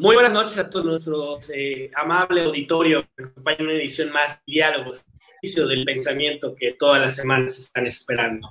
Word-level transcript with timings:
Muy 0.00 0.14
buenas 0.14 0.32
noches 0.32 0.56
a 0.56 0.70
todos 0.70 0.86
nuestros 0.86 1.50
eh, 1.50 1.90
amable 1.94 2.44
auditorio 2.44 3.02
que 3.02 3.22
nos 3.22 3.32
acompaña 3.32 3.58
en 3.58 3.64
una 3.66 3.74
edición 3.74 4.10
más 4.10 4.40
Diálogos, 4.46 5.04
del 5.42 5.84
pensamiento 5.84 6.54
que 6.56 6.72
todas 6.72 7.02
las 7.02 7.16
semanas 7.16 7.58
están 7.58 7.86
esperando. 7.86 8.48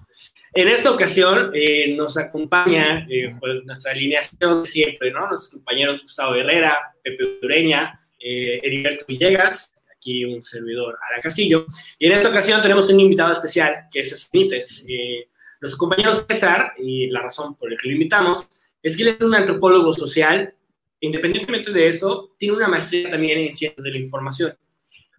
En 0.53 0.67
esta 0.67 0.91
ocasión 0.91 1.49
eh, 1.55 1.95
nos 1.95 2.19
acompaña 2.19 3.07
eh, 3.09 3.35
pues, 3.39 3.63
nuestra 3.65 3.93
alineación 3.93 4.63
siempre, 4.63 5.09
¿no? 5.11 5.27
Nuestros 5.27 5.53
compañeros 5.53 6.01
Gustavo 6.01 6.35
Herrera, 6.35 6.77
Pepe 7.03 7.39
Ureña, 7.41 7.99
eh, 8.19 8.59
Heriberto 8.61 9.05
Villegas, 9.07 9.73
aquí 9.91 10.25
un 10.25 10.43
servidor, 10.43 10.99
Ara 11.09 11.19
Castillo. 11.19 11.65
Y 11.97 12.05
en 12.05 12.11
esta 12.11 12.29
ocasión 12.29 12.61
tenemos 12.61 12.91
un 12.91 12.99
invitado 12.99 13.31
especial, 13.31 13.87
que 13.91 14.01
es. 14.01 14.85
Eh, 14.87 15.27
nuestro 15.61 15.79
compañero 15.79 16.13
César, 16.13 16.73
y 16.77 17.07
la 17.07 17.23
razón 17.23 17.55
por 17.55 17.71
la 17.71 17.75
que 17.75 17.87
lo 17.87 17.95
invitamos, 17.95 18.47
es 18.83 18.95
que 18.95 19.01
él 19.01 19.17
es 19.19 19.25
un 19.25 19.33
antropólogo 19.33 19.93
social. 19.93 20.53
Independientemente 21.01 21.71
de 21.71 21.87
eso, 21.87 22.35
tiene 22.37 22.55
una 22.55 22.67
maestría 22.67 23.09
también 23.09 23.39
en 23.39 23.55
ciencias 23.55 23.83
de 23.83 23.91
la 23.91 23.97
información. 23.97 24.57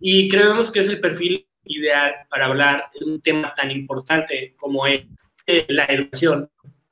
Y 0.00 0.28
creemos 0.28 0.70
que 0.70 0.80
es 0.80 0.88
el 0.88 1.00
perfil 1.00 1.46
ideal 1.64 2.14
para 2.28 2.46
hablar 2.46 2.90
de 2.98 3.04
un 3.04 3.20
tema 3.20 3.52
tan 3.54 3.70
importante 3.70 4.54
como 4.56 4.86
es 4.86 5.04
eh, 5.46 5.66
la 5.68 5.84
educación 5.86 6.50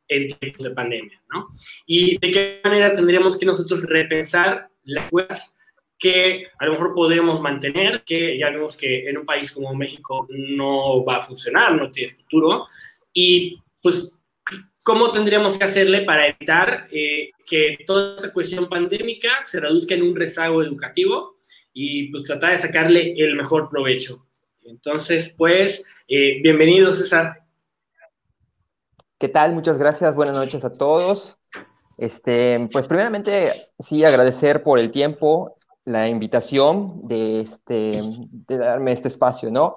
en 0.09 0.29
tiempos 0.39 0.65
de 0.65 0.71
pandemia, 0.71 1.23
¿no? 1.33 1.49
Y 1.87 2.19
de 2.19 2.31
qué 2.31 2.61
manera 2.65 2.93
tendríamos 2.93 3.39
que 3.39 3.47
nosotros 3.47 3.83
repensar 3.83 4.71
las 4.85 5.05
escuelas 5.05 5.55
que 5.99 6.47
a 6.59 6.67
lo 6.67 6.73
mejor 6.73 6.95
podemos 6.95 7.41
mantener, 7.41 8.05
que 8.05 8.39
ya 8.39 8.51
vemos 8.51 8.77
que 8.77 9.09
en 9.09 9.19
un 9.19 9.27
país 9.27 9.51
como 9.51 9.75
México 9.75 10.27
no 10.31 11.05
va 11.05 11.17
a 11.17 11.21
funcionar, 11.21 11.75
no 11.75 11.91
tiene 11.91 12.15
futuro, 12.15 12.67
y 13.13 13.59
pues 13.83 14.18
cómo 14.89 15.13
tendríamos 15.13 15.59
que 15.59 15.65
hacerle 15.65 16.01
para 16.01 16.29
evitar 16.29 16.87
eh, 16.91 17.33
que 17.45 17.77
toda 17.87 18.15
esta 18.15 18.33
cuestión 18.33 18.71
pandémica 18.71 19.29
se 19.45 19.61
reduzca 19.61 19.95
en 19.95 20.01
un 20.01 20.17
rezago 20.17 20.63
educativo 20.63 21.35
y 21.75 22.11
pues 22.11 22.23
tratar 22.23 22.53
de 22.53 22.57
sacarle 22.57 23.13
el 23.19 23.37
mejor 23.37 23.69
provecho. 23.69 24.27
Entonces, 24.63 25.35
pues, 25.37 25.85
eh, 26.09 26.41
bienvenido 26.43 26.91
César. 26.91 27.45
¿Qué 29.19 29.29
tal? 29.29 29.53
Muchas 29.53 29.77
gracias. 29.77 30.15
Buenas 30.15 30.37
noches 30.37 30.65
a 30.65 30.73
todos. 30.73 31.39
Este, 31.99 32.59
pues 32.73 32.87
primeramente, 32.87 33.53
sí, 33.79 34.05
agradecer 34.05 34.63
por 34.63 34.79
el 34.79 34.91
tiempo, 34.91 35.59
la 35.85 36.09
invitación 36.09 37.07
de, 37.07 37.43
este, 37.43 38.01
de 38.31 38.57
darme 38.57 38.93
este 38.93 39.09
espacio, 39.09 39.51
¿no? 39.51 39.77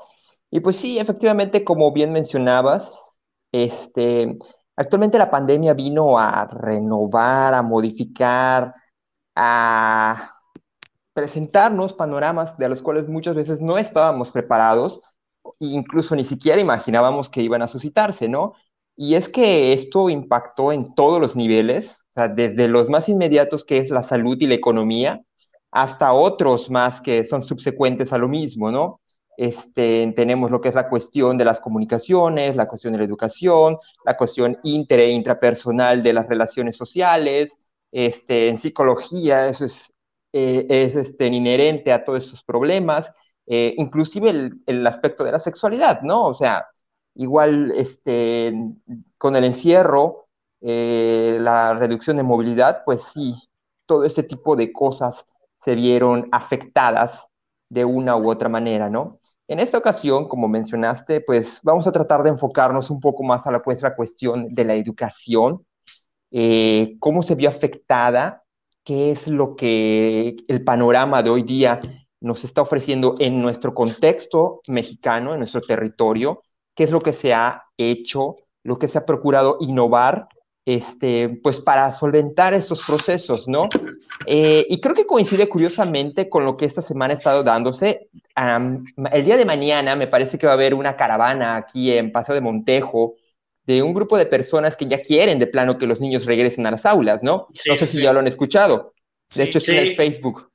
Y 0.49 0.61
pues 0.61 0.77
sí, 0.77 0.99
efectivamente, 0.99 1.65
como 1.65 1.91
bien 1.91 2.13
mencionabas, 2.13 3.17
este, 3.51 4.37
actualmente 4.75 5.17
la 5.17 5.29
pandemia 5.31 5.73
vino 5.73 6.17
a 6.17 6.45
renovar, 6.45 7.53
a 7.53 7.61
modificar, 7.61 8.73
a 9.35 10.35
presentarnos 11.13 11.93
panoramas 11.93 12.57
de 12.57 12.69
los 12.69 12.81
cuales 12.81 13.07
muchas 13.07 13.35
veces 13.35 13.59
no 13.61 13.77
estábamos 13.77 14.31
preparados, 14.31 15.01
incluso 15.59 16.15
ni 16.15 16.23
siquiera 16.23 16.61
imaginábamos 16.61 17.29
que 17.29 17.41
iban 17.41 17.61
a 17.61 17.67
suscitarse, 17.67 18.29
¿no? 18.29 18.53
Y 18.95 19.15
es 19.15 19.29
que 19.29 19.73
esto 19.73 20.09
impactó 20.09 20.71
en 20.71 20.93
todos 20.95 21.19
los 21.19 21.35
niveles, 21.35 22.05
o 22.11 22.13
sea, 22.13 22.27
desde 22.27 22.67
los 22.67 22.89
más 22.89 23.09
inmediatos 23.09 23.65
que 23.65 23.77
es 23.79 23.89
la 23.89 24.03
salud 24.03 24.37
y 24.39 24.47
la 24.47 24.55
economía, 24.55 25.21
hasta 25.71 26.13
otros 26.13 26.69
más 26.69 27.01
que 27.01 27.25
son 27.25 27.43
subsecuentes 27.43 28.13
a 28.13 28.17
lo 28.17 28.27
mismo, 28.27 28.71
¿no? 28.71 29.00
Este, 29.41 30.13
tenemos 30.15 30.51
lo 30.51 30.61
que 30.61 30.69
es 30.69 30.75
la 30.75 30.87
cuestión 30.87 31.37
de 31.37 31.45
las 31.45 31.59
comunicaciones, 31.59 32.55
la 32.55 32.67
cuestión 32.67 32.93
de 32.93 32.99
la 32.99 33.05
educación, 33.05 33.77
la 34.05 34.15
cuestión 34.15 34.57
inter 34.63 34.99
e 34.99 35.09
intrapersonal 35.11 36.03
de 36.03 36.13
las 36.13 36.27
relaciones 36.27 36.75
sociales, 36.75 37.57
este, 37.91 38.49
en 38.49 38.59
psicología, 38.59 39.47
eso 39.47 39.65
es 39.65 39.93
eh, 40.33 40.65
es 40.69 40.95
este, 40.95 41.27
inherente 41.27 41.91
a 41.91 42.03
todos 42.05 42.23
estos 42.23 42.43
problemas, 42.43 43.11
eh, 43.47 43.73
inclusive 43.77 44.29
el, 44.29 44.61
el, 44.65 44.87
aspecto 44.87 45.23
de 45.25 45.31
la 45.33 45.39
sexualidad, 45.41 46.01
¿no? 46.03 46.25
O 46.25 46.33
sea, 46.33 46.67
igual 47.15 47.71
este, 47.75 48.53
con 49.17 49.35
el 49.35 49.43
encierro, 49.43 50.29
eh, 50.61 51.37
la 51.41 51.73
reducción 51.73 52.17
de 52.17 52.23
movilidad, 52.23 52.83
pues 52.85 53.03
sí, 53.03 53.35
todo 53.85 54.05
este 54.05 54.23
tipo 54.23 54.55
de 54.55 54.71
cosas 54.71 55.25
se 55.59 55.75
vieron 55.75 56.29
afectadas 56.31 57.27
de 57.69 57.85
una 57.85 58.15
u 58.15 58.29
otra 58.29 58.49
manera, 58.49 58.89
¿no? 58.89 59.19
En 59.51 59.59
esta 59.59 59.77
ocasión, 59.77 60.29
como 60.29 60.47
mencionaste, 60.47 61.19
pues 61.19 61.59
vamos 61.61 61.85
a 61.85 61.91
tratar 61.91 62.23
de 62.23 62.29
enfocarnos 62.29 62.89
un 62.89 63.01
poco 63.01 63.21
más 63.21 63.45
a 63.45 63.51
la, 63.51 63.61
pues, 63.61 63.83
cuestión 63.97 64.47
de 64.47 64.63
la 64.63 64.75
educación, 64.75 65.65
eh, 66.31 66.95
cómo 66.99 67.21
se 67.21 67.35
vio 67.35 67.49
afectada 67.49 68.45
qué 68.85 69.11
es 69.11 69.27
lo 69.27 69.57
que 69.57 70.37
el 70.47 70.63
panorama 70.63 71.21
de 71.21 71.31
hoy 71.31 71.43
día 71.43 71.81
nos 72.21 72.45
está 72.45 72.61
ofreciendo 72.61 73.15
en 73.19 73.41
nuestro 73.41 73.73
contexto 73.73 74.61
mexicano, 74.67 75.33
en 75.33 75.39
nuestro 75.39 75.59
territorio, 75.59 76.43
qué 76.73 76.85
es 76.85 76.91
lo 76.91 77.01
que 77.01 77.11
se 77.11 77.33
ha 77.33 77.65
hecho, 77.75 78.37
lo 78.63 78.79
que 78.79 78.87
se 78.87 78.99
ha 78.99 79.05
procurado 79.05 79.57
innovar, 79.59 80.29
este, 80.65 81.27
pues 81.43 81.59
para 81.59 81.91
solventar 81.91 82.53
estos 82.53 82.85
procesos, 82.85 83.49
¿no? 83.49 83.67
Eh, 84.25 84.65
y 84.69 84.79
creo 84.79 84.95
que 84.95 85.05
coincide 85.05 85.49
curiosamente 85.49 86.29
con 86.29 86.45
lo 86.45 86.55
que 86.55 86.65
esta 86.65 86.81
semana 86.81 87.13
ha 87.13 87.17
estado 87.17 87.43
dándose. 87.43 88.09
El 88.35 89.25
día 89.25 89.37
de 89.37 89.45
mañana 89.45 89.95
me 89.95 90.07
parece 90.07 90.37
que 90.37 90.45
va 90.45 90.53
a 90.53 90.55
haber 90.55 90.73
una 90.73 90.95
caravana 90.95 91.55
aquí 91.57 91.91
en 91.91 92.11
Paseo 92.11 92.35
de 92.35 92.41
Montejo, 92.41 93.15
de 93.65 93.83
un 93.83 93.93
grupo 93.93 94.17
de 94.17 94.25
personas 94.25 94.75
que 94.75 94.85
ya 94.85 95.01
quieren 95.01 95.39
de 95.39 95.47
plano 95.47 95.77
que 95.77 95.85
los 95.87 96.01
niños 96.01 96.25
regresen 96.25 96.65
a 96.65 96.71
las 96.71 96.85
aulas, 96.85 97.23
¿no? 97.23 97.47
no 97.67 97.75
sé 97.75 97.87
si 97.87 98.01
ya 98.01 98.13
lo 98.13 98.19
han 98.19 98.27
escuchado. 98.27 98.93
De 99.35 99.43
hecho, 99.43 99.59
es 99.59 99.69
en 99.69 99.77
el 99.77 99.95
Facebook. 99.95 100.51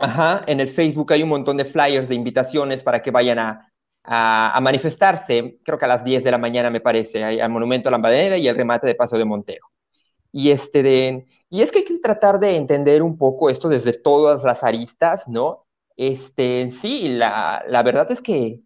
Ajá, 0.00 0.44
en 0.46 0.60
el 0.60 0.68
Facebook 0.68 1.12
hay 1.12 1.22
un 1.22 1.30
montón 1.30 1.56
de 1.56 1.64
flyers 1.64 2.08
de 2.08 2.14
invitaciones 2.14 2.82
para 2.82 3.00
que 3.00 3.10
vayan 3.10 3.38
a, 3.38 3.72
a, 4.04 4.58
manifestarse, 4.60 5.58
creo 5.64 5.78
que 5.78 5.84
a 5.84 5.88
las 5.88 6.04
10 6.04 6.24
de 6.24 6.30
la 6.30 6.38
mañana 6.38 6.70
me 6.70 6.80
parece, 6.80 7.24
al 7.24 7.50
Monumento 7.50 7.88
a 7.88 7.92
la 7.92 7.98
Bandera 7.98 8.36
y 8.36 8.48
el 8.48 8.56
remate 8.56 8.86
de 8.86 8.94
Paso 8.94 9.18
de 9.18 9.24
Montejo. 9.24 9.70
Y, 10.32 10.50
este 10.50 10.82
de, 10.82 11.26
y 11.50 11.62
es 11.62 11.70
que 11.70 11.78
hay 11.78 11.84
que 11.84 11.98
tratar 11.98 12.38
de 12.38 12.56
entender 12.56 13.02
un 13.02 13.16
poco 13.16 13.50
esto 13.50 13.68
desde 13.68 13.92
todas 13.92 14.44
las 14.44 14.62
aristas, 14.62 15.26
¿no? 15.28 15.66
Este, 15.98 16.70
sí, 16.70 17.08
la, 17.08 17.82
verdad 17.84 18.10
es 18.12 18.22
que 18.22 18.60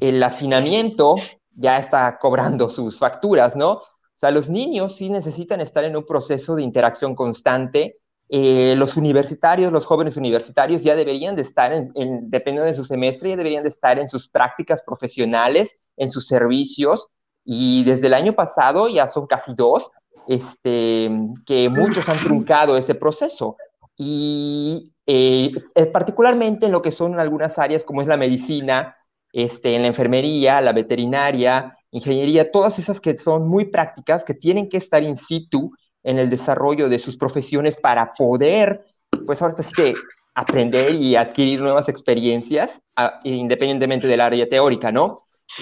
el 0.00 0.22
hacinamiento 0.22 1.14
ya 1.54 1.78
está 1.78 2.18
cobrando 2.18 2.68
sus 2.68 2.98
facturas, 2.98 3.56
¿no? 3.56 3.72
O 3.72 4.16
sea, 4.16 4.30
los 4.30 4.50
niños 4.50 4.94
sí 4.94 5.08
necesitan 5.08 5.62
estar 5.62 5.84
en 5.84 5.96
un 5.96 6.04
proceso 6.04 6.54
de 6.54 6.62
interacción 6.62 7.14
constante. 7.14 7.96
Eh, 8.28 8.74
los 8.76 8.98
universitarios, 8.98 9.72
los 9.72 9.86
jóvenes 9.86 10.18
universitarios 10.18 10.82
ya 10.82 10.94
deberían 10.94 11.36
de 11.36 11.42
estar, 11.42 11.72
en, 11.72 12.30
dependiendo 12.30 12.70
de 12.70 12.76
su 12.76 12.84
semestre, 12.84 13.30
ya 13.30 13.36
deberían 13.36 13.62
de 13.62 13.70
estar 13.70 13.98
en 13.98 14.08
sus 14.08 14.28
prácticas 14.28 14.82
profesionales, 14.82 15.70
en 15.96 16.10
sus 16.10 16.26
servicios. 16.26 17.08
Y 17.46 17.84
desde 17.84 18.08
el 18.08 18.14
año 18.14 18.34
pasado, 18.34 18.88
ya 18.88 19.08
son 19.08 19.26
casi 19.26 19.54
dos, 19.54 19.90
este, 20.28 21.10
que 21.46 21.70
muchos 21.70 22.10
han 22.10 22.18
truncado 22.18 22.76
ese 22.76 22.94
proceso. 22.94 23.56
Y 23.96 24.93
eh, 25.06 25.52
eh, 25.74 25.86
particularmente 25.86 26.66
en 26.66 26.72
lo 26.72 26.82
que 26.82 26.92
son 26.92 27.18
algunas 27.18 27.58
áreas 27.58 27.84
como 27.84 28.00
es 28.00 28.08
la 28.08 28.16
medicina, 28.16 28.96
este, 29.32 29.74
en 29.74 29.82
la 29.82 29.88
enfermería, 29.88 30.60
la 30.60 30.72
veterinaria, 30.72 31.76
ingeniería, 31.90 32.50
todas 32.50 32.78
esas 32.78 33.00
que 33.00 33.16
son 33.16 33.48
muy 33.48 33.66
prácticas, 33.66 34.24
que 34.24 34.34
tienen 34.34 34.68
que 34.68 34.78
estar 34.78 35.02
in 35.02 35.16
situ 35.16 35.70
en 36.02 36.18
el 36.18 36.30
desarrollo 36.30 36.88
de 36.88 36.98
sus 36.98 37.16
profesiones 37.16 37.76
para 37.76 38.12
poder, 38.12 38.84
pues 39.26 39.40
ahora 39.42 39.62
sí 39.62 39.72
que 39.74 39.94
aprender 40.34 40.94
y 40.94 41.16
adquirir 41.16 41.60
nuevas 41.60 41.88
experiencias, 41.88 42.80
independientemente 43.22 44.06
del 44.06 44.20
área 44.20 44.48
teórica, 44.48 44.92
¿no? 44.92 45.18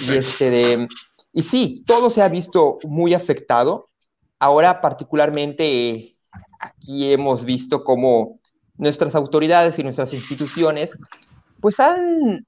Y, 0.08 0.16
este 0.16 0.88
y 1.32 1.42
sí, 1.42 1.82
todo 1.86 2.10
se 2.10 2.22
ha 2.22 2.28
visto 2.28 2.78
muy 2.84 3.14
afectado. 3.14 3.88
Ahora, 4.38 4.80
particularmente, 4.80 6.12
aquí 6.58 7.12
hemos 7.12 7.44
visto 7.44 7.84
cómo 7.84 8.40
nuestras 8.82 9.14
autoridades 9.14 9.78
y 9.78 9.84
nuestras 9.84 10.12
instituciones, 10.12 10.98
pues 11.60 11.78
han 11.78 12.44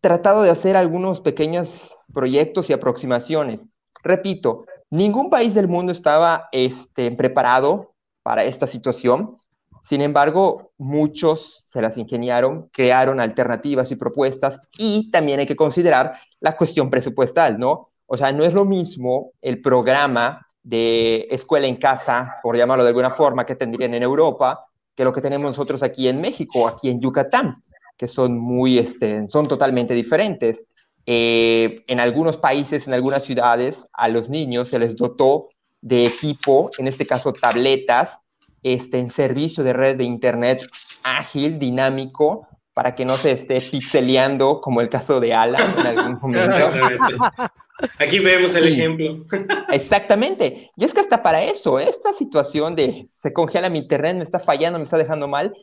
tratado 0.00 0.42
de 0.42 0.50
hacer 0.50 0.76
algunos 0.76 1.20
pequeños 1.20 1.96
proyectos 2.12 2.68
y 2.68 2.72
aproximaciones. 2.72 3.68
Repito, 4.02 4.66
ningún 4.90 5.30
país 5.30 5.54
del 5.54 5.68
mundo 5.68 5.92
estaba 5.92 6.48
este, 6.50 7.12
preparado 7.12 7.94
para 8.24 8.42
esta 8.42 8.66
situación. 8.66 9.36
Sin 9.82 10.00
embargo, 10.02 10.72
muchos 10.78 11.62
se 11.68 11.80
las 11.80 11.96
ingeniaron, 11.96 12.68
crearon 12.72 13.20
alternativas 13.20 13.92
y 13.92 13.96
propuestas 13.96 14.60
y 14.76 15.12
también 15.12 15.38
hay 15.38 15.46
que 15.46 15.54
considerar 15.54 16.18
la 16.40 16.56
cuestión 16.56 16.90
presupuestal, 16.90 17.56
¿no? 17.56 17.90
O 18.06 18.16
sea, 18.16 18.32
no 18.32 18.42
es 18.42 18.52
lo 18.52 18.64
mismo 18.64 19.30
el 19.40 19.62
programa 19.62 20.44
de 20.64 21.28
escuela 21.30 21.68
en 21.68 21.76
casa, 21.76 22.34
por 22.42 22.56
llamarlo 22.56 22.82
de 22.82 22.88
alguna 22.88 23.10
forma, 23.10 23.46
que 23.46 23.54
tendrían 23.54 23.94
en 23.94 24.02
Europa, 24.02 24.67
que 24.98 25.04
lo 25.04 25.12
que 25.12 25.20
tenemos 25.20 25.48
nosotros 25.48 25.84
aquí 25.84 26.08
en 26.08 26.20
México, 26.20 26.66
aquí 26.66 26.90
en 26.90 27.00
Yucatán 27.00 27.62
que 27.96 28.08
son 28.08 28.38
muy, 28.38 28.78
este, 28.78 29.26
son 29.28 29.46
totalmente 29.46 29.92
diferentes. 29.92 30.62
Eh, 31.04 31.84
en 31.88 32.00
algunos 32.00 32.36
países, 32.36 32.86
en 32.86 32.94
algunas 32.94 33.24
ciudades, 33.24 33.86
a 33.92 34.08
los 34.08 34.30
niños 34.30 34.68
se 34.68 34.78
les 34.78 34.96
dotó 34.96 35.48
de 35.80 36.06
equipo, 36.06 36.70
en 36.78 36.88
este 36.88 37.06
caso 37.06 37.32
tabletas, 37.32 38.18
este, 38.62 38.98
en 38.98 39.10
servicio 39.10 39.64
de 39.64 39.72
red 39.72 39.96
de 39.96 40.04
Internet 40.04 40.66
ágil, 41.02 41.58
dinámico, 41.58 42.46
para 42.72 42.94
que 42.94 43.04
no 43.04 43.16
se 43.16 43.32
esté 43.32 43.60
pixeleando 43.60 44.60
como 44.60 44.80
el 44.80 44.88
caso 44.88 45.18
de 45.20 45.34
Alan 45.34 45.78
en 45.78 45.86
algún 45.86 46.18
momento. 46.22 46.70
Aquí 47.98 48.18
vemos 48.18 48.54
el 48.54 48.68
ejemplo. 48.68 49.24
Exactamente. 49.70 50.70
Y 50.76 50.84
es 50.84 50.92
que 50.92 51.00
hasta 51.00 51.22
para 51.22 51.42
eso, 51.42 51.78
esta 51.78 52.12
situación 52.12 52.74
de 52.74 53.08
se 53.20 53.32
congela 53.32 53.68
mi 53.68 53.78
internet, 53.78 54.16
me 54.16 54.24
está 54.24 54.38
fallando, 54.38 54.78
me 54.78 54.84
está 54.84 54.98
dejando 54.98 55.28
mal, 55.28 55.54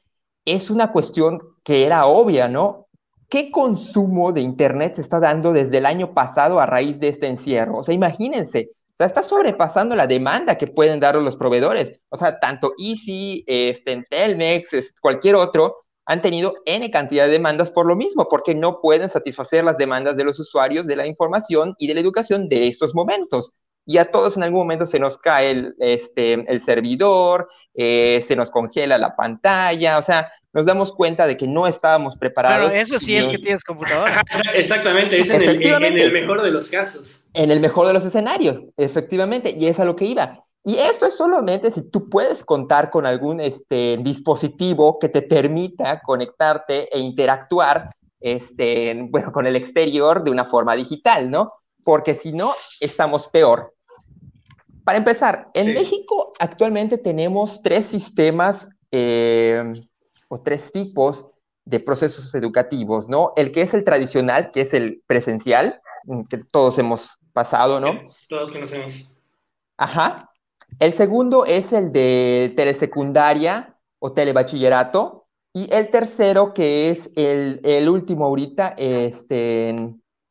es 0.45 0.69
una 0.69 0.91
cuestión 0.91 1.39
que 1.63 1.85
era 1.85 2.06
obvia, 2.06 2.47
¿no? 2.47 2.88
¿Qué 3.29 3.51
consumo 3.51 4.31
de 4.31 4.41
internet 4.41 4.95
se 4.95 5.01
está 5.01 5.19
dando 5.19 5.51
desde 5.51 5.79
el 5.79 5.85
año 5.85 6.13
pasado 6.13 6.59
a 6.59 6.65
raíz 6.65 7.00
de 7.00 7.09
este 7.09 7.27
encierro? 7.27 7.77
O 7.77 7.83
sea, 7.83 7.95
imagínense, 7.95 8.69
o 8.71 8.97
sea, 8.97 9.07
está 9.07 9.23
sobrepasando 9.23 9.95
la 9.95 10.07
demanda 10.07 10.57
que 10.57 10.67
pueden 10.67 11.00
dar 11.00 11.15
los 11.15 11.35
proveedores. 11.35 12.00
O 12.09 12.17
sea, 12.17 12.39
tanto 12.39 12.73
Easy, 12.77 13.44
este, 13.47 14.06
Telmex, 14.09 14.94
cualquier 15.01 15.35
otro, 15.35 15.84
han 16.05 16.21
tenido 16.21 16.55
N 16.65 16.89
cantidad 16.91 17.25
de 17.25 17.31
demandas 17.31 17.71
por 17.71 17.85
lo 17.85 17.95
mismo, 17.95 18.27
porque 18.29 18.55
no 18.55 18.79
pueden 18.79 19.09
satisfacer 19.09 19.63
las 19.63 19.77
demandas 19.77 20.15
de 20.15 20.23
los 20.23 20.39
usuarios 20.39 20.85
de 20.85 20.95
la 20.95 21.07
información 21.07 21.75
y 21.79 21.87
de 21.87 21.95
la 21.95 22.01
educación 22.01 22.47
de 22.47 22.67
estos 22.67 22.93
momentos. 22.93 23.51
Y 23.87 23.97
a 23.99 24.05
todos 24.05 24.35
en 24.35 24.41
algún 24.41 24.61
momento 24.61 24.87
se 24.87 24.99
nos 24.99 25.17
cae 25.17 25.51
el, 25.51 25.75
este, 25.79 26.33
el 26.51 26.61
servidor, 26.61 27.49
eh, 27.75 28.23
se 28.27 28.35
nos 28.35 28.49
congela 28.49 28.97
la 28.97 29.15
pantalla, 29.15 29.99
o 29.99 30.01
sea, 30.01 30.31
nos 30.53 30.65
damos 30.65 30.91
cuenta 30.91 31.27
de 31.27 31.37
que 31.37 31.47
no 31.47 31.67
estábamos 31.67 32.17
preparados. 32.17 32.71
Pero 32.71 32.81
eso 32.81 32.97
sí 32.97 33.15
es 33.15 33.27
que 33.27 33.37
tienes 33.37 33.63
computadora. 33.63 34.23
Exactamente, 34.55 35.19
es 35.19 35.29
en 35.29 35.43
el, 35.43 35.61
en 35.61 35.97
el 35.99 36.11
mejor 36.11 36.41
de 36.41 36.49
los 36.49 36.67
casos. 36.67 37.23
En 37.33 37.51
el 37.51 37.59
mejor 37.59 37.85
de 37.85 37.93
los 37.93 38.05
escenarios, 38.05 38.61
efectivamente, 38.77 39.51
y 39.51 39.67
es 39.67 39.79
a 39.79 39.85
lo 39.85 39.95
que 39.95 40.05
iba. 40.05 40.44
Y 40.67 40.79
esto 40.79 41.06
es 41.06 41.15
solamente 41.15 41.71
si 41.71 41.83
tú 41.83 42.09
puedes 42.09 42.44
contar 42.44 42.89
con 42.89 43.06
algún 43.06 43.39
este, 43.39 44.00
dispositivo 44.01 44.97
que 44.97 45.09
te 45.09 45.21
permita 45.21 46.01
conectarte 46.01 46.89
e 46.91 47.00
interactuar 47.00 47.89
este, 48.19 49.07
bueno, 49.12 49.31
con 49.31 49.45
el 49.45 49.56
exterior 49.56 50.23
de 50.23 50.31
una 50.31 50.44
forma 50.44 50.75
digital, 50.75 51.29
¿no? 51.29 51.53
Porque 51.83 52.15
si 52.15 52.31
no, 52.31 52.56
estamos 52.79 53.27
peor. 53.27 53.75
Para 54.83 54.97
empezar, 54.97 55.50
en 55.53 55.75
México 55.75 56.33
actualmente 56.39 56.97
tenemos 56.97 57.62
tres 57.62 57.85
sistemas 57.85 58.67
eh, 58.91 59.71
o 60.29 60.41
tres 60.41 60.71
tipos 60.71 61.27
de 61.63 61.79
procesos 61.79 62.33
educativos, 62.33 63.07
¿no? 63.07 63.33
El 63.35 63.51
que 63.51 63.62
es 63.62 63.75
el 63.75 63.83
tradicional, 63.83 64.50
que 64.50 64.62
es 64.62 64.73
el 64.73 65.03
presencial, 65.06 65.79
que 66.27 66.39
todos 66.39 66.79
hemos 66.79 67.19
pasado, 67.33 67.79
¿no? 67.79 68.01
Todos 68.27 68.51
conocemos. 68.51 69.12
Ajá. 69.77 70.31
El 70.80 70.94
segundo 70.94 71.45
es 71.45 71.74
el 71.74 71.92
de 71.92 72.54
telesecundaria 72.56 73.77
o 74.00 74.13
telebachillerato. 74.13 75.27
Y 75.54 75.74
el 75.74 75.89
tercero, 75.89 76.54
que 76.54 76.89
es 76.89 77.10
el, 77.16 77.88
último 77.88 78.25
ahorita, 78.25 78.75
este, 78.77 79.69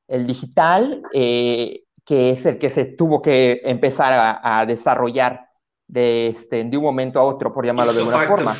el 0.06 0.26
digital, 0.26 1.02
eh, 1.14 1.84
que 2.04 2.30
es 2.30 2.44
el 2.44 2.58
que 2.58 2.68
se 2.68 2.84
tuvo 2.84 3.22
que 3.22 3.62
empezar 3.64 4.38
a, 4.42 4.66
desarrollar 4.66 5.48
de, 5.88 6.28
este, 6.28 6.64
de 6.64 6.76
un 6.76 6.82
momento 6.82 7.20
a 7.20 7.24
otro, 7.24 7.54
por 7.54 7.64
llamarlo 7.64 7.94
de 7.94 8.00
alguna 8.00 8.26
forma. 8.26 8.56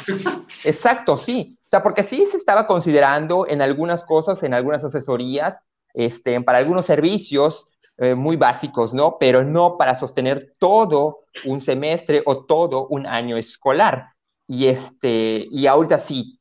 Exacto, 0.65 1.19
sí. 1.19 1.59
O 1.67 1.69
sea, 1.69 1.83
porque 1.83 2.03
sí 2.03 2.25
se 2.25 2.39
estaba 2.39 2.67
considerando 2.67 3.47
en 3.47 3.61
algunas 3.61 4.03
cosas, 4.03 4.43
en 4.43 4.55
algunas 4.55 4.85
asesorías, 4.85 5.59
este, 5.95 6.41
para 6.43 6.59
algunos 6.59 6.85
servicios 6.85 7.69
eh, 7.99 8.15
muy 8.15 8.37
básicos, 8.37 8.93
¿no? 8.93 9.17
Pero 9.19 9.45
no 9.45 9.79
para 9.79 9.95
sostener 9.95 10.55
todo 10.59 11.21
un 11.45 11.61
semestre 11.61 12.23
o 12.27 12.45
todo 12.45 12.89
un 12.89 13.07
año 13.07 13.37
escolar. 13.37 14.09
Y, 14.47 14.67
este, 14.67 15.47
y 15.51 15.67
ahorita 15.67 15.99
sí, 15.99 16.41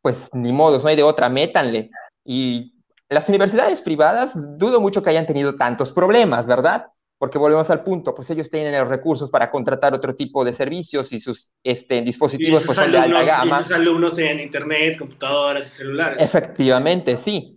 pues 0.00 0.30
ni 0.32 0.52
modo, 0.52 0.78
no 0.78 0.88
hay 0.88 0.96
de 0.96 1.02
otra, 1.02 1.28
métanle. 1.28 1.90
Y 2.24 2.74
las 3.08 3.28
universidades 3.28 3.82
privadas 3.82 4.32
dudo 4.56 4.80
mucho 4.80 5.02
que 5.02 5.10
hayan 5.10 5.26
tenido 5.26 5.56
tantos 5.56 5.92
problemas, 5.92 6.46
¿verdad? 6.46 6.86
Porque 7.18 7.38
volvemos 7.38 7.70
al 7.70 7.82
punto, 7.82 8.14
pues 8.14 8.30
ellos 8.30 8.50
tienen 8.50 8.78
los 8.78 8.88
recursos 8.88 9.30
para 9.30 9.50
contratar 9.50 9.94
otro 9.94 10.14
tipo 10.14 10.44
de 10.44 10.52
servicios 10.52 11.12
y 11.12 11.20
sus 11.20 11.52
este, 11.62 12.02
dispositivos 12.02 12.64
pues, 12.64 12.76
son 12.76 12.92
de 12.92 12.98
alta 12.98 13.24
gama. 13.24 13.60
Y 13.60 13.64
sus 13.64 13.72
alumnos 13.72 14.18
en 14.18 14.40
internet, 14.40 14.96
computadoras 14.98 15.66
y 15.66 15.70
celulares. 15.70 16.22
Efectivamente, 16.22 17.16
sí. 17.16 17.53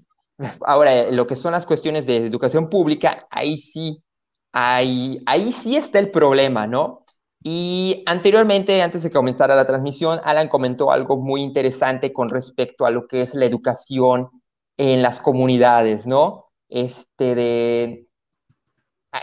Ahora, 0.62 1.12
lo 1.12 1.25
que 1.28 1.36
son 1.36 1.51
las 1.51 1.66
cuestiones 1.66 2.06
de 2.06 2.18
educación 2.18 2.69
pública, 2.69 3.28
ahí 3.31 3.57
sí, 3.57 4.04
ahí, 4.51 5.19
ahí 5.25 5.51
sí 5.51 5.75
está 5.75 6.00
el 6.00 6.12
problema, 6.12 6.68
¿no? 6.68 7.06
Y 7.44 8.04
anteriormente, 8.06 8.81
antes 8.81 9.04
de 9.04 9.10
que 9.10 9.16
comenzara 9.16 9.56
la 9.56 9.66
transmisión, 9.66 10.19
Alan 10.24 10.50
comentó 10.50 10.92
algo 10.92 11.18
muy 11.18 11.42
interesante 11.42 12.12
con 12.13 12.30
respecto 12.30 12.86
a 12.86 12.92
lo 12.92 13.07
que 13.07 13.22
es 13.22 13.34
la 13.34 13.45
educación 13.45 14.30
en 14.78 15.01
las 15.01 15.19
comunidades, 15.19 16.07
¿no? 16.07 16.45
Este 16.69 17.36
de... 17.36 18.07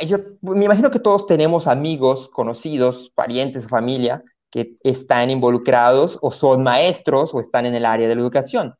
Yo 0.06 0.16
me 0.40 0.64
imagino 0.64 0.90
que 0.90 0.98
todos 0.98 1.26
tenemos 1.26 1.66
amigos, 1.66 2.28
conocidos, 2.28 3.12
parientes, 3.14 3.68
familia 3.68 4.22
que 4.50 4.76
están 4.82 5.30
involucrados 5.30 6.18
o 6.22 6.30
son 6.30 6.62
maestros 6.62 7.34
o 7.34 7.40
están 7.40 7.66
en 7.66 7.74
el 7.74 7.84
área 7.84 8.08
de 8.08 8.14
la 8.14 8.22
educación. 8.22 8.74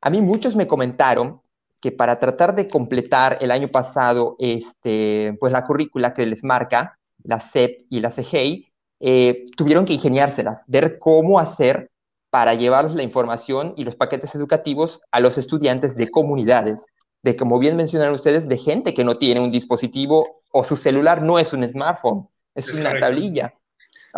A 0.00 0.10
mí 0.10 0.20
muchos 0.20 0.56
me 0.56 0.66
comentaron 0.66 1.42
que 1.80 1.92
para 1.92 2.18
tratar 2.18 2.54
de 2.54 2.68
completar 2.68 3.38
el 3.40 3.50
año 3.50 3.68
pasado 3.68 4.36
este, 4.38 5.36
pues 5.38 5.52
la 5.52 5.64
currícula 5.64 6.14
que 6.14 6.26
les 6.26 6.44
marca, 6.44 6.98
la 7.22 7.40
CEP 7.40 7.86
y 7.90 8.00
la 8.00 8.10
CGI, 8.10 8.72
eh, 9.00 9.44
tuvieron 9.56 9.84
que 9.84 9.92
ingeniárselas, 9.92 10.64
ver 10.66 10.98
cómo 10.98 11.38
hacer 11.38 11.90
para 12.30 12.54
llevar 12.54 12.90
la 12.90 13.02
información 13.02 13.74
y 13.76 13.84
los 13.84 13.96
paquetes 13.96 14.34
educativos 14.34 15.00
a 15.10 15.20
los 15.20 15.38
estudiantes 15.38 15.96
de 15.96 16.10
comunidades, 16.10 16.84
de 17.22 17.36
como 17.36 17.58
bien 17.58 17.76
mencionaron 17.76 18.14
ustedes, 18.14 18.48
de 18.48 18.58
gente 18.58 18.94
que 18.94 19.04
no 19.04 19.16
tiene 19.16 19.40
un 19.40 19.50
dispositivo 19.50 20.42
o 20.52 20.64
su 20.64 20.76
celular 20.76 21.22
no 21.22 21.38
es 21.38 21.52
un 21.52 21.64
smartphone, 21.64 22.28
es, 22.54 22.72
una 22.72 22.98
tablilla. 22.98 23.54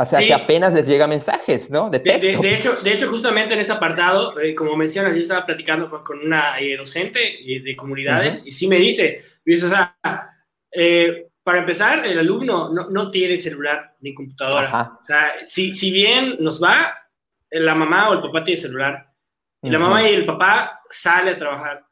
O 0.00 0.06
sea, 0.06 0.18
que 0.18 0.32
apenas 0.32 0.72
les 0.72 0.86
llega 0.86 1.06
mensajes, 1.06 1.70
¿no? 1.70 1.90
De, 1.90 1.98
texto. 2.00 2.40
De, 2.40 2.54
hecho, 2.54 2.74
de 2.76 2.92
hecho, 2.92 3.08
justamente 3.10 3.52
en 3.52 3.60
ese 3.60 3.72
apartado, 3.72 4.38
eh, 4.40 4.54
como 4.54 4.74
mencionas, 4.74 5.14
yo 5.14 5.20
estaba 5.20 5.44
platicando 5.44 5.90
con, 6.02 6.20
una 6.20 6.58
eh, 6.58 6.74
docente 6.76 7.20
eh, 7.20 7.60
de 7.60 7.76
comunidades 7.76 8.42
y 8.46 8.50
sí 8.50 8.66
me 8.66 8.76
dice, 8.76 9.22
dice, 9.44 9.66
o 9.66 9.68
sea, 9.68 9.94
para 11.42 11.58
empezar, 11.58 12.06
el 12.06 12.18
alumno 12.18 12.72
no, 12.72 12.88
no, 12.88 13.10
tiene 13.10 13.36
celular 13.36 13.94
ni 14.00 14.14
computadora. 14.14 14.92
O 14.98 15.04
sea, 15.04 15.34
si, 15.44 15.74
si 15.74 15.90
bien 15.90 16.36
nos 16.40 16.62
va, 16.62 16.94
la 17.50 17.74
mamá 17.74 18.08
o 18.08 18.14
el 18.14 18.22
papá 18.22 18.42
tiene 18.42 18.60
celular. 18.60 19.06
Y 19.62 19.68
la 19.68 19.78
mamá 19.78 20.08
y 20.08 20.14
el 20.14 20.24
papá 20.24 20.80
sale 20.88 21.32
a 21.32 21.36
trabajar. 21.36 21.84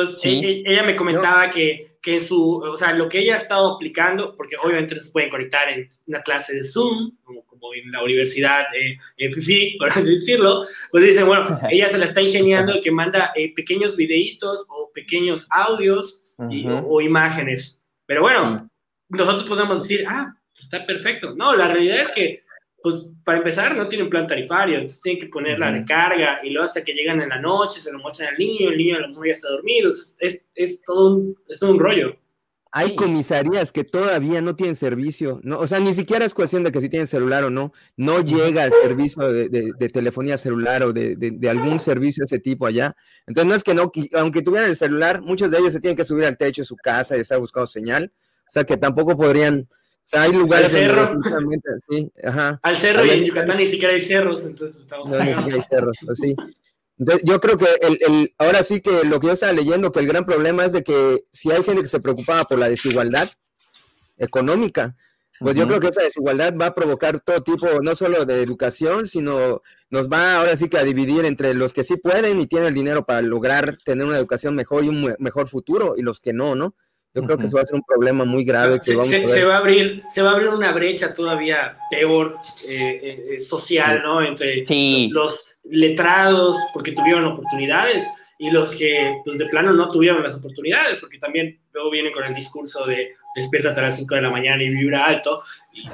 Entonces, 0.00 0.24
e, 0.24 0.62
ella, 0.66 0.82
me 0.82 0.96
comentaba 0.96 1.50
que, 1.50 1.98
que 2.02 2.20
su, 2.20 2.56
o 2.56 2.76
sea, 2.76 2.92
lo 2.92 3.08
que 3.08 3.20
ella 3.20 3.34
ha 3.34 3.38
estado 3.38 3.74
aplicando, 3.74 4.34
porque 4.36 4.56
obviamente 4.62 4.94
no 4.94 5.00
se 5.00 5.10
pueden 5.10 5.30
conectar 5.30 5.68
en 5.68 5.88
una 6.06 6.22
clase 6.22 6.54
de 6.54 6.64
Zoom, 6.64 7.16
como, 7.22 7.44
como 7.46 7.74
en 7.74 7.90
la 7.90 8.02
universidad 8.02 8.66
de, 8.72 8.98
de 9.18 9.32
FIFI, 9.32 9.76
por 9.78 9.88
así 9.90 10.10
decirlo, 10.10 10.64
pues 10.90 11.04
dicen, 11.04 11.26
bueno, 11.26 11.58
ella 11.70 11.88
se 11.88 11.98
la 11.98 12.06
está 12.06 12.22
ingeniando 12.22 12.80
que 12.82 12.90
manda 12.90 13.32
eh, 13.34 13.52
pequeños 13.54 13.96
videitos 13.96 14.66
o 14.68 14.90
pequeños 14.94 15.46
audios 15.50 16.34
o, 16.38 17.00
imágenes. 17.00 17.82
Pero 18.06 18.22
bueno, 18.22 18.68
nosotros 19.08 19.44
podemos 19.44 19.82
decir, 19.82 20.04
ah, 20.08 20.34
pues 20.52 20.64
está 20.64 20.86
perfecto. 20.86 21.34
No, 21.34 21.54
la 21.54 21.68
realidad 21.68 22.00
es 22.00 22.12
que 22.12 22.42
pues 22.82 23.08
para 23.24 23.38
empezar 23.38 23.76
no 23.76 23.88
tienen 23.88 24.08
plan 24.08 24.26
tarifario, 24.26 24.76
entonces 24.76 25.02
tienen 25.02 25.20
que 25.20 25.28
poner 25.28 25.58
la 25.58 25.70
recarga 25.70 26.40
y 26.44 26.50
luego 26.50 26.64
hasta 26.64 26.82
que 26.82 26.92
llegan 26.92 27.20
en 27.20 27.28
la 27.28 27.40
noche 27.40 27.80
se 27.80 27.92
lo 27.92 27.98
muestran 27.98 28.28
al 28.30 28.38
niño, 28.38 28.70
el 28.70 28.78
niño 28.78 28.96
a 28.96 29.00
lo 29.00 29.08
mejor 29.08 29.26
ya 29.26 29.32
está 29.32 29.48
dormido, 29.48 29.90
es, 29.90 30.44
es, 30.54 30.82
todo 30.82 31.16
un, 31.16 31.36
es 31.48 31.58
todo 31.58 31.72
un 31.72 31.80
rollo. 31.80 32.16
Hay 32.70 32.94
comisarías 32.94 33.72
que 33.72 33.82
todavía 33.82 34.42
no 34.42 34.54
tienen 34.54 34.76
servicio, 34.76 35.40
no, 35.42 35.58
o 35.58 35.66
sea, 35.66 35.80
ni 35.80 35.94
siquiera 35.94 36.24
es 36.24 36.34
cuestión 36.34 36.62
de 36.62 36.70
que 36.70 36.82
si 36.82 36.90
tienen 36.90 37.06
celular 37.06 37.42
o 37.44 37.50
no, 37.50 37.72
no 37.96 38.20
llega 38.20 38.64
el 38.64 38.72
servicio 38.72 39.32
de, 39.32 39.48
de, 39.48 39.88
telefonía 39.88 40.36
celular 40.36 40.82
o 40.82 40.92
de, 40.92 41.16
de, 41.16 41.50
algún 41.50 41.80
servicio 41.80 42.22
de 42.22 42.26
ese 42.26 42.38
tipo 42.38 42.66
allá. 42.66 42.94
Entonces, 43.26 43.48
no 43.48 43.54
es 43.54 43.64
que 43.64 43.74
no, 43.74 43.90
aunque 44.18 44.42
tuvieran 44.42 44.68
el 44.68 44.76
celular, 44.76 45.22
muchos 45.22 45.50
de 45.50 45.58
ellos 45.58 45.72
se 45.72 45.80
tienen 45.80 45.96
que 45.96 46.04
subir 46.04 46.26
al 46.26 46.36
techo 46.36 46.60
de 46.60 46.66
su 46.66 46.76
casa 46.76 47.16
y 47.16 47.20
estar 47.20 47.40
buscando 47.40 47.66
señal, 47.66 48.12
o 48.46 48.50
sea, 48.50 48.64
que 48.64 48.76
tampoco 48.76 49.16
podrían 49.16 49.66
sea, 50.08 50.22
hay 50.22 50.32
lugares. 50.32 50.66
Al 50.66 50.80
cerro. 50.80 51.20
sí, 51.90 52.12
ajá. 52.24 52.60
Al 52.62 52.76
cerro 52.76 53.04
y 53.04 53.10
en 53.10 53.24
Yucatán 53.24 53.58
ni 53.58 53.66
siquiera 53.66 53.94
hay 53.94 54.00
cerros, 54.00 54.44
entonces 54.44 54.80
estamos. 54.80 55.10
No, 55.10 55.18
ni 55.18 55.34
siquiera 55.34 55.56
hay 55.56 55.62
cerros, 55.68 55.96
pues 56.04 56.18
sí. 56.18 56.34
Entonces, 56.98 57.22
yo 57.24 57.40
creo 57.40 57.58
que 57.58 57.66
el, 57.80 57.98
el, 58.00 58.34
ahora 58.38 58.62
sí 58.62 58.80
que 58.80 59.04
lo 59.04 59.20
que 59.20 59.28
yo 59.28 59.32
estaba 59.34 59.52
leyendo, 59.52 59.92
que 59.92 60.00
el 60.00 60.08
gran 60.08 60.24
problema 60.26 60.64
es 60.64 60.72
de 60.72 60.82
que 60.82 61.22
si 61.30 61.50
hay 61.52 61.62
gente 61.62 61.82
que 61.82 61.88
se 61.88 62.00
preocupaba 62.00 62.44
por 62.44 62.58
la 62.58 62.68
desigualdad 62.68 63.28
económica, 64.16 64.96
pues 65.40 65.54
yo 65.54 65.68
creo 65.68 65.78
que 65.78 65.88
esa 65.88 66.02
desigualdad 66.02 66.54
va 66.60 66.66
a 66.66 66.74
provocar 66.74 67.20
todo 67.20 67.42
tipo, 67.42 67.66
no 67.82 67.94
solo 67.94 68.24
de 68.24 68.42
educación, 68.42 69.06
sino 69.06 69.62
nos 69.90 70.08
va 70.08 70.38
ahora 70.38 70.56
sí 70.56 70.68
que 70.68 70.78
a 70.78 70.82
dividir 70.82 71.24
entre 71.24 71.54
los 71.54 71.72
que 71.72 71.84
sí 71.84 71.96
pueden 71.96 72.40
y 72.40 72.46
tienen 72.46 72.68
el 72.68 72.74
dinero 72.74 73.04
para 73.04 73.22
lograr 73.22 73.76
tener 73.84 74.06
una 74.06 74.16
educación 74.16 74.56
mejor 74.56 74.84
y 74.84 74.88
un 74.88 75.14
mejor 75.20 75.48
futuro 75.48 75.94
y 75.96 76.02
los 76.02 76.20
que 76.20 76.32
no, 76.32 76.56
¿no? 76.56 76.74
Yo 77.14 77.24
creo 77.24 77.38
que 77.38 77.46
eso 77.46 77.56
va 77.56 77.62
a 77.62 77.66
ser 77.66 77.74
un 77.74 77.82
problema 77.82 78.24
muy 78.24 78.44
grave. 78.44 78.78
se, 78.80 78.94
va 78.94 79.54
a 79.54 79.58
abrir, 79.58 80.02
se 80.08 80.22
va 80.22 80.30
a 80.30 80.32
abrir 80.34 80.48
una 80.48 80.72
brecha 80.72 81.14
todavía 81.14 81.76
peor 81.90 82.34
eh, 82.66 83.00
eh, 83.02 83.26
eh, 83.30 83.40
social, 83.40 84.02
¿no? 84.02 84.22
Entre 84.22 84.64
los 85.10 85.56
letrados, 85.64 86.56
porque 86.72 86.92
tuvieron 86.92 87.24
oportunidades, 87.24 88.06
y 88.38 88.50
los 88.50 88.74
que 88.74 89.20
pues, 89.24 89.38
de 89.38 89.46
plano 89.46 89.72
no 89.72 89.88
tuvieron 89.90 90.22
las 90.22 90.34
oportunidades, 90.34 91.00
porque 91.00 91.18
también 91.18 91.58
luego 91.72 91.90
vienen 91.90 92.12
con 92.12 92.24
el 92.24 92.34
discurso 92.34 92.86
de 92.86 93.12
despiértate 93.34 93.80
a 93.80 93.84
las 93.84 93.96
5 93.96 94.14
de 94.14 94.22
la 94.22 94.30
mañana 94.30 94.62
y 94.62 94.68
vibra 94.68 95.06
alto. 95.06 95.42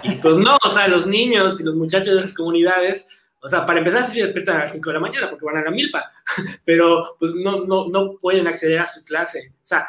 Y, 0.03 0.17
pues 0.17 0.37
no, 0.37 0.59
o 0.63 0.71
sea, 0.71 0.89
los 0.89 1.07
niños 1.07 1.61
y 1.61 1.65
los 1.65 1.75
muchachos 1.75 2.15
de 2.15 2.21
las 2.21 2.35
comunidades, 2.35 3.07
o 3.41 3.49
sea, 3.49 3.65
para 3.65 3.79
empezar, 3.79 4.05
sí 4.05 4.21
despiertan 4.21 4.57
a 4.57 4.61
las 4.61 4.73
5 4.73 4.91
de 4.91 4.95
la 4.95 5.01
mañana 5.01 5.29
porque 5.29 5.47
van 5.47 5.57
a 5.57 5.63
la 5.63 5.71
milpa, 5.71 6.11
pero 6.65 7.17
pues 7.19 7.33
no, 7.35 7.65
no, 7.65 7.89
no 7.89 8.19
pueden 8.19 8.47
acceder 8.47 8.81
a 8.81 8.87
su 8.87 9.03
clase. 9.05 9.53
O 9.57 9.67
sea, 9.67 9.87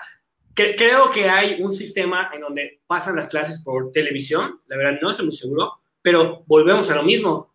creo 0.55 1.09
que 1.09 1.29
hay 1.29 1.61
un 1.61 1.71
sistema 1.71 2.31
en 2.33 2.41
donde 2.41 2.81
pasan 2.87 3.15
las 3.15 3.27
clases 3.27 3.61
por 3.61 3.91
televisión, 3.91 4.61
la 4.67 4.77
verdad 4.77 4.99
no 5.01 5.09
estoy 5.09 5.25
muy 5.25 5.35
seguro, 5.35 5.73
pero 6.01 6.43
volvemos 6.47 6.89
a 6.89 6.95
lo 6.95 7.03
mismo. 7.03 7.53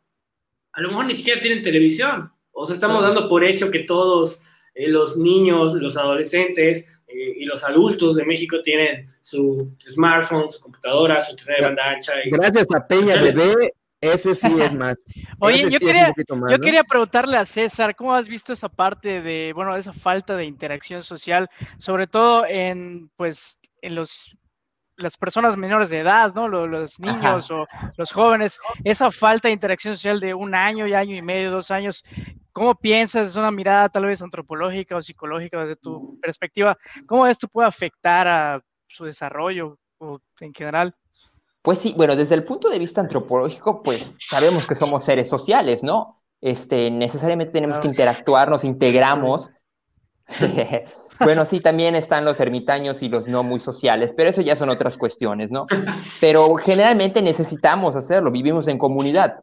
A 0.73 0.81
lo 0.83 0.89
mejor 0.89 1.07
ni 1.07 1.15
siquiera 1.15 1.41
tienen 1.41 1.63
televisión. 1.63 2.31
O 2.53 2.65
sea, 2.65 2.75
estamos 2.75 3.03
dando 3.03 3.29
por 3.29 3.43
hecho 3.43 3.71
que 3.71 3.81
todos 3.81 4.43
eh, 4.75 4.89
los 4.89 5.17
niños, 5.17 5.75
los 5.75 5.97
adolescentes 5.97 6.93
eh, 7.07 7.33
y 7.37 7.45
los 7.45 7.65
adultos 7.65 8.17
de 8.17 8.25
México 8.25 8.61
tienen 8.63 9.05
su 9.21 9.73
smartphone, 9.89 10.51
su 10.51 10.61
computadora, 10.61 11.23
su 11.23 11.33
internet 11.33 11.59
de 11.59 11.65
banda 11.65 11.91
ancha. 11.91 12.13
Gracias 12.27 12.67
a 12.75 12.87
Peña 12.87 13.21
Bebé, 13.21 13.75
ese 14.01 14.35
sí 14.35 14.61
es 14.61 14.75
más. 14.75 14.97
Oye, 15.41 15.71
yo, 15.71 15.79
quería, 15.79 16.15
yo 16.49 16.59
quería 16.59 16.85
preguntarle 16.85 17.37
a 17.37 17.47
César, 17.47 17.95
¿cómo 17.95 18.15
has 18.15 18.29
visto 18.29 18.53
esa 18.53 18.69
parte 18.69 19.23
de, 19.23 19.53
bueno, 19.55 19.75
esa 19.77 19.93
falta 19.93 20.37
de 20.37 20.45
interacción 20.45 21.03
social, 21.03 21.49
sobre 21.79 22.07
todo 22.07 22.45
en, 22.47 23.11
pues, 23.17 23.59
en 23.83 23.95
los 23.95 24.37
las 25.01 25.17
personas 25.17 25.57
menores 25.57 25.91
de 25.91 26.01
edad, 26.01 26.35
¿no? 26.35 26.47
Los, 26.47 27.01
niños 27.01 27.51
o 27.51 27.67
los 27.97 28.13
jóvenes, 28.13 28.59
esa 28.85 29.11
falta 29.11 29.49
de 29.49 29.55
interacción 29.55 29.95
social 29.95 30.21
de 30.21 30.35
un 30.35 30.55
año 30.55 30.87
y 30.87 30.95
año 30.95 31.17
y 31.17 31.23
medio, 31.23 31.51
dos 31.51 31.71
años, 31.71 32.05
¿cómo 32.53 32.75
piensas? 32.75 33.29
Es 33.29 33.37
una 33.37 33.51
mirada 33.51 33.89
tal 33.89 34.07
vez 34.07 34.23
antropológica 34.23 34.97
o 34.97 35.03
psicológica 35.03 35.61
desde 35.61 35.77
tu 35.77 36.19
perspectiva, 36.21 36.77
¿cómo 37.07 37.27
esto 37.27 37.49
puede 37.49 37.69
afectar 37.69 38.29
a 38.29 38.61
su 38.87 39.05
desarrollo 39.05 39.79
o 39.99 40.21
en 40.41 40.53
general? 40.53 40.95
Pues 41.63 41.79
sí, 41.79 41.95
bueno, 41.97 42.17
desde 42.17 42.35
el 42.35 42.45
punto 42.45 42.71
de 42.71 42.79
vista 42.79 43.01
antropológico, 43.01 43.83
pues 43.83 44.17
sabemos 44.19 44.67
que 44.67 44.75
somos 44.75 45.05
seres 45.05 45.29
sociales, 45.29 45.83
¿no? 45.83 46.23
Este, 46.41 46.91
necesariamente 46.91 47.53
tenemos 47.53 47.79
que 47.81 47.89
interactuar, 47.89 48.49
nos 48.49 48.65
integramos. 48.65 49.51
bueno, 51.21 51.45
sí, 51.45 51.61
también 51.61 51.95
están 51.95 52.25
los 52.25 52.41
ermitaños 52.41 53.03
y 53.03 53.11
los 53.11 53.29
no 53.29 53.43
muy 53.43 53.59
sociales, 53.59 54.15
pero 54.17 54.31
eso 54.31 54.41
ya 54.41 54.57
son 54.57 54.71
otras 54.71 54.97
cuestiones, 54.97 55.51
¿no? 55.51 55.67
Pero 56.19 56.55
generalmente 56.55 57.21
necesitamos 57.21 57.95
hacerlo, 57.95 58.31
vivimos 58.31 58.67
en 58.69 58.79
comunidad. 58.79 59.41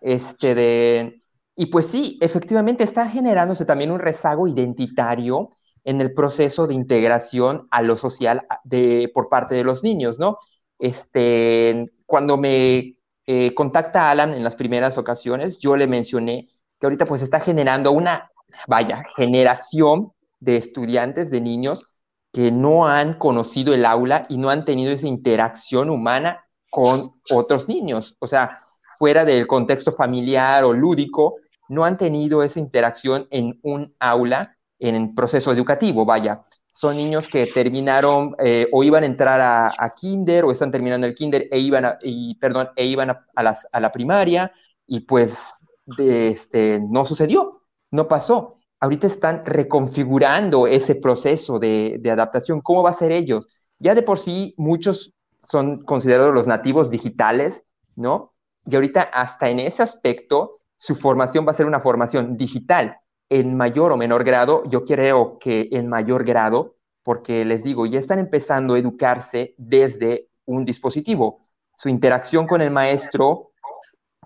Este 0.00 0.54
de... 0.54 1.22
Y 1.54 1.66
pues 1.66 1.86
sí, 1.86 2.18
efectivamente 2.20 2.82
está 2.84 3.08
generándose 3.08 3.64
también 3.64 3.90
un 3.90 3.98
rezago 4.00 4.48
identitario 4.48 5.50
en 5.84 6.00
el 6.00 6.14
proceso 6.14 6.66
de 6.66 6.74
integración 6.74 7.68
a 7.70 7.82
lo 7.82 7.96
social 7.96 8.46
de, 8.64 9.10
por 9.14 9.28
parte 9.28 9.54
de 9.54 9.64
los 9.64 9.84
niños, 9.84 10.18
¿no? 10.18 10.38
Este, 10.80 11.92
cuando 12.06 12.38
me 12.38 12.96
eh, 13.26 13.54
contacta 13.54 14.10
Alan 14.10 14.34
en 14.34 14.42
las 14.42 14.56
primeras 14.56 14.98
ocasiones, 14.98 15.58
yo 15.58 15.76
le 15.76 15.86
mencioné 15.86 16.48
que 16.80 16.86
ahorita 16.86 17.04
pues 17.04 17.22
está 17.22 17.38
generando 17.38 17.92
una, 17.92 18.32
vaya, 18.66 19.04
generación 19.16 20.12
de 20.40 20.56
estudiantes, 20.56 21.30
de 21.30 21.40
niños 21.40 21.84
que 22.32 22.50
no 22.50 22.86
han 22.86 23.18
conocido 23.18 23.74
el 23.74 23.84
aula 23.84 24.26
y 24.28 24.38
no 24.38 24.50
han 24.50 24.64
tenido 24.64 24.92
esa 24.92 25.06
interacción 25.06 25.90
humana 25.90 26.46
con 26.70 27.20
otros 27.30 27.68
niños. 27.68 28.16
O 28.20 28.26
sea, 28.26 28.62
fuera 28.98 29.24
del 29.24 29.46
contexto 29.46 29.92
familiar 29.92 30.64
o 30.64 30.72
lúdico, 30.72 31.36
no 31.68 31.84
han 31.84 31.98
tenido 31.98 32.42
esa 32.42 32.58
interacción 32.58 33.26
en 33.30 33.58
un 33.62 33.94
aula, 33.98 34.56
en 34.78 34.94
el 34.94 35.14
proceso 35.14 35.52
educativo, 35.52 36.06
vaya 36.06 36.42
son 36.70 36.96
niños 36.96 37.28
que 37.28 37.46
terminaron 37.46 38.34
eh, 38.38 38.68
o 38.72 38.84
iban 38.84 39.02
a 39.02 39.06
entrar 39.06 39.40
a, 39.40 39.90
kinder 39.90 40.44
o 40.44 40.52
están 40.52 40.70
terminando 40.70 41.06
el 41.06 41.14
kinder 41.14 41.48
e 41.50 41.58
iban 41.58 41.84
a, 41.84 41.98
y, 42.02 42.36
perdón, 42.36 42.70
e 42.76 42.86
iban 42.86 43.10
a, 43.10 43.26
a, 43.34 43.80
la 43.80 43.92
primaria 43.92 44.52
y 44.86 45.00
pues 45.00 45.58
este, 45.98 46.80
no 46.88 47.04
sucedió, 47.04 47.62
no 47.90 48.08
pasó. 48.08 48.58
Ahorita 48.78 49.06
están 49.06 49.44
reconfigurando 49.44 50.66
ese 50.66 50.94
proceso 50.94 51.58
de, 51.58 51.98
de 52.00 52.10
adaptación. 52.10 52.60
¿Cómo 52.60 52.82
va 52.82 52.90
a 52.90 52.94
ser 52.94 53.12
ellos? 53.12 53.46
Ya 53.78 53.94
de 53.94 54.02
por 54.02 54.18
sí 54.18 54.54
muchos 54.56 55.12
son 55.38 55.82
considerados 55.84 56.34
los 56.34 56.46
nativos 56.46 56.90
digitales, 56.90 57.64
¿no? 57.96 58.32
Y 58.64 58.74
ahorita 58.74 59.02
hasta 59.02 59.50
en 59.50 59.60
ese 59.60 59.82
aspecto 59.82 60.60
su 60.76 60.94
formación 60.94 61.46
va 61.46 61.52
a 61.52 61.56
ser 61.56 61.66
una 61.66 61.80
formación 61.80 62.36
digital 62.36 62.96
en 63.30 63.56
mayor 63.56 63.92
o 63.92 63.96
menor 63.96 64.24
grado, 64.24 64.64
yo 64.66 64.84
creo 64.84 65.38
que 65.38 65.68
en 65.70 65.88
mayor 65.88 66.24
grado, 66.24 66.74
porque 67.02 67.44
les 67.44 67.62
digo, 67.62 67.86
ya 67.86 68.00
están 68.00 68.18
empezando 68.18 68.74
a 68.74 68.78
educarse 68.78 69.54
desde 69.56 70.28
un 70.44 70.64
dispositivo. 70.64 71.46
Su 71.76 71.88
interacción 71.88 72.46
con 72.46 72.60
el 72.60 72.72
maestro, 72.72 73.52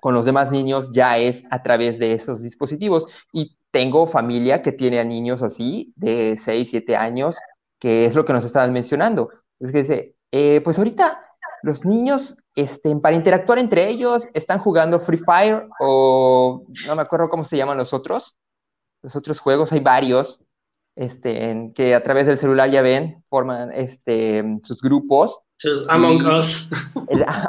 con 0.00 0.14
los 0.14 0.24
demás 0.24 0.50
niños, 0.50 0.90
ya 0.92 1.18
es 1.18 1.44
a 1.50 1.62
través 1.62 1.98
de 1.98 2.14
esos 2.14 2.42
dispositivos. 2.42 3.06
Y 3.32 3.56
tengo 3.70 4.06
familia 4.06 4.62
que 4.62 4.72
tiene 4.72 4.98
a 4.98 5.04
niños 5.04 5.42
así, 5.42 5.92
de 5.96 6.38
6, 6.42 6.68
7 6.70 6.96
años, 6.96 7.36
que 7.78 8.06
es 8.06 8.14
lo 8.14 8.24
que 8.24 8.32
nos 8.32 8.44
estaban 8.44 8.72
mencionando. 8.72 9.28
Es 9.60 9.70
que 9.70 9.82
dice, 9.82 10.16
eh, 10.32 10.60
pues 10.64 10.78
ahorita 10.78 11.20
los 11.62 11.84
niños, 11.84 12.36
este, 12.54 12.94
para 12.96 13.16
interactuar 13.16 13.58
entre 13.58 13.88
ellos, 13.88 14.28
están 14.32 14.58
jugando 14.58 14.98
Free 14.98 15.18
Fire 15.18 15.68
o 15.80 16.64
no 16.86 16.96
me 16.96 17.02
acuerdo 17.02 17.28
cómo 17.28 17.44
se 17.44 17.56
llaman 17.56 17.78
los 17.78 17.92
otros, 17.92 18.36
los 19.04 19.14
otros 19.14 19.38
juegos, 19.38 19.70
hay 19.70 19.80
varios, 19.80 20.42
este, 20.96 21.50
en 21.50 21.74
que 21.74 21.94
a 21.94 22.02
través 22.02 22.26
del 22.26 22.38
celular 22.38 22.70
ya 22.70 22.80
ven, 22.80 23.22
forman 23.28 23.70
este, 23.72 24.42
sus 24.62 24.80
grupos. 24.80 25.42
Among 25.88 26.24
Us. 26.26 26.70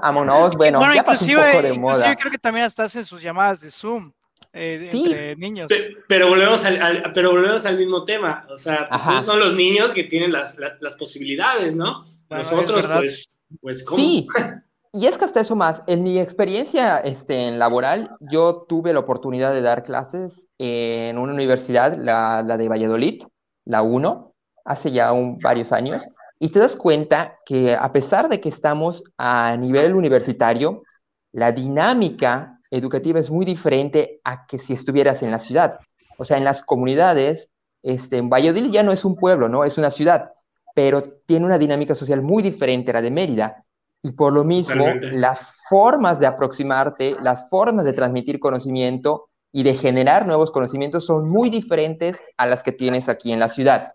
Among 0.02 0.30
Us, 0.30 0.56
bueno, 0.56 0.82
ya 0.94 1.04
pasó 1.04 1.26
un 1.26 1.36
poco 1.36 1.62
de 1.62 1.74
moda. 1.74 2.16
creo 2.16 2.32
que 2.32 2.38
también 2.38 2.66
hasta 2.66 2.84
hacen 2.84 3.06
sus 3.06 3.22
llamadas 3.22 3.62
de 3.62 3.72
Zoom. 3.72 4.12
Eh, 4.58 4.88
sí. 4.90 5.06
entre 5.06 5.36
niños. 5.36 5.70
Pero, 6.08 6.30
volvemos 6.30 6.64
al, 6.64 7.12
pero 7.14 7.32
volvemos 7.32 7.66
al 7.66 7.78
mismo 7.78 8.06
tema. 8.06 8.46
O 8.50 8.58
sea, 8.58 8.88
pues 8.90 9.26
son 9.26 9.40
los 9.40 9.54
niños 9.54 9.92
que 9.92 10.04
tienen 10.04 10.32
las, 10.32 10.58
las, 10.58 10.94
posibilidades, 10.96 11.76
¿no? 11.76 12.04
Nosotros, 12.30 12.86
pues, 12.88 13.40
pues, 13.60 13.84
¿cómo? 13.84 13.98
Sí, 13.98 14.28
Y 14.98 15.08
es 15.08 15.18
que 15.18 15.25
hasta 15.25 15.42
eso 15.42 15.58
más, 15.58 15.84
en 15.88 16.04
mi 16.04 16.20
experiencia 16.20 17.00
este, 17.00 17.50
en 17.50 17.60
laboral, 17.60 18.16
yo 18.22 18.66
tuve 18.70 18.94
la 18.94 19.02
oportunidad 19.02 19.52
de 19.52 19.60
dar 19.60 19.84
clases 19.84 20.48
en 20.58 21.18
una 21.18 21.34
universidad, 21.34 21.98
la, 21.98 22.44
de 22.44 22.70
Valladolid, 22.70 23.24
la 23.66 23.82
1, 23.82 24.34
hace 24.64 24.94
ya 24.94 25.12
un, 25.12 25.38
varios 25.40 25.74
años, 25.74 26.08
y 26.40 26.48
te 26.48 26.60
das 26.60 26.78
cuenta 26.78 27.40
que 27.46 27.75
a 27.75 27.92
pesar 27.92 28.30
de 28.30 28.40
que 28.40 28.48
estamos 28.48 29.04
a 29.18 29.58
nivel 29.58 29.96
universitario, 29.96 30.84
la 31.34 31.52
dinámica 31.52 32.58
educativa 32.72 33.20
es 33.20 33.30
muy 33.30 33.44
diferente 33.44 34.22
a 34.24 34.46
que 34.46 34.60
si 34.60 34.72
estuvieras 34.72 35.24
en 35.24 35.32
la 35.32 35.40
ciudad. 35.40 35.78
O 36.18 36.24
sea, 36.24 36.38
en 36.38 36.46
las 36.46 36.64
comunidades, 36.64 37.50
este, 37.84 38.16
en 38.16 38.30
Valladolid 38.30 38.72
ya 38.72 38.84
no 38.84 38.94
es 38.94 39.04
un 39.04 39.18
pueblo, 39.18 39.50
¿no? 39.50 39.66
Es 39.66 39.78
una 39.78 39.92
ciudad, 39.92 40.32
pero 40.74 41.04
tiene 41.04 41.46
una 41.46 41.58
dinámica 41.58 41.96
social 41.96 42.22
muy 42.22 42.42
diferente 42.42 42.92
a 42.92 42.94
la 42.94 43.02
de 43.02 43.12
Mérida 43.12 43.65
y 44.06 44.12
por 44.12 44.34
lo 44.34 44.44
mismo, 44.44 44.86
las 45.02 45.56
formas 45.68 46.20
de 46.20 46.28
aproximarte, 46.28 47.16
las 47.24 47.50
formas 47.50 47.86
de 47.86 47.94
transmitir 47.94 48.40
conocimiento 48.40 49.30
y 49.52 49.64
de 49.64 49.74
generar 49.74 50.28
nuevos 50.28 50.52
conocimientos 50.52 51.08
son 51.08 51.28
muy 51.28 51.50
diferentes 51.50 52.22
a 52.38 52.46
las 52.46 52.62
que 52.62 52.72
tienes 52.72 53.10
aquí 53.10 53.32
en 53.32 53.40
la 53.40 53.50
ciudad. 53.50 53.94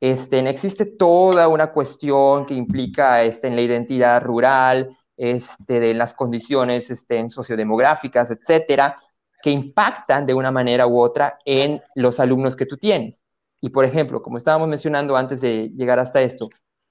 Este, 0.00 0.38
existe 0.48 0.84
toda 0.86 1.48
una 1.48 1.72
cuestión 1.72 2.46
que 2.46 2.54
implica 2.54 3.24
este, 3.24 3.48
en 3.48 3.56
la 3.56 3.62
identidad 3.62 4.22
rural, 4.22 4.96
este, 5.16 5.80
de 5.80 5.92
las 5.92 6.14
condiciones 6.14 6.88
este, 6.88 7.28
sociodemográficas, 7.28 8.30
etcétera, 8.30 8.96
que 9.42 9.50
impactan 9.50 10.24
de 10.24 10.34
una 10.34 10.52
manera 10.52 10.86
u 10.86 11.00
otra 11.00 11.36
en 11.44 11.82
los 11.96 12.20
alumnos 12.20 12.54
que 12.54 12.66
tú 12.66 12.76
tienes. 12.76 13.24
Y 13.60 13.70
por 13.70 13.84
ejemplo, 13.84 14.22
como 14.22 14.38
estábamos 14.38 14.68
mencionando 14.68 15.16
antes 15.16 15.40
de 15.40 15.70
llegar 15.70 15.98
hasta 15.98 16.22
esto, 16.22 16.48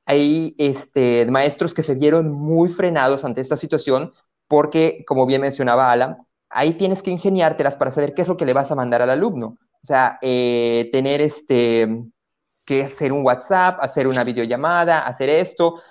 hay 0.08 0.56
este, 0.58 1.26
maestros 1.30 1.74
que 1.74 1.84
se 1.84 1.94
vieron 1.94 2.32
muy 2.32 2.70
frenados 2.70 3.26
ante 3.26 3.42
esta 3.42 3.58
situación 3.58 4.14
porque, 4.48 5.04
como 5.06 5.26
bien 5.26 5.42
mencionaba 5.42 5.92
Alan, 5.92 6.18
ahí 6.50 6.74
tienes 6.74 7.04
que 7.04 7.12
ingeniártelas 7.12 7.76
para 7.76 7.92
saber 7.92 8.14
qué 8.14 8.22
es 8.22 8.28
lo 8.30 8.38
que 8.38 8.46
le 8.46 8.54
vas 8.54 8.72
a 8.72 8.76
mandar 8.76 9.02
al 9.02 9.10
alumno. 9.10 9.58
O 9.84 9.86
sea, 9.86 10.18
eh, 10.22 10.90
tener 10.94 11.22
este, 11.22 12.06
que 12.66 12.86
hacer 12.86 13.12
un 13.12 13.26
WhatsApp, 13.26 13.80
hacer 13.82 14.08
una 14.08 14.24
videollamada, 14.24 15.06
hacer 15.06 15.30
esto, 15.30 15.82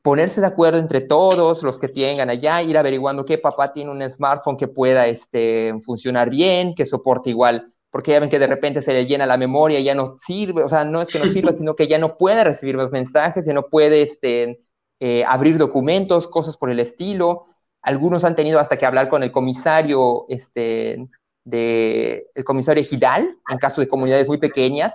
ponerse 0.00 0.40
de 0.40 0.46
acuerdo 0.46 0.78
entre 0.78 1.00
todos 1.00 1.64
los 1.64 1.80
que 1.80 1.88
tengan 1.88 2.30
allá, 2.30 2.62
ir 2.62 2.78
averiguando 2.78 3.24
qué 3.24 3.36
papá 3.36 3.72
tiene 3.72 3.90
un 3.90 4.08
smartphone 4.08 4.56
que 4.56 4.68
pueda 4.68 5.08
este, 5.08 5.74
funcionar 5.84 6.30
bien, 6.30 6.74
que 6.76 6.86
soporte 6.86 7.30
igual 7.30 7.72
porque 7.96 8.10
ya 8.10 8.20
ven 8.20 8.28
que 8.28 8.38
de 8.38 8.46
repente 8.46 8.82
se 8.82 8.92
le 8.92 9.06
llena 9.06 9.24
la 9.24 9.38
memoria, 9.38 9.80
ya 9.80 9.94
no 9.94 10.18
sirve, 10.18 10.62
o 10.62 10.68
sea, 10.68 10.84
no 10.84 11.00
es 11.00 11.08
que 11.08 11.18
no 11.18 11.28
sirva, 11.28 11.52
sino 11.54 11.74
que 11.74 11.88
ya 11.88 11.96
no 11.96 12.18
puede 12.18 12.44
recibir 12.44 12.74
los 12.74 12.92
mensajes, 12.92 13.46
ya 13.46 13.54
no 13.54 13.70
puede 13.70 14.02
este, 14.02 14.60
eh, 15.00 15.24
abrir 15.26 15.56
documentos, 15.56 16.28
cosas 16.28 16.58
por 16.58 16.70
el 16.70 16.78
estilo. 16.78 17.46
Algunos 17.80 18.24
han 18.24 18.36
tenido 18.36 18.60
hasta 18.60 18.76
que 18.76 18.84
hablar 18.84 19.08
con 19.08 19.22
el 19.22 19.32
comisario, 19.32 20.26
este, 20.28 21.08
de, 21.46 22.26
el 22.34 22.44
comisario 22.44 22.84
Gidal, 22.84 23.38
en 23.48 23.56
caso 23.56 23.80
de 23.80 23.88
comunidades 23.88 24.28
muy 24.28 24.36
pequeñas, 24.36 24.94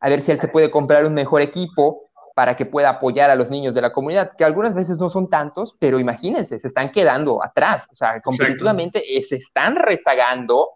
a 0.00 0.10
ver 0.10 0.20
si 0.20 0.30
él 0.30 0.38
se 0.38 0.48
puede 0.48 0.70
comprar 0.70 1.06
un 1.06 1.14
mejor 1.14 1.40
equipo 1.40 2.10
para 2.34 2.56
que 2.56 2.66
pueda 2.66 2.90
apoyar 2.90 3.30
a 3.30 3.36
los 3.36 3.50
niños 3.50 3.74
de 3.74 3.80
la 3.80 3.90
comunidad, 3.90 4.32
que 4.36 4.44
algunas 4.44 4.74
veces 4.74 4.98
no 4.98 5.08
son 5.08 5.30
tantos, 5.30 5.78
pero 5.78 5.98
imagínense, 5.98 6.60
se 6.60 6.68
están 6.68 6.92
quedando 6.92 7.42
atrás, 7.42 7.86
o 7.90 7.96
sea, 7.96 8.20
competitivamente 8.20 9.16
eh, 9.16 9.22
se 9.22 9.36
están 9.36 9.76
rezagando 9.76 10.72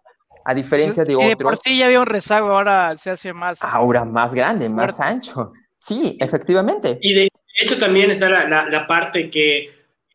a 0.49 0.55
diferencia 0.55 1.03
de 1.03 1.15
otros. 1.15 1.35
por 1.35 1.57
sí 1.57 1.77
ya 1.77 1.85
había 1.85 1.99
un 1.99 2.07
rezago, 2.07 2.49
ahora 2.49 2.97
se 2.97 3.11
hace 3.11 3.33
más. 3.33 3.63
Ahora 3.63 4.03
más 4.03 4.33
grande, 4.33 4.67
más 4.67 4.99
ancho. 4.99 5.53
Sí, 5.77 6.17
efectivamente. 6.19 6.97
Y 7.01 7.13
de 7.13 7.29
hecho 7.61 7.77
también 7.77 8.09
está 8.09 8.29
la, 8.29 8.87
parte 8.87 9.29
que, 9.29 9.69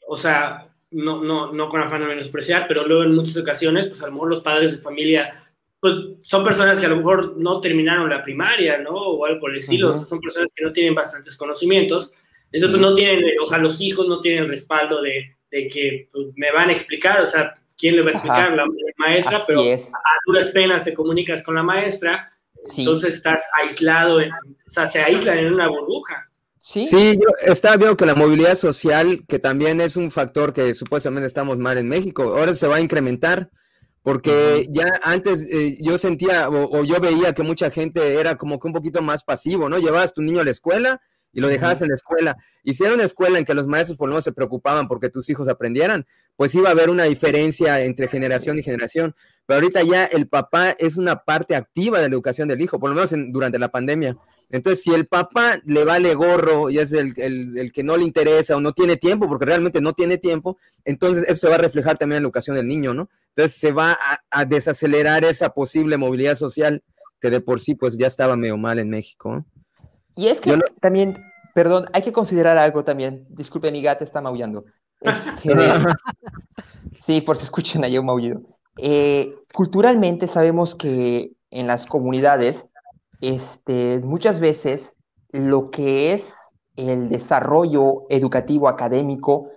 o 0.09 0.17
sea, 0.17 0.67
no, 0.91 1.23
no, 1.23 1.53
no 1.53 1.69
con 1.69 1.81
afán 1.81 2.00
de 2.00 2.09
menospreciar, 2.09 2.67
pero 2.67 2.85
luego 2.87 3.05
en 3.05 3.14
muchas 3.14 3.37
ocasiones, 3.37 3.87
pues 3.88 4.03
a 4.03 4.07
lo 4.07 4.12
mejor 4.12 4.31
los 4.31 4.41
padres 4.41 4.73
de 4.73 4.79
familia 4.79 5.33
pues 5.79 5.95
son 6.23 6.43
personas 6.43 6.81
que 6.81 6.87
a 6.87 6.88
lo 6.88 6.97
mejor 6.97 7.37
no 7.37 7.61
terminaron 7.61 8.09
la 8.09 8.23
primaria, 8.23 8.79
¿no? 8.79 8.91
O 8.91 9.26
algo 9.26 9.38
por 9.38 9.50
el 9.50 9.59
estilo, 9.59 9.95
son 9.95 10.19
personas 10.19 10.50
que 10.55 10.64
no 10.64 10.73
tienen 10.73 10.95
bastantes 10.95 11.37
conocimientos, 11.37 12.12
eso 12.50 12.69
pues 12.69 12.81
no 12.81 12.95
tienen, 12.95 13.23
o 13.41 13.47
sea, 13.47 13.59
los 13.59 13.81
hijos 13.81 14.09
no 14.09 14.21
tienen 14.21 14.45
el 14.45 14.49
respaldo 14.49 15.03
de, 15.03 15.37
de 15.50 15.69
que 15.69 16.09
pues, 16.11 16.29
me 16.37 16.50
van 16.53 16.71
a 16.71 16.73
explicar, 16.73 17.21
o 17.21 17.26
sea, 17.26 17.55
¿quién 17.76 17.97
le 17.97 18.02
va 18.02 18.11
a 18.11 18.12
explicar? 18.12 18.52
La, 18.52 18.64
maestra, 18.97 19.43
pero 19.47 19.61
a 19.61 20.19
duras 20.26 20.49
penas 20.49 20.85
te 20.85 20.93
comunicas 20.93 21.43
con 21.43 21.54
la 21.54 21.62
maestra, 21.62 22.26
entonces 22.76 23.14
estás 23.14 23.43
aislado, 23.61 24.19
o 24.19 24.71
sea, 24.71 24.87
se 24.87 25.00
aíslan 25.00 25.38
en 25.38 25.54
una 25.54 25.69
burbuja. 25.69 26.31
Sí, 26.59 26.87
sí 26.87 27.14
yo 27.16 27.28
estaba 27.52 27.76
viendo 27.76 27.97
que 27.97 28.07
la 28.07 28.14
movilidad 28.14 28.54
social, 28.54 29.25
que 29.28 29.38
también 29.38 29.81
es 29.81 29.97
un 29.97 30.11
factor 30.11 30.52
que 30.54 30.75
supuestamente 30.75 31.26
estamos 31.26 31.59
mal 31.59 31.76
en 31.76 31.88
México, 31.88 32.23
ahora 32.23 32.54
se 32.54 32.66
va 32.66 32.76
a 32.76 32.81
incrementar 32.81 33.50
porque 34.04 34.66
ya 34.71 34.87
antes 35.02 35.47
eh, 35.50 35.78
yo 35.81 35.99
sentía 35.99 36.50
o, 36.50 36.85
yo 36.85 37.00
veía 37.00 37.33
que 37.33 37.43
mucha 37.43 37.71
gente 37.71 38.21
era 38.21 38.37
como 38.37 38.61
que 38.61 38.66
un 38.66 38.75
poquito 38.75 39.00
más 39.00 39.25
pasivo, 39.25 39.71
¿no? 39.71 39.78
Llevabas 39.78 40.12
tu 40.12 40.21
niño 40.21 40.40
a 40.40 40.45
la 40.45 40.50
escuela 40.50 41.00
y 41.35 41.41
lo 41.41 41.49
dejabas 41.49 41.83
en 41.83 41.88
la 41.88 41.95
escuela. 41.95 42.37
Y 42.62 42.75
si 42.75 42.85
era 42.85 42.95
una 42.95 43.05
escuela 43.05 43.38
en 43.38 43.45
que 43.45 43.55
los 43.55 43.67
maestros 43.67 43.99
por 43.99 44.09
lo 44.09 44.14
menos 44.14 44.25
se 44.25 44.33
preocupaban 44.33 44.88
porque 44.88 45.11
tus 45.11 45.29
hijos 45.29 45.49
aprendieran, 45.49 46.07
pues 46.37 46.55
iba 46.55 46.69
a 46.69 46.73
haber 46.73 46.91
una 46.91 47.05
diferencia 47.05 47.83
entre 47.83 48.09
generación 48.09 48.59
y 48.59 48.62
generación. 48.62 49.14
Pero 49.47 49.61
ahorita 49.61 49.83
ya 49.83 50.07
el 50.07 50.29
papá 50.29 50.71
es 50.71 50.97
una 50.97 51.17
parte 51.25 51.55
activa 51.55 51.99
de 51.99 52.09
la 52.09 52.14
educación 52.14 52.49
del 52.49 52.61
hijo, 52.61 52.81
por 52.81 52.91
lo 52.91 52.97
menos 52.97 53.11
durante 53.33 53.59
la 53.59 53.69
pandemia. 53.69 54.17
Entonces, 54.50 54.83
si 54.83 54.93
el 54.93 55.07
papá 55.07 55.61
le 55.64 55.85
vale 55.85 56.14
gorro 56.14 56.71
y 56.71 56.79
es 56.79 56.93
el, 56.93 57.12
el, 57.17 57.73
que 57.73 57.83
no 57.83 57.97
le 57.97 58.05
interesa 58.05 58.57
o 58.57 58.61
no 58.61 58.73
tiene 58.73 58.97
tiempo, 58.97 59.29
porque 59.29 59.47
realmente 59.47 59.81
no 59.81 59.95
tiene 59.95 60.19
tiempo, 60.19 60.59
entonces 60.85 61.25
eso 61.29 61.41
se 61.41 61.49
va 61.49 61.57
a 61.57 61.59
reflejar 61.59 61.99
también 61.99 62.19
en 62.19 62.23
la 62.23 62.26
educación 62.26 62.57
del 62.57 62.69
niño, 62.69 62.95
¿no? 62.95 63.09
Entonces 63.35 63.59
se 63.59 63.73
va 63.73 63.99
a, 64.31 64.45
desacelerar 64.45 65.25
esa 65.25 65.50
posible 65.50 65.99
movilidad 65.99 66.37
social 66.37 66.83
que 67.21 67.31
de 67.31 67.41
por 67.41 67.61
sí 67.61 67.75
pues 67.75 67.97
ya 67.97 68.07
estaba 68.07 68.37
medio 68.37 68.57
mal 68.57 68.79
en 68.79 68.91
México. 68.91 69.45
Y 70.16 70.28
es 70.28 70.40
que 70.40 70.59
también, 70.80 71.23
perdón, 71.54 71.87
hay 71.92 72.02
que 72.02 72.12
considerar 72.12 72.59
algo 72.59 72.85
también. 72.85 73.26
Disculpe, 73.30 73.73
mi 73.73 73.83
gata 73.83 74.04
está 74.04 74.21
maullando. 74.21 74.64
Este, 75.00 75.52
sí, 77.06 77.21
por 77.21 77.37
si 77.37 77.44
escuchan 77.44 77.85
ahí 77.85 77.99
un 77.99 78.06
maullido. 78.06 78.40
Eh, 78.76 79.35
culturalmente 79.52 80.28
sabemos 80.28 80.75
que 80.75 81.33
en 81.50 81.66
las 81.66 81.87
comunidades, 81.87 82.68
este, 83.21 84.00
muchas 84.02 84.40
veces 84.40 84.97
lo 85.30 85.71
que 85.71 86.14
es 86.14 86.33
el 86.76 87.09
desarrollo 87.09 88.02
educativo 88.09 88.68
académico 88.68 89.50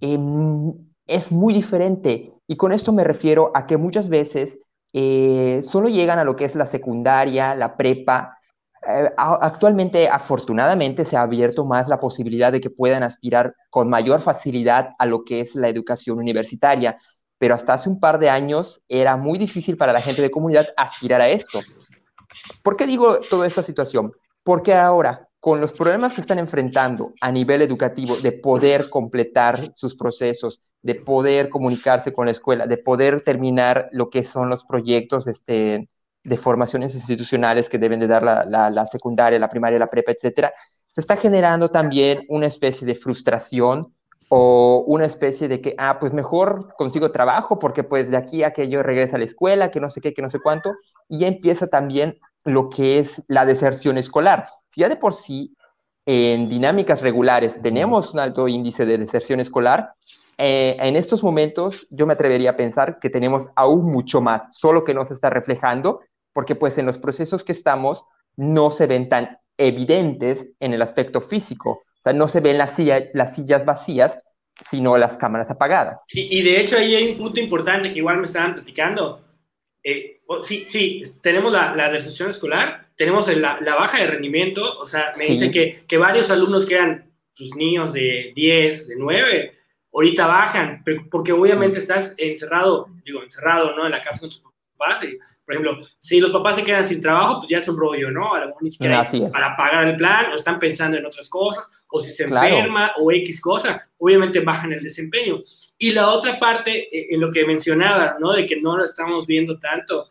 em, 0.00 0.72
es 1.06 1.32
muy 1.32 1.52
diferente 1.52 2.32
y 2.46 2.56
con 2.56 2.72
esto 2.72 2.92
me 2.92 3.04
refiero 3.04 3.50
a 3.54 3.66
que 3.66 3.76
muchas 3.76 4.08
veces 4.08 4.60
eh, 4.92 5.60
solo 5.62 5.88
llegan 5.88 6.18
a 6.18 6.24
lo 6.24 6.34
que 6.34 6.44
es 6.44 6.56
la 6.56 6.66
secundaria, 6.66 7.54
la 7.54 7.76
prepa. 7.76 8.39
Eh, 8.86 9.10
actualmente, 9.16 10.08
afortunadamente, 10.08 11.04
se 11.04 11.16
ha 11.16 11.22
abierto 11.22 11.64
más 11.64 11.88
la 11.88 12.00
posibilidad 12.00 12.50
de 12.50 12.60
que 12.60 12.70
puedan 12.70 13.02
aspirar 13.02 13.54
con 13.68 13.90
mayor 13.90 14.20
facilidad 14.20 14.90
a 14.98 15.06
lo 15.06 15.24
que 15.24 15.40
es 15.40 15.54
la 15.54 15.68
educación 15.68 16.18
universitaria, 16.18 16.98
pero 17.38 17.54
hasta 17.54 17.74
hace 17.74 17.88
un 17.88 18.00
par 18.00 18.18
de 18.18 18.30
años 18.30 18.82
era 18.88 19.16
muy 19.16 19.38
difícil 19.38 19.76
para 19.76 19.92
la 19.92 20.00
gente 20.00 20.22
de 20.22 20.30
comunidad 20.30 20.68
aspirar 20.76 21.20
a 21.20 21.28
esto. 21.28 21.60
¿Por 22.62 22.76
qué 22.76 22.86
digo 22.86 23.18
toda 23.20 23.46
esta 23.46 23.62
situación? 23.62 24.12
Porque 24.42 24.74
ahora, 24.74 25.28
con 25.40 25.60
los 25.60 25.72
problemas 25.72 26.14
que 26.14 26.20
están 26.20 26.38
enfrentando 26.38 27.12
a 27.20 27.32
nivel 27.32 27.62
educativo 27.62 28.16
de 28.16 28.32
poder 28.32 28.88
completar 28.88 29.72
sus 29.74 29.94
procesos, 29.94 30.60
de 30.82 30.94
poder 30.94 31.48
comunicarse 31.50 32.12
con 32.12 32.26
la 32.26 32.32
escuela, 32.32 32.66
de 32.66 32.78
poder 32.78 33.20
terminar 33.22 33.88
lo 33.92 34.10
que 34.10 34.22
son 34.22 34.48
los 34.48 34.64
proyectos 34.64 35.26
este, 35.26 35.88
de 36.22 36.36
formaciones 36.36 36.94
institucionales 36.94 37.68
que 37.68 37.78
deben 37.78 38.00
de 38.00 38.06
dar 38.06 38.22
la, 38.22 38.86
secundaria, 38.86 39.38
la 39.38 39.48
primaria, 39.48 39.78
la 39.78 39.88
prepa, 39.88 40.12
etcétera, 40.12 40.52
se 40.86 41.00
está 41.00 41.16
generando 41.16 41.70
también 41.70 42.24
una 42.28 42.46
especie 42.46 42.86
de 42.86 42.94
frustración 42.94 43.94
o 44.28 44.84
una 44.86 45.06
especie 45.06 45.48
de 45.48 45.60
que, 45.60 45.74
ah, 45.78 45.98
pues 45.98 46.12
mejor 46.12 46.68
consigo 46.76 47.10
trabajo 47.10 47.58
porque 47.58 47.82
pues 47.82 48.10
de 48.10 48.16
aquí 48.16 48.44
a 48.44 48.52
que 48.52 48.68
yo 48.68 48.82
regrese 48.82 49.16
a 49.16 49.18
la 49.18 49.24
escuela, 49.24 49.70
que 49.70 49.80
no 49.80 49.90
sé 49.90 50.00
qué, 50.00 50.14
que 50.14 50.22
no 50.22 50.30
sé 50.30 50.40
cuánto, 50.40 50.74
y 51.08 51.18
ya 51.18 51.26
empieza 51.26 51.66
también 51.66 52.18
lo 52.44 52.68
que 52.68 52.98
es 52.98 53.22
la 53.28 53.44
deserción 53.44 53.98
escolar. 53.98 54.46
Si 54.70 54.82
ya 54.82 54.88
de 54.88 54.96
por 54.96 55.14
sí 55.14 55.56
en 56.06 56.48
dinámicas 56.48 57.02
regulares 57.02 57.60
tenemos 57.62 58.12
un 58.12 58.20
alto 58.20 58.48
índice 58.48 58.86
de 58.86 58.98
deserción 58.98 59.40
escolar, 59.40 59.94
eh, 60.38 60.76
en 60.80 60.96
estos 60.96 61.22
momentos 61.22 61.86
yo 61.90 62.06
me 62.06 62.14
atrevería 62.14 62.50
a 62.50 62.56
pensar 62.56 62.98
que 62.98 63.10
tenemos 63.10 63.48
aún 63.56 63.90
mucho 63.90 64.22
más, 64.22 64.56
solo 64.56 64.84
que 64.84 64.94
no 64.94 65.04
se 65.04 65.12
está 65.12 65.28
reflejando, 65.28 66.00
porque 66.40 66.54
pues 66.54 66.78
en 66.78 66.86
los 66.86 66.96
procesos 66.96 67.44
que 67.44 67.52
estamos 67.52 68.06
no 68.34 68.70
se 68.70 68.86
ven 68.86 69.10
tan 69.10 69.36
evidentes 69.58 70.46
en 70.58 70.72
el 70.72 70.80
aspecto 70.80 71.20
físico, 71.20 71.70
o 71.70 72.02
sea, 72.02 72.14
no 72.14 72.28
se 72.28 72.40
ven 72.40 72.56
las, 72.56 72.72
las 73.12 73.34
sillas 73.34 73.66
vacías, 73.66 74.16
sino 74.70 74.96
las 74.96 75.18
cámaras 75.18 75.50
apagadas. 75.50 76.02
Y, 76.08 76.40
de 76.40 76.58
hecho 76.58 76.78
ahí 76.78 76.94
hay 76.94 77.10
un 77.10 77.18
punto 77.18 77.40
importante 77.40 77.92
que 77.92 77.98
igual 77.98 78.16
me 78.16 78.24
estaban 78.24 78.54
platicando. 78.54 79.22
Eh, 79.84 80.22
sí, 80.42 80.64
sí, 80.66 81.02
tenemos 81.20 81.52
la, 81.52 81.76
la 81.76 81.90
recesión 81.90 82.30
escolar, 82.30 82.88
tenemos 82.96 83.28
la, 83.36 83.60
la, 83.60 83.74
baja 83.74 83.98
de 83.98 84.06
rendimiento, 84.06 84.76
o 84.76 84.86
sea, 84.86 85.12
me 85.18 85.26
dicen 85.26 85.52
que, 85.52 85.84
que 85.86 85.98
varios 85.98 86.30
alumnos 86.30 86.64
que 86.64 86.76
eran 86.76 87.12
sus 87.34 87.54
niños 87.54 87.92
de 87.92 88.32
10, 88.34 88.88
de 88.88 88.96
9, 88.96 89.52
ahorita 89.92 90.26
bajan, 90.26 90.82
porque 91.10 91.32
obviamente 91.32 91.80
estás 91.80 92.14
encerrado, 92.16 92.88
digo, 93.04 93.22
encerrado, 93.22 93.76
¿no? 93.76 93.84
En 93.84 93.92
la 93.92 94.00
casa 94.00 94.20
con 94.20 94.30
tus 94.30 94.40
papás. 94.80 95.04
Y, 95.04 95.18
por 95.44 95.54
ejemplo, 95.54 95.78
si 95.98 96.20
los 96.20 96.30
papás 96.30 96.56
se 96.56 96.64
quedan 96.64 96.84
sin 96.84 97.00
trabajo, 97.00 97.38
pues 97.38 97.50
ya 97.50 97.58
es 97.58 97.68
un 97.68 97.76
rollo, 97.76 98.10
¿no? 98.10 98.34
A 98.34 98.40
lo 98.40 98.46
mejor 98.48 98.62
ni 98.62 98.70
siquiera 98.70 99.06
para 99.30 99.56
pagar 99.56 99.88
el 99.88 99.96
plan, 99.96 100.32
o 100.32 100.34
están 100.34 100.58
pensando 100.58 100.96
en 100.96 101.06
otras 101.06 101.28
cosas, 101.28 101.84
o 101.90 102.00
si 102.00 102.10
se 102.10 102.24
enferma, 102.24 102.92
o 102.98 103.12
X 103.12 103.40
cosa, 103.40 103.86
obviamente 103.98 104.40
bajan 104.40 104.72
el 104.72 104.82
desempeño. 104.82 105.38
Y 105.78 105.92
la 105.92 106.08
otra 106.08 106.38
parte, 106.38 106.88
eh, 106.96 107.08
en 107.10 107.20
lo 107.20 107.30
que 107.30 107.44
mencionaba, 107.44 108.16
¿no? 108.18 108.32
De 108.32 108.46
que 108.46 108.60
no 108.60 108.76
lo 108.76 108.84
estamos 108.84 109.26
viendo 109.26 109.58
tanto, 109.58 110.06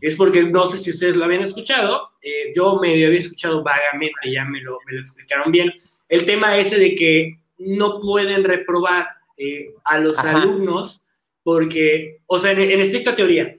es 0.00 0.14
porque 0.16 0.42
no 0.44 0.66
sé 0.66 0.78
si 0.78 0.90
ustedes 0.90 1.16
lo 1.16 1.24
habían 1.24 1.42
escuchado, 1.42 2.10
eh, 2.22 2.52
yo 2.54 2.78
me 2.80 2.92
había 2.92 3.18
escuchado 3.18 3.62
vagamente, 3.62 4.30
ya 4.32 4.44
me 4.44 4.60
lo, 4.60 4.78
me 4.86 4.92
lo 4.92 5.00
explicaron 5.00 5.50
bien, 5.50 5.72
el 6.08 6.24
tema 6.24 6.56
ese 6.56 6.78
de 6.78 6.94
que 6.94 7.38
no 7.58 7.98
pueden 7.98 8.44
reprobar 8.44 9.06
eh, 9.38 9.70
a 9.84 9.98
los 9.98 10.18
alumnos 10.18 11.04
porque, 11.42 12.18
o 12.26 12.38
sea, 12.38 12.52
en, 12.52 12.80
estricta 12.80 13.14
teoría, 13.14 13.54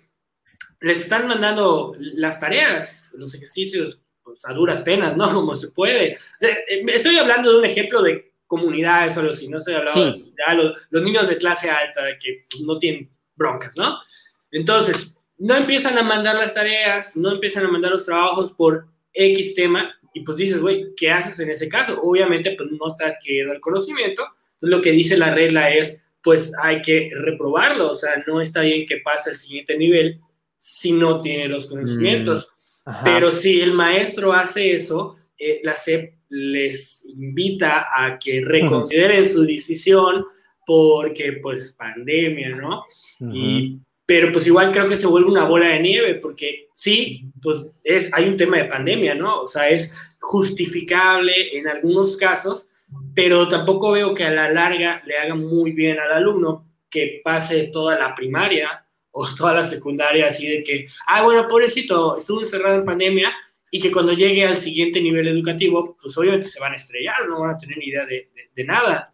les 0.80 1.02
están 1.02 1.28
mandando 1.28 1.96
las 2.00 2.40
tareas, 2.40 3.12
los 3.16 3.34
ejercicios, 3.34 4.02
pues, 4.24 4.46
a 4.46 4.54
duras 4.54 4.82
penas, 4.82 5.16
¿no? 5.18 5.30
Como 5.34 5.56
se 5.56 5.70
puede. 5.70 6.18
Eh, 6.42 6.86
estoy 6.88 7.18
hablando 7.18 7.52
de 7.52 7.60
un 7.60 7.66
ejemplo 7.66 8.02
de 8.02 8.34
comunidades 8.46 9.18
o 9.18 9.20
algo 9.20 9.34
así, 9.34 9.50
no 9.50 9.58
estoy 9.58 9.74
hablando 9.74 10.06
de 10.06 10.56
los, 10.56 10.88
los, 10.90 11.04
niños 11.04 11.28
de 11.28 11.38
clase 11.38 11.70
alta 11.70 12.02
que 12.18 12.40
pues, 12.50 12.64
no 12.64 12.80
tienen 12.80 13.10
broncas, 13.36 13.76
¿no? 13.76 13.98
Entonces, 14.52 15.18
no 15.38 15.56
empiezan 15.56 15.98
a 15.98 16.04
mandar 16.04 16.36
las 16.36 16.54
tareas, 16.54 17.18
no 17.18 17.34
empiezan 17.34 17.66
a 17.66 17.70
mandar 17.70 17.92
los 17.92 18.06
trabajos 18.06 18.54
por 18.54 18.88
X 19.14 19.54
tema, 19.54 19.98
y 20.18 20.22
pues 20.22 20.38
dices, 20.38 20.60
güey, 20.60 20.96
¿qué 20.96 21.12
haces 21.12 21.40
en 21.40 21.52
ese 21.52 21.70
caso? 21.70 22.00
Obviamente, 22.02 22.56
pues 22.58 22.72
no 22.72 22.88
está 22.88 23.08
adquiriendo 23.08 23.54
el 23.54 23.60
conocimiento. 23.60 24.24
Entonces, 24.24 24.70
lo 24.70 24.82
que 24.82 24.92
dice 24.92 25.16
la 25.16 25.34
regla 25.34 25.70
es, 25.70 26.04
pues 26.24 26.52
hay 26.60 26.82
que 26.82 27.12
reprobarlo. 27.14 27.92
O 27.92 27.94
sea, 27.94 28.24
no 28.26 28.42
está 28.42 28.62
bien 28.62 28.88
que 28.88 28.98
pase 28.98 29.30
al 29.30 29.36
siguiente 29.36 29.78
nivel 29.78 30.20
si 30.58 30.92
no 30.92 31.22
tiene 31.22 31.48
los 31.48 31.68
conocimientos. 31.68 32.84
Mm, 32.86 32.92
Pero 33.04 33.32
si 33.32 33.62
el 33.62 33.74
maestro 33.74 34.34
hace 34.34 34.74
eso, 34.74 35.16
eh, 35.38 35.62
la 35.64 35.76
SEP 35.76 36.14
les 36.30 37.06
invita 37.06 37.88
a 37.94 38.18
que 38.20 38.42
reconsideren 38.44 39.28
su 39.28 39.44
decisión 39.44 40.26
porque, 40.66 41.40
pues, 41.42 41.76
pandemia, 41.78 42.56
¿no? 42.56 42.84
Y 43.32 43.80
pero 44.08 44.32
pues 44.32 44.48
igual 44.48 44.72
creo 44.72 44.88
que 44.88 44.96
se 44.96 45.06
vuelve 45.06 45.30
una 45.30 45.44
bola 45.44 45.68
de 45.68 45.82
nieve, 45.82 46.16
porque 46.16 46.70
sí, 46.74 47.30
pues 47.42 47.68
es, 47.84 48.10
hay 48.14 48.30
un 48.30 48.38
tema 48.38 48.56
de 48.56 48.64
pandemia, 48.64 49.14
¿no? 49.14 49.42
O 49.42 49.50
sea, 49.50 49.70
es 49.70 49.94
justificable 50.22 51.58
en 51.58 51.68
algunos 51.68 52.16
casos, 52.16 52.70
pero 53.14 53.50
tampoco 53.50 53.92
veo 53.92 54.14
que 54.14 54.24
a 54.24 54.32
la 54.32 54.50
larga 54.50 55.04
le 55.06 55.18
haga 55.18 55.36
muy 55.36 55.74
bien 55.74 56.00
al 56.00 56.14
alumno 56.14 56.66
que 56.90 57.20
pase 57.22 57.64
toda 57.66 58.00
la 58.00 58.16
primaria 58.16 58.87
o 59.18 59.28
toda 59.36 59.54
la 59.54 59.64
secundaria 59.64 60.28
así 60.28 60.48
de 60.48 60.64
que, 60.64 60.86
ah, 61.08 61.24
bueno, 61.24 61.48
pobrecito, 61.48 62.18
estuvo 62.18 62.40
encerrado 62.40 62.76
en 62.76 62.86
pandemia 62.86 63.34
y 63.72 63.80
que 63.80 63.92
cuando 63.92 64.14
llegue 64.14 64.46
al 64.46 64.56
siguiente 64.56 65.02
nivel 65.02 65.28
educativo, 65.28 65.98
pues 66.00 66.18
obviamente 66.18 66.48
se 66.48 66.60
van 66.60 66.74
a 66.74 66.76
estrellar, 66.76 67.28
no 67.28 67.42
van 67.42 67.56
a 67.56 67.58
tener 67.58 67.78
ni 67.78 67.86
idea 67.86 68.06
de, 68.06 68.30
nada. 68.64 69.14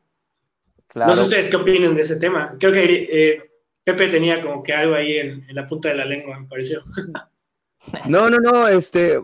No 0.95 1.15
sé 1.15 1.21
ustedes 1.23 1.49
qué 1.49 1.55
opinan 1.55 1.95
de 1.95 2.03
ese 2.03 2.17
tema. 2.17 2.55
Creo 2.59 2.71
que 2.71 3.07
eh, 3.11 3.51
Pepe 3.83 4.07
tenía 4.07 4.41
como 4.41 4.61
que 4.61 4.73
algo 4.73 4.95
ahí 4.95 5.17
en, 5.17 5.45
la 5.49 5.65
punta 5.65 5.89
de 5.89 5.95
la 5.95 6.05
lengua, 6.05 6.39
me 6.39 6.47
pareció. 6.47 6.81
No, 8.07 8.29
no, 8.29 8.37
no, 8.37 8.65
este, 8.69 9.19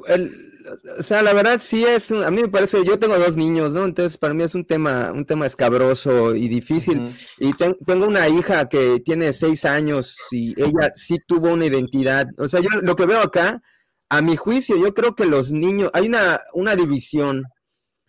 o 0.98 1.04
sea, 1.04 1.22
la 1.22 1.34
verdad 1.34 1.60
sí 1.62 1.84
es, 1.84 2.12
a 2.12 2.32
mí 2.32 2.42
me 2.42 2.48
parece, 2.50 2.84
yo 2.84 3.00
tengo 3.00 3.18
dos 3.18 3.36
niños, 3.36 3.72
¿no? 3.72 3.86
Entonces 3.86 4.18
para 4.18 4.34
mí 4.34 4.44
es 4.44 4.56
un 4.56 4.66
tema, 4.66 5.12
un 5.12 5.26
tema 5.26 5.46
escabroso 5.46 6.36
y 6.36 6.48
difícil. 6.48 7.16
Y 7.38 7.54
tengo 7.54 8.06
una 8.06 8.28
hija 8.28 8.68
que 8.68 9.00
tiene 9.00 9.34
seis 9.34 9.66
años 9.66 10.18
y 10.32 10.60
ella 10.62 10.92
sí 10.96 11.18
tuvo 11.26 11.50
una 11.54 11.66
identidad. 11.66 12.28
O 12.38 12.48
sea, 12.48 12.60
yo 12.60 12.70
lo 12.82 12.96
que 12.96 13.06
veo 13.06 13.22
acá, 13.22 13.62
a 14.10 14.22
mi 14.22 14.36
juicio, 14.36 14.76
yo 14.78 14.94
creo 14.94 15.16
que 15.16 15.26
los 15.26 15.52
niños, 15.52 15.92
hay 15.94 16.08
una, 16.08 16.42
una 16.54 16.76
división. 16.76 17.46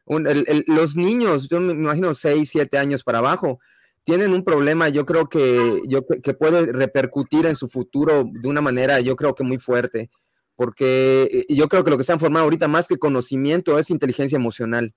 los 0.07 0.97
niños, 0.97 1.49
yo 1.49 1.61
me 1.61 1.73
imagino 1.73 2.15
seis, 2.15 2.51
siete 2.51 2.79
años 2.79 3.05
para 3.05 3.19
abajo, 3.19 3.61
tienen 4.03 4.33
un 4.33 4.45
problema, 4.45 4.89
yo 4.89 5.05
creo 5.05 5.29
que, 5.29 5.83
yo, 5.87 6.07
que 6.07 6.35
puede 6.35 6.73
repercutir 6.73 7.47
en 7.47 7.55
su 7.55 7.69
futuro 7.69 8.25
de 8.25 8.49
una 8.49 8.61
manera, 8.61 9.01
yo 9.01 9.15
creo 9.15 9.35
que 9.35 9.45
muy 9.45 9.59
fuerte, 9.59 10.11
porque 10.61 11.47
yo 11.49 11.71
creo 11.71 11.85
que 11.85 11.91
lo 11.91 11.97
que 11.97 12.03
están 12.03 12.21
formando 12.21 12.45
ahorita 12.45 12.69
más 12.69 12.87
que 12.87 12.99
conocimiento 12.99 13.79
es 13.79 13.89
inteligencia 13.89 14.37
emocional. 14.37 14.93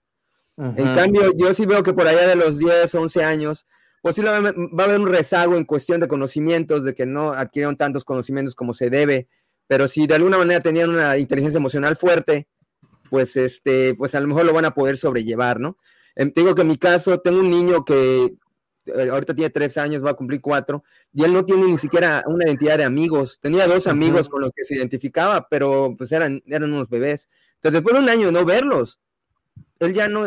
En 0.58 0.94
cambio, 0.94 1.32
yo 1.38 1.54
sí 1.54 1.66
veo 1.66 1.82
que 1.84 1.94
por 1.94 2.06
allá 2.06 2.28
de 2.28 2.36
los 2.36 2.58
10, 2.58 2.94
11 2.94 3.24
años, 3.24 3.66
pues 4.02 4.18
sí 4.18 4.22
va 4.22 4.36
a 4.36 4.84
haber 4.84 5.00
un 5.00 5.08
rezago 5.08 5.56
en 5.56 5.64
cuestión 5.64 6.02
de 6.02 6.10
conocimientos, 6.10 6.84
de 6.84 6.94
que 6.94 7.06
no 7.06 7.32
adquirieron 7.32 7.78
tantos 7.78 8.04
conocimientos 8.04 8.56
como 8.56 8.74
se 8.74 8.90
debe, 8.90 9.30
pero 9.66 9.88
si 9.88 10.06
de 10.06 10.16
alguna 10.16 10.38
manera 10.38 10.60
tenían 10.60 10.90
una 10.90 11.18
inteligencia 11.18 11.60
emocional 11.60 11.96
fuerte, 11.96 12.50
pues 13.10 13.38
este, 13.38 13.96
pues 13.96 14.16
a 14.16 14.20
lo 14.20 14.28
mejor 14.28 14.44
lo 14.44 14.52
van 14.52 14.66
a 14.66 14.74
poder 14.74 14.98
sobrellevar, 14.98 15.62
¿no? 15.62 15.78
Em, 16.18 16.30
digo 16.36 16.56
que 16.56 16.64
en 16.64 16.68
mi 16.68 16.78
caso 16.78 17.22
tengo 17.22 17.40
un 17.40 17.50
niño 17.50 17.86
que 17.86 18.26
eh, 18.26 18.36
ahorita 18.88 19.34
tiene 19.34 19.50
tres 19.50 19.78
años, 19.78 20.04
va 20.04 20.12
a 20.12 20.16
cumplir 20.16 20.42
cuatro, 20.42 20.84
y 21.14 21.24
él 21.24 21.34
no 21.34 21.46
tiene 21.46 21.66
ni 21.66 21.78
siquiera 21.78 22.24
una 22.28 22.46
identidad 22.46 22.78
de 22.78 22.84
amigos. 22.84 23.40
Tenía 23.42 23.68
dos 23.68 23.88
amigos 23.88 24.30
con 24.30 24.42
los 24.42 24.52
que 24.52 24.64
se 24.64 24.76
identificaba, 24.76 25.48
pero 25.50 25.96
pues 25.98 26.12
eran, 26.12 26.42
eran 26.46 26.74
unos 26.74 26.90
bebés. 26.90 27.30
Entonces, 27.56 27.82
después 27.82 27.96
de 27.96 28.04
un 28.04 28.10
año 28.10 28.26
de 28.28 28.32
no 28.34 28.46
verlos, 28.46 29.00
él 29.80 29.94
ya 29.94 30.08
no, 30.08 30.26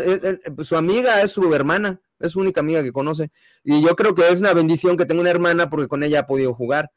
pues, 0.55 0.69
su 0.69 0.77
amiga 0.77 1.23
es 1.23 1.33
su 1.33 1.55
hermana, 1.55 2.01
es 2.19 2.33
su 2.33 2.41
única 2.41 2.61
amiga 2.61 2.83
que 2.83 2.93
conoce. 2.93 3.31
Y 3.65 3.83
yo 3.83 3.95
creo 3.97 4.15
que 4.15 4.29
es 4.29 4.41
una 4.41 4.55
bendición 4.55 4.97
que 4.97 5.07
tenga 5.07 5.21
una 5.21 5.31
hermana 5.31 5.69
porque 5.71 5.89
con 5.89 6.03
ella 6.03 6.21
ha 6.21 6.27
podido 6.27 6.55
jugar. 6.55 6.91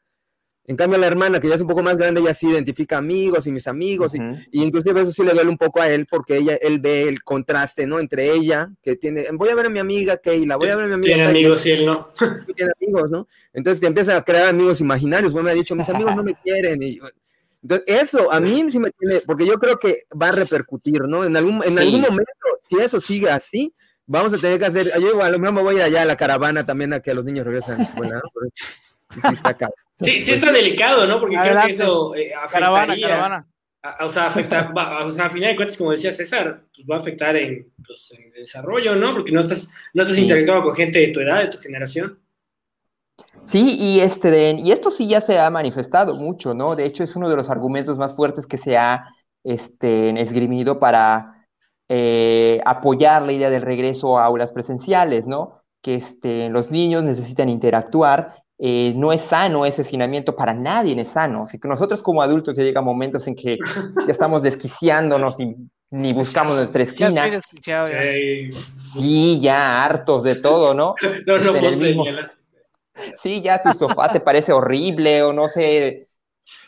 En 0.66 0.76
cambio, 0.76 0.98
la 0.98 1.06
hermana, 1.06 1.40
que 1.40 1.48
ya 1.48 1.56
es 1.56 1.60
un 1.60 1.66
poco 1.66 1.82
más 1.82 1.96
grande, 1.96 2.22
ya 2.22 2.32
sí 2.32 2.48
identifica 2.48 2.98
amigos 2.98 3.46
y 3.46 3.50
mis 3.50 3.66
amigos, 3.66 4.12
y, 4.14 4.62
inclusive 4.62 5.00
eso 5.00 5.10
sí 5.10 5.24
le 5.24 5.32
duele 5.32 5.50
un 5.50 5.58
poco 5.58 5.80
a 5.80 5.88
él, 5.88 6.06
porque 6.08 6.36
ella, 6.36 6.56
él 6.60 6.78
ve 6.78 7.08
el 7.08 7.24
contraste, 7.24 7.86
¿no? 7.86 7.98
Entre 7.98 8.30
ella, 8.30 8.70
que 8.82 8.94
tiene, 8.96 9.26
voy 9.32 9.48
a 9.48 9.54
ver 9.54 9.66
a 9.66 9.70
mi 9.70 9.78
amiga 9.78 10.18
Keila, 10.18 10.56
voy 10.56 10.68
a 10.68 10.76
ver 10.76 10.84
a 10.84 10.88
mi 10.88 10.94
amiga. 10.94 11.14
Tiene 11.14 11.28
amigos 11.28 11.66
y 11.66 11.72
él 11.72 11.86
no. 11.86 12.10
Tiene 12.56 12.72
amigos, 12.80 13.10
¿no? 13.10 13.26
Entonces 13.52 13.80
te 13.80 13.86
empieza 13.86 14.16
a 14.16 14.22
crear 14.22 14.48
amigos 14.48 14.80
imaginarios. 14.80 15.32
Bueno, 15.32 15.46
me 15.46 15.50
ha 15.52 15.54
dicho, 15.54 15.74
mis 15.74 15.88
amigos 15.88 16.14
no 16.14 16.22
me 16.22 16.34
quieren. 16.44 16.80
Y, 16.82 17.00
entonces, 17.62 17.84
eso 17.86 18.32
a 18.32 18.38
mí 18.40 18.70
sí 18.70 18.78
me 18.78 18.90
tiene, 18.90 19.22
porque 19.22 19.46
yo 19.46 19.58
creo 19.58 19.78
que 19.78 20.04
va 20.20 20.28
a 20.28 20.32
repercutir, 20.32 21.02
¿no? 21.02 21.24
En 21.24 21.36
algún, 21.36 21.62
en 21.64 21.78
algún 21.78 22.00
momento, 22.00 22.46
si 22.68 22.78
eso 22.78 23.00
sigue 23.00 23.28
así, 23.28 23.74
vamos 24.06 24.32
a 24.32 24.38
tener 24.38 24.58
que 24.58 24.66
hacer, 24.66 24.92
yo 25.00 25.22
a 25.22 25.30
lo 25.30 25.38
mejor 25.38 25.54
me 25.54 25.62
voy 25.62 25.80
allá 25.80 26.02
a 26.02 26.04
la 26.04 26.16
caravana 26.16 26.64
también 26.64 26.92
a 26.92 27.00
que 27.00 27.12
los 27.12 27.24
niños 27.24 27.44
regresen 27.44 27.74
a 27.74 27.78
la 27.78 27.84
escuela, 27.84 28.14
¿no? 28.14 28.50
Sí, 30.00 30.20
sí 30.20 30.32
está 30.32 30.50
delicado, 30.52 31.06
¿no? 31.06 31.20
Porque 31.20 31.36
creo 31.36 31.60
que 31.62 31.72
eso 31.72 32.14
eh, 32.14 32.32
afectaría... 32.34 33.08
Caravana, 33.08 33.46
o 34.00 34.08
sea, 34.08 34.26
afecta, 34.26 34.72
o 35.04 35.10
sea, 35.10 35.26
a 35.26 35.30
final 35.30 35.50
de 35.50 35.56
cuentas, 35.56 35.76
como 35.76 35.92
decía 35.92 36.12
César, 36.12 36.64
pues 36.74 36.86
va 36.90 36.96
a 36.96 36.98
afectar 36.98 37.36
en, 37.36 37.72
pues, 37.86 38.12
en, 38.12 38.24
el 38.24 38.32
desarrollo, 38.32 38.94
¿no? 38.94 39.14
Porque 39.14 39.32
no 39.32 39.40
estás, 39.40 39.70
no 39.94 40.02
estás 40.02 40.18
interactuando 40.18 40.64
con 40.64 40.74
gente 40.74 40.98
de 40.98 41.08
tu 41.08 41.20
edad, 41.20 41.40
de 41.40 41.48
tu 41.48 41.58
generación. 41.58 42.18
Sí, 43.44 43.76
y, 43.78 44.00
este, 44.00 44.52
y 44.58 44.70
esto 44.70 44.90
sí 44.90 45.08
ya 45.08 45.20
se 45.20 45.38
ha 45.38 45.48
manifestado 45.50 46.14
mucho, 46.16 46.52
¿no? 46.54 46.76
De 46.76 46.84
hecho, 46.84 47.04
es 47.04 47.16
uno 47.16 47.28
de 47.28 47.36
los 47.36 47.48
argumentos 47.48 47.96
más 47.96 48.14
fuertes 48.14 48.46
que 48.46 48.58
se 48.58 48.76
ha 48.76 49.14
este, 49.44 50.20
esgrimido 50.20 50.78
para 50.78 51.46
eh, 51.88 52.60
apoyar 52.66 53.22
la 53.22 53.32
idea 53.32 53.50
del 53.50 53.62
regreso 53.62 54.18
a 54.18 54.24
aulas 54.24 54.52
presenciales, 54.52 55.26
¿no? 55.26 55.62
Que 55.82 55.94
este, 55.94 56.50
los 56.50 56.70
niños 56.70 57.02
necesitan 57.02 57.48
interactuar 57.48 58.39
eh, 58.62 58.92
no 58.94 59.10
es 59.10 59.22
sano 59.22 59.64
ese 59.64 59.80
hacinamiento, 59.80 60.36
para 60.36 60.52
nadie 60.52 61.00
es 61.00 61.08
sano. 61.08 61.44
Así 61.44 61.58
que 61.58 61.66
nosotros 61.66 62.02
como 62.02 62.20
adultos 62.20 62.54
ya 62.56 62.62
llega 62.62 62.82
momentos 62.82 63.26
en 63.26 63.34
que 63.34 63.56
ya 64.06 64.12
estamos 64.12 64.42
desquiciándonos 64.42 65.40
y 65.40 65.56
ni 65.90 66.12
buscamos 66.12 66.56
nuestra 66.56 66.82
esquina. 66.82 67.26
Ya 67.26 67.38
estoy 67.38 67.60
ya. 67.62 67.84
Sí, 68.92 69.40
ya 69.40 69.82
hartos 69.82 70.24
de 70.24 70.36
todo, 70.36 70.74
¿no? 70.74 70.94
no, 71.26 71.38
no 71.38 71.52
puedo 71.54 72.30
Sí, 73.22 73.40
ya 73.40 73.62
tu 73.62 73.72
sofá 73.72 74.12
te 74.12 74.20
parece 74.20 74.52
horrible 74.52 75.22
o 75.22 75.32
no 75.32 75.48
sé, 75.48 76.08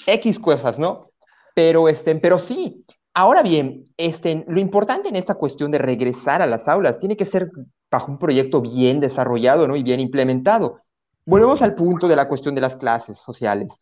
X 0.07 0.39
cosas, 0.39 0.79
¿no? 0.79 1.11
Pero, 1.55 1.91
este, 1.91 2.15
pero 2.15 2.39
sí, 2.39 2.87
ahora 3.13 3.43
bien, 3.43 3.85
este, 3.99 4.47
lo 4.49 4.61
importante 4.61 5.11
en 5.11 5.17
esta 5.17 5.35
cuestión 5.35 5.71
de 5.71 5.77
regresar 5.77 6.41
a 6.41 6.47
las 6.47 6.69
aulas 6.69 6.99
tiene 6.99 7.19
que 7.19 7.27
ser 7.27 7.51
bajo 7.91 8.11
un 8.11 8.19
proyecto 8.19 8.63
bien 8.63 8.99
desarrollado, 8.99 9.69
¿no? 9.69 9.77
Y 9.77 9.83
bien 9.83 10.01
implementado. 10.01 10.81
Volvemos 11.25 11.63
al 11.63 11.75
punto 11.75 12.09
de 12.09 12.17
la 12.17 12.27
cuestión 12.29 12.55
de 12.55 12.61
las 12.61 12.77
clases 12.77 13.19
sociales. 13.19 13.79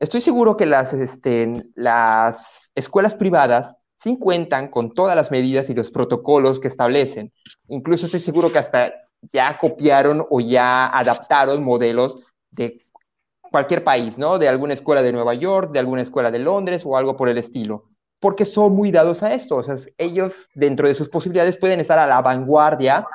Estoy 0.00 0.20
seguro 0.20 0.56
que 0.56 0.64
las, 0.64 0.92
este, 0.92 1.70
las 1.74 2.70
escuelas 2.74 3.14
privadas 3.14 3.74
sí 3.98 4.18
cuentan 4.18 4.68
con 4.68 4.92
todas 4.92 5.16
las 5.16 5.30
medidas 5.30 5.68
y 5.68 5.74
los 5.74 5.90
protocolos 5.90 6.60
que 6.60 6.68
establecen. 6.68 7.32
Incluso 7.68 8.06
estoy 8.06 8.20
seguro 8.20 8.50
que 8.50 8.58
hasta 8.58 8.92
ya 9.32 9.58
copiaron 9.58 10.24
o 10.30 10.40
ya 10.40 10.86
adaptaron 10.86 11.64
modelos 11.64 12.22
de 12.50 12.86
cualquier 13.50 13.84
país, 13.84 14.18
¿no? 14.18 14.38
De 14.38 14.48
alguna 14.48 14.74
escuela 14.74 15.02
de 15.02 15.12
Nueva 15.12 15.34
York, 15.34 15.72
de 15.72 15.80
alguna 15.80 16.02
escuela 16.02 16.30
de 16.30 16.38
Londres 16.38 16.84
o 16.86 16.96
algo 16.96 17.16
por 17.16 17.28
el 17.28 17.38
estilo, 17.38 17.90
porque 18.20 18.44
son 18.44 18.74
muy 18.74 18.90
dados 18.92 19.22
a 19.22 19.34
esto. 19.34 19.56
O 19.56 19.62
sea, 19.62 19.76
ellos 19.98 20.48
dentro 20.54 20.86
de 20.86 20.94
sus 20.94 21.08
posibilidades 21.08 21.58
pueden 21.58 21.80
estar 21.80 21.98
a 21.98 22.06
la 22.06 22.22
vanguardia 22.22 23.06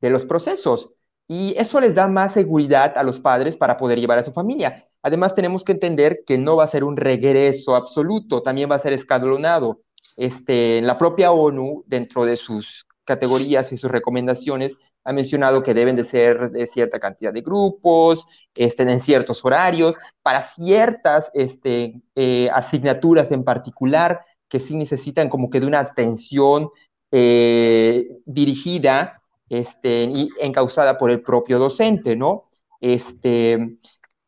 de 0.00 0.10
los 0.10 0.24
procesos. 0.24 0.94
Y 1.32 1.54
eso 1.56 1.80
les 1.80 1.94
da 1.94 2.08
más 2.08 2.32
seguridad 2.32 2.98
a 2.98 3.04
los 3.04 3.20
padres 3.20 3.56
para 3.56 3.76
poder 3.76 4.00
llevar 4.00 4.18
a 4.18 4.24
su 4.24 4.32
familia. 4.32 4.88
Además, 5.00 5.32
tenemos 5.32 5.62
que 5.62 5.70
entender 5.70 6.24
que 6.26 6.36
no 6.38 6.56
va 6.56 6.64
a 6.64 6.66
ser 6.66 6.82
un 6.82 6.96
regreso 6.96 7.76
absoluto, 7.76 8.42
también 8.42 8.68
va 8.68 8.74
a 8.74 8.80
ser 8.80 8.94
escalonado. 8.94 9.80
Este, 10.16 10.82
la 10.82 10.98
propia 10.98 11.30
ONU, 11.30 11.84
dentro 11.86 12.24
de 12.24 12.36
sus 12.36 12.84
categorías 13.04 13.70
y 13.70 13.76
sus 13.76 13.92
recomendaciones, 13.92 14.74
ha 15.04 15.12
mencionado 15.12 15.62
que 15.62 15.72
deben 15.72 15.94
de 15.94 16.04
ser 16.04 16.50
de 16.50 16.66
cierta 16.66 16.98
cantidad 16.98 17.32
de 17.32 17.42
grupos, 17.42 18.26
estén 18.56 18.90
en 18.90 19.00
ciertos 19.00 19.44
horarios, 19.44 19.94
para 20.22 20.42
ciertas 20.42 21.30
este, 21.32 22.02
eh, 22.16 22.50
asignaturas 22.52 23.30
en 23.30 23.44
particular 23.44 24.24
que 24.48 24.58
sí 24.58 24.74
necesitan 24.74 25.28
como 25.28 25.48
que 25.48 25.60
de 25.60 25.68
una 25.68 25.78
atención 25.78 26.70
eh, 27.12 28.18
dirigida 28.26 29.19
este, 29.50 30.04
y 30.04 30.30
encausada 30.40 30.96
por 30.96 31.10
el 31.10 31.20
propio 31.20 31.58
docente, 31.58 32.16
¿no? 32.16 32.48
Este, 32.80 33.76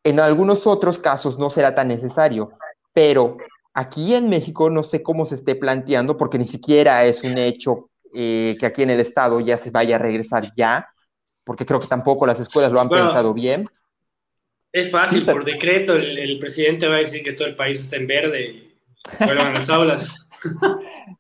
en 0.05 0.21
algunos 0.21 0.67
otros 0.67 0.99
casos 0.99 1.39
no 1.39 1.49
será 1.49 1.75
tan 1.75 1.89
necesario, 1.89 2.51
pero 2.93 3.39
aquí 3.73 4.15
en 4.15 4.29
México 4.29 4.69
no 4.69 4.83
sé 4.83 5.03
cómo 5.03 5.25
se 5.25 5.37
esté 5.37 5.55
planteando, 5.55 6.17
porque 6.17 6.39
ni 6.39 6.47
siquiera 6.47 7.05
es 7.05 7.23
un 7.23 7.39
hecho 7.39 7.89
eh, 8.13 8.57
que 8.59 8.67
aquí 8.67 8.83
en 8.83 8.91
el 8.91 9.01
Estado 9.01 9.41
ya 9.41 9.57
se 9.57 9.71
vaya 9.71 9.95
a 9.95 10.01
regresar 10.01 10.53
ya, 10.57 10.89
porque 11.45 11.65
creo 11.65 11.79
que 11.79 11.87
tampoco 11.87 12.27
las 12.27 12.41
escuelas 12.41 12.73
lo 12.73 12.81
han 12.81 12.89
pensado 12.89 13.33
bien. 13.33 13.69
Es 14.73 14.91
fácil, 14.91 15.25
por 15.25 15.45
decreto 15.45 15.95
el, 15.95 16.39
presidente 16.39 16.89
va 16.89 16.97
a 16.97 16.99
decir 16.99 17.23
que 17.23 17.33
todo 17.33 17.47
el 17.47 17.55
país 17.55 17.81
está 17.81 17.97
en 17.97 18.07
verde, 18.09 18.75
vuelvan 19.21 19.55
las 19.55 19.71
aulas. 19.71 20.19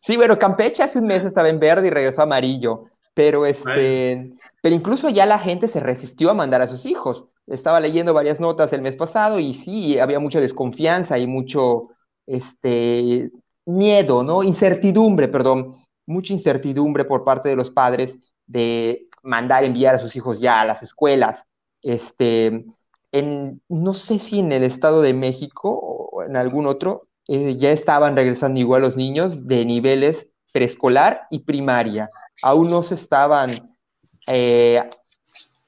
Sí, 0.05 0.17
bueno, 0.17 0.37
Campeche 0.37 0.83
hace 0.83 0.99
un 0.99 1.07
mes 1.07 1.23
estaba 1.23 1.49
en 1.49 1.61
verde 1.61 1.87
y 1.87 1.91
regresó 1.91 2.23
a 2.23 2.25
amarillo. 2.25 2.87
Pero, 3.15 3.47
este, 3.47 4.33
pero 4.63 4.75
incluso 4.75 5.09
ya 5.11 5.27
la 5.27 5.39
gente 5.39 5.69
se 5.69 5.81
resistió 5.81 6.31
a 6.31 6.35
mandar 6.35 6.63
a 6.63 6.69
sus 6.69 6.87
hijos. 6.87 7.27
Estaba 7.47 7.81
leyendo 7.81 8.15
varias 8.15 8.41
notas 8.41 8.73
el 8.73 8.83
mes 8.83 8.97
pasado 8.97 9.39
y 9.39 9.53
sí, 9.55 9.99
había 9.99 10.19
mucha 10.19 10.41
desconfianza 10.41 11.19
y 11.19 11.27
mucho 11.27 11.89
este, 12.27 13.31
miedo, 13.67 14.23
¿no? 14.23 14.43
Incertidumbre, 14.43 15.29
perdón, 15.29 15.77
mucha 16.07 16.33
incertidumbre 16.33 17.05
por 17.05 17.25
parte 17.25 17.49
de 17.49 17.57
los 17.57 17.71
padres 17.71 18.17
de 18.47 19.09
mandar 19.23 19.65
enviar 19.65 19.95
a 19.95 19.99
sus 19.99 20.17
hijos 20.17 20.41
ya 20.41 20.61
a 20.61 20.65
las 20.65 20.83
escuelas. 20.83 21.47
Este, 21.83 22.65
en, 23.13 23.61
no 23.69 23.95
sé 23.95 24.19
si 24.19 24.39
en 24.41 24.53
el 24.53 24.63
Estado 24.63 25.03
de 25.03 25.15
México 25.15 25.71
o 25.71 26.23
en 26.23 26.37
algún 26.37 26.67
otro, 26.67 27.09
eh, 27.29 27.57
ya 27.57 27.71
estaban 27.71 28.17
regresando 28.17 28.59
igual 28.59 28.83
los 28.83 28.97
niños 28.97 29.47
de 29.47 29.65
niveles 29.65 30.27
preescolar 30.53 31.27
y 31.31 31.41
primaria. 31.41 32.11
Aún 32.41 32.71
no 32.71 32.83
se 32.83 32.95
estaban, 32.95 33.77
eh, 34.27 34.83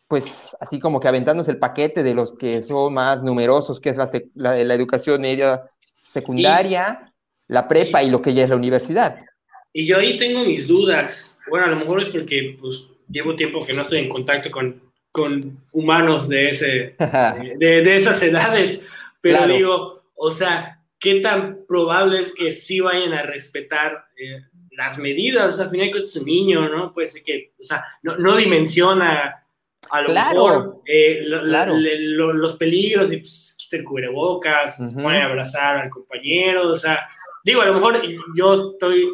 pues 0.09 0.57
así 0.61 0.79
como 0.79 1.01
que 1.01 1.09
aventándose 1.09 1.51
el 1.51 1.59
paquete 1.59 2.03
de 2.03 2.15
los 2.15 2.33
que 2.33 2.63
son 2.63 2.95
más 2.95 3.23
numerosos, 3.23 3.81
que 3.81 3.91
es 3.91 3.97
la, 3.97 4.11
la, 4.35 4.65
la 4.65 4.75
educación 4.75 5.21
media 5.21 5.63
secundaria, 5.97 7.13
la 7.49 7.69
prepa 7.69 8.03
y, 8.03 8.11
lo 8.11 8.23
que 8.23 8.35
ya 8.35 8.45
es 8.45 8.51
la 8.51 8.57
universidad. 8.57 9.19
Y 9.73 9.87
yo 9.87 9.99
ahí 9.99 10.17
tengo 10.17 10.45
mis 10.45 10.67
dudas. 10.67 11.37
Bueno, 11.51 11.67
a 11.67 11.69
lo 11.69 11.77
mejor 11.77 12.03
es 12.03 12.09
porque 12.09 12.57
pues, 12.61 12.87
llevo 13.09 13.35
tiempo 13.35 13.65
que 13.65 13.73
no 13.73 13.83
estoy 13.83 13.99
en 13.99 14.09
contacto 14.09 14.51
con, 14.51 14.81
con 15.11 15.59
humanos 15.73 16.29
de, 16.29 16.51
ese, 16.51 16.97
de, 17.59 17.83
de, 17.83 17.97
esas 17.97 18.23
edades, 18.23 18.85
pero 19.21 19.47
digo, 19.47 20.05
o 20.15 20.31
sea, 20.31 20.81
¿qué 20.99 21.21
tan 21.21 21.65
probable 21.67 22.21
es 22.21 22.33
que 22.33 22.51
sí 22.51 22.81
vayan 22.81 23.13
a 23.13 23.23
respetar 23.23 24.07
eh, 24.17 24.43
las 24.77 24.99
medidas? 24.99 25.55
O 25.55 25.57
sea, 25.57 25.65
al 25.67 25.71
final 25.71 25.91
es 25.95 26.17
un 26.17 26.25
niño, 26.25 26.69
¿no? 26.69 26.93
Puede 26.93 27.09
ser 27.09 27.23
que, 27.23 27.53
o 27.61 27.65
sea, 27.65 27.85
no, 28.03 28.17
no 28.19 28.37
dimensiona 28.37 29.45
a 29.91 30.03
lo 30.03 30.13
mejor 30.13 30.83
eh, 30.87 31.21
los 31.25 32.57
peligros 32.57 33.13
y 33.13 33.19
pues, 33.19 33.55
quita 33.59 33.77
el 33.77 33.85
cubrebocas, 33.85 34.77
se 34.77 34.95
pone 34.95 35.23
a 35.23 35.27
abrazar 35.27 35.77
al 35.77 35.91
compañero, 35.91 36.71
o 36.71 36.77
sea, 36.77 37.07
digo, 37.45 37.63
a 37.63 37.67
lo 37.67 37.75
mejor 37.75 38.01
yo 38.37 38.73
estoy 38.73 39.09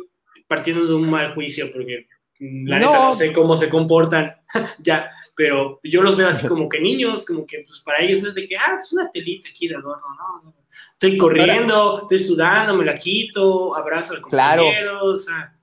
partiendo 0.47 0.87
de 0.87 0.95
un 0.95 1.09
mal 1.09 1.35
juicio 1.35 1.71
porque 1.73 2.07
mm, 2.39 2.69
la 2.69 2.79
neta 2.79 2.93
no 2.93 3.13
sé 3.13 3.33
cómo 3.33 3.57
se 3.57 3.69
comportan 3.69 4.35
ya, 4.79 5.11
pero 5.35 5.81
yo 5.83 6.03
los 6.03 6.17
veo 6.17 6.29
así 6.29 6.47
como 6.47 6.69
que 6.69 6.81
niños, 6.81 7.25
como 7.25 7.47
que 7.47 7.59
pues 7.59 7.81
para 7.85 8.03
ellos 8.03 8.23
es 8.25 8.35
de 8.35 8.45
que, 8.45 8.57
ah, 8.57 8.77
es 8.79 8.93
una 8.93 9.11
telita 9.11 9.49
aquí 9.49 9.69
de 9.69 9.77
adorno, 9.77 10.07
¿no? 10.45 10.55
Estoy 10.93 11.17
corriendo, 11.17 12.03
estoy 12.03 12.19
sudando, 12.19 12.75
me 12.75 12.85
la 12.85 12.95
quito, 12.95 13.75
abrazo 13.75 14.15
al 14.15 14.21
compañero, 14.21 15.05
o 15.05 15.17
sea. 15.17 15.57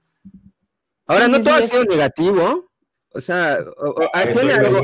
Ahora, 1.08 1.28
no 1.28 1.41
todo 1.41 1.54
ha 1.54 1.62
sido 1.62 1.84
negativo. 1.86 2.67
O 3.13 3.22
sea, 3.22 3.58
tiene 4.32 4.54
algo, 4.54 4.80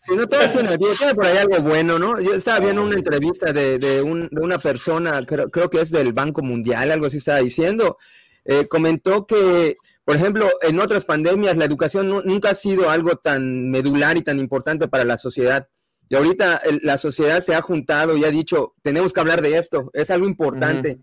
si 0.00 0.16
no 0.16 0.26
todo 0.26 0.40
ha 0.40 0.48
sido 0.48 0.64
negativo, 0.64 0.90
tiene 0.98 1.14
por 1.14 1.24
ahí 1.24 1.36
algo 1.36 1.62
bueno, 1.62 2.00
¿no? 2.00 2.20
Yo 2.20 2.34
estaba 2.34 2.58
viendo 2.58 2.82
una 2.82 2.96
entrevista 2.96 3.52
de, 3.52 3.78
de, 3.78 4.02
un, 4.02 4.28
de 4.28 4.40
una 4.40 4.58
persona, 4.58 5.24
creo, 5.24 5.48
creo, 5.50 5.70
que 5.70 5.80
es 5.80 5.90
del 5.90 6.12
Banco 6.12 6.42
Mundial, 6.42 6.90
algo 6.90 7.06
así 7.06 7.18
estaba 7.18 7.38
diciendo, 7.38 7.96
eh, 8.44 8.66
comentó 8.66 9.24
que, 9.24 9.76
por 10.04 10.16
ejemplo, 10.16 10.50
en 10.62 10.80
otras 10.80 11.04
pandemias 11.04 11.56
la 11.56 11.64
educación 11.64 12.08
nunca 12.08 12.50
ha 12.50 12.54
sido 12.54 12.90
algo 12.90 13.16
tan 13.16 13.70
medular 13.70 14.16
y 14.16 14.22
tan 14.22 14.40
importante 14.40 14.88
para 14.88 15.04
la 15.04 15.16
sociedad. 15.16 15.68
Y 16.14 16.16
ahorita 16.16 16.62
la 16.82 16.96
sociedad 16.96 17.40
se 17.40 17.56
ha 17.56 17.60
juntado 17.60 18.16
y 18.16 18.24
ha 18.24 18.30
dicho, 18.30 18.76
tenemos 18.82 19.12
que 19.12 19.18
hablar 19.18 19.42
de 19.42 19.58
esto, 19.58 19.90
es 19.92 20.12
algo 20.12 20.28
importante. 20.28 21.00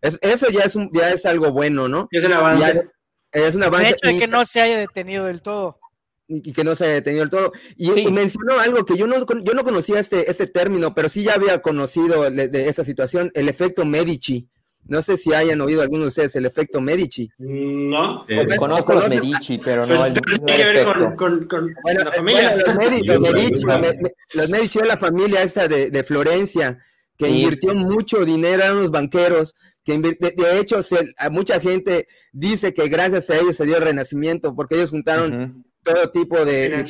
eso 0.00 0.50
ya 0.50 0.62
es, 0.62 0.76
un, 0.76 0.88
ya 0.92 1.10
es 1.10 1.26
algo 1.26 1.50
bueno, 1.50 1.88
¿no? 1.88 2.06
Es 2.12 2.24
un 2.24 2.32
avance. 2.32 2.88
es 3.32 3.56
un 3.56 3.64
avance. 3.64 3.90
hecho 3.90 4.06
de 4.06 4.20
que 4.20 4.28
no 4.28 4.44
se 4.44 4.60
haya 4.60 4.78
detenido 4.78 5.24
del 5.24 5.42
todo. 5.42 5.80
Y 6.28 6.52
que 6.52 6.62
no 6.62 6.76
se 6.76 6.84
haya 6.84 6.94
detenido 6.94 7.22
del 7.22 7.30
todo. 7.30 7.52
Y, 7.76 8.08
mencionó 8.12 8.60
algo 8.60 8.86
que 8.86 8.96
yo 8.96 9.08
no, 9.08 9.26
yo 9.42 9.52
no 9.52 9.64
conocía 9.64 9.98
este, 9.98 10.30
este 10.30 10.46
término, 10.46 10.94
pero 10.94 11.08
sí 11.08 11.24
ya 11.24 11.34
había 11.34 11.60
conocido 11.60 12.30
de, 12.30 12.46
de 12.46 12.68
esta 12.68 12.84
situación, 12.84 13.32
el 13.34 13.48
efecto 13.48 13.84
Medici. 13.84 14.48
No 14.84 15.00
sé 15.00 15.16
si 15.16 15.32
hayan 15.32 15.60
oído 15.60 15.80
alguno 15.80 16.02
de 16.02 16.08
ustedes 16.08 16.34
el 16.36 16.44
efecto 16.44 16.80
Medici. 16.80 17.30
No. 17.38 18.24
Eh, 18.28 18.44
conozco 18.56 18.94
los 18.94 19.08
Medici, 19.08 19.58
pero 19.64 19.86
no 19.86 20.04
el. 20.04 20.12
Tiene 20.12 20.54
que 20.54 20.64
ver 20.64 20.86
con, 21.16 21.74
la 21.84 22.12
familia. 22.12 22.56
los, 22.56 22.74
Medici, 22.74 23.06
los, 23.06 24.48
Medici, 24.50 24.78
es 24.80 24.86
la 24.86 24.96
familia 24.96 25.42
esta 25.42 25.68
de, 25.68 25.90
de 25.90 26.02
Florencia, 26.02 26.78
que 27.16 27.28
invirtió 27.28 27.74
mucho 27.74 28.24
dinero 28.24 28.64
en 28.64 28.72
unos 28.72 28.90
banqueros. 28.90 29.54
Que 29.84 29.98
de, 29.98 30.60
hecho, 30.60 30.80
a 31.16 31.30
mucha 31.30 31.60
gente 31.60 32.06
dice 32.32 32.74
que 32.74 32.88
gracias 32.88 33.30
a 33.30 33.36
ellos 33.36 33.56
se 33.56 33.64
dio 33.64 33.76
el 33.76 33.82
renacimiento, 33.82 34.54
porque 34.54 34.76
ellos 34.76 34.90
juntaron 34.90 35.64
todo 35.82 36.10
tipo 36.10 36.44
de 36.44 36.84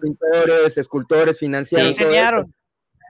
pintores, 0.00 0.78
escultores, 0.78 1.38
financiaron. 1.38 2.52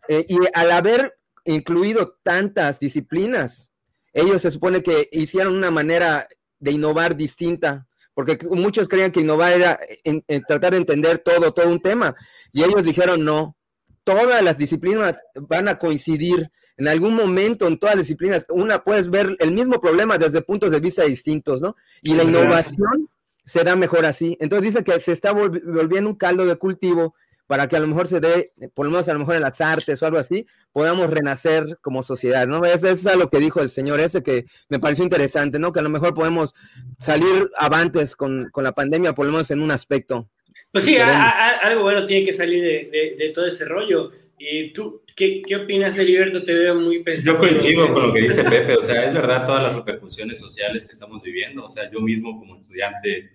Eh, 0.09 0.25
y 0.29 0.39
al 0.55 0.71
haber 0.71 1.19
incluido 1.45 2.17
tantas 2.23 2.79
disciplinas, 2.79 3.73
ellos 4.17 4.41
se 4.41 4.51
supone 4.51 4.83
que 4.83 5.11
hicieron 5.13 5.55
una 5.55 5.71
manera 5.71 6.27
de 6.59 6.73
innovar 6.73 7.17
distinta, 7.17 7.87
porque 8.15 8.39
muchos 8.51 8.89
creían 8.89 9.13
que 9.13 9.21
innovar 9.21 9.53
era 9.53 9.79
en, 10.05 10.25
tratar 10.49 10.73
de 10.73 10.79
entender 10.79 11.19
todo, 11.19 11.53
todo 11.53 11.69
un 11.69 11.83
tema, 11.83 12.17
y 12.51 12.65
ellos 12.65 12.83
dijeron 12.83 13.27
no, 13.27 13.59
todas 14.05 14.43
las 14.43 14.57
disciplinas 14.57 15.17
van 15.35 15.69
a 15.69 15.79
coincidir. 15.79 16.51
En 16.79 16.89
algún 16.89 17.15
momento, 17.15 17.67
en 17.67 17.79
todas 17.79 17.97
las 17.97 18.07
disciplinas, 18.07 18.47
una 18.49 18.85
puedes 18.85 19.11
ver 19.11 19.37
el 19.39 19.53
mismo 19.53 19.81
problema 19.81 20.19
desde 20.19 20.43
puntos 20.43 20.71
de 20.71 20.81
vista 20.81 21.05
distintos, 21.05 21.61
¿no? 21.61 21.75
Y 22.03 22.15
la 22.15 22.23
innovación 22.23 23.11
será 23.45 23.77
mejor 23.77 24.05
así. 24.07 24.37
Entonces 24.41 24.73
dice 24.73 24.85
que 24.85 24.99
se 25.01 25.13
está 25.13 25.33
volviendo 25.33 26.11
un 26.11 26.17
caldo 26.17 26.45
de 26.45 26.57
cultivo 26.57 27.15
para 27.47 27.69
que 27.69 27.77
a 27.77 27.81
lo 27.81 27.87
mejor 27.87 28.09
se 28.09 28.21
dé, 28.21 28.53
por 28.75 28.87
lo 28.87 28.93
menos 28.93 29.09
a 29.09 29.13
lo 29.13 29.21
mejor 29.21 29.37
en 29.37 29.43
las 29.43 29.61
artes 29.61 30.03
o 30.03 30.07
algo 30.07 30.19
así, 30.19 30.47
podamos 30.73 31.11
renacer 31.11 31.79
como 31.81 32.03
sociedad, 32.03 32.47
¿no? 32.47 32.65
Eso 32.65 32.89
es 32.89 33.05
lo 33.05 33.31
que 33.31 33.39
dijo 33.39 33.61
el 33.61 33.71
señor 33.71 34.01
ese 34.01 34.23
que 34.23 34.47
me 34.69 34.79
pareció 34.79 35.05
interesante, 35.05 35.59
¿no? 35.59 35.73
Que 35.73 35.81
a 35.81 35.85
lo 35.85 35.89
mejor 35.89 36.15
podemos 36.15 36.55
salir 36.99 37.51
avantes 37.57 38.17
con, 38.17 38.49
con 38.51 38.65
la 38.65 38.73
pandemia, 38.73 39.15
por 39.15 39.27
lo 39.27 39.33
menos 39.33 39.51
en 39.51 39.61
un 39.61 39.71
aspecto. 39.71 40.29
Pues 40.73 40.85
sí, 40.85 40.97
algo 40.97 41.83
bueno 41.83 42.05
tiene 42.05 42.25
que 42.25 42.33
salir 42.33 42.63
de, 42.63 43.17
de, 43.19 43.29
todo 43.31 43.47
ese 43.47 43.65
rollo. 43.65 44.11
¿Y 44.39 44.73
tú 44.73 45.03
qué, 45.15 45.41
qué 45.47 45.57
opinas, 45.57 45.97
Heriberto? 45.97 46.43
Te 46.43 46.53
veo 46.53 46.75
muy 46.75 47.03
pensativo. 47.03 47.43
Yo 47.43 47.49
coincido 47.49 47.93
con 47.95 48.03
lo 48.03 48.13
que 48.13 48.21
dice 48.21 48.45
Pepe, 48.45 48.77
o 48.77 48.83
sea, 48.83 49.05
es 49.05 49.15
verdad 49.15 49.47
todas 49.47 49.63
las 49.63 49.77
repercusiones 49.77 50.39
sociales 50.39 50.85
que 50.85 50.93
estamos 50.93 51.23
viviendo, 51.23 51.65
o 51.65 51.69
sea, 51.71 51.91
yo 51.91 52.01
mismo 52.01 52.39
como 52.39 52.57
estudiante 52.57 53.31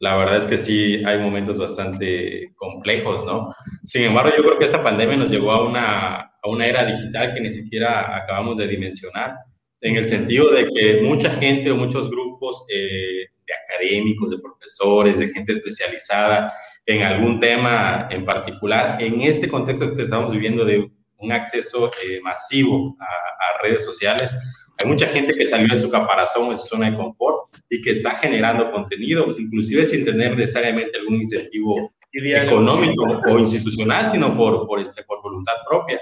la 0.00 0.16
verdad 0.16 0.38
es 0.38 0.46
que 0.46 0.58
sí 0.58 1.02
hay 1.04 1.18
momentos 1.18 1.58
bastante 1.58 2.52
complejos, 2.56 3.24
¿no? 3.24 3.54
Sin 3.84 4.02
embargo, 4.02 4.30
yo 4.36 4.44
creo 4.44 4.58
que 4.58 4.64
esta 4.64 4.82
pandemia 4.82 5.16
nos 5.16 5.30
llevó 5.30 5.52
a 5.52 5.68
una, 5.68 6.16
a 6.16 6.48
una 6.48 6.66
era 6.66 6.84
digital 6.84 7.34
que 7.34 7.40
ni 7.40 7.52
siquiera 7.52 8.16
acabamos 8.16 8.56
de 8.58 8.68
dimensionar, 8.68 9.34
en 9.80 9.96
el 9.96 10.08
sentido 10.08 10.50
de 10.50 10.68
que 10.70 11.00
mucha 11.02 11.30
gente 11.30 11.70
o 11.70 11.76
muchos 11.76 12.10
grupos 12.10 12.64
eh, 12.68 13.26
de 13.46 13.54
académicos, 13.64 14.30
de 14.30 14.38
profesores, 14.38 15.18
de 15.18 15.28
gente 15.28 15.52
especializada 15.52 16.52
en 16.86 17.02
algún 17.02 17.38
tema 17.38 18.08
en 18.10 18.24
particular, 18.24 19.00
en 19.00 19.20
este 19.22 19.48
contexto 19.48 19.94
que 19.94 20.02
estamos 20.02 20.32
viviendo 20.32 20.64
de 20.64 20.90
un 21.18 21.32
acceso 21.32 21.90
eh, 22.04 22.20
masivo 22.22 22.96
a, 23.00 23.04
a 23.04 23.62
redes 23.62 23.84
sociales, 23.84 24.36
hay 24.78 24.88
mucha 24.88 25.08
gente 25.08 25.34
que 25.34 25.44
salió 25.44 25.74
de 25.74 25.80
su 25.80 25.90
caparazón, 25.90 26.50
de 26.50 26.56
su 26.56 26.66
zona 26.66 26.90
de 26.90 26.96
confort 26.96 27.54
y 27.68 27.82
que 27.82 27.90
está 27.90 28.14
generando 28.14 28.70
contenido, 28.70 29.34
inclusive 29.36 29.88
sin 29.88 30.04
tener 30.04 30.36
necesariamente 30.36 30.98
algún 30.98 31.16
incentivo 31.16 31.92
económico 32.12 33.04
o 33.28 33.38
institucional, 33.38 34.08
sino 34.08 34.36
por, 34.36 34.66
por, 34.66 34.80
este, 34.80 35.02
por 35.02 35.20
voluntad 35.22 35.54
propia. 35.68 36.00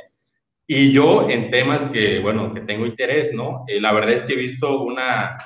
Y 0.66 0.92
yo 0.92 1.28
en 1.30 1.50
temas 1.50 1.86
que, 1.86 2.18
bueno, 2.20 2.52
que 2.52 2.60
tengo 2.60 2.86
interés, 2.86 3.32
¿no? 3.32 3.64
Eh, 3.66 3.80
la 3.80 3.92
verdad 3.92 4.12
es 4.12 4.22
que 4.24 4.34
he 4.34 4.36
visto 4.36 4.82
una 4.82 5.36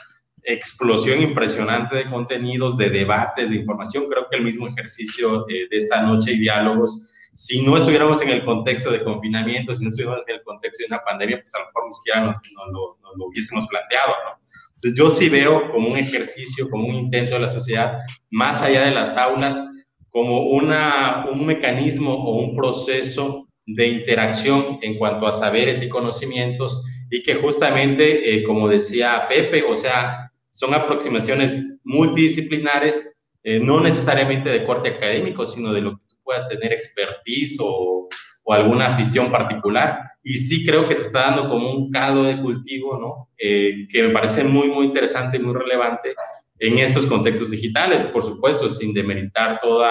explosión 0.43 1.21
impresionante 1.21 1.97
de 1.97 2.05
contenidos, 2.07 2.77
de 2.77 2.91
debates, 2.91 3.51
de 3.51 3.57
información. 3.57 4.09
Creo 4.09 4.27
que 4.31 4.39
el 4.39 4.45
mismo 4.45 4.67
ejercicio 4.67 5.47
eh, 5.49 5.69
de 5.71 5.77
esta 5.77 6.01
noche 6.03 6.33
y 6.33 6.39
diálogos 6.39 7.07
si 7.33 7.63
no 7.63 7.77
estuviéramos 7.77 8.21
en 8.23 8.31
el 8.31 8.45
contexto 8.45 8.91
de 8.91 9.05
confinamiento, 9.05 9.73
si 9.75 9.85
no 9.85 9.91
estuviéramos 9.91 10.27
en 10.27 10.37
el 10.37 10.43
contexto 10.43 10.83
de 10.83 10.95
una 10.95 11.05
pandemia, 11.05 11.39
pues 11.39 11.55
a 11.55 11.61
lo 11.61 11.67
mejor 11.67 11.87
ni 11.87 11.93
siquiera 11.93 12.21
nos, 12.23 12.39
lo 12.73 13.27
hubiésemos 13.27 13.67
planteado, 13.67 14.13
¿no? 14.25 14.41
Entonces 14.83 14.99
yo 14.99 15.11
sí 15.11 15.29
veo 15.29 15.71
como 15.73 15.91
un 15.91 15.97
ejercicio, 15.99 16.69
como 16.71 16.89
un 16.89 16.95
intento 16.95 17.35
de 17.35 17.41
la 17.41 17.51
sociedad, 17.51 17.99
más 18.31 18.63
allá 18.63 18.85
de 18.85 18.93
las 18.93 19.17
aulas, 19.17 19.63
como 20.09 20.51
una, 20.51 21.27
un 21.31 21.45
mecanismo 21.47 22.15
o 22.15 22.41
un 22.41 22.57
proceso 22.57 23.47
de 23.67 23.87
interacción 23.87 24.79
en 24.83 24.99
cuanto 24.99 25.27
a 25.27 25.33
saberes 25.33 25.83
y 25.83 25.89
conocimientos 25.89 26.83
y 27.11 27.23
que 27.23 27.35
justamente, 27.35 28.35
eh, 28.35 28.45
como 28.45 28.69
decía 28.69 29.27
Pepe, 29.29 29.65
o 29.65 29.75
sea, 29.75 30.33
son 30.51 30.75
aproximaciones 30.75 31.79
multidisciplinares, 31.85 33.13
eh, 33.43 33.61
no 33.61 33.81
necesariamente 33.81 34.49
de 34.49 34.65
corte 34.65 34.91
académico, 34.91 35.45
sino 35.47 35.73
de 35.73 35.81
lo 35.81 35.99
que 35.99 36.10
puedas 36.23 36.49
tener 36.49 36.73
expertise 36.73 37.59
o, 37.61 38.09
o, 38.45 38.53
alguna 38.53 38.95
afición 38.95 39.31
particular. 39.31 40.01
Y 40.23 40.39
sí 40.39 40.67
creo 40.67 40.89
que 40.89 40.95
se 40.95 41.03
está 41.03 41.31
dando 41.31 41.49
como 41.49 41.73
un 41.73 41.91
caldo 41.91 42.25
de 42.25 42.41
cultivo, 42.41 42.99
¿no? 42.99 43.31
Eh, 43.39 43.87
que 43.91 44.03
me 44.03 44.11
parece 44.11 44.45
muy, 44.45 44.69
muy 44.69 44.87
interesante 44.87 45.39
y 45.39 45.41
muy 45.41 45.55
relevante 45.55 46.15
en 46.59 46.79
estos 46.79 47.07
contextos 47.07 47.51
digitales, 47.51 48.03
por 48.05 48.23
supuesto, 48.23 48.69
sin 48.69 48.93
demeritar 48.93 49.59
todos 49.61 49.87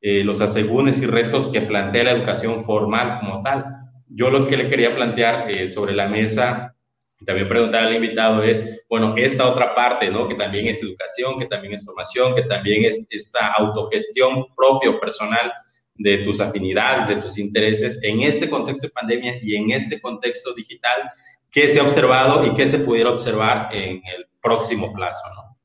eh, 0.00 0.24
los 0.24 0.40
asegúnes 0.40 1.02
y 1.02 1.06
retos 1.06 1.48
que 1.48 1.60
plantea 1.60 2.04
la 2.04 2.12
educación 2.12 2.62
formal 2.62 3.20
como 3.20 3.42
tal. 3.42 3.66
Yo 4.08 4.30
lo 4.30 4.46
que 4.46 4.56
le 4.56 4.68
quería 4.68 4.94
plantear 4.94 5.50
eh, 5.50 5.68
sobre 5.68 5.94
la 5.94 6.08
mesa 6.08 6.74
y 7.20 7.24
también 7.24 7.48
preguntar 7.48 7.84
al 7.84 7.94
invitado 7.94 8.42
es, 8.42 8.84
bueno, 8.88 9.14
esta 9.16 9.48
otra 9.48 9.74
parte, 9.74 10.10
¿no? 10.10 10.28
Que 10.28 10.36
también 10.36 10.68
es 10.68 10.82
educación, 10.82 11.38
que 11.38 11.46
también 11.46 11.74
es 11.74 11.84
formación, 11.84 12.34
que 12.34 12.42
también 12.42 12.84
es 12.84 13.06
esta 13.10 13.48
autogestión 13.52 14.46
propio, 14.54 15.00
personal 15.00 15.52
de 15.96 16.18
tus 16.18 16.40
afinidades, 16.40 17.08
de 17.08 17.16
tus 17.16 17.38
intereses 17.38 17.98
en 18.02 18.22
este 18.22 18.48
contexto 18.48 18.86
de 18.86 18.92
pandemia 18.92 19.38
y 19.42 19.56
en 19.56 19.72
este 19.72 20.00
contexto 20.00 20.54
digital, 20.54 21.10
qué 21.50 21.68
se 21.74 21.80
ha 21.80 21.82
observado 21.82 22.46
y 22.46 22.54
qué 22.54 22.66
se 22.66 22.78
pudiera 22.78 23.10
observar 23.10 23.74
en 23.74 23.96
el 23.96 24.28
próximo 24.40 24.92
plazo, 24.92 25.24
¿no? 25.34 25.58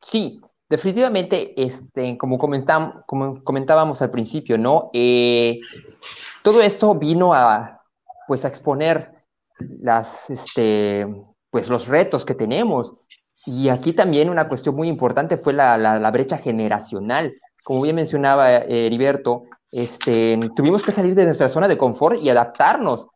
Sí, 0.00 0.40
definitivamente, 0.68 1.54
este, 1.56 2.18
como, 2.18 2.36
como 2.36 3.44
comentábamos 3.44 4.02
al 4.02 4.10
principio, 4.10 4.58
¿no? 4.58 4.90
Eh, 4.92 5.60
todo 6.42 6.60
esto 6.60 6.96
vino 6.96 7.32
a, 7.32 7.80
pues, 8.26 8.44
a 8.44 8.48
exponer 8.48 9.13
las, 9.80 10.30
este, 10.30 11.06
pues, 11.50 11.68
los 11.68 11.86
retos 11.86 12.24
que 12.24 12.34
tenemos. 12.34 12.94
Y 13.46 13.68
aquí 13.68 13.92
también 13.92 14.30
una 14.30 14.46
cuestión 14.46 14.74
muy 14.74 14.88
importante 14.88 15.36
fue 15.36 15.52
la, 15.52 15.76
la, 15.76 16.10
brecha 16.10 16.38
generacional. 16.38 17.34
Como 17.62 17.82
bien 17.82 17.96
mencionaba 17.96 18.54
eh, 18.56 18.86
Heriberto, 18.86 19.44
este, 19.70 20.38
tuvimos 20.56 20.82
que 20.82 20.92
salir 20.92 21.14
de 21.14 21.24
nuestra 21.24 21.48
zona 21.48 21.68
de 21.68 21.76
confort 21.76 22.18
y 22.20 22.30
adaptarnos. 22.30 23.08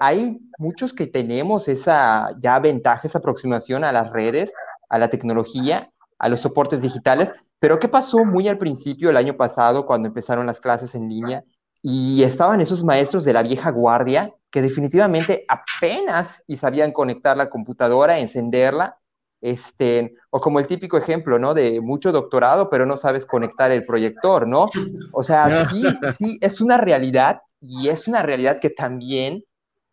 Hay 0.00 0.38
muchos 0.58 0.92
que 0.92 1.06
tenemos 1.06 1.66
esa 1.66 2.30
ya 2.38 2.58
ventaja, 2.60 3.08
esa 3.08 3.18
aproximación 3.18 3.82
a 3.82 3.90
las 3.90 4.10
redes, 4.10 4.52
a 4.88 4.98
la 4.98 5.08
tecnología, 5.08 5.90
a 6.18 6.28
los 6.28 6.40
soportes 6.40 6.82
digitales. 6.82 7.32
Pero 7.58 7.78
¿qué 7.78 7.88
pasó 7.88 8.24
muy 8.24 8.46
al 8.48 8.58
principio 8.58 9.10
el 9.10 9.16
año 9.16 9.36
pasado 9.36 9.86
cuando 9.86 10.08
empezaron 10.08 10.46
las 10.46 10.60
clases 10.60 10.94
en 10.94 11.08
línea? 11.08 11.44
Y 11.80 12.22
estaban 12.22 12.60
esos 12.60 12.84
maestros 12.84 13.24
de 13.24 13.32
la 13.32 13.42
vieja 13.42 13.70
guardia 13.70 14.32
que 14.52 14.62
definitivamente 14.62 15.46
apenas 15.48 16.44
y 16.46 16.58
sabían 16.58 16.92
conectar 16.92 17.36
la 17.36 17.48
computadora, 17.48 18.18
encenderla, 18.18 18.98
este, 19.40 20.12
o 20.30 20.40
como 20.40 20.60
el 20.60 20.66
típico 20.66 20.98
ejemplo, 20.98 21.38
¿no? 21.38 21.54
De 21.54 21.80
mucho 21.80 22.12
doctorado, 22.12 22.68
pero 22.68 22.84
no 22.84 22.98
sabes 22.98 23.24
conectar 23.24 23.72
el 23.72 23.84
proyector, 23.86 24.46
¿no? 24.46 24.66
O 25.12 25.22
sea, 25.22 25.64
sí, 25.70 25.82
sí, 26.16 26.38
es 26.42 26.60
una 26.60 26.76
realidad 26.76 27.40
y 27.60 27.88
es 27.88 28.06
una 28.06 28.22
realidad 28.22 28.60
que 28.60 28.68
también, 28.68 29.42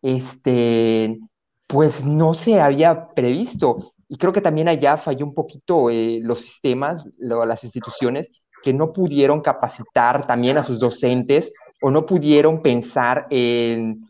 este, 0.02 1.18
pues 1.66 2.04
no 2.04 2.34
se 2.34 2.60
había 2.60 3.08
previsto. 3.08 3.94
Y 4.08 4.18
creo 4.18 4.32
que 4.32 4.42
también 4.42 4.68
allá 4.68 4.98
falló 4.98 5.24
un 5.24 5.34
poquito 5.34 5.88
eh, 5.88 6.20
los 6.22 6.42
sistemas, 6.42 7.02
las 7.18 7.64
instituciones, 7.64 8.28
que 8.62 8.74
no 8.74 8.92
pudieron 8.92 9.40
capacitar 9.40 10.26
también 10.26 10.58
a 10.58 10.62
sus 10.62 10.78
docentes 10.78 11.50
o 11.80 11.90
no 11.90 12.04
pudieron 12.04 12.60
pensar 12.60 13.26
en, 13.30 14.09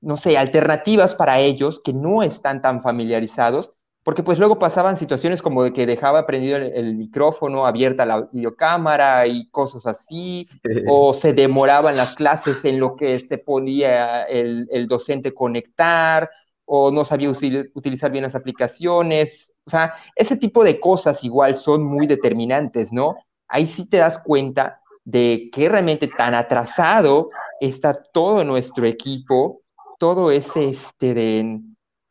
no 0.00 0.16
sé, 0.16 0.38
alternativas 0.38 1.14
para 1.14 1.40
ellos 1.40 1.80
que 1.84 1.92
no 1.92 2.22
están 2.22 2.62
tan 2.62 2.82
familiarizados, 2.82 3.72
porque 4.02 4.22
pues 4.22 4.38
luego 4.38 4.58
pasaban 4.58 4.96
situaciones 4.96 5.42
como 5.42 5.64
de 5.64 5.72
que 5.72 5.84
dejaba 5.84 6.26
prendido 6.26 6.58
el, 6.58 6.94
micrófono, 6.94 7.66
abierta 7.66 8.06
la 8.06 8.28
videocámara 8.32 9.26
y 9.26 9.48
cosas 9.50 9.86
así, 9.86 10.48
o 10.88 11.12
se 11.12 11.32
demoraban 11.32 11.96
las 11.96 12.14
clases 12.14 12.64
en 12.64 12.78
lo 12.78 12.94
que 12.94 13.18
se 13.18 13.38
podía 13.38 14.22
el, 14.22 14.68
el 14.70 14.86
docente 14.86 15.34
conectar, 15.34 16.30
o 16.66 16.90
no 16.90 17.04
sabía 17.04 17.30
utilizar 17.30 18.10
bien 18.10 18.24
las 18.24 18.34
aplicaciones. 18.34 19.54
O 19.64 19.70
sea, 19.70 19.94
ese 20.14 20.36
tipo 20.36 20.64
de 20.64 20.78
cosas 20.78 21.24
igual 21.24 21.56
son 21.56 21.84
muy 21.84 22.06
determinantes, 22.06 22.92
¿no? 22.92 23.16
Ahí 23.48 23.66
sí 23.66 23.88
te 23.88 23.98
das 23.98 24.18
cuenta 24.18 24.80
de 25.04 25.48
que 25.52 25.68
realmente 25.68 26.08
tan 26.08 26.34
atrasado 26.34 27.30
está 27.60 27.94
todo 27.94 28.44
nuestro 28.44 28.84
equipo, 28.84 29.62
todo 29.98 30.30
ese, 30.30 30.70
este, 30.70 31.14
de, 31.14 31.60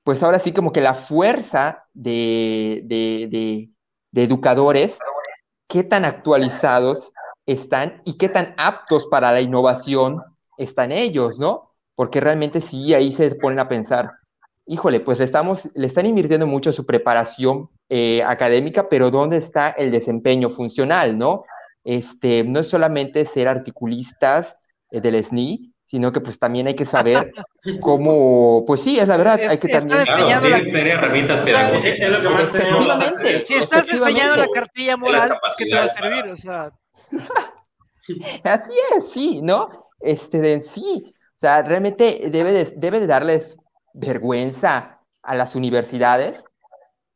pues 0.04 0.24
ahora 0.24 0.40
sí 0.40 0.52
como 0.54 0.72
que 0.72 0.82
la 0.82 0.96
fuerza 0.96 1.86
de, 1.94 2.82
de, 2.86 3.70
de 4.12 4.24
educadores, 4.24 4.98
qué 5.68 5.84
tan 5.84 6.06
actualizados 6.06 7.12
están 7.46 8.02
y 8.06 8.18
qué 8.18 8.30
tan 8.30 8.56
aptos 8.58 9.08
para 9.08 9.32
la 9.32 9.42
innovación 9.42 10.22
están 10.58 10.92
ellos, 10.92 11.40
¿no? 11.40 11.74
Porque 11.96 12.20
realmente 12.20 12.62
sí, 12.62 12.94
ahí 12.94 13.14
se 13.14 13.36
ponen 13.36 13.60
a 13.60 13.70
pensar, 13.70 14.12
híjole, 14.66 15.00
pues 15.00 15.20
le, 15.20 15.26
estamos, 15.26 15.70
le 15.74 15.88
están 15.88 16.06
invirtiendo 16.06 16.48
mucho 16.48 16.72
su 16.72 16.86
preparación 16.86 17.70
eh, 17.90 18.24
académica, 18.24 18.90
pero 18.90 19.12
¿dónde 19.12 19.38
está 19.38 19.70
el 19.72 19.92
desempeño 19.92 20.50
funcional, 20.50 21.18
no? 21.18 21.44
Este, 21.84 22.44
no 22.44 22.62
es 22.62 22.70
solamente 22.70 23.26
ser 23.26 23.48
articulistas 23.48 24.58
eh, 24.92 25.02
del 25.02 25.24
SNI, 25.24 25.75
sino 25.86 26.12
que 26.12 26.20
pues 26.20 26.40
también 26.40 26.68
hay 26.68 26.76
que 26.76 26.86
saber 26.86 27.32
cómo, 27.82 28.64
pues 28.66 28.82
sí, 28.82 29.00
es 29.00 29.08
la 29.08 29.18
verdad, 29.18 29.40
hay 29.48 29.58
que 29.58 29.70
también... 29.70 30.04
Claro, 30.04 30.42
tener 30.64 30.88
herramientas 30.88 31.42
pedagógicas. 31.42 32.00
Es 32.00 32.12
lo 32.12 32.20
que 32.20 32.30
más 32.30 32.56
efectivamente, 32.56 33.46
Si 33.46 33.54
estás 33.54 33.90
enseñando 33.90 34.36
la 34.36 34.48
cartilla 34.48 34.98
moral, 34.98 35.40
¿qué 35.58 35.66
te 35.66 35.76
va 35.76 35.84
a 35.84 35.88
servir? 35.88 36.26
O 36.28 36.36
sea... 36.36 36.72
Así 38.44 38.74
es, 38.96 39.10
sí, 39.12 39.42
¿no? 39.42 39.70
Este, 40.00 40.40
de, 40.40 40.62
sí, 40.62 41.04
o 41.08 41.40
sea, 41.40 41.64
realmente 41.64 42.30
debe 42.32 42.54
de, 42.54 42.66
debe 42.78 43.00
de 43.00 43.08
darles 43.08 43.58
vergüenza 43.94 45.00
a 45.24 45.36
las 45.36 45.56
universidades 45.56 46.44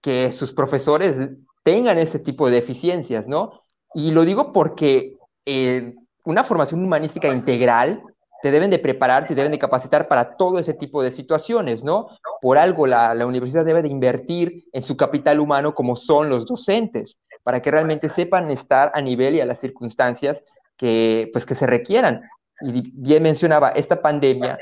que 0.02 0.32
sus 0.32 0.54
profesores 0.54 1.30
tengan 1.64 1.98
este 2.00 2.20
tipo 2.20 2.48
de 2.48 2.56
deficiencias, 2.56 3.28
¿no? 3.28 3.64
Y 3.94 4.12
lo 4.12 4.26
digo 4.26 4.52
porque 4.52 5.18
eh, 5.46 5.94
una 6.24 6.44
formación 6.44 6.84
humanística 6.84 7.28
integral 7.28 8.02
te 8.42 8.52
deben 8.52 8.70
de 8.70 8.80
preparar, 8.80 9.28
te 9.28 9.36
deben 9.36 9.52
de 9.52 9.60
capacitar 9.60 10.08
para 10.08 10.38
todo 10.38 10.60
ese 10.60 10.74
tipo 10.74 11.04
de 11.04 11.12
situaciones, 11.12 11.84
¿no? 11.84 12.08
Por 12.42 12.58
algo 12.58 12.88
la, 12.88 13.14
universidad 13.26 13.66
debe 13.66 13.82
de 13.82 13.90
invertir 13.90 14.66
en 14.72 14.82
su 14.82 14.96
capital 14.96 15.40
humano 15.40 15.74
como 15.74 15.96
son 15.96 16.30
los 16.30 16.46
docentes, 16.46 17.20
para 17.44 17.62
que 17.62 17.72
realmente 17.72 18.10
sepan 18.10 18.50
estar 18.52 18.92
a 18.94 19.02
nivel 19.02 19.36
y 19.36 19.42
a 19.42 19.46
las 19.46 19.60
circunstancias 19.60 20.42
que, 20.78 21.30
pues, 21.34 21.46
que 21.46 21.56
se 21.56 21.68
requieran. 21.68 22.22
Y 22.62 22.92
bien 22.94 23.24
mencionaba, 23.24 23.70
esta 23.70 24.02
pandemia 24.02 24.58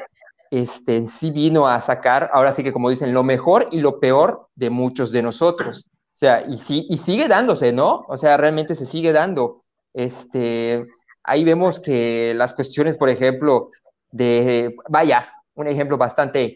este, 0.51 1.07
sí 1.07 1.31
vino 1.31 1.67
a 1.67 1.81
sacar, 1.81 2.29
ahora 2.33 2.53
sí 2.53 2.63
que 2.63 2.73
como 2.73 2.89
dicen, 2.89 3.13
lo 3.13 3.23
mejor 3.23 3.67
y 3.71 3.79
lo 3.79 3.99
peor 3.99 4.47
de 4.55 4.69
muchos 4.69 5.11
de 5.11 5.21
nosotros. 5.21 5.85
O 5.89 6.19
sea, 6.19 6.43
y, 6.47 6.57
sí, 6.57 6.87
y 6.89 6.97
sigue 6.97 7.27
dándose, 7.27 7.71
¿no? 7.71 8.05
O 8.07 8.17
sea, 8.17 8.37
realmente 8.37 8.75
se 8.75 8.85
sigue 8.85 9.11
dando. 9.11 9.63
Este, 9.93 10.85
ahí 11.27 11.43
vemos 11.43 11.79
que 11.79 12.33
las 12.35 12.53
cuestiones, 12.53 12.97
por 12.97 13.09
ejemplo, 13.09 13.69
de, 14.11 14.75
vaya, 14.89 15.31
un 15.53 15.67
ejemplo 15.67 15.97
bastante 15.97 16.55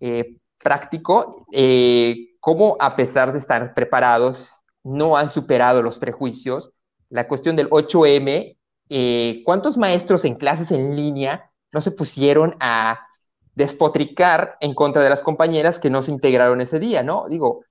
eh, 0.00 0.36
práctico, 0.58 1.46
eh, 1.52 2.34
cómo 2.40 2.76
a 2.80 2.96
pesar 2.96 3.32
de 3.32 3.38
estar 3.38 3.74
preparados, 3.74 4.64
no 4.82 5.16
han 5.16 5.28
superado 5.28 5.82
los 5.82 5.98
prejuicios. 5.98 6.72
La 7.10 7.28
cuestión 7.28 7.56
del 7.56 7.70
8M, 7.70 8.56
eh, 8.90 9.42
¿cuántos 9.44 9.76
maestros 9.76 10.24
en 10.24 10.34
clases 10.34 10.70
en 10.72 10.96
línea 10.96 11.50
no 11.72 11.80
se 11.80 11.90
pusieron 11.90 12.56
a 12.60 13.06
despotricar 13.54 14.56
en 14.60 14.74
contra 14.74 15.02
de 15.02 15.10
las 15.10 15.22
compañeras 15.22 15.78
que 15.78 15.90
no 15.90 16.02
se 16.02 16.10
integraron 16.10 16.60
ese 16.60 16.78
día, 16.78 17.02
¿no? 17.02 17.28
Digo, 17.28 17.64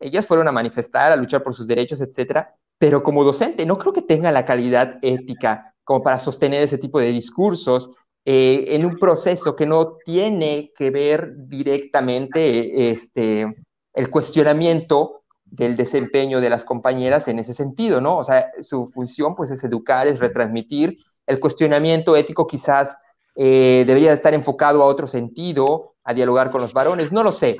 ellas 0.00 0.26
fueron 0.26 0.48
a 0.48 0.52
manifestar, 0.52 1.12
a 1.12 1.16
luchar 1.16 1.42
por 1.42 1.54
sus 1.54 1.66
derechos, 1.66 2.00
etcétera, 2.00 2.54
pero 2.78 3.02
como 3.02 3.24
docente 3.24 3.64
no 3.64 3.78
creo 3.78 3.92
que 3.92 4.02
tenga 4.02 4.32
la 4.32 4.44
calidad 4.44 4.98
ética 5.02 5.73
como 5.84 6.02
para 6.02 6.18
sostener 6.18 6.62
ese 6.62 6.78
tipo 6.78 6.98
de 6.98 7.12
discursos 7.12 7.90
eh, 8.24 8.64
en 8.68 8.86
un 8.86 8.98
proceso 8.98 9.54
que 9.54 9.66
no 9.66 9.96
tiene 10.04 10.72
que 10.76 10.90
ver 10.90 11.34
directamente 11.36 12.90
este, 12.90 13.54
el 13.92 14.10
cuestionamiento 14.10 15.22
del 15.44 15.76
desempeño 15.76 16.40
de 16.40 16.50
las 16.50 16.64
compañeras 16.64 17.28
en 17.28 17.38
ese 17.38 17.54
sentido, 17.54 18.00
¿no? 18.00 18.16
O 18.16 18.24
sea, 18.24 18.50
su 18.60 18.86
función 18.86 19.36
pues 19.36 19.50
es 19.50 19.62
educar, 19.62 20.08
es 20.08 20.18
retransmitir, 20.18 20.98
el 21.26 21.38
cuestionamiento 21.38 22.16
ético 22.16 22.46
quizás 22.46 22.96
eh, 23.36 23.84
debería 23.86 24.12
estar 24.12 24.34
enfocado 24.34 24.82
a 24.82 24.86
otro 24.86 25.06
sentido, 25.06 25.94
a 26.02 26.14
dialogar 26.14 26.50
con 26.50 26.60
los 26.60 26.72
varones, 26.72 27.12
no 27.12 27.22
lo 27.22 27.32
sé. 27.32 27.58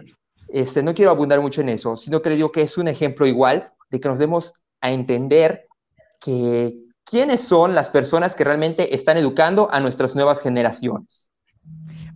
Este, 0.48 0.82
no 0.82 0.94
quiero 0.94 1.10
abundar 1.10 1.40
mucho 1.40 1.60
en 1.60 1.68
eso, 1.68 1.96
sino 1.96 2.20
que 2.20 2.30
digo 2.30 2.52
que 2.52 2.62
es 2.62 2.76
un 2.76 2.88
ejemplo 2.88 3.26
igual 3.26 3.72
de 3.90 4.00
que 4.00 4.08
nos 4.08 4.18
demos 4.18 4.52
a 4.80 4.92
entender 4.92 5.66
que 6.20 6.83
quiénes 7.04 7.40
son 7.42 7.74
las 7.74 7.90
personas 7.90 8.34
que 8.34 8.44
realmente 8.44 8.94
están 8.94 9.18
educando 9.18 9.68
a 9.72 9.80
nuestras 9.80 10.14
nuevas 10.14 10.40
generaciones. 10.40 11.30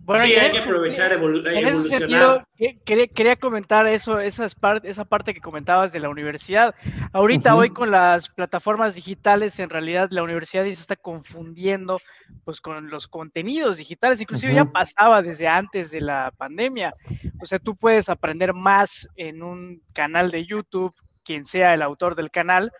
Bueno, 0.09 0.23
sí, 0.23 0.33
hay 0.33 0.51
que 0.51 0.57
aprovechar, 0.57 1.11
en 1.13 1.67
ese 1.67 1.83
sentido, 1.83 2.43
quería, 2.83 3.35
comentar 3.35 3.85
eso, 3.85 4.19
esa, 4.19 4.47
esa 4.81 5.05
parte 5.05 5.35
que 5.35 5.39
comentabas 5.39 5.91
de 5.91 5.99
la 5.99 6.09
universidad. 6.09 6.73
Ahorita, 7.13 7.55
hoy 7.55 7.69
con 7.69 7.91
las 7.91 8.27
plataformas 8.29 8.95
digitales, 8.95 9.59
en 9.59 9.69
realidad 9.69 10.09
la 10.09 10.23
universidad 10.23 10.63
se 10.63 10.71
está 10.71 10.95
confundiendo 10.95 12.01
pues, 12.43 12.59
con 12.59 12.89
los 12.89 13.07
contenidos 13.07 13.77
digitales. 13.77 14.19
Inclusive 14.19 14.55
ya 14.55 14.65
pasaba 14.65 15.21
desde 15.21 15.47
antes 15.47 15.91
de 15.91 16.01
la 16.01 16.33
pandemia. 16.35 16.95
O 17.39 17.45
sea, 17.45 17.59
tú 17.59 17.75
puedes 17.75 18.09
aprender 18.09 18.55
más 18.55 19.07
en 19.15 19.43
un 19.43 19.83
canal 19.93 20.31
de 20.31 20.43
YouTube, 20.43 20.95
quien 21.23 21.45
sea 21.45 21.75
el 21.75 21.83
autor 21.83 22.15
del 22.15 22.31
canal, 22.31 22.71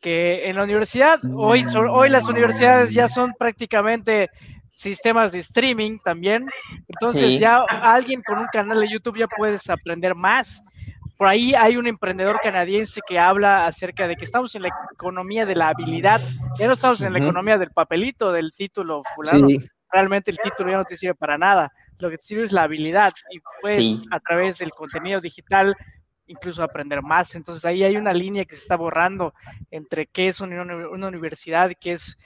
que 0.00 0.48
en 0.48 0.56
la 0.56 0.64
universidad. 0.64 1.20
Hoy, 1.34 1.64
hoy 1.90 2.08
las 2.08 2.28
universidades 2.28 2.92
ya 2.92 3.08
son 3.08 3.32
prácticamente 3.38 4.30
sistemas 4.78 5.32
de 5.32 5.40
streaming 5.40 5.98
también. 6.04 6.48
Entonces 6.86 7.40
ya 7.40 7.64
alguien 7.82 8.22
con 8.22 8.38
un 8.38 8.46
canal 8.46 8.80
de 8.80 8.88
YouTube 8.88 9.18
ya 9.18 9.26
puedes 9.26 9.68
aprender 9.68 10.14
más. 10.14 10.62
por 11.16 11.26
ahí 11.26 11.52
hay 11.54 11.76
un 11.76 11.88
emprendedor 11.88 12.38
canadiense 12.40 13.00
que 13.06 13.18
habla 13.18 13.66
acerca 13.66 14.06
de 14.06 14.14
que 14.14 14.24
estamos 14.24 14.54
en 14.54 14.62
la 14.62 14.70
economía 14.92 15.44
de 15.46 15.56
la 15.56 15.70
habilidad, 15.70 16.20
ya 16.58 16.68
no 16.68 16.74
estamos 16.74 17.00
en 17.00 17.12
la 17.12 17.18
economía 17.18 17.58
del 17.58 17.70
papelito, 17.70 18.30
del 18.30 18.52
título 18.52 19.02
fulano. 19.16 19.48
Realmente 19.90 20.30
el 20.30 20.38
título 20.38 20.70
ya 20.70 20.76
no 20.76 20.84
te 20.84 20.96
sirve 20.96 21.14
para 21.14 21.38
nada. 21.38 21.72
Lo 21.98 22.10
que 22.10 22.18
te 22.18 22.22
sirve 22.22 22.44
es 22.44 22.52
la 22.52 22.62
habilidad 22.62 23.12
y 23.32 23.40
puedes 23.60 23.96
a 24.12 24.20
través 24.20 24.58
del 24.58 24.70
contenido 24.70 25.20
digital 25.20 25.74
incluso 26.28 26.62
aprender 26.62 27.02
más. 27.02 27.34
Entonces 27.34 27.64
ahí 27.64 27.82
hay 27.82 27.96
una 27.96 28.12
línea 28.12 28.44
que 28.44 28.54
se 28.54 28.62
está 28.62 28.76
borrando 28.76 29.34
entre 29.70 30.06
qué 30.06 30.28
es 30.28 30.40
una, 30.40 30.62
una 30.62 31.08
universidad 31.08 31.70
y 31.70 31.74
qué 31.74 31.92
es 31.92 32.16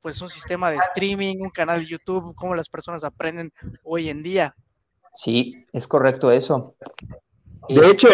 pues 0.00 0.22
un 0.22 0.28
sistema 0.28 0.70
de 0.70 0.76
streaming, 0.76 1.38
un 1.40 1.50
canal 1.50 1.80
de 1.80 1.86
YouTube, 1.86 2.34
cómo 2.34 2.54
las 2.54 2.68
personas 2.68 3.04
aprenden 3.04 3.52
hoy 3.82 4.08
en 4.08 4.22
día. 4.22 4.54
Sí, 5.12 5.66
es 5.72 5.86
correcto 5.88 6.30
eso. 6.30 6.76
De 7.68 7.90
hecho, 7.90 8.08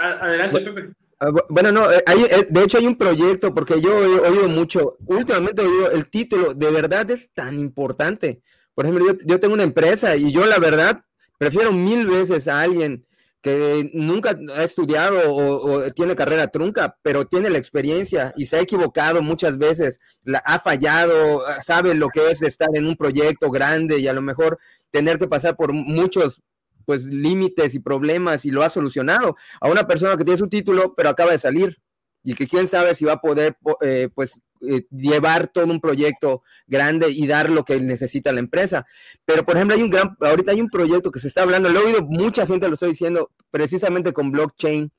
adelante, 0.00 0.60
Pepe. 0.60 0.94
Ah, 1.20 1.30
bueno, 1.48 1.72
no, 1.72 1.90
eh, 1.90 2.02
eh, 2.06 2.46
de 2.50 2.62
hecho 2.64 2.78
hay 2.78 2.86
un 2.86 2.96
proyecto, 2.96 3.54
porque 3.54 3.80
yo 3.80 4.02
he 4.02 4.28
oído 4.28 4.48
mucho, 4.48 4.96
últimamente 5.06 5.62
he 5.62 5.66
oído 5.66 5.90
el 5.92 6.10
título, 6.10 6.54
de 6.54 6.70
verdad 6.70 7.10
es 7.10 7.32
tan 7.32 7.58
importante. 7.58 8.42
Por 8.74 8.84
ejemplo, 8.84 9.14
yo, 9.24 9.40
tengo 9.40 9.54
una 9.54 9.62
empresa 9.62 10.16
y 10.16 10.32
yo 10.32 10.44
la 10.44 10.58
verdad 10.58 11.04
prefiero 11.38 11.72
mil 11.72 12.06
veces 12.06 12.48
a 12.48 12.60
alguien 12.60 13.06
que 13.44 13.90
nunca 13.92 14.38
ha 14.56 14.62
estudiado 14.62 15.20
o, 15.30 15.90
tiene 15.90 16.16
carrera 16.16 16.48
trunca, 16.48 16.96
pero 17.02 17.26
tiene 17.26 17.50
la 17.50 17.58
experiencia 17.58 18.32
y 18.38 18.46
se 18.46 18.56
ha 18.56 18.60
equivocado 18.60 19.20
muchas 19.20 19.58
veces, 19.58 20.00
la, 20.22 20.38
ha 20.38 20.58
fallado, 20.58 21.42
sabe 21.62 21.94
lo 21.94 22.08
que 22.08 22.30
es 22.30 22.40
estar 22.40 22.70
en 22.72 22.86
un 22.86 22.96
proyecto 22.96 23.50
grande 23.50 23.98
y 23.98 24.08
a 24.08 24.14
lo 24.14 24.22
mejor 24.22 24.58
tener 24.90 25.18
que 25.18 25.28
pasar 25.28 25.56
por 25.56 25.74
muchos 25.74 26.40
pues 26.86 27.04
límites 27.04 27.74
y 27.74 27.80
problemas 27.80 28.46
y 28.46 28.50
lo 28.50 28.62
ha 28.62 28.70
solucionado. 28.70 29.36
A 29.60 29.68
una 29.68 29.86
persona 29.86 30.16
que 30.16 30.24
tiene 30.24 30.38
su 30.38 30.48
título, 30.48 30.94
pero 30.94 31.10
acaba 31.10 31.32
de 31.32 31.38
salir 31.38 31.76
y 32.24 32.34
que 32.34 32.48
quién 32.48 32.66
sabe 32.66 32.94
si 32.94 33.04
va 33.04 33.12
a 33.12 33.20
poder 33.20 33.56
eh, 33.82 34.08
pues 34.14 34.40
eh, 34.62 34.86
llevar 34.90 35.48
todo 35.48 35.66
un 35.66 35.80
proyecto 35.80 36.42
grande 36.66 37.10
y 37.10 37.26
dar 37.26 37.50
lo 37.50 37.64
que 37.64 37.78
necesita 37.80 38.32
la 38.32 38.40
empresa. 38.40 38.86
Pero 39.24 39.44
por 39.44 39.56
ejemplo, 39.56 39.76
hay 39.76 39.82
un 39.82 39.90
gran, 39.90 40.16
ahorita 40.18 40.52
hay 40.52 40.60
un 40.60 40.70
proyecto 40.70 41.10
que 41.10 41.20
se 41.20 41.28
está 41.28 41.42
hablando, 41.42 41.68
lo 41.68 41.80
he 41.80 41.84
oído, 41.84 42.02
mucha 42.02 42.46
gente 42.46 42.66
lo 42.66 42.74
está 42.74 42.86
diciendo, 42.86 43.30
precisamente 43.50 44.12
con 44.12 44.32
blockchain, 44.32 44.90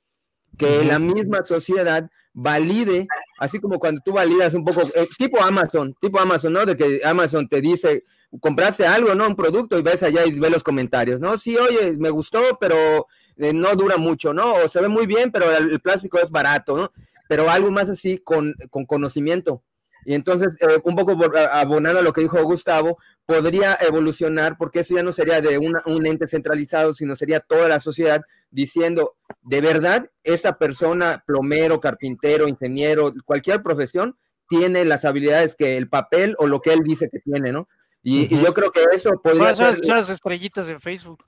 que 0.57 0.85
la 0.85 0.99
misma 0.99 1.43
sociedad 1.43 2.09
valide, 2.33 3.07
así 3.39 3.59
como 3.59 3.79
cuando 3.79 4.01
tú 4.03 4.13
validas 4.13 4.53
un 4.53 4.63
poco, 4.63 4.81
eh, 4.95 5.07
tipo 5.17 5.41
Amazon, 5.41 5.95
tipo 5.99 6.19
Amazon, 6.19 6.53
¿no? 6.53 6.65
De 6.65 6.77
que 6.77 7.01
Amazon 7.03 7.47
te 7.47 7.59
dice, 7.59 8.03
compraste 8.39 8.85
algo, 8.85 9.15
¿no? 9.15 9.27
Un 9.27 9.35
producto 9.35 9.77
y 9.77 9.81
ves 9.81 10.03
allá 10.03 10.25
y 10.25 10.39
ves 10.39 10.51
los 10.51 10.63
comentarios, 10.63 11.19
¿no? 11.19 11.37
Sí, 11.37 11.57
oye, 11.57 11.97
me 11.97 12.09
gustó, 12.09 12.57
pero 12.59 13.07
eh, 13.37 13.53
no 13.53 13.75
dura 13.75 13.97
mucho, 13.97 14.33
¿no? 14.33 14.55
O 14.55 14.69
se 14.69 14.81
ve 14.81 14.87
muy 14.87 15.05
bien, 15.07 15.31
pero 15.31 15.51
el, 15.55 15.79
plástico 15.79 16.19
es 16.19 16.31
barato, 16.31 16.77
¿no? 16.77 16.91
Pero 17.27 17.49
algo 17.49 17.71
más 17.71 17.89
así 17.89 18.17
con, 18.17 18.53
conocimiento. 18.87 19.63
Y 20.05 20.13
entonces, 20.13 20.55
eh, 20.61 20.79
un 20.83 20.95
poco 20.95 21.17
abonando 21.51 21.99
a 21.99 22.03
lo 22.03 22.13
que 22.13 22.21
dijo 22.21 22.43
Gustavo, 22.43 22.97
podría 23.25 23.75
evolucionar 23.81 24.55
porque 24.57 24.81
eso 24.81 24.95
ya 24.95 25.03
no 25.03 25.11
sería 25.11 25.41
de 25.41 25.57
un 25.57 26.05
ente 26.05 26.27
centralizado, 26.27 26.93
sino 26.93 27.15
sería 27.15 27.39
toda 27.39 27.67
la 27.67 27.79
sociedad 27.79 28.21
diciendo, 28.55 29.15
de 29.41 29.61
verdad, 29.61 30.09
esta 30.23 30.57
persona, 30.57 31.23
plomero, 31.27 31.79
carpintero, 31.79 32.47
ingeniero, 32.47 33.13
cualquier 33.25 33.61
profesión, 33.61 34.17
tiene 34.47 34.85
las 34.85 35.05
habilidades 35.05 35.55
que 35.55 35.75
el 35.75 35.89
papel 35.89 36.35
o 36.39 36.47
lo 36.47 36.61
que 36.61 36.71
él 36.71 36.81
dice 36.83 37.09
que 37.09 37.19
tiene, 37.19 37.51
¿no? 37.51 37.67
Y, 38.01 38.27
yo 38.29 38.53
creo 38.53 38.71
que 38.71 38.81
eso 38.93 39.19
podría 39.21 39.55
ser... 39.55 39.79
las 39.85 40.09
estrellitas 40.09 40.69
en 40.69 40.79
Facebook. 40.79 41.25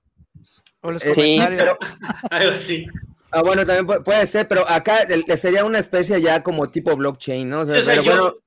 O 0.88 0.92
los 0.92 1.02
sí, 1.02 1.38
pero... 1.58 1.78
sí. 2.54 2.88
Ah, 3.30 3.42
bueno, 3.42 3.66
también 3.66 4.04
puede 4.06 4.26
ser, 4.26 4.48
pero 4.48 4.68
acá 4.70 5.06
sería 5.36 5.66
una 5.66 5.80
especie 5.80 6.22
ya 6.22 6.42
como 6.42 6.70
tipo 6.70 6.96
blockchain, 6.96 7.50
¿no? 7.50 7.66
sí, 7.66 7.78
o 7.78 7.82
sea, 7.82 8.02
yo, 8.02 8.40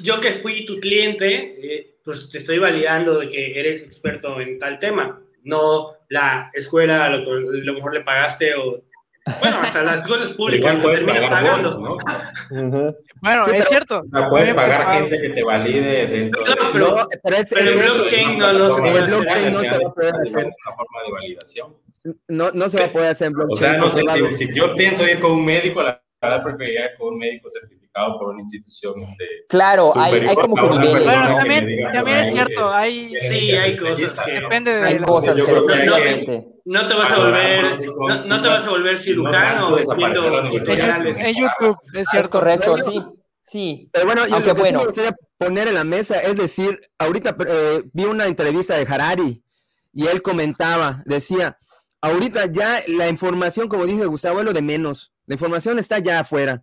yo, 0.00 0.20
que 0.20 0.32
fui 0.32 0.66
tu 0.66 0.80
cliente, 0.80 1.54
eh, 1.62 1.98
pues 2.02 2.28
te 2.30 2.38
estoy 2.38 2.58
validando 2.58 3.20
de 3.20 3.28
que 3.28 3.60
eres 3.60 3.84
experto 3.84 4.40
en 4.40 4.58
tal 4.58 4.80
tema, 4.80 5.20
no 5.44 5.92
la 6.08 6.50
escuela, 6.52 7.08
lo, 7.10 7.40
lo 7.40 7.74
mejor 7.74 7.94
le 7.94 8.00
pagaste 8.00 8.56
o 8.56 8.82
bueno, 9.40 9.58
hasta 9.62 9.82
las 9.82 10.00
escuelas 10.00 10.32
públicas 10.32 10.76
puedes 10.82 11.02
pagar 11.02 11.30
pagando. 11.30 11.98
¿no? 12.50 12.94
Bueno, 13.22 13.46
es 13.46 13.68
cierto. 13.68 14.02
puedes 14.28 14.54
pagar 14.54 15.00
gente 15.00 15.20
que 15.20 15.30
te 15.30 15.42
valide 15.42 16.06
dentro 16.06 16.42
claro, 16.42 16.70
pero, 16.72 16.90
no, 16.90 17.08
pero, 17.22 17.36
es, 17.36 17.50
pero 17.50 17.70
el 17.70 17.78
blockchain 17.78 18.38
no, 18.38 18.52
no, 18.52 18.70
se 18.70 18.80
puede 18.82 18.98
el 18.98 19.04
blockchain 19.06 19.52
no 19.52 19.60
se 19.60 19.70
va 19.70 19.76
a 19.76 19.94
poder 19.94 20.14
hacer. 20.14 20.44
Una 20.44 20.76
forma 20.76 21.02
de 21.06 21.12
validación. 21.12 21.74
No, 22.28 22.50
no 22.52 22.68
se 22.68 22.78
va 22.78 22.86
a 22.86 22.92
poder 22.92 23.08
hacer 23.08 23.28
en 23.28 23.32
blockchain. 23.32 23.80
O 23.80 23.90
sea, 23.90 24.02
no 24.02 24.12
sé, 24.14 24.34
si, 24.34 24.46
si, 24.46 24.54
yo 24.54 24.74
pienso 24.76 25.08
ir 25.08 25.20
con 25.20 25.32
un 25.32 25.44
médico, 25.44 25.82
la 25.82 26.02
verdad 26.20 26.42
preferiría 26.42 26.84
ir 26.86 26.98
con 26.98 27.14
un 27.14 27.18
médico 27.18 27.48
certificado 27.48 28.18
por 28.18 28.28
una 28.28 28.42
institución. 28.42 29.00
Este, 29.00 29.24
claro, 29.48 29.92
hay, 29.96 30.14
hay, 30.26 30.34
como 30.34 30.54
que 30.54 30.78
niveles. 30.78 31.04
Bueno, 31.04 31.36
también, 31.38 31.92
también 31.92 32.18
es 32.18 32.32
cierto, 32.32 32.72
hay, 32.72 33.14
sí, 33.20 33.52
hay 33.52 33.76
cosas 33.76 34.20
que. 34.20 34.32
Depende 34.32 34.74
de. 34.74 34.86
Hay 34.86 34.98
cosas, 34.98 35.34
que 35.34 36.44
no, 36.66 36.86
te 36.86 36.94
vas 36.94 37.12
a 37.12 37.18
volver, 37.18 37.64
no, 37.96 38.24
no 38.24 38.40
te 38.40 38.48
vas 38.48 38.66
a 38.66 38.70
volver 38.70 38.98
cirujano 38.98 39.78
en 39.78 41.34
YouTube, 41.34 41.78
es 41.94 42.08
cierto. 42.10 42.30
correcto, 42.30 42.76
sí. 42.78 43.02
Sí, 43.42 43.90
pero 43.92 44.06
bueno, 44.06 44.26
yo 44.26 44.40
lo 44.40 44.44
que 44.44 44.52
bueno. 44.52 44.82
me 44.84 45.12
poner 45.36 45.68
en 45.68 45.74
la 45.74 45.84
mesa 45.84 46.18
es 46.20 46.34
decir, 46.34 46.80
ahorita 46.98 47.36
eh, 47.46 47.82
vi 47.92 48.04
una 48.04 48.26
entrevista 48.26 48.74
de 48.74 48.86
Harari 48.88 49.44
y 49.92 50.06
él 50.06 50.22
comentaba, 50.22 51.02
decía, 51.04 51.58
ahorita 52.04 52.46
ya 52.52 52.80
la 52.88 53.08
información, 53.08 53.68
como 53.68 53.86
dice 53.86 54.04
Gustavo, 54.06 54.40
es 54.40 54.44
lo 54.44 54.52
de 54.52 54.62
menos. 54.62 55.12
La 55.26 55.34
información 55.34 55.78
está 55.78 55.98
ya 55.98 56.20
afuera. 56.20 56.62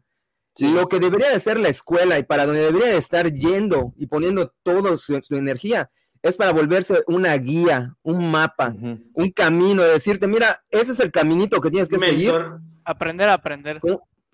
Lo 0.59 0.87
que 0.87 0.99
debería 0.99 1.29
de 1.29 1.39
ser 1.39 1.59
la 1.59 1.69
escuela 1.69 2.19
y 2.19 2.23
para 2.23 2.45
donde 2.45 2.61
debería 2.61 2.89
de 2.89 2.97
estar 2.97 3.31
yendo 3.31 3.93
y 3.97 4.05
poniendo 4.07 4.53
toda 4.63 4.97
su, 4.97 5.19
energía 5.31 5.89
es 6.21 6.35
para 6.35 6.51
volverse 6.51 7.01
una 7.07 7.33
guía, 7.35 7.95
un 8.03 8.29
mapa, 8.29 8.75
un 9.13 9.31
camino, 9.31 9.81
de 9.81 9.93
decirte, 9.93 10.27
mira, 10.27 10.63
ese 10.69 10.91
es 10.91 10.99
el 10.99 11.11
caminito 11.11 11.59
que 11.61 11.71
tienes 11.71 11.89
que 11.89 11.97
seguir. 11.97 12.33
Aprender 12.83 13.29
a 13.29 13.33
aprender. 13.33 13.81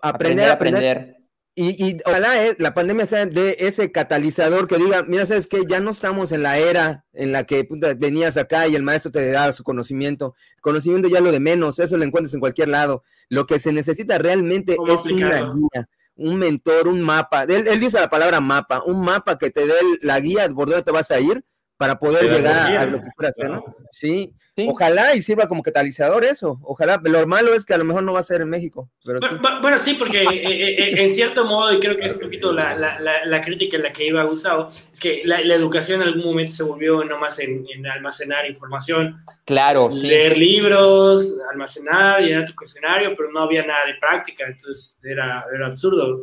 Aprender 0.00 0.50
a 0.50 0.52
aprender. 0.52 1.17
Y, 1.60 1.96
ojalá 2.06 2.46
eh, 2.46 2.54
la 2.60 2.72
pandemia 2.72 3.04
sea 3.04 3.26
de 3.26 3.56
ese 3.58 3.90
catalizador 3.90 4.68
que 4.68 4.76
diga, 4.76 5.02
mira, 5.02 5.26
sabes 5.26 5.48
que 5.48 5.62
ya 5.68 5.80
no 5.80 5.90
estamos 5.90 6.30
en 6.30 6.44
la 6.44 6.56
era 6.58 7.04
en 7.12 7.32
la 7.32 7.44
que 7.44 7.66
venías 7.96 8.36
acá 8.36 8.68
y 8.68 8.76
el 8.76 8.84
maestro 8.84 9.10
te 9.10 9.28
daba 9.32 9.52
su 9.52 9.64
conocimiento. 9.64 10.36
conocimiento 10.60 11.08
ya 11.08 11.20
lo 11.20 11.32
de 11.32 11.40
menos, 11.40 11.80
eso 11.80 11.96
lo 11.96 12.04
encuentras 12.04 12.32
en 12.34 12.40
cualquier 12.40 12.68
lado. 12.68 13.02
Lo 13.28 13.46
que 13.46 13.58
se 13.58 13.72
necesita 13.72 14.18
realmente 14.18 14.76
es 14.88 15.04
una 15.06 15.52
guía 15.52 15.88
un 16.18 16.36
mentor, 16.36 16.88
un 16.88 17.00
mapa. 17.00 17.44
Él, 17.44 17.80
dice 17.80 17.98
la 17.98 18.10
palabra 18.10 18.40
mapa, 18.40 18.82
un 18.84 19.04
mapa 19.04 19.38
que 19.38 19.50
te 19.50 19.66
dé 19.66 19.74
la 20.02 20.20
guía 20.20 20.48
por 20.48 20.68
dónde 20.68 20.82
te 20.82 20.90
vas 20.90 21.10
a 21.10 21.20
ir 21.20 21.44
para 21.78 21.98
poder 21.98 22.30
llegar 22.30 22.76
a 22.76 22.86
lo 22.86 23.00
que 23.00 23.08
quieras 23.16 23.32
hacer, 23.38 23.50
¿no? 23.50 23.76
Sí. 23.92 24.34
Ojalá 24.66 25.14
y 25.14 25.22
sirva 25.22 25.46
como 25.46 25.62
catalizador 25.62 26.24
eso. 26.24 26.58
Ojalá. 26.62 27.00
Lo 27.04 27.24
malo 27.28 27.54
es 27.54 27.64
que 27.64 27.74
a 27.74 27.78
lo 27.78 27.84
mejor 27.84 28.02
no 28.02 28.12
va 28.12 28.20
a 28.20 28.24
ser 28.24 28.40
en 28.40 28.48
México. 28.48 28.90
Pero 29.04 29.20
bueno, 29.62 29.78
sí. 29.78 29.94
porque 29.94 30.22
eh, 30.22 30.26
eh, 30.26 30.82
eh, 30.82 31.02
en 31.04 31.10
cierto 31.10 31.44
modo, 31.44 31.72
y 31.72 31.78
creo 31.78 31.96
que 31.96 32.06
es 32.06 32.14
un 32.14 32.20
poquito 32.20 32.52
la, 32.52 32.74
la, 32.74 33.24
la, 33.24 33.40
crítica 33.40 33.76
en 33.76 33.84
la 33.84 33.92
que 33.92 34.08
iba 34.08 34.24
Gustavo, 34.24 34.66
es 34.68 34.90
que 35.00 35.22
la, 35.24 35.38
educación 35.38 36.02
en 36.02 36.08
algún 36.08 36.24
momento 36.24 36.52
se 36.52 36.64
volvió 36.64 37.04
nomás 37.04 37.38
en, 37.38 37.64
en 37.72 37.86
almacenar 37.86 38.46
información. 38.46 39.22
Claro, 39.44 39.90
Leer 39.92 40.36
libros, 40.36 41.36
almacenar, 41.52 42.20
llenar 42.20 42.44
tu 42.44 42.54
cuestionario, 42.56 43.14
pero 43.16 43.30
no 43.30 43.42
había 43.42 43.64
nada 43.64 43.86
de 43.86 43.94
práctica, 43.94 44.44
entonces 44.44 44.98
era, 45.04 45.44
era 45.54 45.66
absurdo. 45.66 46.18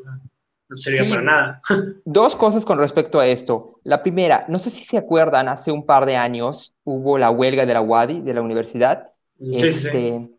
No 0.68 0.78
servía 0.78 1.07
para 1.09 1.22
nada. 1.22 1.61
Dos 2.05 2.36
cosas 2.36 2.66
con 2.66 2.78
respecto 2.78 3.20
a 3.20 3.28
esto. 3.28 3.80
La 3.84 4.01
primera, 4.03 4.45
no 4.47 4.59
sé 4.59 4.70
si 4.70 4.84
se 4.84 4.97
acuerdan, 4.97 5.47
hace 5.47 5.72
un 5.72 5.86
par 5.86 6.05
de 6.05 6.16
años 6.16 6.74
hubo 6.84 7.18
la 7.18 7.30
huelga 7.30 7.66
de 7.66 7.74
la 7.74 7.82
UADI, 7.82 8.22
de 8.22 8.34
la 8.34 8.41
universidad, 8.41 9.11
este, 9.39 10.30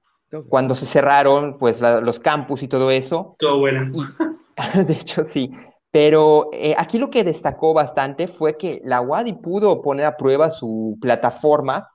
cuando 0.49 0.75
se 0.75 0.87
cerraron 0.87 1.59
pues 1.59 1.81
los 1.81 2.21
campus 2.21 2.63
y 2.63 2.69
todo 2.69 2.91
eso. 2.91 3.37
Todo 3.39 3.59
bueno. 3.59 3.91
de 4.87 4.93
hecho, 4.93 5.25
sí. 5.25 5.51
Pero 5.91 6.51
eh, 6.53 6.75
aquí 6.77 6.99
lo 6.99 7.11
que 7.11 7.25
destacó 7.25 7.73
bastante 7.73 8.29
fue 8.29 8.57
que 8.57 8.81
la 8.85 9.01
UADI 9.01 9.35
pudo 9.35 9.81
poner 9.81 10.07
a 10.07 10.17
prueba 10.17 10.51
su 10.51 10.99
plataforma 11.01 11.89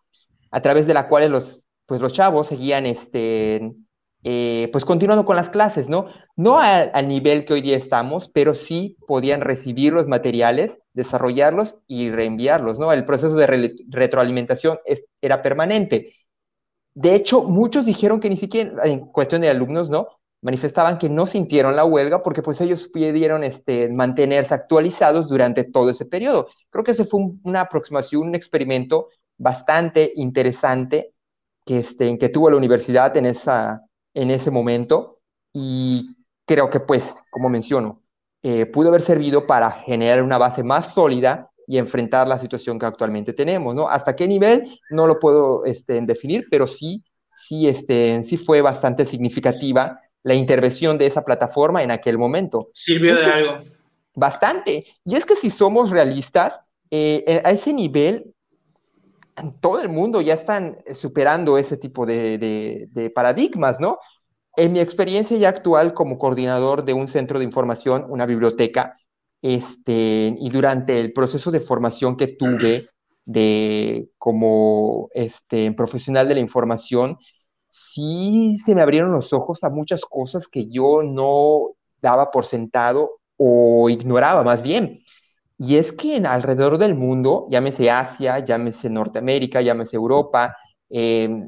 a 0.50 0.62
través 0.62 0.88
de 0.88 0.94
la 0.94 1.08
cual 1.08 1.32
los, 1.32 1.68
pues, 1.86 2.02
los 2.02 2.14
chavos 2.14 2.48
seguían 2.48 2.86
este, 2.86 3.74
eh, 4.24 4.70
pues 4.72 4.86
continuando 4.86 5.26
con 5.26 5.36
las 5.36 5.50
clases, 5.50 5.90
¿no? 5.90 6.06
No 6.36 6.60
al 6.60 7.08
nivel 7.08 7.44
que 7.46 7.54
hoy 7.54 7.62
día 7.62 7.78
estamos, 7.78 8.30
pero 8.30 8.54
sí 8.54 8.98
podían 9.08 9.42
recibir 9.42 9.94
los 9.94 10.08
materiales, 10.08 10.80
desarrollarlos 10.94 11.78
y 11.88 12.12
reenviarlos, 12.12 12.78
¿no? 12.78 12.94
El 12.94 13.06
proceso 13.06 13.36
de 13.36 13.74
retroalimentación 13.90 14.80
era 15.22 15.42
permanente. 15.42 16.14
De 16.94 17.16
hecho, 17.16 17.44
muchos 17.44 17.86
dijeron 17.86 18.20
que 18.20 18.30
ni 18.30 18.38
siquiera, 18.38 18.84
en 18.84 19.00
cuestión 19.00 19.42
de 19.42 19.50
alumnos, 19.50 19.90
¿no? 19.90 20.08
Manifestaban 20.42 20.98
que 20.98 21.10
no 21.10 21.28
sintieron 21.28 21.76
la 21.76 21.86
huelga 21.86 22.22
porque 22.24 22.42
pues 22.42 22.60
ellos 22.62 22.88
pudieron 22.88 23.44
este, 23.44 23.90
mantenerse 23.90 24.54
actualizados 24.54 25.30
durante 25.30 25.64
todo 25.64 25.90
ese 25.90 26.06
periodo. 26.06 26.48
Creo 26.70 26.84
que 26.84 26.92
ese 26.92 27.06
fue 27.06 27.22
una 27.44 27.62
aproximación, 27.62 28.28
un 28.28 28.36
experimento 28.36 29.10
bastante 29.38 30.12
interesante 30.16 31.14
que, 31.66 31.80
este, 31.80 32.18
que 32.18 32.30
tuvo 32.30 32.50
la 32.50 32.58
universidad 32.58 33.16
en 33.18 33.28
esa, 33.28 33.84
en 34.14 34.32
ese 34.32 34.51
momento 34.51 35.20
y 35.53 36.16
creo 36.45 36.70
que 36.70 36.80
pues, 36.80 37.24
como 37.30 37.49
menciono, 37.49 38.01
eh, 38.43 38.66
pudo 38.66 38.89
haber 38.89 39.01
servido 39.01 39.45
para 39.45 39.72
generar 39.72 40.24
una 40.24 40.38
base 40.38 40.64
más 40.64 40.93
sólida 40.93 41.49
y 41.68 41.78
enfrentar 41.78 42.28
la 42.28 42.39
situación 42.39 42.80
que 42.80 42.86
actualmente 42.86 43.34
tenemos, 43.34 43.76
¿no? 43.76 43.88
¿Hasta 43.88 44.16
qué 44.16 44.28
nivel? 44.28 44.80
No 44.89 45.07
lo 45.07 45.20
puedo 45.20 45.64
este, 45.66 46.01
definir, 46.01 46.45
pero 46.49 46.68
sí, 46.68 47.03
sí, 47.36 47.68
este, 47.68 48.24
sí 48.24 48.38
fue 48.38 48.62
bastante 48.62 49.05
significativa 49.05 49.99
la 50.24 50.34
intervención 50.34 50.97
de 50.97 51.07
esa 51.07 51.24
plataforma 51.24 51.84
en 51.84 51.91
aquel 51.91 52.18
momento. 52.18 52.70
Sirvió 52.74 53.16
de 53.16 53.26
algo. 53.26 53.64
Bastante. 54.14 54.86
Y 55.05 55.16
es 55.16 55.26
que 55.26 55.36
si 55.36 55.49
somos 55.49 55.89
realistas, 55.89 56.59
eh, 56.89 57.41
a 57.45 57.51
ese 57.51 57.74
nivel, 57.74 58.34
todo 59.60 59.82
el 59.82 59.90
mundo 59.90 60.22
ya 60.22 60.34
están 60.34 60.78
superando 60.94 61.58
ese 61.58 61.78
tipo 61.78 62.06
de, 62.06 62.88
de 62.92 63.10
paradigmas, 63.10 63.80
¿no? 63.80 64.00
En 64.56 64.74
mi 64.74 64.80
experiencia 64.80 65.38
ya 65.38 65.50
actual 65.50 65.94
como 65.94 66.18
coordinador 66.18 66.84
de 66.84 66.94
un 66.94 67.08
centro 67.08 67.40
de 67.40 67.46
información, 67.46 68.06
una 68.10 68.26
biblioteca, 68.26 68.96
este, 69.42 70.36
y 70.38 70.50
durante 70.50 71.00
el 71.00 71.14
proceso 71.14 71.52
de 71.52 71.60
formación 71.60 72.16
que 72.16 72.28
tuve 72.28 72.90
de 73.26 74.10
como 74.18 75.10
este, 75.14 75.72
profesional 75.72 76.28
de 76.28 76.36
la 76.36 76.42
información, 76.42 77.18
sí 77.70 78.58
se 78.64 78.76
me 78.76 78.82
abrieron 78.82 79.12
los 79.12 79.34
ojos 79.34 79.64
a 79.64 79.70
muchas 79.70 80.02
cosas 80.06 80.48
que 80.48 80.68
yo 80.70 81.02
no 81.04 81.70
daba 82.02 82.30
por 82.32 82.46
sentado 82.46 83.20
o 83.38 83.90
ignoraba 83.90 84.44
más 84.44 84.62
bien. 84.62 85.00
Y 85.64 85.76
es 85.76 85.91
que 85.91 86.16
en, 86.16 86.26
alrededor 86.26 86.80
del 86.80 86.95
mundo, 86.95 87.45
llámese 87.47 87.91
Asia, 87.91 88.39
llámese 88.39 88.89
Norteamérica, 88.89 89.62
llámese 89.62 89.95
Europa, 89.95 90.57
em, 90.89 91.47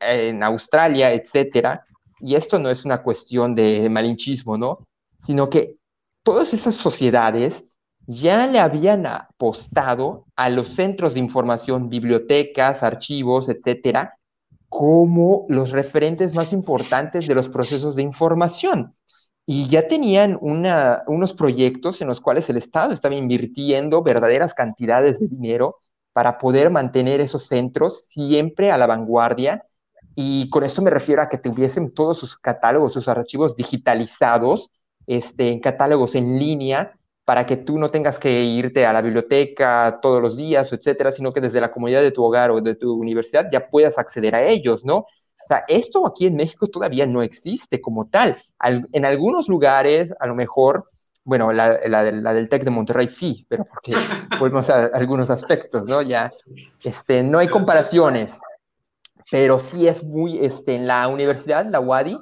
en 0.00 0.42
Australia, 0.42 1.14
etcétera, 1.14 1.86
y 2.20 2.34
esto 2.34 2.58
no 2.58 2.68
es 2.68 2.84
una 2.84 3.02
cuestión 3.02 3.54
de 3.54 3.88
malinchismo, 3.88 4.58
¿no? 4.58 4.86
Sino 5.16 5.48
que 5.48 5.76
todas 6.22 6.52
esas 6.52 6.74
sociedades 6.74 7.64
ya 8.06 8.46
le 8.46 8.58
habían 8.58 9.06
apostado 9.06 10.26
a 10.36 10.50
los 10.50 10.68
centros 10.68 11.14
de 11.14 11.20
información, 11.20 11.88
bibliotecas, 11.88 12.82
archivos, 12.82 13.48
etcétera, 13.48 14.18
como 14.68 15.46
los 15.48 15.70
referentes 15.70 16.34
más 16.34 16.52
importantes 16.52 17.26
de 17.26 17.34
los 17.34 17.48
procesos 17.48 17.96
de 17.96 18.02
información. 18.02 18.94
Y 19.46 19.68
ya 19.68 19.88
tenían 19.88 20.38
unos 20.40 21.34
proyectos 21.34 22.00
en 22.00 22.08
los 22.08 22.20
cuales 22.20 22.48
el 22.48 22.56
Estado 22.56 22.92
estaba 22.92 23.14
invirtiendo 23.14 24.02
verdaderas 24.02 24.54
cantidades 24.54 25.18
de 25.18 25.28
dinero 25.28 25.78
para 26.12 26.38
poder 26.38 26.70
mantener 26.70 27.20
esos 27.20 27.46
centros 27.46 28.06
siempre 28.06 28.70
a 28.70 28.78
la 28.78 28.86
vanguardia 28.86 29.62
y 30.14 30.48
con 30.50 30.64
esto 30.64 30.82
me 30.82 30.90
refiero 30.90 31.22
a 31.22 31.28
que 31.28 31.38
tuviesen 31.38 31.88
todos 31.88 32.18
sus 32.18 32.38
catálogos, 32.38 32.92
sus 32.92 33.08
archivos 33.08 33.56
digitalizados, 33.56 34.70
este, 35.06 35.50
en 35.50 35.60
catálogos 35.60 36.14
en 36.14 36.38
línea, 36.38 36.92
para 37.24 37.46
que 37.46 37.56
tú 37.56 37.78
no 37.78 37.90
tengas 37.90 38.18
que 38.18 38.44
irte 38.44 38.86
a 38.86 38.92
la 38.92 39.02
biblioteca 39.02 39.98
todos 40.02 40.20
los 40.20 40.36
días, 40.36 40.72
etcétera, 40.72 41.10
sino 41.10 41.32
que 41.32 41.40
desde 41.40 41.60
la 41.60 41.70
comunidad 41.70 42.02
de 42.02 42.10
tu 42.12 42.22
hogar 42.22 42.50
o 42.50 42.60
de 42.60 42.74
tu 42.76 42.92
universidad 42.94 43.48
ya 43.50 43.68
puedas 43.68 43.98
acceder 43.98 44.34
a 44.34 44.44
ellos, 44.44 44.84
¿no? 44.84 45.06
O 45.42 45.46
sea, 45.46 45.64
esto 45.68 46.06
aquí 46.06 46.26
en 46.26 46.36
México 46.36 46.68
todavía 46.68 47.06
no 47.06 47.22
existe 47.22 47.80
como 47.80 48.06
tal. 48.06 48.36
en 48.92 49.04
algunos 49.04 49.48
lugares, 49.48 50.14
a 50.18 50.26
lo 50.26 50.34
mejor, 50.34 50.88
bueno, 51.24 51.52
la, 51.52 51.78
la, 51.86 52.10
la, 52.10 52.34
del 52.34 52.48
TEC 52.48 52.64
de 52.64 52.70
Monterrey 52.70 53.08
sí, 53.08 53.46
pero 53.48 53.64
porque 53.64 53.92
volvemos 54.40 54.70
a 54.70 54.86
algunos 54.86 55.30
aspectos, 55.30 55.84
¿no? 55.84 56.02
Ya, 56.02 56.32
este, 56.82 57.22
no 57.22 57.38
hay 57.38 57.48
comparaciones 57.48 58.38
pero 59.30 59.58
sí 59.58 59.88
es 59.88 60.04
muy, 60.04 60.38
este, 60.44 60.74
en 60.74 60.86
la 60.86 61.08
universidad, 61.08 61.66
la 61.66 61.80
UADI, 61.80 62.18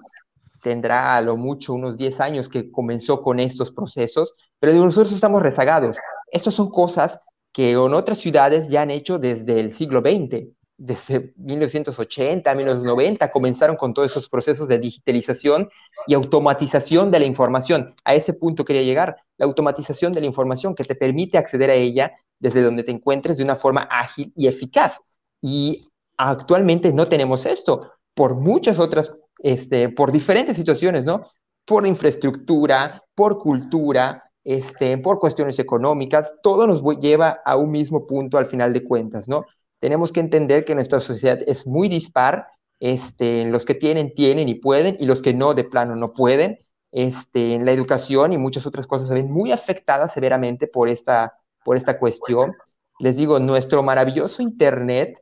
tendrá 0.63 1.17
a 1.17 1.21
lo 1.21 1.37
mucho 1.37 1.75
unos 1.75 1.97
10 1.97 2.21
años 2.21 2.49
que 2.49 2.71
comenzó 2.71 3.21
con 3.21 3.41
estos 3.41 3.73
procesos, 3.73 4.35
pero 4.61 4.73
nosotros 4.73 5.13
estamos 5.13 5.43
rezagados. 5.43 5.97
Estas 6.31 6.55
son 6.55 6.71
cosas 6.71 7.19
que 7.53 7.73
en 7.73 7.95
otras 7.95 8.19
ciudades 8.19 8.69
ya 8.69 8.83
han 8.83 8.91
hecho 8.91 9.19
desde 9.19 9.61
el 9.61 9.73
siglo 9.73 10.01
XX, 10.01 10.47
desde 10.85 11.33
1980, 11.37 12.55
1990, 12.55 13.31
comenzaron 13.31 13.77
con 13.77 13.95
todos 13.95 14.11
esos 14.11 14.29
procesos 14.29 14.69
de 14.69 14.79
digitalización 14.79 15.69
y 16.07 16.15
automatización 16.15 17.11
de 17.11 17.21
la 17.21 17.27
información. 17.27 17.95
A 18.05 18.15
ese 18.15 18.33
punto 18.33 18.65
quería 18.65 18.83
llegar, 18.83 19.17
la 19.37 19.47
automatización 19.47 20.13
de 20.13 20.21
la 20.21 20.27
información 20.27 20.75
que 20.75 20.85
te 20.85 20.95
permite 20.95 21.39
acceder 21.39 21.71
a 21.71 21.75
ella 21.75 22.13
desde 22.39 22.63
donde 22.63 22.83
te 22.83 22.93
encuentres 22.93 23.37
de 23.37 23.45
una 23.45 23.57
forma 23.57 23.83
ágil 23.83 24.33
y 24.35 24.49
eficaz. 24.49 25.01
Y 25.41 25.89
Actualmente 26.17 26.93
no 26.93 27.09
tenemos 27.09 27.47
esto 27.47 27.91
por 28.15 28.37
muchas 28.37 28.79
otras, 28.79 29.19
este, 29.39 29.89
por 29.89 30.13
diferentes 30.13 30.57
situaciones, 30.57 31.05
¿no? 31.05 31.27
Por 31.65 31.87
infraestructura, 31.87 33.03
por 33.15 33.39
cultura, 33.39 34.31
este, 34.45 34.99
por 34.99 35.19
cuestiones 35.19 35.59
económicas, 35.59 36.35
todo 36.43 36.67
nos 36.67 36.83
lleva 37.01 37.41
a 37.45 37.57
un 37.57 37.71
mismo 37.71 38.07
punto 38.07 38.39
al 38.39 38.47
final 38.47 38.73
de 38.73 38.85
cuentas, 38.85 39.29
¿no? 39.29 39.47
Tenemos 39.83 40.13
que 40.13 40.21
entender 40.21 40.65
que 40.65 40.77
nuestra 40.77 41.01
sociedad 41.01 41.41
es 41.45 41.67
muy 41.67 41.89
dispar, 41.89 42.47
este, 42.79 43.45
los 43.47 43.65
que 43.65 43.75
tienen, 43.75 44.15
tienen 44.15 44.49
y 44.49 44.55
pueden, 44.55 44.97
y 45.01 45.07
los 45.07 45.23
que 45.23 45.35
no, 45.35 45.55
de 45.55 45.65
plano, 45.65 45.97
no 45.97 46.13
pueden. 46.13 46.59
Este, 46.93 47.59
la 47.59 47.73
educación 47.73 48.33
y 48.33 48.39
muchas 48.39 48.65
otras 48.65 48.87
cosas 48.87 49.09
se 49.09 49.15
ven 49.15 49.29
muy 49.31 49.51
afectadas 49.51 50.13
severamente 50.13 50.69
por 50.69 50.89
esta, 50.89 51.35
por 51.65 51.77
esta 51.77 51.99
cuestión. 51.99 52.55
Les 53.01 53.17
digo, 53.17 53.41
nuestro 53.41 53.83
maravilloso 53.83 54.41
Internet 54.41 55.19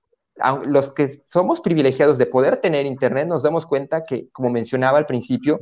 los 0.65 0.93
que 0.93 1.09
somos 1.27 1.61
privilegiados 1.61 2.19
de 2.19 2.27
poder 2.27 2.59
tener 2.59 2.85
Internet, 2.85 3.29
nos 3.29 3.43
damos 3.43 3.67
cuenta 3.67 4.05
que, 4.05 4.29
como 4.31 4.51
mencionaba 4.51 4.99
al 4.99 5.07
principio, 5.07 5.61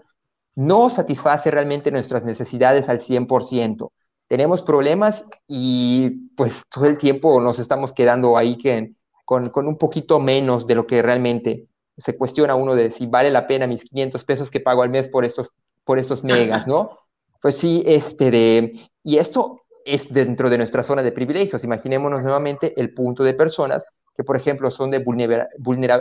no 0.54 0.90
satisface 0.90 1.50
realmente 1.50 1.90
nuestras 1.90 2.24
necesidades 2.24 2.88
al 2.88 3.00
100%. 3.00 3.90
Tenemos 4.28 4.62
problemas 4.62 5.24
y 5.46 6.10
pues 6.36 6.62
todo 6.68 6.86
el 6.86 6.98
tiempo 6.98 7.40
nos 7.40 7.58
estamos 7.58 7.92
quedando 7.92 8.36
ahí 8.36 8.56
que, 8.56 8.92
con, 9.24 9.48
con, 9.48 9.66
un 9.66 9.78
poquito 9.78 10.20
menos 10.20 10.66
de 10.66 10.74
lo 10.74 10.86
que 10.86 11.02
realmente 11.02 11.66
se 11.96 12.16
cuestiona 12.16 12.54
uno 12.54 12.74
de 12.74 12.90
si 12.90 13.06
vale 13.06 13.30
la 13.30 13.46
pena 13.46 13.66
mis 13.66 13.84
500 13.84 14.24
pesos 14.24 14.50
que 14.50 14.60
pago 14.60 14.82
al 14.82 14.90
mes 14.90 15.08
por 15.08 15.24
estos, 15.24 15.56
por 15.84 15.98
estos 15.98 16.22
megas, 16.22 16.66
¿no? 16.66 16.98
Pues 17.40 17.56
sí, 17.56 17.82
este 17.86 18.30
de, 18.30 18.88
y 19.02 19.18
esto 19.18 19.62
es 19.84 20.08
dentro 20.10 20.50
de 20.50 20.58
nuestra 20.58 20.82
zona 20.82 21.02
de 21.02 21.12
privilegios. 21.12 21.64
Imaginémonos 21.64 22.22
nuevamente 22.22 22.78
el 22.80 22.92
punto 22.94 23.24
de 23.24 23.34
personas 23.34 23.86
que, 24.16 24.24
por 24.24 24.36
ejemplo, 24.36 24.70
son 24.70 24.90
de 24.90 25.04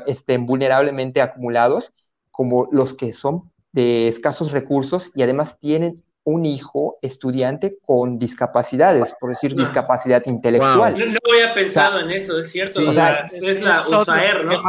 estén 0.07 0.45
vulnerablemente 0.45 1.21
acumulados, 1.21 1.93
como 2.31 2.67
los 2.71 2.93
que 2.93 3.13
son 3.13 3.51
de 3.71 4.07
escasos 4.07 4.51
recursos 4.51 5.11
y 5.15 5.21
además 5.21 5.57
tienen 5.59 6.03
un 6.27 6.45
hijo 6.45 6.97
estudiante 7.01 7.77
con 7.85 8.19
discapacidades, 8.19 9.15
por 9.17 9.29
decir 9.29 9.55
discapacidad 9.55 10.21
intelectual. 10.25 10.97
No, 10.97 11.05
no, 11.05 11.19
había 11.33 11.53
pensado 11.53 12.01
en 12.01 12.11
eso, 12.11 12.37
es 12.39 12.51
cierto. 12.51 12.81
o 12.81 12.91
sea, 12.91 13.21
es 13.23 13.61
la 13.61 13.81
USAER, 13.81 14.43
¿no? 14.43 14.61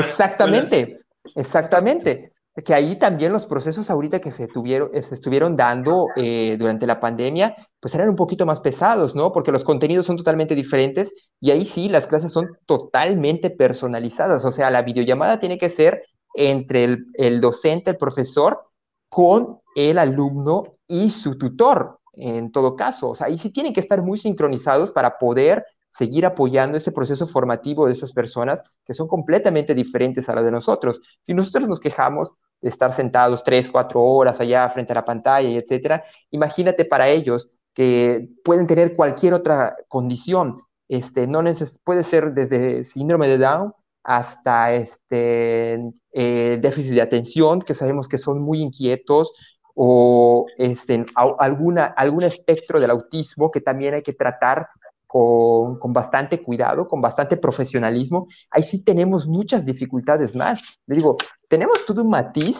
exactamente, 0.00 0.98
exactamente 1.36 2.32
que 2.64 2.74
ahí 2.74 2.96
también 2.96 3.32
los 3.32 3.46
procesos 3.46 3.88
ahorita 3.88 4.18
que 4.18 4.32
se, 4.32 4.48
tuvieron, 4.48 4.90
se 5.00 5.14
estuvieron 5.14 5.56
dando 5.56 6.06
eh, 6.16 6.56
durante 6.58 6.86
la 6.86 6.98
pandemia, 6.98 7.54
pues 7.78 7.94
eran 7.94 8.08
un 8.08 8.16
poquito 8.16 8.46
más 8.46 8.60
pesados, 8.60 9.14
¿no? 9.14 9.30
Porque 9.30 9.52
los 9.52 9.62
contenidos 9.62 10.06
son 10.06 10.16
totalmente 10.16 10.54
diferentes 10.56 11.12
y 11.38 11.50
ahí 11.52 11.66
sí 11.66 11.88
las 11.88 12.06
clases 12.06 12.32
son 12.32 12.48
totalmente 12.64 13.50
personalizadas, 13.50 14.44
o 14.44 14.50
sea, 14.50 14.70
la 14.70 14.82
videollamada 14.82 15.38
tiene 15.38 15.58
que 15.58 15.68
ser 15.68 16.02
entre 16.34 16.84
el, 16.84 17.06
el 17.14 17.40
docente, 17.40 17.90
el 17.90 17.96
profesor, 17.96 18.65
con 19.08 19.60
el 19.74 19.98
alumno 19.98 20.64
y 20.88 21.10
su 21.10 21.36
tutor, 21.38 21.98
en 22.12 22.50
todo 22.50 22.76
caso. 22.76 23.10
O 23.10 23.14
sea, 23.14 23.26
ahí 23.26 23.38
sí 23.38 23.50
tienen 23.50 23.72
que 23.72 23.80
estar 23.80 24.02
muy 24.02 24.18
sincronizados 24.18 24.90
para 24.90 25.18
poder 25.18 25.64
seguir 25.90 26.26
apoyando 26.26 26.76
ese 26.76 26.92
proceso 26.92 27.26
formativo 27.26 27.86
de 27.86 27.92
esas 27.92 28.12
personas 28.12 28.62
que 28.84 28.92
son 28.92 29.08
completamente 29.08 29.74
diferentes 29.74 30.28
a 30.28 30.34
las 30.34 30.44
de 30.44 30.50
nosotros. 30.50 31.00
Si 31.22 31.32
nosotros 31.32 31.68
nos 31.68 31.80
quejamos 31.80 32.34
de 32.60 32.68
estar 32.68 32.92
sentados 32.92 33.42
tres, 33.42 33.70
cuatro 33.70 34.02
horas 34.02 34.40
allá 34.40 34.68
frente 34.68 34.92
a 34.92 34.96
la 34.96 35.04
pantalla 35.04 35.48
y 35.48 35.56
etcétera, 35.56 36.04
imagínate 36.30 36.84
para 36.84 37.08
ellos 37.08 37.48
que 37.72 38.28
pueden 38.44 38.66
tener 38.66 38.94
cualquier 38.94 39.34
otra 39.34 39.76
condición. 39.88 40.56
Este, 40.88 41.26
no 41.26 41.42
puede 41.84 42.02
ser 42.04 42.32
desde 42.32 42.84
síndrome 42.84 43.28
de 43.28 43.38
Down 43.38 43.72
hasta 44.06 44.72
este, 44.72 45.82
eh, 46.12 46.58
déficit 46.62 46.92
de 46.92 47.02
atención, 47.02 47.60
que 47.60 47.74
sabemos 47.74 48.06
que 48.06 48.18
son 48.18 48.40
muy 48.40 48.60
inquietos, 48.60 49.32
o 49.74 50.46
este, 50.56 51.04
alguna, 51.16 51.86
algún 51.86 52.22
espectro 52.22 52.78
del 52.78 52.90
autismo 52.90 53.50
que 53.50 53.60
también 53.60 53.94
hay 53.94 54.02
que 54.02 54.12
tratar 54.12 54.68
con, 55.08 55.92
bastante 55.92 56.40
cuidado, 56.40 56.86
con 56.86 57.00
bastante 57.00 57.36
profesionalismo, 57.36 58.28
ahí 58.50 58.62
sí 58.62 58.84
tenemos 58.84 59.26
muchas 59.26 59.66
dificultades 59.66 60.36
más. 60.36 60.78
Le 60.86 60.96
digo, 60.96 61.16
tenemos 61.48 61.84
todo 61.84 62.02
un 62.02 62.10
matiz 62.10 62.58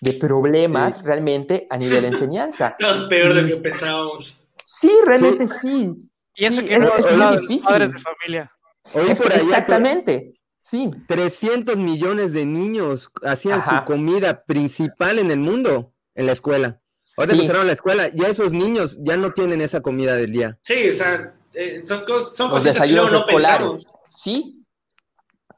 de 0.00 0.12
problemas 0.12 1.02
realmente 1.02 1.66
a 1.70 1.76
nivel 1.76 2.02
de 2.02 2.08
enseñanza. 2.08 2.76
es 2.78 3.00
peor 3.08 3.34
de 3.34 3.42
lo 3.42 3.48
que 3.48 3.56
pensábamos. 3.56 4.40
Sí, 4.64 4.92
realmente 5.04 5.48
sí. 5.48 6.08
Y 6.36 6.44
eso 6.44 6.62
que 6.62 6.78
no 6.78 6.94
es, 6.94 7.16
muy 7.16 7.36
difícil. 7.38 7.68
padres 7.68 7.92
de 7.94 7.98
familia. 7.98 8.52
exactamente. 8.94 10.37
Sí. 10.68 10.90
300 11.06 11.78
millones 11.78 12.32
de 12.32 12.44
niños 12.44 13.10
hacían 13.22 13.62
su 13.62 13.84
comida 13.86 14.44
principal 14.44 15.18
en 15.18 15.30
el 15.30 15.38
mundo 15.38 15.94
en 16.14 16.26
la 16.26 16.32
escuela. 16.32 16.82
Ahora 17.16 17.32
que 17.32 17.46
cerraron 17.46 17.66
la 17.66 17.72
escuela, 17.72 18.10
ya 18.14 18.28
esos 18.28 18.52
niños 18.52 18.98
ya 19.00 19.16
no 19.16 19.32
tienen 19.32 19.62
esa 19.62 19.80
comida 19.80 20.14
del 20.14 20.30
día. 20.30 20.58
Sí, 20.62 20.90
o 20.90 20.92
sea, 20.92 21.34
eh, 21.54 21.80
son, 21.84 22.04
son 22.36 22.50
cositas 22.50 22.86
que 22.86 22.92
no 22.92 23.26
pensamos. 23.26 23.86
Sí, 24.14 24.62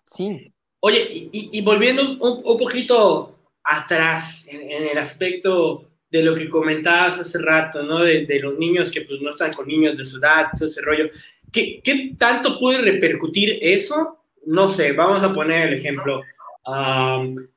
sí. 0.04 0.52
Oye, 0.78 1.28
y, 1.32 1.60
volviendo 1.60 2.02
un, 2.02 2.56
poquito 2.56 3.36
atrás 3.64 4.46
en, 4.46 4.70
el 4.70 4.96
aspecto 4.96 5.90
de 6.08 6.22
lo 6.22 6.34
que 6.34 6.48
comentabas 6.48 7.18
hace 7.18 7.38
rato, 7.38 7.82
¿no? 7.82 7.98
De, 7.98 8.40
los 8.40 8.56
niños 8.58 8.90
que 8.92 9.02
pues 9.02 9.20
no 9.20 9.30
están 9.30 9.52
con 9.52 9.66
niños 9.66 9.96
de 9.98 10.04
su 10.04 10.18
edad, 10.18 10.46
todo 10.56 10.68
ese 10.68 10.80
rollo. 10.82 11.08
¿Qué, 11.50 11.80
¿Qué, 11.82 12.14
tanto 12.16 12.60
puede 12.60 12.80
repercutir 12.80 13.58
eso? 13.60 14.19
No 14.46 14.68
sé, 14.68 14.92
vamos 14.92 15.22
a 15.22 15.32
poner 15.32 15.68
el 15.68 15.74
ejemplo. 15.74 16.22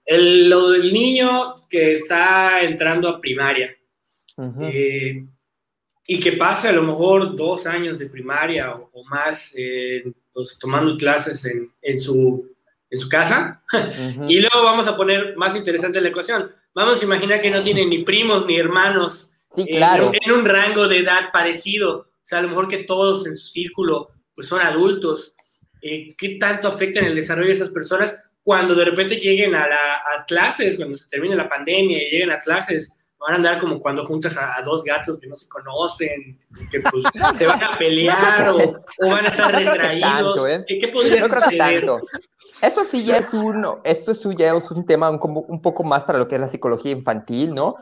el, 0.05 0.49
lo 0.49 0.71
del 0.71 0.91
niño 0.91 1.55
que 1.69 1.93
está 1.93 2.61
entrando 2.61 3.09
a 3.09 3.19
primaria 3.19 3.75
eh, 4.61 5.25
y 6.07 6.19
que 6.19 6.33
pase 6.33 6.67
a 6.67 6.73
lo 6.73 6.83
mejor 6.83 7.35
dos 7.35 7.65
años 7.65 7.97
de 7.99 8.07
primaria 8.07 8.75
o, 8.75 9.03
más 9.05 9.53
eh, 9.57 10.03
pues, 10.33 10.57
tomando 10.59 10.97
clases 10.97 11.45
en, 11.45 11.71
en, 11.81 11.99
su, 11.99 12.49
en 12.89 12.99
su 12.99 13.09
casa. 13.09 13.63
y 14.27 14.39
luego 14.39 14.63
vamos 14.63 14.87
a 14.87 14.97
poner 14.97 15.35
más 15.37 15.55
interesante 15.55 16.01
la 16.01 16.09
ecuación. 16.09 16.51
Vamos 16.73 17.01
a 17.01 17.05
imaginar 17.05 17.41
que 17.41 17.51
no 17.51 17.61
tiene 17.61 17.85
ni 17.85 17.99
primos 17.99 18.45
ni 18.45 18.57
hermanos 18.57 19.31
en, 19.55 20.31
un 20.31 20.45
rango 20.45 20.87
de 20.87 20.99
edad 20.99 21.31
parecido. 21.31 21.97
O 21.99 22.25
sea, 22.25 22.39
a 22.39 22.41
lo 22.41 22.49
mejor 22.49 22.67
que 22.67 22.79
todos 22.79 23.25
en 23.27 23.35
su 23.35 23.47
círculo 23.47 24.07
pues 24.35 24.47
son 24.47 24.61
adultos. 24.61 25.35
Eh, 25.83 26.15
¿Qué 26.17 26.37
tanto 26.39 26.69
afecta 26.69 26.99
en 26.99 27.05
el 27.05 27.15
desarrollo 27.15 27.49
de 27.49 27.53
esas 27.53 27.69
personas 27.69 28.17
cuando 28.41 28.73
de 28.73 28.85
repente 28.85 29.17
lleguen 29.17 29.53
a, 29.53 29.67
la, 29.67 29.95
a 30.15 30.25
clases, 30.25 30.77
cuando 30.77 30.95
se 30.95 31.07
termine 31.07 31.35
la 31.35 31.49
pandemia 31.49 31.97
y 32.01 32.11
lleguen 32.11 32.31
a 32.31 32.39
clases? 32.39 32.91
van 33.23 33.33
a 33.33 33.35
andar 33.37 33.57
como 33.57 33.79
cuando 33.79 34.05
juntas 34.05 34.37
a, 34.37 34.61
dos 34.63 34.83
gatos 34.83 35.17
que 35.17 35.27
no 35.27 35.35
se 35.35 35.47
conocen, 35.47 36.37
que 36.69 36.81
pues, 36.81 37.03
se 37.37 37.47
van 37.47 37.63
a 37.63 37.77
pelear 37.77 38.49
o, 38.49 38.75
van 39.09 39.25
a 39.25 39.29
estar 39.29 39.51
retraídos. 39.51 40.49
¿eh? 40.49 40.65
¿Qué, 40.67 40.87
podría 40.89 41.27
suceder? 41.27 41.85
Eso 42.61 42.83
sí 42.83 43.05
ya 43.05 43.17
es 43.17 43.33
uno, 43.33 43.79
esto 43.85 44.13
sí 44.13 44.29
ya 44.37 44.53
es 44.53 44.69
un 44.71 44.85
tema 44.85 45.09
un, 45.09 45.19
un, 45.21 45.61
poco 45.61 45.83
más 45.83 46.03
para 46.03 46.19
lo 46.19 46.27
que 46.27 46.35
es 46.35 46.41
la 46.41 46.49
psicología 46.49 46.91
infantil, 46.91 47.53
¿no? 47.53 47.75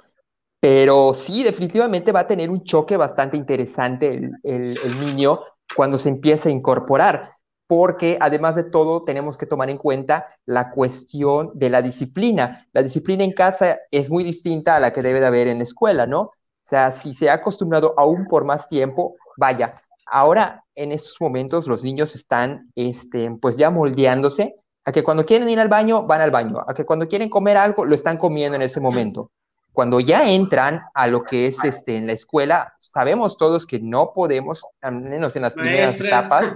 Pero 0.59 1.15
sí, 1.15 1.43
definitivamente 1.43 2.11
va 2.11 2.21
a 2.21 2.27
tener 2.27 2.51
un 2.51 2.63
choque 2.63 2.95
bastante 2.95 3.35
interesante 3.35 4.09
el, 4.09 4.31
el, 4.43 4.77
el 4.77 5.05
niño 5.05 5.41
cuando 5.75 5.97
se 5.97 6.09
empieza 6.09 6.49
a 6.49 6.51
incorporar 6.51 7.31
porque 7.71 8.17
además 8.19 8.57
de 8.57 8.65
todo 8.65 9.03
tenemos 9.03 9.37
que 9.37 9.45
tomar 9.45 9.69
en 9.69 9.77
cuenta 9.77 10.27
la 10.45 10.71
cuestión 10.71 11.51
de 11.53 11.69
la 11.69 11.81
disciplina. 11.81 12.67
La 12.73 12.83
disciplina 12.83 13.23
en 13.23 13.31
casa 13.31 13.79
es 13.91 14.09
muy 14.09 14.25
distinta 14.25 14.75
a 14.75 14.81
la 14.81 14.91
que 14.91 15.01
debe 15.01 15.21
de 15.21 15.27
haber 15.27 15.47
en 15.47 15.59
la 15.59 15.63
escuela, 15.63 16.05
¿no? 16.05 16.19
O 16.23 16.33
sea, 16.65 16.91
si 16.91 17.13
se 17.13 17.29
ha 17.29 17.35
acostumbrado 17.35 17.93
aún 17.95 18.25
por 18.25 18.43
más 18.43 18.67
tiempo, 18.67 19.15
vaya, 19.37 19.75
ahora 20.05 20.65
en 20.75 20.91
estos 20.91 21.15
momentos 21.21 21.65
los 21.65 21.81
niños 21.81 22.13
están, 22.13 22.69
este, 22.75 23.31
pues 23.41 23.55
ya 23.55 23.69
moldeándose 23.69 24.57
a 24.83 24.91
que 24.91 25.01
cuando 25.01 25.25
quieren 25.25 25.47
ir 25.47 25.61
al 25.61 25.69
baño, 25.69 26.05
van 26.05 26.19
al 26.19 26.31
baño, 26.31 26.59
a 26.67 26.73
que 26.73 26.83
cuando 26.83 27.07
quieren 27.07 27.29
comer 27.29 27.55
algo, 27.55 27.85
lo 27.85 27.95
están 27.95 28.17
comiendo 28.17 28.57
en 28.57 28.63
ese 28.63 28.81
momento. 28.81 29.31
Cuando 29.71 30.01
ya 30.01 30.29
entran 30.29 30.81
a 30.93 31.07
lo 31.07 31.23
que 31.23 31.47
es 31.47 31.63
este, 31.63 31.95
en 31.95 32.07
la 32.07 32.11
escuela, 32.11 32.73
sabemos 32.81 33.37
todos 33.37 33.65
que 33.65 33.79
no 33.79 34.11
podemos, 34.13 34.61
al 34.81 34.95
menos 34.95 35.37
en 35.37 35.43
las 35.43 35.53
primeras 35.53 36.01
etapas, 36.01 36.53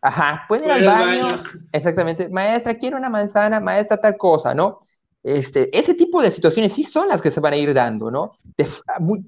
Ajá, 0.00 0.44
pueden 0.48 0.66
ir 0.66 0.70
al 0.72 0.84
baño. 0.84 1.28
Exactamente. 1.72 2.28
Maestra, 2.28 2.74
quiero 2.76 2.96
una 2.96 3.08
manzana, 3.08 3.60
maestra, 3.60 3.96
tal 3.96 4.16
cosa, 4.16 4.54
¿no? 4.54 4.78
Este, 5.22 5.76
ese 5.76 5.94
tipo 5.94 6.22
de 6.22 6.30
situaciones 6.30 6.72
sí 6.72 6.84
son 6.84 7.08
las 7.08 7.20
que 7.20 7.30
se 7.30 7.40
van 7.40 7.52
a 7.52 7.56
ir 7.56 7.74
dando, 7.74 8.10
¿no? 8.10 8.32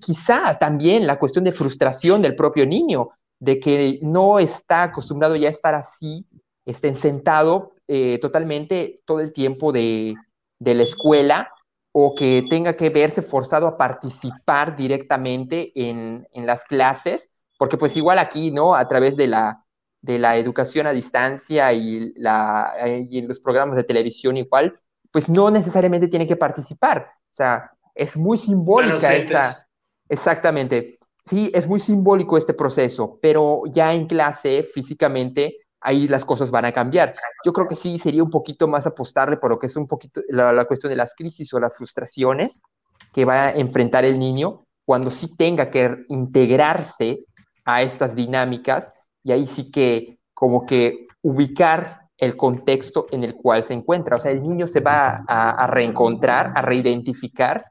quizá 0.00 0.56
también 0.58 1.06
la 1.06 1.18
cuestión 1.18 1.44
de 1.44 1.52
frustración 1.52 2.22
del 2.22 2.36
propio 2.36 2.64
niño, 2.64 3.10
de 3.38 3.58
que 3.58 3.98
no 4.02 4.38
está 4.38 4.84
acostumbrado 4.84 5.36
ya 5.36 5.48
a 5.48 5.52
estar 5.52 5.74
así, 5.74 6.26
estén 6.64 6.96
sentado 6.96 7.72
eh, 7.88 8.18
totalmente 8.18 9.02
todo 9.04 9.20
el 9.20 9.32
tiempo 9.32 9.72
de, 9.72 10.14
de 10.58 10.74
la 10.74 10.84
escuela 10.84 11.52
o 11.92 12.14
que 12.14 12.44
tenga 12.48 12.76
que 12.76 12.90
verse 12.90 13.22
forzado 13.22 13.66
a 13.66 13.76
participar 13.76 14.76
directamente 14.76 15.72
en, 15.74 16.26
en 16.32 16.46
las 16.46 16.64
clases, 16.64 17.30
porque 17.58 17.76
pues 17.76 17.96
igual 17.96 18.18
aquí, 18.18 18.50
¿no? 18.50 18.76
A 18.76 18.86
través 18.86 19.16
de 19.16 19.26
la, 19.26 19.59
de 20.02 20.18
la 20.18 20.36
educación 20.36 20.86
a 20.86 20.92
distancia 20.92 21.72
y, 21.72 22.12
la, 22.16 22.72
y 23.08 23.22
los 23.22 23.40
programas 23.40 23.76
de 23.76 23.84
televisión 23.84 24.36
igual, 24.36 24.74
pues 25.10 25.28
no 25.28 25.50
necesariamente 25.50 26.08
tiene 26.08 26.26
que 26.26 26.36
participar. 26.36 27.10
O 27.16 27.34
sea, 27.34 27.70
es 27.94 28.16
muy 28.16 28.38
simbólica 28.38 29.14
esa... 29.14 29.66
Exactamente. 30.08 30.98
Sí, 31.24 31.50
es 31.54 31.68
muy 31.68 31.78
simbólico 31.78 32.36
este 32.36 32.54
proceso, 32.54 33.18
pero 33.22 33.62
ya 33.66 33.92
en 33.92 34.06
clase, 34.06 34.62
físicamente, 34.62 35.58
ahí 35.80 36.08
las 36.08 36.24
cosas 36.24 36.50
van 36.50 36.64
a 36.64 36.72
cambiar. 36.72 37.14
Yo 37.44 37.52
creo 37.52 37.68
que 37.68 37.76
sí 37.76 37.98
sería 37.98 38.22
un 38.22 38.30
poquito 38.30 38.66
más 38.66 38.86
apostarle 38.86 39.36
por 39.36 39.50
lo 39.50 39.58
que 39.58 39.66
es 39.66 39.76
un 39.76 39.86
poquito 39.86 40.22
la, 40.28 40.52
la 40.52 40.64
cuestión 40.64 40.90
de 40.90 40.96
las 40.96 41.14
crisis 41.14 41.52
o 41.54 41.60
las 41.60 41.76
frustraciones 41.76 42.62
que 43.12 43.24
va 43.24 43.46
a 43.46 43.50
enfrentar 43.50 44.04
el 44.04 44.18
niño 44.18 44.66
cuando 44.84 45.10
sí 45.10 45.28
tenga 45.36 45.70
que 45.70 46.04
integrarse 46.08 47.24
a 47.64 47.82
estas 47.82 48.16
dinámicas 48.16 48.88
y 49.22 49.32
ahí 49.32 49.46
sí 49.46 49.70
que 49.70 50.18
como 50.34 50.66
que 50.66 51.06
ubicar 51.22 52.00
el 52.20 52.36
contexto 52.36 53.06
en 53.10 53.24
el 53.24 53.34
cual 53.34 53.64
se 53.64 53.74
encuentra. 53.74 54.16
O 54.16 54.20
sea, 54.20 54.30
el 54.30 54.42
niño 54.42 54.66
se 54.66 54.80
va 54.80 55.24
a, 55.26 55.66
reencontrar, 55.66 56.52
a 56.54 56.62
reidentificar 56.62 57.66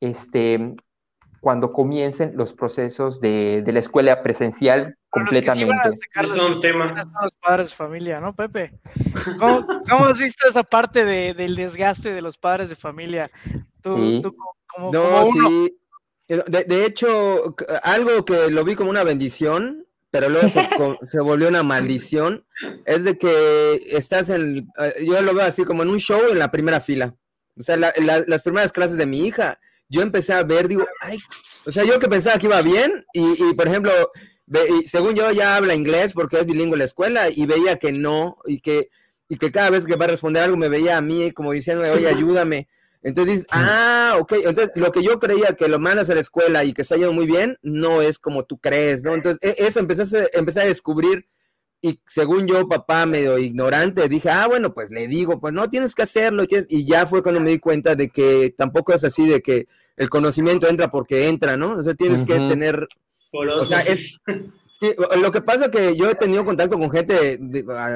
este, 0.00 0.74
cuando 1.40 1.72
comiencen 1.72 2.32
los 2.36 2.52
procesos 2.52 3.20
de, 3.20 3.62
de 3.62 3.72
la 3.72 3.80
escuela 3.80 4.22
presencial 4.22 4.96
completamente. 5.08 5.72
es 6.14 6.28
un 6.38 6.60
tema. 6.60 6.88
Son 7.02 7.12
los 7.22 7.32
padres 7.32 7.70
de 7.70 7.74
familia, 7.74 8.20
¿no, 8.20 8.34
Pepe? 8.34 8.78
¿Cómo, 9.38 9.66
cómo 9.88 10.04
has 10.06 10.18
visto 10.18 10.48
esa 10.48 10.62
parte 10.62 11.04
de, 11.04 11.32
del 11.32 11.56
desgaste 11.56 12.12
de 12.12 12.20
los 12.20 12.36
padres 12.36 12.68
de 12.68 12.76
familia? 12.76 13.30
Tú, 13.80 13.96
sí. 13.96 14.20
tú 14.22 14.36
como, 14.66 14.92
no, 14.92 15.26
sí. 15.32 15.78
De, 16.28 16.64
de, 16.64 16.86
hecho, 16.86 17.54
algo 17.82 18.24
que 18.24 18.50
lo 18.50 18.64
vi 18.64 18.74
como 18.74 18.90
una 18.90 19.04
bendición 19.04 19.83
pero 20.14 20.28
luego 20.28 20.46
se, 21.10 21.18
volvió 21.18 21.48
una 21.48 21.64
maldición, 21.64 22.46
es 22.86 23.02
de 23.02 23.18
que 23.18 23.84
estás 23.90 24.30
en, 24.30 24.68
eh, 24.78 25.04
yo 25.04 25.20
lo 25.22 25.34
veo 25.34 25.44
así 25.44 25.64
como 25.64 25.82
en 25.82 25.88
un 25.88 25.98
show 25.98 26.20
en 26.30 26.38
la 26.38 26.52
primera 26.52 26.80
fila. 26.80 27.16
O 27.58 27.64
sea, 27.64 27.76
las 27.76 28.42
primeras 28.42 28.70
clases 28.70 28.96
de 28.96 29.06
mi 29.06 29.26
hija, 29.26 29.58
yo 29.88 30.02
empecé 30.02 30.32
a 30.32 30.44
ver, 30.44 30.68
digo, 30.68 30.86
ay, 31.00 31.18
o 31.66 31.72
sea, 31.72 31.82
yo 31.82 31.98
que 31.98 32.06
pensaba 32.06 32.38
que 32.38 32.46
iba 32.46 32.62
bien, 32.62 33.04
y, 33.12 33.54
por 33.54 33.66
ejemplo, 33.66 33.90
según 34.86 35.16
yo 35.16 35.32
ya 35.32 35.56
habla 35.56 35.74
inglés 35.74 36.12
porque 36.12 36.38
es 36.38 36.46
bilingüe 36.46 36.74
en 36.74 36.78
la 36.78 36.84
escuela, 36.84 37.28
y 37.28 37.44
veía 37.46 37.80
que 37.80 37.90
no, 37.90 38.38
y 38.46 38.60
que, 38.60 38.90
y 39.28 39.36
que 39.36 39.50
cada 39.50 39.70
vez 39.70 39.84
que 39.84 39.96
va 39.96 40.04
a 40.04 40.08
responder 40.08 40.44
algo 40.44 40.56
me 40.56 40.68
veía 40.68 40.96
a 40.96 41.00
mí 41.00 41.32
como 41.32 41.50
diciendo, 41.50 41.84
oye, 41.92 42.06
ayúdame. 42.08 42.68
Entonces 43.04 43.34
dices, 43.34 43.48
ah, 43.52 44.16
ok, 44.18 44.32
entonces 44.44 44.72
lo 44.74 44.90
que 44.90 45.02
yo 45.02 45.20
creía 45.20 45.54
que 45.54 45.68
lo 45.68 45.78
mandas 45.78 46.10
a 46.10 46.14
la 46.14 46.20
escuela 46.20 46.64
y 46.64 46.72
que 46.72 46.82
está 46.82 46.96
yendo 46.96 47.12
muy 47.12 47.26
bien, 47.26 47.58
no 47.62 48.02
es 48.02 48.18
como 48.18 48.44
tú 48.44 48.58
crees, 48.58 49.04
¿no? 49.04 49.14
Entonces 49.14 49.38
e, 49.42 49.66
eso 49.66 49.78
empecé 49.78 50.18
a, 50.18 50.26
empecé 50.32 50.62
a 50.62 50.64
descubrir 50.64 51.28
y 51.84 52.00
según 52.06 52.46
yo, 52.46 52.66
papá 52.66 53.04
medio 53.04 53.38
ignorante, 53.38 54.08
dije, 54.08 54.30
ah, 54.30 54.46
bueno, 54.46 54.72
pues 54.72 54.88
le 54.88 55.06
digo, 55.06 55.38
pues 55.38 55.52
no, 55.52 55.68
tienes 55.68 55.94
que 55.94 56.00
hacerlo. 56.00 56.44
Y 56.48 56.86
ya 56.86 57.04
fue 57.04 57.22
cuando 57.22 57.42
me 57.42 57.50
di 57.50 57.58
cuenta 57.58 57.94
de 57.94 58.08
que 58.08 58.54
tampoco 58.56 58.94
es 58.94 59.04
así 59.04 59.28
de 59.28 59.42
que 59.42 59.68
el 59.98 60.08
conocimiento 60.08 60.66
entra 60.66 60.90
porque 60.90 61.28
entra, 61.28 61.58
¿no? 61.58 61.72
O 61.72 61.82
sea, 61.82 61.92
tienes 61.92 62.24
que 62.24 62.36
tener... 62.36 62.88
o 63.32 63.64
sea, 63.66 63.80
es... 63.80 64.18
Sí, 64.72 64.94
lo 65.20 65.30
que 65.30 65.42
pasa 65.42 65.66
es 65.66 65.70
que 65.70 65.94
yo 65.94 66.08
he 66.08 66.14
tenido 66.14 66.42
contacto 66.46 66.78
con 66.78 66.90
gente, 66.90 67.38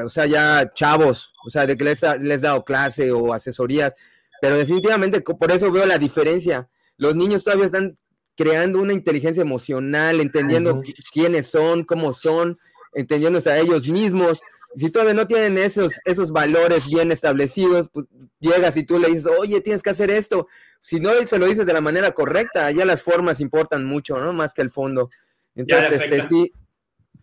o 0.05 0.11
sea, 0.11 0.27
ya 0.27 0.71
chavos, 0.75 1.33
o 1.47 1.49
sea, 1.49 1.67
de 1.67 1.79
que 1.79 1.85
les, 1.85 2.03
les 2.21 2.41
he 2.41 2.45
dado 2.45 2.67
clase 2.67 3.11
o 3.11 3.33
asesorías, 3.33 3.95
pero 4.41 4.57
definitivamente 4.57 5.21
por 5.21 5.51
eso 5.51 5.71
veo 5.71 5.87
la 5.87 5.99
diferencia. 5.99 6.69
Los 6.97 7.15
niños 7.17 7.45
todavía 7.45 7.67
están 7.67 7.97
creando 8.37 8.81
una 8.81 8.93
inteligencia 8.93 9.43
emocional, 9.43 10.21
entendiendo 10.21 10.83
quiénes 11.13 11.49
son, 11.49 11.85
cómo 11.85 12.13
son, 12.13 12.59
entendiéndose 12.95 13.51
a 13.51 13.59
ellos 13.59 13.89
mismos. 13.89 14.41
Si 14.77 14.91
todavía 14.91 15.15
no 15.15 15.27
tienen 15.27 15.59
esos, 15.59 15.99
esos 16.05 16.31
valores 16.31 16.87
bien 16.87 17.11
establecidos, 17.11 17.89
pues 17.93 18.07
llegas 18.39 18.77
y 18.77 18.85
tú 18.85 18.99
le 18.99 19.09
dices, 19.09 19.27
oye, 19.39 19.61
tienes 19.61 19.83
que 19.83 19.91
hacer 19.91 20.11
esto. 20.11 20.47
Si 20.83 21.01
no 21.01 21.11
se 21.27 21.39
lo 21.39 21.47
dices 21.47 21.67
de 21.67 21.73
la 21.73 21.81
manera 21.81 22.13
correcta, 22.13 22.71
ya 22.71 22.85
las 22.85 23.03
formas 23.03 23.41
importan 23.41 23.85
mucho, 23.85 24.19
¿no? 24.19 24.33
Más 24.33 24.55
que 24.55 24.63
el 24.63 24.71
fondo. 24.71 25.11
Entonces, 25.57 26.01
este, 26.01 26.29
sí, 26.29 26.53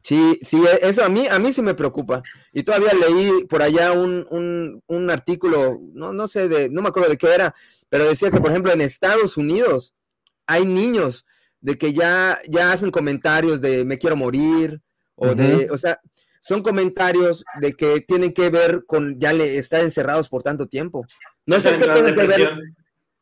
Sí, 0.05 0.37
sí, 0.43 0.61
e, 0.63 0.87
eso 0.87 1.03
a 1.03 1.09
mí, 1.09 1.25
a 1.27 1.39
mí 1.39 1.51
sí 1.51 1.63
me 1.63 1.73
preocupa. 1.73 2.21
Y 2.53 2.61
todavía 2.61 2.93
leí 2.93 3.43
por 3.45 3.63
allá 3.63 3.91
un, 3.91 4.83
un, 4.85 5.09
artículo, 5.09 5.79
no, 5.93 6.13
no 6.13 6.27
sé, 6.27 6.47
de, 6.47 6.69
no 6.69 6.83
me 6.83 6.89
acuerdo 6.89 7.09
de 7.09 7.17
qué 7.17 7.33
era, 7.33 7.55
pero 7.89 8.05
decía 8.07 8.29
que, 8.29 8.39
por 8.39 8.51
ejemplo, 8.51 8.71
en 8.71 8.81
Estados 8.81 9.35
Unidos 9.35 9.95
hay 10.45 10.63
niños 10.63 11.25
de 11.59 11.79
que 11.79 11.91
ya, 11.91 12.37
ya 12.47 12.71
hacen 12.71 12.91
comentarios 12.91 13.61
de 13.61 13.83
me 13.83 13.97
quiero 13.97 14.15
morir, 14.15 14.79
o 15.15 15.33
de, 15.33 15.71
o 15.71 15.77
sea, 15.79 15.99
son 16.39 16.61
comentarios 16.61 17.43
de 17.59 17.73
que 17.73 18.01
tienen 18.01 18.31
que 18.31 18.51
ver 18.51 18.85
con 18.85 19.19
ya 19.19 19.33
le 19.33 19.57
estar 19.57 19.81
encerrados 19.81 20.29
por 20.29 20.43
tanto 20.43 20.67
tiempo. 20.67 21.03
No 21.47 21.59
sé 21.59 21.77
qué 21.77 21.85
tiene 21.85 22.13
que 22.13 22.27
ver. 22.27 22.53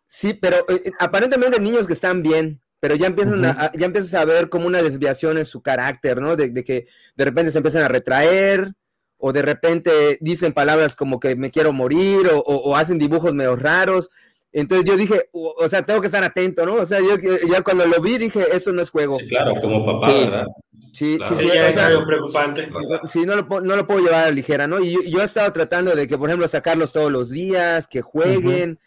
Sí, 0.07 0.33
pero 0.33 0.57
eh, 0.67 0.81
eh, 0.83 0.91
aparentemente 0.99 1.61
niños 1.61 1.87
que 1.87 1.93
están 1.93 2.21
bien, 2.21 2.61
pero 2.83 2.95
ya 2.95 3.07
empiezan 3.07 3.45
a, 3.45 3.71
ya 3.77 3.85
empiezas 3.85 4.13
a 4.13 4.25
ver 4.25 4.49
como 4.49 4.67
una 4.67 4.81
desviación 4.81 5.37
en 5.37 5.45
su 5.45 5.61
carácter, 5.61 6.19
¿no? 6.19 6.35
De, 6.35 6.65
que 6.65 6.87
de 7.15 7.23
repente 7.23 7.49
se 7.49 7.59
empiezan 7.59 7.81
a 7.81 7.87
retraer, 7.87 8.73
o 9.15 9.31
de 9.31 9.41
repente 9.41 10.17
dicen 10.19 10.51
palabras 10.51 10.93
como 10.93 11.17
que 11.17 11.37
me 11.37 11.49
quiero 11.49 11.71
morir, 11.71 12.29
o, 12.33 12.75
hacen 12.75 12.99
dibujos 12.99 13.33
medio 13.33 13.55
raros. 13.55 14.09
Entonces 14.51 14.85
yo 14.85 14.97
dije, 14.97 15.29
o, 15.31 15.69
sea, 15.69 15.83
tengo 15.83 16.01
que 16.01 16.07
estar 16.07 16.25
atento, 16.25 16.65
¿no? 16.65 16.73
O 16.73 16.85
sea, 16.85 16.99
yo 16.99 17.15
ya 17.49 17.61
cuando 17.61 17.85
lo 17.85 18.01
vi 18.01 18.17
dije, 18.17 18.47
eso 18.51 18.73
no 18.73 18.81
es 18.81 18.89
juego. 18.89 19.17
Sí, 19.17 19.29
claro, 19.29 19.53
como 19.61 19.85
papá, 19.85 20.11
¿verdad? 20.11 20.47
Sí, 20.91 21.17
sí, 21.25 21.35
sí. 21.37 21.49
es 21.53 21.77
algo 21.77 22.05
preocupante. 22.05 22.69
Sí, 23.07 23.25
no 23.25 23.37
lo, 23.37 23.61
no 23.61 23.77
lo 23.77 23.87
puedo 23.87 24.01
llevar 24.01 24.23
a 24.23 24.25
la 24.25 24.31
ligera, 24.31 24.67
¿no? 24.67 24.81
Y 24.81 25.09
yo, 25.09 25.21
he 25.21 25.23
estado 25.23 25.53
tratando 25.53 25.95
de 25.95 26.05
que, 26.05 26.17
por 26.17 26.27
ejemplo, 26.27 26.49
sacarlos 26.49 26.91
todos 26.91 27.13
los 27.13 27.29
días, 27.29 27.87
que 27.87 28.01
jueguen. 28.01 28.77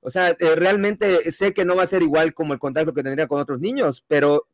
O 0.00 0.10
sea, 0.10 0.30
eh, 0.30 0.54
realmente 0.56 1.30
sé 1.30 1.52
que 1.52 1.64
no 1.64 1.76
va 1.76 1.82
a 1.82 1.86
ser 1.86 2.02
igual 2.02 2.34
como 2.34 2.52
el 2.52 2.58
contacto 2.58 2.94
que 2.94 3.02
tendría 3.02 3.26
con 3.26 3.40
otros 3.40 3.60
niños, 3.60 4.04
pero 4.08 4.48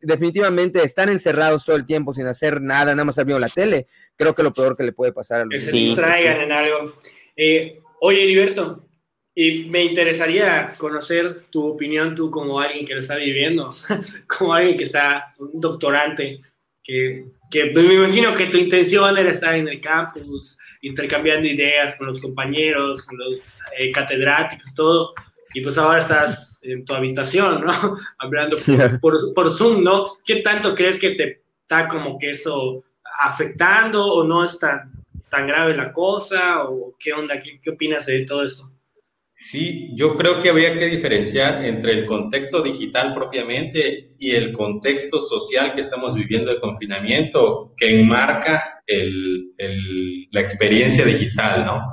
definitivamente 0.00 0.82
están 0.82 1.08
encerrados 1.08 1.64
todo 1.64 1.76
el 1.76 1.86
tiempo 1.86 2.14
sin 2.14 2.26
hacer 2.26 2.60
nada, 2.60 2.94
nada 2.94 3.04
más 3.04 3.16
viendo 3.16 3.38
la 3.38 3.48
tele. 3.48 3.86
Creo 4.16 4.34
que 4.34 4.42
lo 4.42 4.52
peor 4.52 4.76
que 4.76 4.82
le 4.82 4.92
puede 4.92 5.12
pasar 5.12 5.40
a 5.40 5.44
los 5.44 5.52
Que 5.52 5.60
se 5.60 5.72
distraigan 5.72 6.40
en 6.40 6.52
algo. 6.52 6.92
Eh, 7.36 7.80
oye, 8.00 8.22
Heriberto, 8.24 8.88
y 9.34 9.68
me 9.68 9.84
interesaría 9.84 10.74
conocer 10.78 11.44
tu 11.50 11.66
opinión, 11.66 12.14
tú 12.14 12.30
como 12.30 12.60
alguien 12.60 12.86
que 12.86 12.94
lo 12.94 13.00
está 13.00 13.16
viviendo, 13.16 13.70
como 14.26 14.54
alguien 14.54 14.76
que 14.76 14.84
está, 14.84 15.34
un 15.38 15.60
doctorante, 15.60 16.40
que, 16.82 17.26
que 17.50 17.66
pues, 17.66 17.84
me 17.84 17.94
imagino 17.94 18.32
que 18.34 18.46
tu 18.46 18.56
intención 18.56 19.16
era 19.16 19.30
estar 19.30 19.54
en 19.54 19.68
el 19.68 19.80
campus, 19.80 20.58
intercambiando 20.82 21.48
ideas 21.48 21.96
con 21.96 22.06
los 22.06 22.20
compañeros, 22.20 23.06
con 23.06 23.18
los 23.18 23.40
eh, 23.78 23.90
catedráticos, 23.92 24.74
todo 24.74 25.12
y 25.54 25.62
pues 25.62 25.78
ahora 25.78 26.00
estás 26.00 26.60
en 26.62 26.84
tu 26.84 26.92
habitación, 26.94 27.64
¿no? 27.64 27.72
Hablando 28.18 28.56
por, 29.00 29.34
por, 29.34 29.56
Zoom, 29.56 29.82
¿no? 29.82 30.04
¿Qué 30.24 30.36
tanto 30.36 30.74
crees 30.74 30.98
que 30.98 31.10
te 31.10 31.42
está 31.62 31.88
como 31.88 32.18
que 32.18 32.30
eso 32.30 32.84
afectando 33.20 34.06
o 34.06 34.24
no 34.24 34.44
es 34.44 34.58
tan, 34.58 34.92
tan 35.30 35.46
grave 35.46 35.76
la 35.76 35.92
cosa? 35.92 36.64
¿O 36.64 36.94
qué 36.98 37.12
onda? 37.12 37.40
¿Qué, 37.40 37.60
qué 37.62 37.70
opinas 37.70 38.06
de 38.06 38.24
todo 38.24 38.44
esto? 38.44 38.70
Sí, 39.40 39.92
yo 39.94 40.16
creo 40.16 40.42
que 40.42 40.48
habría 40.50 40.76
que 40.76 40.86
diferenciar 40.86 41.64
entre 41.64 41.92
el 41.92 42.06
contexto 42.06 42.60
digital 42.60 43.14
propiamente 43.14 44.16
y 44.18 44.32
el 44.32 44.52
contexto 44.52 45.20
social 45.20 45.74
que 45.74 45.80
estamos 45.80 46.16
viviendo 46.16 46.50
de 46.52 46.58
confinamiento 46.58 47.72
que 47.76 48.00
enmarca 48.00 48.82
el, 48.84 49.52
el, 49.56 50.26
la 50.32 50.40
experiencia 50.40 51.04
digital, 51.04 51.64
¿no? 51.64 51.88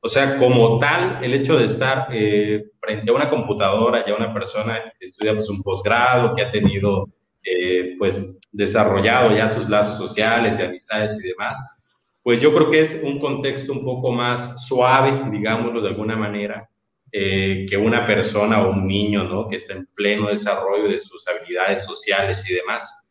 O 0.00 0.08
sea, 0.08 0.38
como 0.38 0.78
tal, 0.78 1.22
el 1.22 1.34
hecho 1.34 1.58
de 1.58 1.66
estar 1.66 2.08
eh, 2.12 2.64
frente 2.80 3.10
a 3.10 3.14
una 3.14 3.28
computadora, 3.28 4.02
ya 4.06 4.14
una 4.14 4.32
persona 4.32 4.80
que 4.98 5.04
estudia 5.04 5.34
pues, 5.34 5.50
un 5.50 5.62
posgrado, 5.62 6.34
que 6.34 6.42
ha 6.42 6.50
tenido, 6.50 7.10
eh, 7.44 7.94
pues, 7.98 8.40
desarrollado 8.52 9.36
ya 9.36 9.50
sus 9.50 9.68
lazos 9.68 9.98
sociales 9.98 10.58
y 10.58 10.62
amistades 10.62 11.18
y 11.22 11.28
demás, 11.28 11.78
pues 12.22 12.40
yo 12.40 12.54
creo 12.54 12.70
que 12.70 12.80
es 12.80 13.00
un 13.02 13.18
contexto 13.20 13.72
un 13.72 13.84
poco 13.84 14.12
más 14.12 14.66
suave, 14.66 15.30
digámoslo 15.30 15.82
de 15.82 15.88
alguna 15.88 16.16
manera, 16.16 16.70
eh, 17.12 17.66
que 17.68 17.76
una 17.76 18.06
persona 18.06 18.62
o 18.62 18.72
un 18.72 18.86
niño, 18.86 19.24
¿no? 19.24 19.48
Que 19.48 19.56
está 19.56 19.74
en 19.74 19.86
pleno 19.94 20.28
desarrollo 20.28 20.88
de 20.88 21.00
sus 21.00 21.26
habilidades 21.28 21.84
sociales 21.84 22.48
y 22.50 22.54
demás. 22.54 23.02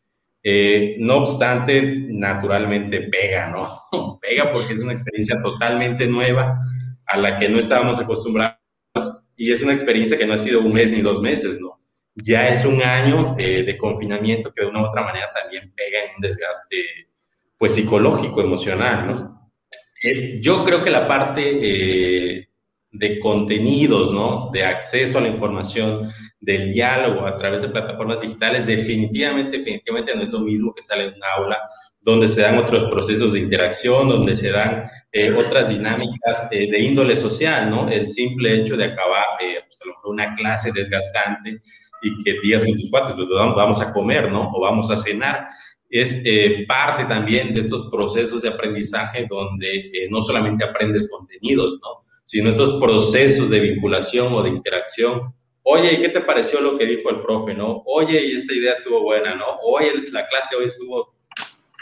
no 0.98 1.16
obstante, 1.16 1.82
naturalmente 2.08 3.00
pega, 3.02 3.50
¿no? 3.50 4.18
pega 4.20 4.52
porque 4.52 4.74
es 4.74 4.82
una 4.82 4.92
experiencia 4.92 5.40
totalmente 5.42 6.06
nueva 6.06 6.60
a 7.06 7.16
la 7.16 7.38
que 7.38 7.48
no 7.48 7.58
estábamos 7.58 7.98
acostumbrados 7.98 8.56
y 9.36 9.52
es 9.52 9.62
una 9.62 9.74
experiencia 9.74 10.16
que 10.16 10.26
no 10.26 10.32
ha 10.32 10.38
sido 10.38 10.60
un 10.60 10.72
mes 10.72 10.90
ni 10.90 11.02
dos 11.02 11.20
meses, 11.20 11.60
¿no? 11.60 11.78
Ya 12.14 12.48
es 12.48 12.64
un 12.64 12.82
año 12.82 13.36
eh, 13.38 13.62
de 13.62 13.76
confinamiento 13.76 14.52
que 14.52 14.62
de 14.62 14.68
una 14.68 14.80
u 14.80 14.86
otra 14.86 15.02
manera 15.02 15.30
también 15.34 15.72
pega 15.76 15.98
en 16.04 16.16
un 16.16 16.22
desgaste, 16.22 17.08
pues, 17.58 17.74
psicológico, 17.74 18.40
emocional, 18.40 19.06
¿no? 19.06 19.52
Eh, 20.02 20.40
yo 20.40 20.64
creo 20.64 20.82
que 20.82 20.90
la 20.90 21.06
parte 21.06 21.42
eh, 21.60 22.48
de 22.92 23.20
contenidos, 23.20 24.12
¿no? 24.12 24.50
De 24.52 24.64
acceso 24.64 25.18
a 25.18 25.20
la 25.20 25.28
información, 25.28 26.10
del 26.40 26.72
diálogo 26.72 27.26
a 27.26 27.36
través 27.36 27.62
de 27.62 27.68
plataformas 27.68 28.20
digitales, 28.20 28.66
definitivamente, 28.66 29.58
definitivamente 29.58 30.14
no 30.14 30.22
es 30.22 30.28
lo 30.28 30.40
mismo 30.40 30.72
que 30.72 30.80
estar 30.80 30.98
en 31.00 31.14
un 31.14 31.20
aula 31.36 31.58
donde 32.00 32.28
se 32.28 32.42
dan 32.42 32.56
otros 32.56 32.88
procesos 32.88 33.32
de 33.32 33.40
interacción, 33.40 34.08
donde 34.08 34.32
se 34.36 34.52
dan 34.52 34.88
eh, 35.10 35.32
otras 35.32 35.68
dinámicas 35.68 36.46
eh, 36.52 36.70
de 36.70 36.78
índole 36.78 37.16
social, 37.16 37.68
¿no? 37.68 37.88
El 37.88 38.06
simple 38.06 38.54
hecho 38.54 38.76
de 38.76 38.84
acabar 38.84 39.24
eh, 39.40 39.56
pues, 39.66 39.80
una 40.04 40.36
clase 40.36 40.70
desgastante 40.70 41.60
y 42.02 42.22
que 42.22 42.38
días 42.40 42.64
con 42.64 42.78
tus 42.78 42.90
cuates, 42.90 43.12
pues, 43.16 43.26
vamos 43.28 43.80
a 43.80 43.92
comer, 43.92 44.30
¿no? 44.30 44.52
O 44.52 44.60
vamos 44.60 44.88
a 44.92 44.96
cenar, 44.96 45.48
es 45.90 46.22
parte 46.68 47.04
también 47.06 47.54
de 47.54 47.60
estos 47.60 47.88
procesos 47.90 48.42
de 48.42 48.50
aprendizaje 48.50 49.26
donde 49.28 49.90
no 50.10 50.22
solamente 50.22 50.64
aprendes 50.64 51.10
contenidos, 51.10 51.78
¿no? 51.82 52.05
Sino 52.26 52.50
estos 52.50 52.78
procesos 52.78 53.48
de 53.48 53.60
vinculación 53.60 54.34
o 54.34 54.42
de 54.42 54.50
interacción 54.50 55.34
oye, 55.68 55.94
¿y 55.94 56.00
qué 56.00 56.08
te 56.08 56.20
pareció 56.20 56.60
lo 56.60 56.78
que 56.78 56.86
dijo 56.86 57.10
el 57.10 57.20
profe, 57.20 57.52
no? 57.52 57.82
Oye, 57.86 58.24
y 58.24 58.36
esta 58.36 58.54
idea 58.54 58.72
estuvo 58.72 59.02
buena, 59.02 59.34
¿no? 59.34 59.46
Oye, 59.64 59.92
la 60.12 60.26
clase 60.28 60.54
hoy 60.54 60.66
estuvo 60.66 61.16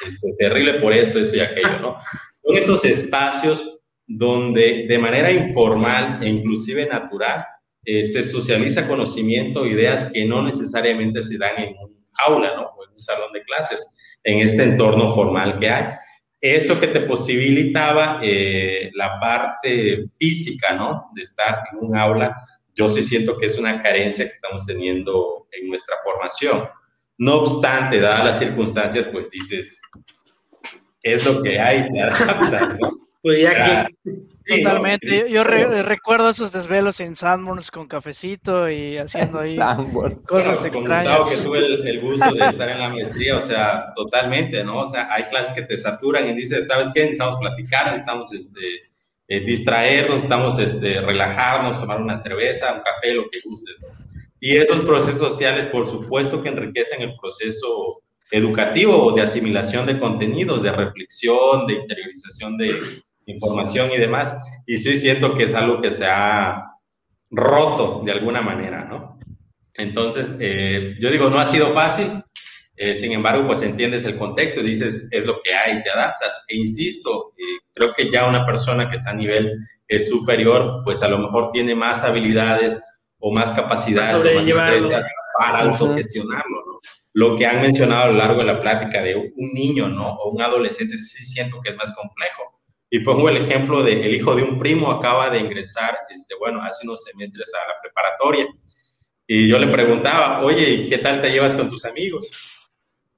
este, 0.06 0.32
terrible 0.38 0.74
por 0.74 0.92
eso, 0.92 1.18
eso 1.18 1.36
y 1.36 1.40
aquello, 1.40 1.78
¿no? 1.80 1.98
Son 2.42 2.56
esos 2.56 2.84
espacios 2.86 3.80
donde 4.06 4.86
de 4.88 4.98
manera 4.98 5.30
informal 5.30 6.22
e 6.22 6.28
inclusive 6.28 6.86
natural 6.86 7.44
eh, 7.84 8.04
se 8.04 8.24
socializa 8.24 8.88
conocimiento, 8.88 9.66
ideas 9.66 10.10
que 10.12 10.24
no 10.24 10.42
necesariamente 10.42 11.20
se 11.20 11.36
dan 11.36 11.58
en 11.58 11.76
un 11.76 12.06
aula, 12.26 12.54
¿no? 12.56 12.62
O 12.62 12.86
en 12.86 12.92
un 12.92 13.00
salón 13.00 13.32
de 13.34 13.42
clases, 13.42 13.96
en 14.22 14.38
este 14.38 14.62
entorno 14.62 15.14
formal 15.14 15.58
que 15.58 15.68
hay. 15.68 15.84
Eso 16.46 16.78
que 16.78 16.88
te 16.88 17.00
posibilitaba 17.00 18.20
eh, 18.22 18.90
la 18.92 19.18
parte 19.18 20.10
física, 20.18 20.74
¿no? 20.74 21.08
De 21.14 21.22
estar 21.22 21.60
en 21.72 21.78
un 21.88 21.96
aula, 21.96 22.36
yo 22.74 22.90
sí 22.90 23.02
siento 23.02 23.38
que 23.38 23.46
es 23.46 23.56
una 23.56 23.82
carencia 23.82 24.26
que 24.26 24.32
estamos 24.32 24.66
teniendo 24.66 25.46
en 25.52 25.68
nuestra 25.68 25.96
formación. 26.04 26.68
No 27.16 27.36
obstante, 27.36 27.98
dadas 27.98 28.26
las 28.26 28.38
circunstancias, 28.38 29.06
pues 29.06 29.30
dices, 29.30 29.80
es 31.02 31.24
lo 31.24 31.42
que 31.42 31.58
hay, 31.58 31.88
te 31.88 32.02
adaptas, 32.02 32.78
¿no? 32.78 32.90
Pues 33.22 33.40
ya 33.40 33.86
que... 34.04 34.12
Totalmente. 34.46 35.30
Yo 35.30 35.42
recuerdo 35.42 36.28
esos 36.28 36.52
desvelos 36.52 37.00
en 37.00 37.14
Sanborns 37.14 37.70
con 37.70 37.86
cafecito 37.86 38.68
y 38.70 38.98
haciendo 38.98 39.40
ahí 39.40 39.56
cosas 40.26 40.64
extrañas. 40.64 40.72
Con 40.72 40.84
Gustavo, 40.84 41.30
que 41.30 41.36
tuve 41.36 41.90
el, 41.90 42.00
gusto 42.00 42.34
de 42.34 42.46
estar 42.46 42.68
en 42.68 42.78
la 42.78 42.90
maestría, 42.90 43.38
o 43.38 43.40
sea, 43.40 43.92
totalmente, 43.96 44.62
¿no? 44.62 44.80
O 44.80 44.90
sea, 44.90 45.08
hay 45.10 45.24
clases 45.24 45.54
que 45.54 45.62
te 45.62 45.78
saturan 45.78 46.28
y 46.28 46.34
dices, 46.34 46.66
¿sabes 46.66 46.90
qué? 46.94 47.00
Necesitamos 47.00 47.36
platicar, 47.40 47.86
necesitamos 47.86 48.32
este, 48.34 48.82
eh, 49.28 49.40
distraernos, 49.40 50.16
necesitamos 50.16 50.58
este, 50.58 51.00
relajarnos, 51.00 51.80
tomar 51.80 52.02
una 52.02 52.18
cerveza, 52.18 52.74
un 52.74 52.82
café, 52.82 53.14
lo 53.14 53.30
que 53.30 53.40
guste. 53.44 53.72
Y 54.40 54.56
esos 54.56 54.80
procesos 54.80 55.20
sociales, 55.20 55.66
por 55.66 55.86
supuesto, 55.86 56.42
que 56.42 56.50
enriquecen 56.50 57.00
el 57.00 57.16
proceso 57.16 58.02
educativo 58.30 59.02
o 59.02 59.12
de 59.12 59.22
asimilación 59.22 59.86
de 59.86 59.98
contenidos, 59.98 60.62
de 60.62 60.72
reflexión, 60.72 61.66
de 61.66 61.74
interiorización 61.74 62.58
de 62.58 63.02
información 63.26 63.90
y 63.92 63.98
demás. 63.98 64.36
Y 64.66 64.78
sí 64.78 64.96
siento 64.96 65.34
que 65.34 65.44
es 65.44 65.54
algo 65.54 65.80
que 65.80 65.90
se 65.90 66.06
ha 66.06 66.62
roto 67.30 68.02
de 68.04 68.12
alguna 68.12 68.40
manera, 68.40 68.84
¿no? 68.84 69.18
Entonces, 69.74 70.32
eh, 70.38 70.94
yo 71.00 71.10
digo, 71.10 71.28
no 71.28 71.40
ha 71.40 71.46
sido 71.46 71.72
fácil, 71.74 72.22
eh, 72.76 72.94
sin 72.94 73.12
embargo, 73.12 73.46
pues 73.46 73.62
entiendes 73.62 74.04
el 74.04 74.16
contexto, 74.16 74.62
dices, 74.62 75.08
es 75.10 75.26
lo 75.26 75.40
que 75.42 75.52
hay, 75.52 75.82
te 75.82 75.90
adaptas. 75.90 76.44
E 76.48 76.56
insisto, 76.56 77.32
eh, 77.36 77.60
creo 77.72 77.92
que 77.92 78.10
ya 78.10 78.28
una 78.28 78.46
persona 78.46 78.88
que 78.88 78.96
está 78.96 79.10
a 79.10 79.14
nivel 79.14 79.52
superior, 79.98 80.82
pues 80.84 81.02
a 81.02 81.08
lo 81.08 81.18
mejor 81.18 81.50
tiene 81.50 81.74
más 81.74 82.04
habilidades 82.04 82.82
o 83.18 83.32
más 83.32 83.52
capacidades 83.52 84.14
o 84.14 84.58
más 84.58 85.06
para 85.38 85.62
autogestionarlo, 85.62 86.64
¿no? 86.66 86.80
Lo 87.12 87.36
que 87.36 87.46
han 87.46 87.62
mencionado 87.62 88.04
a 88.04 88.06
lo 88.08 88.14
largo 88.14 88.40
de 88.40 88.46
la 88.46 88.60
plática 88.60 89.02
de 89.02 89.14
un 89.14 89.52
niño, 89.52 89.88
¿no? 89.88 90.08
O 90.08 90.30
un 90.30 90.42
adolescente, 90.42 90.96
sí 90.96 91.24
siento 91.24 91.60
que 91.60 91.70
es 91.70 91.76
más 91.76 91.94
complejo. 91.94 92.53
Y 92.94 93.00
pongo 93.00 93.28
el 93.28 93.38
ejemplo 93.38 93.82
de 93.82 94.06
el 94.06 94.14
hijo 94.14 94.36
de 94.36 94.44
un 94.44 94.56
primo 94.56 94.88
acaba 94.88 95.28
de 95.28 95.40
ingresar, 95.40 95.98
este, 96.10 96.36
bueno, 96.36 96.62
hace 96.62 96.86
unos 96.86 97.02
semestres 97.02 97.50
a 97.52 97.66
la 97.66 97.74
preparatoria. 97.82 98.46
Y 99.26 99.48
yo 99.48 99.58
le 99.58 99.66
preguntaba, 99.66 100.44
oye, 100.44 100.86
¿qué 100.88 100.98
tal 100.98 101.20
te 101.20 101.32
llevas 101.32 101.54
con 101.54 101.68
tus 101.68 101.84
amigos? 101.86 102.30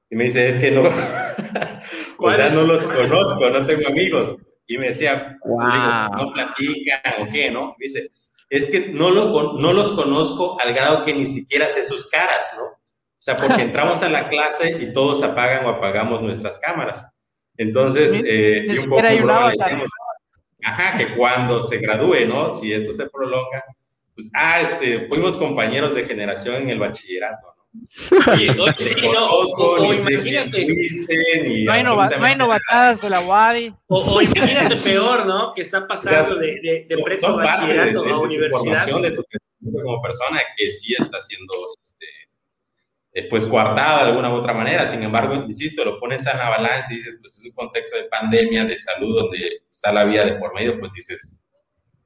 Y 0.09 0.17
me 0.17 0.25
dice, 0.25 0.49
es 0.49 0.57
que 0.57 0.71
no, 0.71 0.81
o 2.19 2.33
sea, 2.33 2.49
no 2.49 2.63
los 2.63 2.85
conozco, 2.85 3.51
no 3.51 3.67
tengo 3.67 3.87
amigos. 3.89 4.37
Y 4.67 4.79
me 4.79 4.89
decía, 4.89 5.37
no 5.45 6.33
platican 6.33 7.01
o 7.19 7.31
qué, 7.31 7.51
¿no? 7.51 7.77
Me 7.79 7.87
dice, 7.87 8.11
es 8.49 8.69
que 8.69 8.89
no, 8.95 9.11
lo, 9.11 9.59
no 9.59 9.75
los 9.75 9.93
conozco 9.93 10.59
al 10.59 10.73
grado 10.73 11.05
que 11.05 11.13
ni 11.13 11.27
siquiera 11.27 11.69
sé 11.69 11.83
sus 11.83 12.09
caras, 12.09 12.51
¿no? 12.57 12.65
O 12.65 12.79
sea, 13.19 13.37
porque 13.37 13.61
entramos 13.61 14.03
a 14.03 14.09
la 14.09 14.31
clase 14.31 14.79
y 14.81 14.95
todos 14.95 15.23
apagan 15.23 15.67
o 15.67 15.69
apagamos 15.69 16.23
nuestras 16.23 16.57
cámaras. 16.57 17.07
Entonces, 17.59 18.13
eh, 18.25 18.67
y 18.69 18.79
un 18.79 18.91
poco 18.91 19.03
decíamos, 19.03 19.91
ajá, 20.63 20.99
que 20.99 21.15
cuando 21.17 21.63
se 21.63 21.79
gradúe, 21.79 22.27
¿no? 22.27 22.55
Si 22.55 22.73
esto 22.73 22.93
se 22.93 23.09
prolonga, 23.09 23.65
pues, 24.15 24.31
ah, 24.35 24.61
este, 24.61 25.07
fuimos 25.09 25.37
compañeros 25.37 25.95
de 25.95 26.05
generación 26.05 26.63
en 26.63 26.71
el 26.71 26.79
bachillerato, 26.79 27.57
Oye, 28.33 28.53
sí, 28.79 28.95
no, 29.13 29.31
o, 29.31 29.95
imagínate. 29.95 30.67
no, 31.65 31.73
hay 32.23 32.37
novatadas 32.37 33.03
de 33.03 33.11
la 33.11 33.21
WADI. 33.21 33.75
O, 33.89 34.23
imagínate 34.23 34.77
peor, 34.77 35.27
¿no? 35.27 35.53
Que 35.55 35.63
está 35.63 35.87
pasando 35.87 36.37
de, 36.37 36.47
de, 36.63 36.85
de 36.89 37.03
prepa 37.03 37.31
bachillerato 37.33 38.05
a 38.07 38.19
universidad. 38.19 39.01
De 39.01 39.11
tu, 39.13 39.25
como 39.63 40.01
persona 40.01 40.41
que 40.57 40.71
sí 40.71 40.95
está 40.99 41.21
siendo, 41.21 41.53
este, 41.83 42.07
eh, 43.17 43.29
pues, 43.31 43.47
coartada 43.47 44.05
de 44.05 44.11
alguna 44.11 44.31
u 44.31 44.35
otra 44.35 44.53
manera. 44.53 44.85
Sin 44.85 45.03
embargo, 45.03 45.35
insisto, 45.35 45.85
lo 45.85 45.99
pones 45.99 46.27
en 46.27 46.37
la 46.37 46.51
balanza 46.51 46.93
y 46.93 46.97
dices, 46.97 47.17
pues, 47.21 47.39
es 47.39 47.47
un 47.47 47.53
contexto 47.53 47.97
de 47.97 48.05
pandemia, 48.05 48.65
de 48.67 48.79
salud, 48.79 49.23
donde 49.23 49.63
está 49.73 49.91
la 49.93 50.05
vida 50.05 50.27
de 50.27 50.35
por 50.35 50.55
medio, 50.55 50.79
pues, 50.79 50.93
dices, 50.93 51.43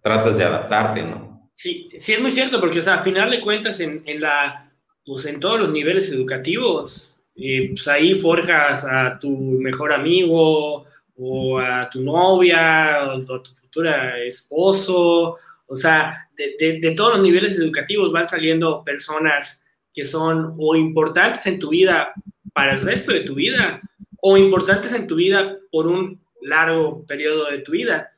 tratas 0.01 0.39
de 0.39 0.45
adaptarte, 0.45 1.03
¿no? 1.03 1.51
Sí, 1.55 1.89
sí, 1.97 2.13
es 2.13 2.21
muy 2.21 2.31
cierto, 2.31 2.61
porque, 2.61 2.79
o 2.79 2.83
sea, 2.83 2.95
a 2.95 3.03
final 3.03 3.31
de 3.31 3.41
cuentas, 3.41 3.81
en, 3.81 4.03
en 4.07 4.21
la 4.21 4.71
pues 5.05 5.27
en 5.27 5.41
todos 5.41 5.59
los 5.59 5.71
niveles 5.71 6.11
educativos. 6.11 7.17
pues 7.35 7.89
ahí 7.89 8.15
forjas 8.15 8.85
a 8.85 9.19
tu 9.19 9.31
mejor 9.31 9.93
amigo 9.93 10.85
o 11.17 11.59
a 11.59 11.89
tu 11.91 12.01
novia 12.03 13.01
o 13.09 13.35
a 13.35 13.43
tu 13.43 13.53
futura 13.53 14.19
esposo. 14.23 15.37
O 15.67 15.77
sea, 15.77 16.29
de, 16.37 16.79
de, 16.81 16.93
todos 16.93 17.15
los 17.15 17.23
niveles 17.23 17.59
educativos 17.59 18.13
van 18.13 18.29
saliendo 18.29 18.85
personas 18.85 19.63
que 19.93 20.05
son 20.05 20.55
o 20.59 20.77
importantes 20.77 21.47
en 21.47 21.59
tu 21.59 21.71
vida 21.71 22.13
para 22.53 22.75
el 22.75 22.81
resto 22.83 23.13
de 23.13 23.21
tu 23.21 23.35
vida 23.35 23.81
o 24.21 24.37
importantes 24.37 24.93
en 24.93 25.07
tu 25.07 25.17
vida 25.17 25.57
por 25.71 25.87
un 25.87 26.21
largo 26.43 27.05
periodo 27.07 27.51
de 27.51 27.59
tu 27.59 27.73
vida. 27.73 28.11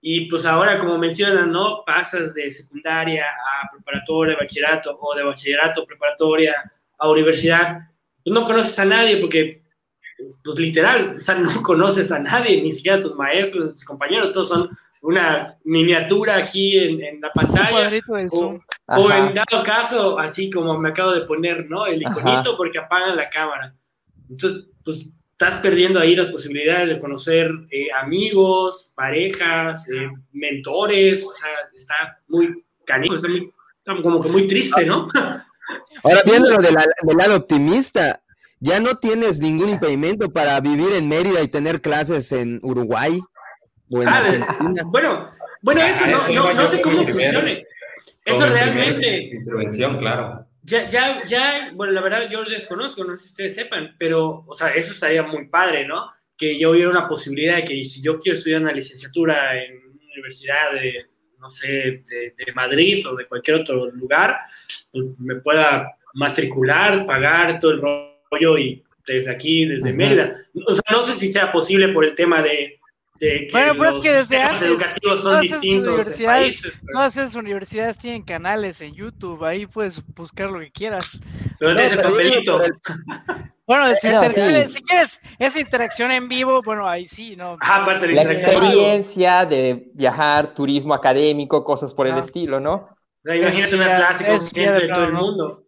Y 0.00 0.28
pues 0.28 0.44
ahora, 0.44 0.76
como 0.76 0.98
mencionan, 0.98 1.50
¿no? 1.50 1.82
Pasas 1.84 2.34
de 2.34 2.50
secundaria 2.50 3.24
a 3.24 3.70
preparatoria, 3.70 4.36
bachillerato, 4.36 4.98
o 5.00 5.14
de 5.14 5.22
bachillerato, 5.22 5.86
preparatoria, 5.86 6.54
a 6.98 7.10
universidad. 7.10 7.78
Pues 8.22 8.34
no 8.34 8.44
conoces 8.44 8.78
a 8.78 8.84
nadie 8.84 9.16
porque, 9.18 9.62
pues 10.44 10.58
literal, 10.58 11.14
o 11.14 11.16
sea, 11.16 11.34
no 11.38 11.62
conoces 11.62 12.12
a 12.12 12.18
nadie, 12.18 12.60
ni 12.60 12.70
siquiera 12.70 12.98
a 12.98 13.00
tus 13.00 13.14
maestros, 13.14 13.70
tus 13.70 13.84
compañeros, 13.84 14.32
todos 14.32 14.48
son 14.48 14.68
una 15.04 15.58
miniatura 15.64 16.36
aquí 16.36 16.78
en, 16.78 17.02
en 17.02 17.20
la 17.20 17.30
pantalla. 17.30 17.90
O, 18.30 18.58
o, 18.86 19.10
en 19.10 19.34
dado 19.34 19.62
caso, 19.62 20.18
así 20.18 20.50
como 20.50 20.78
me 20.78 20.90
acabo 20.90 21.12
de 21.12 21.22
poner, 21.22 21.68
¿no? 21.68 21.86
El 21.86 22.00
iconito 22.00 22.56
porque 22.56 22.78
apagan 22.78 23.16
la 23.16 23.28
cámara. 23.28 23.74
Entonces, 24.30 24.64
pues 24.82 25.06
estás 25.32 25.60
perdiendo 25.60 26.00
ahí 26.00 26.16
las 26.16 26.28
posibilidades 26.28 26.88
de 26.88 26.98
conocer 26.98 27.50
eh, 27.70 27.88
amigos, 28.00 28.92
parejas, 28.94 29.86
eh, 29.90 30.08
mentores, 30.32 31.24
o 31.26 31.32
sea, 31.32 31.50
está 31.76 32.22
muy 32.28 32.64
canijo, 32.86 33.16
está, 33.16 33.28
muy, 33.28 34.02
como 34.02 34.20
que 34.20 34.28
muy 34.30 34.46
triste, 34.46 34.86
¿no? 34.86 35.06
Ahora 36.04 36.20
viendo 36.24 36.50
lo 36.50 36.62
del 36.62 36.74
lado 37.16 37.36
optimista, 37.36 38.22
ya 38.58 38.80
no 38.80 38.96
tienes 38.96 39.38
ningún 39.38 39.68
impedimento 39.68 40.32
para 40.32 40.58
vivir 40.60 40.92
en 40.92 41.08
Mérida 41.08 41.42
y 41.42 41.48
tener 41.48 41.82
clases 41.82 42.32
en 42.32 42.60
Uruguay 42.62 43.20
o 43.94 44.02
en 44.02 44.08
ah. 44.08 44.82
Bueno, 44.86 45.30
bueno, 45.62 45.80
eso, 45.82 46.06
no, 46.06 46.52
no, 46.52 46.66
sé 46.66 46.82
cómo 46.82 47.06
funcione. 47.06 47.64
Eso 48.24 48.46
realmente. 48.46 49.30
Intervención, 49.34 49.98
claro. 49.98 50.46
Ya, 50.62 50.86
ya, 50.86 51.22
ya, 51.24 51.72
bueno, 51.74 51.92
la 51.92 52.00
verdad 52.00 52.28
yo 52.30 52.42
desconozco, 52.44 53.04
no 53.04 53.16
sé 53.16 53.24
si 53.24 53.28
ustedes 53.30 53.54
sepan, 53.54 53.94
pero, 53.98 54.44
o 54.46 54.54
sea, 54.54 54.68
eso 54.68 54.92
estaría 54.92 55.22
muy 55.22 55.48
padre, 55.48 55.86
¿no? 55.86 56.10
Que 56.36 56.58
yo 56.58 56.70
hubiera 56.70 56.88
una 56.88 57.06
posibilidad 57.06 57.56
de 57.56 57.64
que 57.64 57.84
si 57.84 58.02
yo 58.02 58.18
quiero 58.18 58.38
estudiar 58.38 58.62
una 58.62 58.72
licenciatura 58.72 59.62
en 59.62 59.76
una 59.76 60.12
universidad 60.14 60.72
de, 60.72 61.06
no 61.38 61.50
sé, 61.50 62.02
de, 62.06 62.52
Madrid 62.54 63.06
o 63.06 63.14
de 63.14 63.26
cualquier 63.26 63.58
otro 63.60 63.90
lugar, 63.90 64.38
pues 64.90 65.04
me 65.18 65.36
pueda 65.36 65.96
matricular, 66.14 67.04
pagar 67.04 67.60
todo 67.60 67.72
el 67.72 67.82
rollo 67.82 68.56
y 68.58 68.82
desde 69.06 69.30
aquí, 69.30 69.66
desde 69.66 69.92
Mérida. 69.92 70.34
O 70.66 70.74
sea, 70.74 70.82
no 70.90 71.02
sé 71.02 71.12
si 71.12 71.30
sea 71.30 71.52
posible 71.52 71.88
por 71.88 72.04
el 72.04 72.14
tema 72.14 72.40
de, 72.42 72.80
bueno, 73.52 73.72
pero 73.78 73.90
es 73.90 74.00
que 74.00 74.12
desde 74.12 74.42
antes 74.42 74.62
educativos 74.62 75.22
son 75.22 75.40
distintos 75.40 76.20
países, 76.20 76.84
todas 76.90 77.16
esas 77.16 77.34
universidades 77.34 77.96
tienen 77.98 78.22
canales 78.22 78.80
en 78.80 78.94
YouTube, 78.94 79.44
ahí 79.44 79.66
puedes 79.66 80.02
buscar 80.14 80.50
lo 80.50 80.58
que 80.58 80.70
quieras. 80.72 81.20
Pero 81.58 81.74
no, 81.74 82.02
papelito. 82.02 82.60
Bueno, 83.66 83.88
si, 83.98 84.82
quieres 84.82 85.22
esa 85.38 85.60
interacción 85.60 86.10
en 86.10 86.28
vivo, 86.28 86.60
bueno, 86.62 86.86
ahí 86.86 87.06
sí, 87.06 87.34
¿no? 87.34 87.56
aparte 87.60 88.08
la, 88.08 88.22
experiencia 88.24 89.46
de 89.46 89.90
viajar, 89.94 90.52
turismo 90.52 90.92
académico, 90.92 91.64
cosas 91.64 91.94
por 91.94 92.06
el 92.06 92.18
estilo, 92.18 92.60
¿no? 92.60 92.88
imagínate 93.24 93.74
una 93.74 93.94
clase 93.94 94.26
con 94.26 94.38
gente 94.38 94.72
de 94.72 94.88
todo 94.88 95.04
el 95.04 95.12
mundo. 95.14 95.64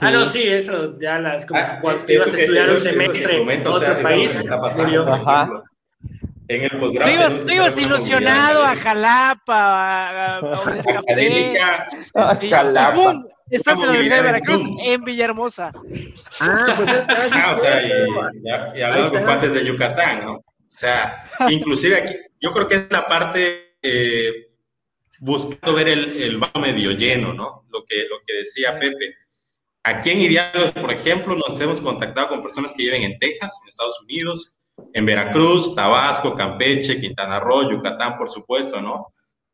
Ah, 0.00 0.10
no, 0.10 0.26
sí, 0.26 0.42
eso 0.42 0.98
ya 0.98 1.18
las 1.18 1.46
como 1.46 1.60
ah, 1.60 1.78
cuando 1.80 2.04
te 2.04 2.14
ibas 2.14 2.32
a 2.32 2.38
estudiar 2.38 2.70
un 2.70 2.80
semestre 2.80 3.42
en 3.42 3.66
otro 3.66 4.02
país. 4.02 4.42
Ajá. 4.50 5.62
En 6.48 6.64
el 6.64 6.80
posgrado. 6.80 7.40
Tú 7.44 7.50
ibas, 7.50 7.78
ilusionado 7.78 8.64
a 8.64 8.76
Jalapa, 8.76 9.54
a, 9.54 10.38
a, 10.38 10.38
Académica. 10.98 11.88
A 12.14 12.36
Jalapa. 12.36 13.24
Estás 13.50 13.74
en 13.74 13.80
la 13.80 13.88
Universidad 13.90 14.16
de 14.16 14.32
Veracruz, 14.32 14.62
en 14.82 15.04
Villahermosa. 15.04 15.72
Ah, 16.40 16.74
pues 16.76 16.98
estás. 16.98 17.30
Ah, 17.32 17.56
o 17.56 17.60
sea, 17.60 17.82
y, 17.82 18.78
y, 18.78 18.82
hablando 18.82 19.12
con 19.12 19.26
partes 19.26 19.52
de 19.52 19.64
Yucatán, 19.66 20.24
¿no? 20.24 20.32
O 20.36 20.74
sea, 20.74 21.24
inclusive 21.50 21.96
aquí, 21.96 22.14
yo 22.40 22.52
creo 22.52 22.66
que 22.66 22.76
es 22.76 22.86
la 22.90 23.06
parte 23.06 23.76
eh, 23.82 24.32
buscando 25.20 25.74
ver 25.74 25.88
el, 25.88 26.22
el 26.22 26.38
vaso 26.38 26.58
medio 26.60 26.92
lleno, 26.92 27.34
¿no? 27.34 27.66
Lo 27.70 27.84
que, 27.84 28.06
lo 28.08 28.20
que 28.26 28.34
decía 28.34 28.78
Pepe. 28.78 29.16
Aquí 29.84 30.10
en 30.10 30.20
Idealos, 30.20 30.70
por 30.72 30.92
ejemplo, 30.92 31.34
nos 31.34 31.60
hemos 31.60 31.80
contactado 31.80 32.28
con 32.28 32.42
personas 32.42 32.72
que 32.72 32.84
viven 32.84 33.02
en 33.02 33.18
Texas, 33.18 33.60
en 33.62 33.68
Estados 33.68 34.00
Unidos, 34.00 34.54
en 34.92 35.06
Veracruz, 35.06 35.74
Tabasco, 35.74 36.34
Campeche, 36.34 37.00
Quintana 37.00 37.40
Roo, 37.40 37.70
Yucatán, 37.70 38.16
por 38.16 38.28
supuesto, 38.28 38.80
¿no? 38.80 39.12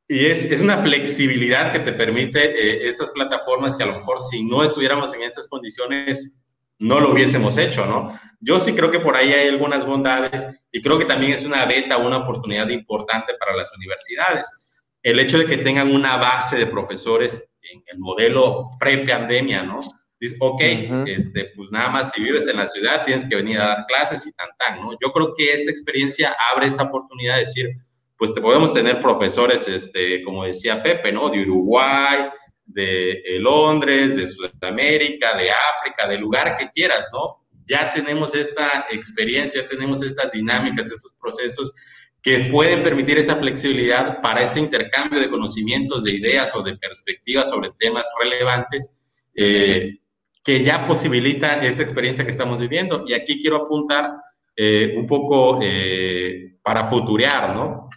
Y 0.08 0.26
es, 0.26 0.44
es 0.44 0.60
una 0.60 0.78
flexibilidad 0.78 1.72
que 1.72 1.80
te 1.80 1.92
permite 1.92 2.40
eh, 2.40 2.88
estas 2.88 3.10
plataformas 3.10 3.76
que 3.76 3.82
a 3.82 3.86
lo 3.86 3.94
mejor 3.94 4.20
si 4.22 4.42
no 4.42 4.64
estuviéramos 4.64 5.12
en 5.14 5.22
estas 5.22 5.48
condiciones 5.48 6.32
no 6.78 7.00
lo 7.00 7.10
hubiésemos 7.10 7.58
hecho, 7.58 7.84
¿no? 7.86 8.18
Yo 8.40 8.60
sí 8.60 8.72
creo 8.72 8.90
que 8.90 9.00
por 9.00 9.16
ahí 9.16 9.32
hay 9.32 9.48
algunas 9.48 9.84
bondades 9.84 10.46
y 10.70 10.80
creo 10.80 10.98
que 10.98 11.04
también 11.04 11.32
es 11.32 11.44
una 11.44 11.64
beta, 11.66 11.96
una 11.96 12.18
oportunidad 12.18 12.68
importante 12.68 13.34
para 13.38 13.56
las 13.56 13.70
universidades. 13.76 14.86
El 15.02 15.18
hecho 15.18 15.38
de 15.38 15.46
que 15.46 15.58
tengan 15.58 15.92
una 15.94 16.16
base 16.16 16.56
de 16.56 16.66
profesores 16.66 17.50
en 17.72 17.82
el 17.86 17.98
modelo 17.98 18.70
pre-pandemia, 18.78 19.62
¿no? 19.64 19.80
Dices, 20.20 20.36
ok, 20.40 20.60
este, 21.06 21.52
pues 21.54 21.70
nada 21.70 21.90
más 21.90 22.12
si 22.12 22.22
vives 22.22 22.46
en 22.48 22.56
la 22.56 22.66
ciudad 22.66 23.04
tienes 23.04 23.24
que 23.24 23.36
venir 23.36 23.60
a 23.60 23.68
dar 23.68 23.86
clases 23.86 24.26
y 24.26 24.32
tan, 24.32 24.48
tan, 24.58 24.80
¿no? 24.80 24.90
Yo 25.00 25.12
creo 25.12 25.32
que 25.36 25.52
esta 25.52 25.70
experiencia 25.70 26.36
abre 26.52 26.66
esa 26.66 26.84
oportunidad 26.84 27.34
de 27.34 27.40
decir, 27.40 27.70
pues 28.16 28.34
te 28.34 28.40
podemos 28.40 28.74
tener 28.74 29.00
profesores, 29.00 29.68
este, 29.68 30.22
como 30.24 30.44
decía 30.44 30.82
Pepe, 30.82 31.12
¿no? 31.12 31.28
De 31.28 31.42
Uruguay, 31.42 32.28
de 32.66 33.12
eh, 33.12 33.38
Londres, 33.38 34.16
de 34.16 34.26
Sudamérica, 34.26 35.36
de 35.36 35.50
África, 35.50 36.08
del 36.08 36.20
lugar 36.20 36.56
que 36.56 36.68
quieras, 36.70 37.08
¿no? 37.12 37.46
Ya 37.64 37.92
tenemos 37.92 38.34
esta 38.34 38.86
experiencia, 38.90 39.68
tenemos 39.68 40.02
estas 40.02 40.32
dinámicas, 40.32 40.90
estos 40.90 41.12
procesos 41.20 41.72
que 42.20 42.48
pueden 42.50 42.82
permitir 42.82 43.18
esa 43.18 43.36
flexibilidad 43.36 44.20
para 44.20 44.42
este 44.42 44.58
intercambio 44.58 45.20
de 45.20 45.30
conocimientos, 45.30 46.02
de 46.02 46.12
ideas 46.12 46.54
o 46.56 46.62
de 46.62 46.76
perspectivas 46.76 47.48
sobre 47.48 47.70
temas 47.78 48.06
relevantes. 48.20 48.98
Eh, 49.34 49.98
que 50.48 50.64
ya 50.64 50.86
posibilita 50.86 51.62
esta 51.62 51.82
experiencia 51.82 52.24
que 52.24 52.30
estamos 52.30 52.58
viviendo. 52.58 53.04
Y 53.06 53.12
aquí 53.12 53.38
quiero 53.38 53.56
apuntar 53.56 54.14
eh, 54.56 54.94
un 54.96 55.06
poco 55.06 55.58
eh, 55.60 56.56
para 56.62 56.86
futurear, 56.86 57.54
¿no? 57.54 57.90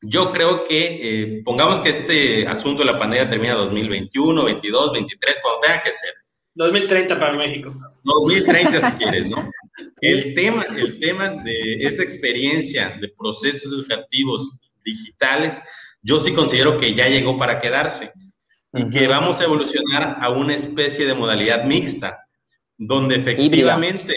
Yo 0.00 0.32
creo 0.32 0.64
que, 0.64 0.78
eh, 1.02 1.42
pongamos 1.44 1.80
que 1.80 1.90
este 1.90 2.48
asunto 2.48 2.82
de 2.82 2.92
la 2.92 2.98
pandemia 2.98 3.28
termina 3.28 3.52
2021, 3.56 4.42
22, 4.42 4.92
23, 4.94 5.40
cuando 5.42 5.60
tenga 5.60 5.82
que 5.82 5.92
ser. 5.92 6.14
2030 6.54 7.20
para 7.20 7.36
México. 7.36 7.74
2030 8.04 8.90
si 8.90 8.96
quieres, 8.96 9.28
¿no? 9.28 9.50
El 10.00 10.34
tema, 10.34 10.64
el 10.76 10.98
tema 10.98 11.28
de 11.28 11.74
esta 11.80 12.02
experiencia 12.02 12.96
de 13.00 13.12
procesos 13.18 13.70
educativos 13.70 14.58
digitales, 14.82 15.60
yo 16.00 16.20
sí 16.20 16.32
considero 16.32 16.78
que 16.78 16.94
ya 16.94 17.06
llegó 17.08 17.36
para 17.36 17.60
quedarse 17.60 18.12
y 18.72 18.90
que 18.90 19.08
vamos 19.08 19.40
a 19.40 19.44
evolucionar 19.44 20.16
a 20.20 20.30
una 20.30 20.54
especie 20.54 21.06
de 21.06 21.14
modalidad 21.14 21.64
mixta, 21.64 22.26
donde 22.76 23.16
efectivamente, 23.16 24.14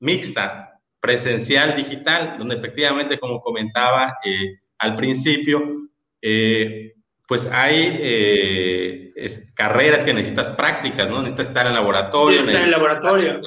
mixta, 0.00 0.80
presencial, 1.00 1.76
digital, 1.76 2.36
donde 2.38 2.56
efectivamente, 2.56 3.18
como 3.18 3.40
comentaba 3.40 4.14
eh, 4.24 4.60
al 4.78 4.96
principio, 4.96 5.88
eh, 6.22 6.94
pues 7.26 7.46
hay 7.50 7.98
eh, 8.00 9.12
carreras 9.54 10.04
que 10.04 10.14
necesitas 10.14 10.50
prácticas, 10.50 11.08
¿no? 11.08 11.18
Necesitas 11.18 11.48
estar 11.48 11.66
en 11.66 11.74
laboratorio. 11.74 12.40
estar 12.40 12.62
en 12.62 12.70
laboratorio. 12.70 13.40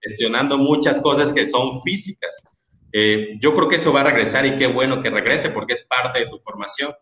gestionando 0.00 0.56
muchas 0.58 1.00
cosas 1.00 1.32
que 1.32 1.46
son 1.46 1.82
físicas. 1.82 2.40
Eh, 2.92 3.38
yo 3.40 3.54
creo 3.54 3.68
que 3.68 3.76
eso 3.76 3.92
va 3.92 4.00
a 4.00 4.04
regresar 4.04 4.46
y 4.46 4.56
qué 4.56 4.66
bueno 4.66 5.02
que 5.02 5.10
regrese 5.10 5.50
porque 5.50 5.74
es 5.74 5.84
parte 5.84 6.20
de 6.20 6.26
tu 6.26 6.38
formación. 6.40 6.92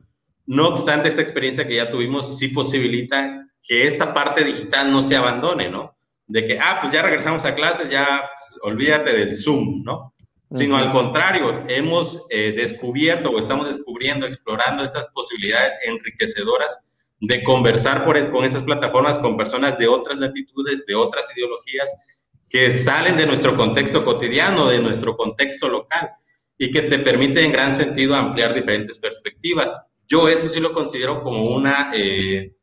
No 0.48 0.68
obstante, 0.68 1.10
esta 1.10 1.20
experiencia 1.20 1.68
que 1.68 1.76
ya 1.76 1.90
tuvimos 1.90 2.38
sí 2.38 2.48
posibilita 2.48 3.46
que 3.62 3.86
esta 3.86 4.14
parte 4.14 4.44
digital 4.44 4.90
no 4.90 5.02
se 5.02 5.14
abandone, 5.14 5.68
¿no? 5.68 5.94
De 6.26 6.46
que, 6.46 6.58
ah, 6.58 6.78
pues 6.80 6.90
ya 6.90 7.02
regresamos 7.02 7.44
a 7.44 7.54
clases, 7.54 7.90
ya 7.90 8.30
pues, 8.34 8.58
olvídate 8.62 9.12
del 9.12 9.36
Zoom, 9.36 9.82
¿no? 9.84 10.14
Sino 10.54 10.78
al 10.78 10.90
contrario, 10.90 11.64
hemos 11.68 12.24
eh, 12.30 12.54
descubierto 12.56 13.30
o 13.30 13.38
estamos 13.38 13.66
descubriendo, 13.66 14.26
explorando 14.26 14.82
estas 14.82 15.08
posibilidades 15.08 15.74
enriquecedoras 15.84 16.80
de 17.20 17.44
conversar 17.44 18.06
por, 18.06 18.30
con 18.30 18.46
estas 18.46 18.62
plataformas 18.62 19.18
con 19.18 19.36
personas 19.36 19.76
de 19.76 19.86
otras 19.86 20.16
latitudes, 20.16 20.86
de 20.86 20.94
otras 20.94 21.26
ideologías, 21.36 21.94
que 22.48 22.70
salen 22.70 23.18
de 23.18 23.26
nuestro 23.26 23.54
contexto 23.54 24.02
cotidiano, 24.02 24.68
de 24.68 24.78
nuestro 24.78 25.14
contexto 25.14 25.68
local, 25.68 26.12
y 26.56 26.70
que 26.70 26.80
te 26.80 27.00
permite 27.00 27.44
en 27.44 27.52
gran 27.52 27.76
sentido 27.76 28.14
ampliar 28.14 28.54
diferentes 28.54 28.96
perspectivas. 28.96 29.84
Yo 30.08 30.26
esto 30.28 30.48
sí 30.48 30.58
lo 30.58 30.72
considero 30.72 31.22
como 31.22 31.42
una 31.44 31.90
eh, 31.94 32.54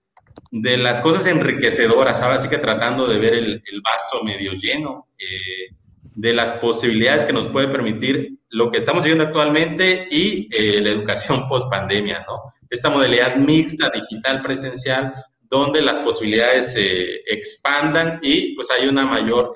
de 0.52 0.78
las 0.78 1.00
cosas 1.00 1.28
enriquecedoras, 1.28 2.22
ahora 2.22 2.42
sí 2.42 2.50
que 2.50 2.58
tratando 2.58 3.08
de 3.08 3.20
ver 3.20 3.36
el, 3.36 3.62
vaso 3.84 4.24
medio 4.24 4.54
lleno, 4.54 5.10
eh, 5.18 5.76
de 6.02 6.34
las 6.34 6.54
posibilidades 6.54 7.24
que 7.24 7.34
nos 7.34 7.50
puede 7.50 7.68
permitir 7.68 8.40
lo 8.50 8.72
que 8.72 8.78
estamos 8.80 9.04
viviendo 9.04 9.26
actualmente 9.26 10.08
y 10.10 10.48
eh, 10.52 10.82
la 10.82 10.90
educación 10.90 11.48
post 11.50 11.70
pandemia, 11.70 12.26
¿no? 12.28 12.42
Esta 12.70 12.90
modalidad 12.90 13.36
mixta, 13.36 13.92
digital, 13.92 14.42
presencial, 14.42 15.14
donde 15.42 15.82
las 15.82 16.00
posibilidades 16.00 16.74
se 16.74 17.18
expandan 17.28 18.20
y 18.24 18.56
pues 18.56 18.72
hay 18.72 18.88
una 18.88 19.06
mayor 19.06 19.54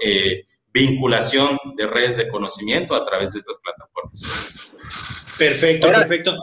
vinculación 0.72 1.58
de 1.76 1.88
redes 1.88 2.18
de 2.18 2.28
conocimiento 2.28 2.94
a 2.94 3.04
través 3.04 3.32
de 3.32 3.40
estas 3.40 3.58
plataformas. 3.58 4.70
Perfecto, 5.40 5.88
perfecto. 5.88 6.36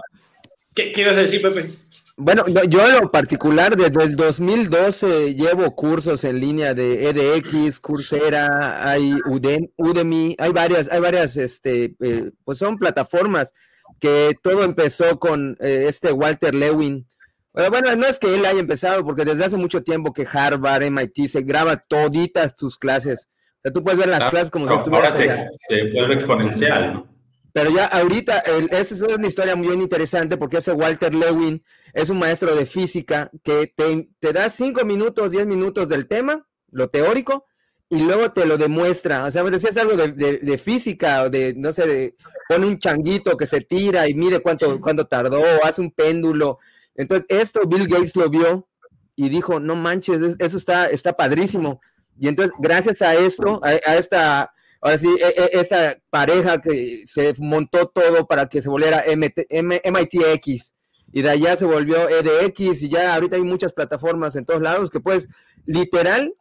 ¿Qué, 0.76 0.92
¿Qué 0.92 1.00
ibas 1.00 1.16
a 1.16 1.22
decir, 1.22 1.40
Pepe? 1.40 1.70
Bueno, 2.18 2.44
yo 2.46 2.86
en 2.86 2.94
lo 2.94 3.10
particular, 3.10 3.76
desde 3.76 4.04
el 4.04 4.16
2012 4.16 5.34
llevo 5.34 5.74
cursos 5.74 6.22
en 6.24 6.40
línea 6.40 6.72
de 6.72 7.08
EDX, 7.08 7.80
Coursera, 7.80 8.88
hay 8.90 9.14
Udemy, 9.26 10.34
hay 10.38 10.52
varias, 10.52 10.90
hay 10.90 11.00
varias, 11.00 11.36
este, 11.36 11.94
eh, 12.00 12.30
pues 12.44 12.58
son 12.58 12.78
plataformas 12.78 13.52
que 14.00 14.34
todo 14.42 14.64
empezó 14.64 15.18
con 15.18 15.56
eh, 15.60 15.86
este 15.88 16.12
Walter 16.12 16.54
Lewin. 16.54 17.06
Bueno, 17.52 17.96
no 17.96 18.06
es 18.06 18.18
que 18.18 18.34
él 18.34 18.44
haya 18.44 18.60
empezado, 18.60 19.02
porque 19.04 19.24
desde 19.24 19.44
hace 19.44 19.56
mucho 19.56 19.82
tiempo 19.82 20.12
que 20.12 20.26
Harvard, 20.30 20.90
MIT 20.90 21.28
se 21.28 21.42
graba 21.42 21.76
toditas 21.76 22.54
tus 22.54 22.76
clases. 22.76 23.28
O 23.58 23.60
sea, 23.62 23.72
tú 23.72 23.82
puedes 23.82 23.98
ver 23.98 24.08
las 24.08 24.28
clases 24.28 24.50
como 24.50 24.66
si 24.66 24.90
Ahora 24.90 25.10
se, 25.10 25.30
se 25.54 25.90
vuelve 25.92 26.14
exponencial, 26.14 26.94
¿no? 26.94 27.15
Pero 27.56 27.70
ya 27.70 27.86
ahorita, 27.86 28.40
esa 28.40 28.94
es 28.94 29.00
una 29.00 29.28
historia 29.28 29.56
muy 29.56 29.72
interesante 29.72 30.36
porque 30.36 30.58
ese 30.58 30.72
Walter 30.72 31.14
Lewin 31.14 31.64
es 31.94 32.10
un 32.10 32.18
maestro 32.18 32.54
de 32.54 32.66
física 32.66 33.30
que 33.42 33.72
te, 33.74 34.32
da 34.34 34.50
cinco 34.50 34.84
minutos, 34.84 35.30
diez 35.30 35.46
minutos 35.46 35.88
del 35.88 36.06
tema, 36.06 36.46
lo 36.70 36.90
teórico, 36.90 37.46
y 37.88 38.00
luego 38.00 38.30
te 38.30 38.44
lo 38.44 38.58
demuestra. 38.58 39.24
O 39.24 39.30
sea, 39.30 39.42
me 39.42 39.50
decías 39.50 39.74
algo 39.78 39.96
de, 39.96 40.12
de, 40.36 40.58
física 40.58 41.22
o 41.22 41.30
de, 41.30 41.54
no 41.56 41.72
sé, 41.72 41.86
de, 41.86 42.16
pone 42.46 42.66
un 42.66 42.78
changuito 42.78 43.38
que 43.38 43.46
se 43.46 43.62
tira 43.62 44.06
y 44.06 44.12
mide 44.12 44.40
cuánto, 44.40 44.78
cuánto 44.78 45.06
tardó, 45.06 45.42
hace 45.64 45.80
un 45.80 45.92
péndulo. 45.92 46.58
Entonces, 46.94 47.24
esto 47.30 47.66
Bill 47.66 47.88
Gates 47.88 48.16
lo 48.16 48.28
vio 48.28 48.68
y 49.14 49.30
dijo, 49.30 49.60
no 49.60 49.76
manches, 49.76 50.20
eso 50.40 50.58
está, 50.58 50.88
está 50.90 51.14
padrísimo. 51.14 51.80
Y 52.20 52.28
entonces, 52.28 52.54
gracias 52.60 53.00
a 53.00 53.14
esto, 53.14 53.62
a 53.64 53.96
esta 53.96 54.52
ahora 54.86 54.98
sí, 54.98 55.08
e, 55.08 55.26
e, 55.26 55.60
esta 55.60 55.98
pareja 56.10 56.60
que 56.60 57.02
se 57.06 57.34
montó 57.38 57.88
todo 57.88 58.26
para 58.26 58.48
que 58.48 58.62
se 58.62 58.68
volviera 58.68 59.04
MITX 59.10 60.74
y 61.12 61.22
de 61.22 61.30
allá 61.30 61.56
se 61.56 61.64
volvió 61.64 62.08
EDX 62.08 62.82
y 62.82 62.88
ya 62.88 63.14
ahorita 63.14 63.34
hay 63.36 63.42
muchas 63.42 63.72
plataformas 63.72 64.36
en 64.36 64.44
todos 64.44 64.62
lados 64.62 64.90
que 64.90 65.00
puedes, 65.00 65.28
literal, 65.64 66.34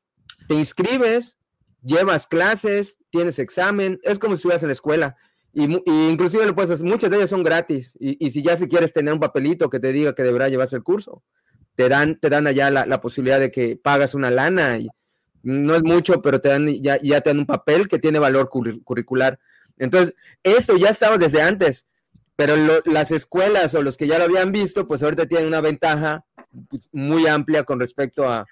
te 0.48 0.54
inscribes, 0.54 1.38
llevas 1.82 2.28
clases, 2.28 2.98
tienes 3.10 3.40
examen, 3.40 4.00
es 4.04 4.20
como 4.20 4.36
si 4.36 4.40
estuvieras 4.40 4.64
en 4.64 4.70
la 4.70 4.74
escuela. 4.74 5.16
Y, 5.54 5.64
inclusive 6.10 6.46
lo 6.46 6.54
puedes 6.54 6.84
muchas 6.84 7.10
de 7.10 7.18
ellas 7.18 7.30
son 7.30 7.44
gratis. 7.44 7.96
Y, 8.00 8.30
si 8.30 8.44
ya 8.44 8.58
si 8.58 8.68
quieres 8.68 8.92
tener 8.94 9.14
un 9.14 9.20
papelito 9.20 9.70
que 9.70 9.80
te 9.80 9.92
diga 9.92 10.14
que 10.14 10.24
deberá 10.24 10.50
llevarse 10.50 10.76
el 10.76 10.84
curso, 10.84 11.24
te 11.76 11.90
dan, 11.90 12.20
te 12.20 12.30
dan 12.30 12.46
allá 12.46 12.70
la, 12.70 12.86
la 12.86 13.00
posibilidad 13.02 13.40
de 13.40 13.52
que 13.52 13.78
pagas 13.78 14.14
una 14.14 14.30
lana 14.30 14.78
y, 14.78 14.90
no 15.46 15.76
es 15.76 15.84
mucho, 15.84 16.24
pero 16.24 16.42
te 16.42 16.50
dan, 16.50 16.68
ya, 16.82 17.00
ya 17.02 17.22
te 17.22 17.30
dan 17.30 17.40
un 17.40 17.46
papel 17.46 17.88
que 17.88 18.00
tiene 18.00 18.18
valor 18.18 18.50
curricular. 18.50 19.40
Entonces, 19.78 20.16
esto 20.42 20.76
ya 20.76 20.90
estaba 20.90 21.20
desde 21.20 21.44
antes, 21.44 21.86
pero 22.36 22.56
las 22.86 23.12
escuelas 23.12 23.76
o 23.76 23.84
los 23.84 23.96
que 23.96 24.08
ya 24.08 24.18
lo 24.18 24.26
habían 24.26 24.52
visto, 24.52 24.88
pues 24.88 25.04
ahorita 25.04 25.28
tienen 25.28 25.48
una 25.48 25.62
ventaja 25.62 26.26
pues, 26.68 26.90
muy 26.92 27.28
amplia 27.28 27.64
con 27.64 27.80
respecto 27.80 28.28
a, 28.28 28.48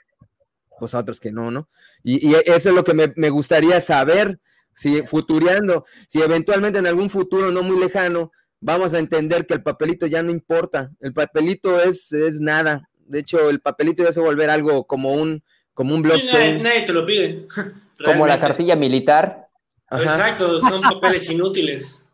pues, 0.80 0.94
a 0.94 1.00
otros 1.00 1.20
que 1.20 1.32
no, 1.32 1.50
¿no? 1.50 1.68
Y, 2.04 2.36
eso 2.36 2.70
es 2.70 2.76
lo 2.76 2.84
que 2.84 2.94
me, 2.94 3.30
gustaría 3.30 3.82
saber, 3.82 4.40
si 4.76 5.02
futureando, 5.02 5.86
si 6.08 6.22
eventualmente 6.22 6.78
en 6.78 6.86
algún 6.86 7.10
futuro 7.10 7.52
no 7.52 7.64
muy 7.64 7.80
lejano, 7.80 8.32
vamos 8.60 8.94
a 8.94 9.00
entender 9.00 9.48
que 9.48 9.56
el 9.56 9.64
papelito 9.64 10.06
ya 10.06 10.22
no 10.22 10.30
importa, 10.30 10.92
el 11.00 11.12
papelito 11.12 11.82
es, 11.82 12.12
es 12.12 12.40
nada. 12.40 12.88
De 13.08 13.20
hecho, 13.20 13.50
el 13.50 13.62
papelito 13.62 14.04
ya 14.04 14.14
se 14.14 14.20
volver 14.20 14.52
algo 14.52 14.86
como 14.86 15.14
un, 15.14 15.44
como 15.74 15.96
un 15.96 16.02
blockchain. 16.02 16.62
nadie, 16.62 16.84
te 16.84 16.94
lo 16.94 17.06
pide. 17.06 17.48
Como 18.04 18.28
la 18.28 18.40
cartilla 18.40 18.76
militar. 18.76 19.48
Exacto, 19.90 20.60
son 20.60 20.82
papeles 20.82 21.30
inútiles. 21.30 22.06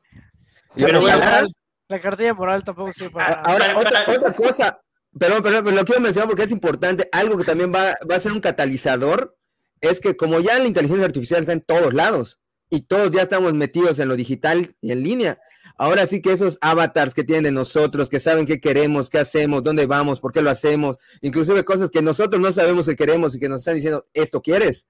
Pero 0.76 1.02
la 1.02 2.00
cartilla 2.00 2.34
moral 2.36 2.64
tampoco 2.64 2.94
sirve 2.94 3.12
para. 3.12 3.42
Ahora, 3.42 3.76
otra, 3.78 4.34
cosa, 4.36 4.80
pero, 5.18 5.42
pero, 5.42 5.62
lo 5.62 5.84
quiero 5.84 6.02
mencionar 6.02 6.28
porque 6.28 6.44
es 6.44 6.52
importante, 6.52 7.10
algo 7.12 7.38
que 7.38 7.44
también 7.44 7.74
va, 7.74 7.96
va 8.10 8.16
a 8.16 8.20
ser 8.20 8.32
un 8.32 8.42
catalizador, 8.42 9.36
es 9.82 10.00
que 10.00 10.16
como 10.16 10.40
ya 10.40 10.60
la 10.60 10.66
inteligencia 10.66 11.06
artificial 11.06 11.42
está 11.42 11.54
en 11.54 11.62
todos 11.62 11.94
lados 11.94 12.38
y 12.70 12.82
todos 12.82 13.10
ya 13.10 13.24
estamos 13.24 13.54
metidos 13.56 13.98
en 13.98 14.10
lo 14.10 14.16
digital 14.16 14.76
y 14.82 14.92
en 14.92 15.02
línea, 15.02 15.40
Ahora 15.82 16.06
sí 16.06 16.22
que 16.22 16.34
esos 16.34 16.58
avatars 16.60 17.14
que 17.14 17.24
tienen 17.24 17.46
de 17.46 17.52
nosotros, 17.54 18.10
que 18.10 18.20
saben 18.20 18.46
qué 18.46 18.60
queremos, 18.60 19.10
qué 19.10 19.18
hacemos, 19.18 19.64
dónde 19.64 19.86
vamos, 19.86 20.20
por 20.20 20.34
qué 20.34 20.42
lo 20.42 20.50
hacemos, 20.50 20.98
inclusive 21.22 21.64
cosas 21.64 21.90
que 21.90 22.02
nosotros 22.02 22.42
no 22.42 22.52
sabemos 22.52 22.86
que 22.86 22.98
queremos 22.98 23.34
y 23.34 23.40
que 23.40 23.48
nos 23.48 23.62
están 23.62 23.76
diciendo, 23.76 24.06
esto 24.14 24.42
quieres, 24.42 24.88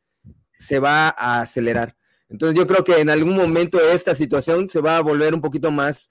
se 0.57 0.79
va 0.79 1.13
a 1.15 1.41
acelerar. 1.41 1.95
Entonces 2.27 2.57
yo 2.57 2.65
creo 2.65 2.83
que 2.83 3.01
en 3.01 3.11
algún 3.11 3.35
momento 3.35 3.79
esta 3.79 4.15
situación 4.15 4.67
se 4.67 4.81
va 4.81 4.97
a 4.97 5.01
volver 5.01 5.35
un 5.35 5.41
poquito 5.41 5.71
más 5.71 6.09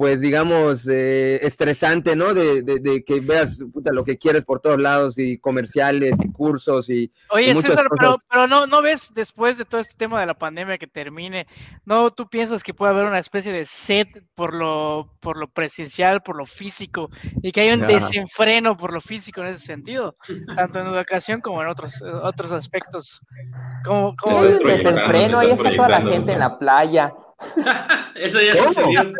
pues 0.00 0.22
digamos, 0.22 0.88
eh, 0.88 1.40
estresante, 1.42 2.16
¿no? 2.16 2.32
De, 2.32 3.04
que 3.06 3.20
veas 3.20 3.58
lo 3.92 4.02
que 4.02 4.16
quieres 4.16 4.46
por 4.46 4.58
todos 4.58 4.80
lados 4.80 5.18
y 5.18 5.36
comerciales 5.36 6.14
y 6.24 6.32
cursos 6.32 6.88
y... 6.88 7.12
Oye, 7.28 7.54
César, 7.56 7.86
pero, 7.98 8.16
pero, 8.30 8.46
no, 8.46 8.66
no 8.66 8.80
ves 8.80 9.12
después 9.14 9.58
de 9.58 9.66
todo 9.66 9.78
este 9.78 9.92
tema 9.98 10.18
de 10.18 10.24
la 10.24 10.32
pandemia 10.32 10.78
que 10.78 10.86
termine, 10.86 11.46
¿no 11.84 12.10
tú 12.12 12.26
piensas 12.30 12.62
que 12.62 12.72
puede 12.72 12.92
haber 12.92 13.04
una 13.04 13.18
especie 13.18 13.52
de 13.52 13.66
set 13.66 14.24
por 14.34 14.54
lo, 14.54 15.18
por 15.20 15.36
lo 15.36 15.48
presencial, 15.48 16.22
por 16.22 16.34
lo 16.34 16.46
físico 16.46 17.10
y 17.42 17.52
que 17.52 17.60
hay 17.60 17.72
un 17.72 17.86
desenfreno 17.86 18.78
por 18.78 18.94
lo 18.94 19.02
físico 19.02 19.42
en 19.42 19.48
ese 19.48 19.66
sentido, 19.66 20.16
tanto 20.56 20.80
en 20.80 20.86
educación 20.86 21.42
como 21.42 21.60
en 21.60 21.68
otros, 21.68 22.00
otros 22.22 22.52
aspectos? 22.52 23.20
Como, 23.84 24.16
como... 24.16 24.44
desenfreno, 24.44 25.40
ahí 25.40 25.50
está 25.50 25.76
toda 25.76 25.90
la 25.90 26.00
gente 26.00 26.32
en 26.32 26.38
la 26.38 26.58
playa. 26.58 27.12
Eso 28.14 28.40
ya 28.40 28.54
sucedió. 28.54 29.12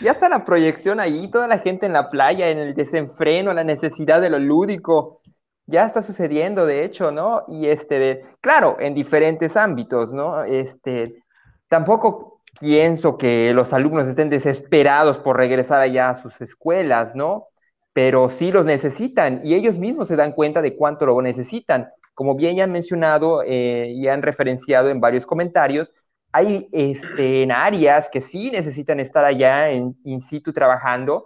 Ya 0.00 0.12
está 0.12 0.28
la 0.28 0.44
proyección 0.44 1.00
ahí, 1.00 1.28
toda 1.30 1.48
la 1.48 1.58
gente 1.58 1.86
en 1.86 1.92
la 1.92 2.10
playa, 2.10 2.50
en 2.50 2.58
el 2.58 2.74
desenfreno, 2.74 3.52
la 3.52 3.64
necesidad 3.64 4.20
de 4.20 4.30
lo 4.30 4.38
lúdico. 4.38 5.20
Ya 5.66 5.84
está 5.84 6.02
sucediendo, 6.02 6.64
de 6.66 6.84
hecho, 6.84 7.10
¿no? 7.10 7.44
Y 7.48 7.66
este, 7.66 8.22
claro, 8.40 8.76
en 8.80 8.94
diferentes 8.94 9.56
ámbitos, 9.56 10.12
¿no? 10.12 10.44
Este, 10.44 11.22
tampoco 11.68 12.40
pienso 12.60 13.18
que 13.18 13.52
los 13.52 13.72
alumnos 13.72 14.06
estén 14.06 14.30
desesperados 14.30 15.18
por 15.18 15.36
regresar 15.36 15.80
allá 15.80 16.10
a 16.10 16.14
sus 16.14 16.40
escuelas, 16.40 17.14
¿no? 17.14 17.48
Pero 17.92 18.30
sí 18.30 18.52
los 18.52 18.64
necesitan 18.64 19.40
y 19.44 19.54
ellos 19.54 19.78
mismos 19.78 20.08
se 20.08 20.16
dan 20.16 20.32
cuenta 20.32 20.62
de 20.62 20.76
cuánto 20.76 21.06
lo 21.06 21.20
necesitan. 21.22 21.88
Como 22.14 22.34
bien 22.34 22.56
ya 22.56 22.64
han 22.64 22.72
mencionado 22.72 23.42
eh, 23.42 23.88
y 23.90 24.08
han 24.08 24.22
referenciado 24.22 24.88
en 24.90 25.00
varios 25.00 25.26
comentarios, 25.26 25.92
hay 26.36 26.68
este, 26.70 27.42
en 27.42 27.50
áreas 27.50 28.10
que 28.10 28.20
sí 28.20 28.50
necesitan 28.50 29.00
estar 29.00 29.24
allá 29.24 29.70
en 29.70 29.96
in 30.04 30.20
situ 30.20 30.52
trabajando. 30.52 31.24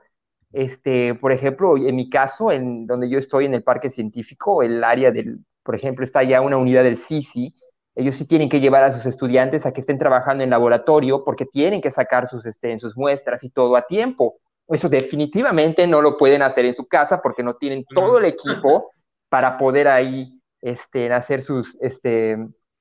Este, 0.53 1.17
por 1.17 1.33
ejemplo, 1.33 1.77
en 1.77 1.97
mi 1.97 2.09
caso, 2.09 2.53
en 2.53 2.87
donde 2.87 3.11
yo 3.11 3.19
estoy 3.19 3.47
en 3.47 3.55
el 3.55 3.65
parque 3.65 3.91
científico, 3.91 4.63
el 4.63 4.85
área 4.85 5.11
del, 5.11 5.41
por 5.65 5.75
ejemplo, 5.75 6.05
está 6.05 6.23
ya 6.23 6.41
una 6.41 6.59
unidad 6.59 6.85
del 6.85 6.97
CICI, 6.97 7.53
ellos 7.97 8.15
sí 8.15 8.25
tienen 8.25 8.49
que 8.49 8.61
llevar 8.61 8.85
a 8.85 8.93
sus 8.93 9.05
estudiantes 9.05 9.67
a 9.67 9.73
que 9.73 9.81
estén 9.81 9.99
trabajando 9.99 10.45
en 10.45 10.51
laboratorio 10.51 11.25
porque 11.25 11.45
tienen 11.45 11.81
que 11.81 11.91
sacar 11.91 12.29
sus, 12.29 12.47
este, 12.47 12.79
sus 12.79 12.97
muestras 12.97 13.43
y 13.43 13.51
todo 13.51 13.75
a 13.75 13.83
tiempo. 13.83 14.39
Eso 14.69 14.89
definitivamente 14.89 15.89
no 15.89 16.01
lo 16.03 16.17
pueden 16.17 16.43
hacer 16.43 16.67
en 16.67 16.75
su 16.75 16.87
casa 16.87 17.21
porque 17.21 17.43
no 17.43 17.55
tienen 17.55 17.85
todo 17.93 18.19
el 18.19 18.27
equipo 18.27 18.93
para 19.29 19.59
poder 19.59 19.89
ahí 19.89 20.41
este, 20.61 21.13
hacer 21.13 21.43
sus, 21.43 21.77
este, 21.81 22.39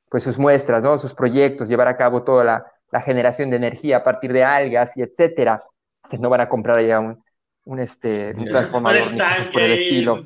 pues 0.09 0.23
sus 0.23 0.37
muestras, 0.37 0.83
¿no? 0.83 0.97
sus 0.99 1.13
proyectos, 1.13 1.69
llevar 1.69 1.87
a 1.87 1.97
cabo 1.97 2.23
toda 2.23 2.43
la, 2.43 2.65
la 2.91 3.01
generación 3.01 3.49
de 3.49 3.57
energía 3.57 3.97
a 3.97 4.03
partir 4.03 4.33
de 4.33 4.43
algas 4.43 4.91
y 4.95 5.01
etcétera, 5.01 5.63
se 6.03 6.17
no 6.17 6.29
van 6.29 6.41
a 6.41 6.49
comprar 6.49 6.83
ya 6.85 6.99
un, 6.99 7.23
un, 7.65 7.79
este, 7.79 8.33
un 8.35 8.45
transformador 8.45 9.03
por 9.51 9.61
el 9.61 9.71
estilo. 9.71 10.23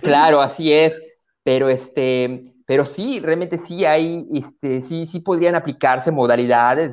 Claro, 0.00 0.40
así 0.40 0.72
es, 0.72 1.00
pero 1.42 1.68
este, 1.68 2.54
pero 2.66 2.86
sí, 2.86 3.20
realmente 3.20 3.58
sí 3.58 3.84
hay, 3.84 4.26
este, 4.32 4.82
sí, 4.82 5.06
sí 5.06 5.20
podrían 5.20 5.54
aplicarse 5.54 6.10
modalidades 6.10 6.92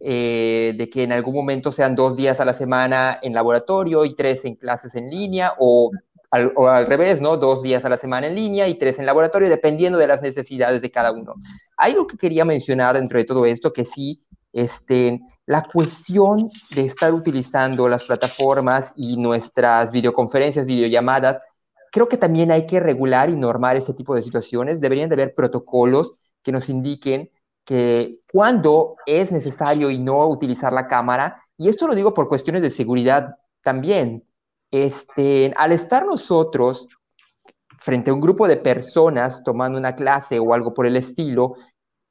eh, 0.00 0.74
de 0.76 0.90
que 0.90 1.02
en 1.02 1.12
algún 1.12 1.34
momento 1.34 1.72
sean 1.72 1.96
dos 1.96 2.16
días 2.16 2.40
a 2.40 2.44
la 2.44 2.54
semana 2.54 3.18
en 3.22 3.34
laboratorio 3.34 4.04
y 4.04 4.14
tres 4.14 4.44
en 4.44 4.54
clases 4.54 4.94
en 4.94 5.10
línea, 5.10 5.54
o 5.58 5.90
al, 6.30 6.52
al, 6.56 6.86
revés, 6.86 7.20
¿no? 7.20 7.36
Dos 7.36 7.62
días 7.62 7.84
a 7.84 7.88
la 7.88 7.96
semana 7.96 8.26
en 8.26 8.34
línea 8.34 8.68
y 8.68 8.78
tres 8.78 8.98
en 8.98 9.06
laboratorio, 9.06 9.48
dependiendo 9.48 9.98
de 9.98 10.06
las 10.06 10.22
necesidades 10.22 10.82
de 10.82 10.90
cada 10.90 11.12
uno. 11.12 11.34
Hay 11.76 11.92
algo 11.92 12.06
que 12.06 12.16
quería 12.16 12.44
mencionar 12.44 12.96
dentro 12.96 13.18
de 13.18 13.24
todo 13.24 13.46
esto, 13.46 13.72
que 13.72 13.84
sí, 13.84 14.22
este, 14.52 15.20
la 15.46 15.62
cuestión 15.62 16.50
de 16.74 16.86
estar 16.86 17.12
utilizando 17.12 17.88
las 17.88 18.04
plataformas 18.04 18.92
y 18.96 19.16
nuestras 19.16 19.90
videoconferencias, 19.90 20.66
videollamadas, 20.66 21.38
creo 21.90 22.08
que 22.08 22.16
también 22.16 22.50
hay 22.50 22.66
que 22.66 22.80
regular 22.80 23.30
y 23.30 23.36
normar 23.36 23.76
ese 23.76 23.94
tipo 23.94 24.14
de 24.14 24.22
situaciones. 24.22 24.80
Deberían 24.80 25.08
de 25.08 25.14
haber 25.14 25.34
protocolos 25.34 26.14
que 26.42 26.52
nos 26.52 26.68
indiquen 26.68 27.30
que 27.64 28.20
cuando 28.32 28.96
es 29.06 29.30
necesario 29.30 29.90
y 29.90 29.98
no 29.98 30.26
utilizar 30.26 30.72
la 30.72 30.86
cámara, 30.86 31.42
y 31.56 31.68
esto 31.68 31.86
lo 31.86 31.94
digo 31.94 32.14
por 32.14 32.28
cuestiones 32.28 32.62
de 32.62 32.70
seguridad 32.70 33.36
también, 33.62 34.24
este, 34.70 35.52
al 35.56 35.72
estar 35.72 36.04
nosotros 36.04 36.88
frente 37.78 38.10
a 38.10 38.14
un 38.14 38.20
grupo 38.20 38.46
de 38.48 38.56
personas 38.56 39.42
tomando 39.44 39.78
una 39.78 39.94
clase 39.94 40.38
o 40.38 40.52
algo 40.52 40.74
por 40.74 40.86
el 40.86 40.96
estilo, 40.96 41.54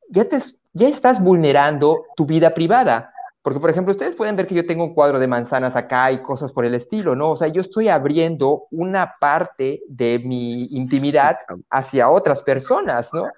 ya, 0.09 0.25
te, 0.25 0.39
ya 0.73 0.87
estás 0.87 1.21
vulnerando 1.21 2.05
tu 2.15 2.25
vida 2.25 2.53
privada. 2.53 3.13
Porque, 3.41 3.59
por 3.61 3.69
ejemplo, 3.69 3.91
ustedes 3.91 4.15
pueden 4.15 4.35
ver 4.35 4.45
que 4.45 4.55
yo 4.55 4.65
tengo 4.65 4.83
un 4.83 4.93
cuadro 4.93 5.19
de 5.19 5.27
manzanas 5.27 5.75
acá 5.75 6.11
y 6.11 6.21
cosas 6.21 6.51
por 6.51 6.65
el 6.65 6.75
estilo, 6.75 7.15
¿no? 7.15 7.31
O 7.31 7.37
sea, 7.37 7.47
yo 7.47 7.61
estoy 7.61 7.87
abriendo 7.87 8.65
una 8.71 9.13
parte 9.21 9.81
de 9.87 10.19
mi 10.19 10.65
intimidad 10.65 11.37
hacia 11.69 12.09
otras 12.09 12.43
personas, 12.43 13.13
¿no? 13.13 13.29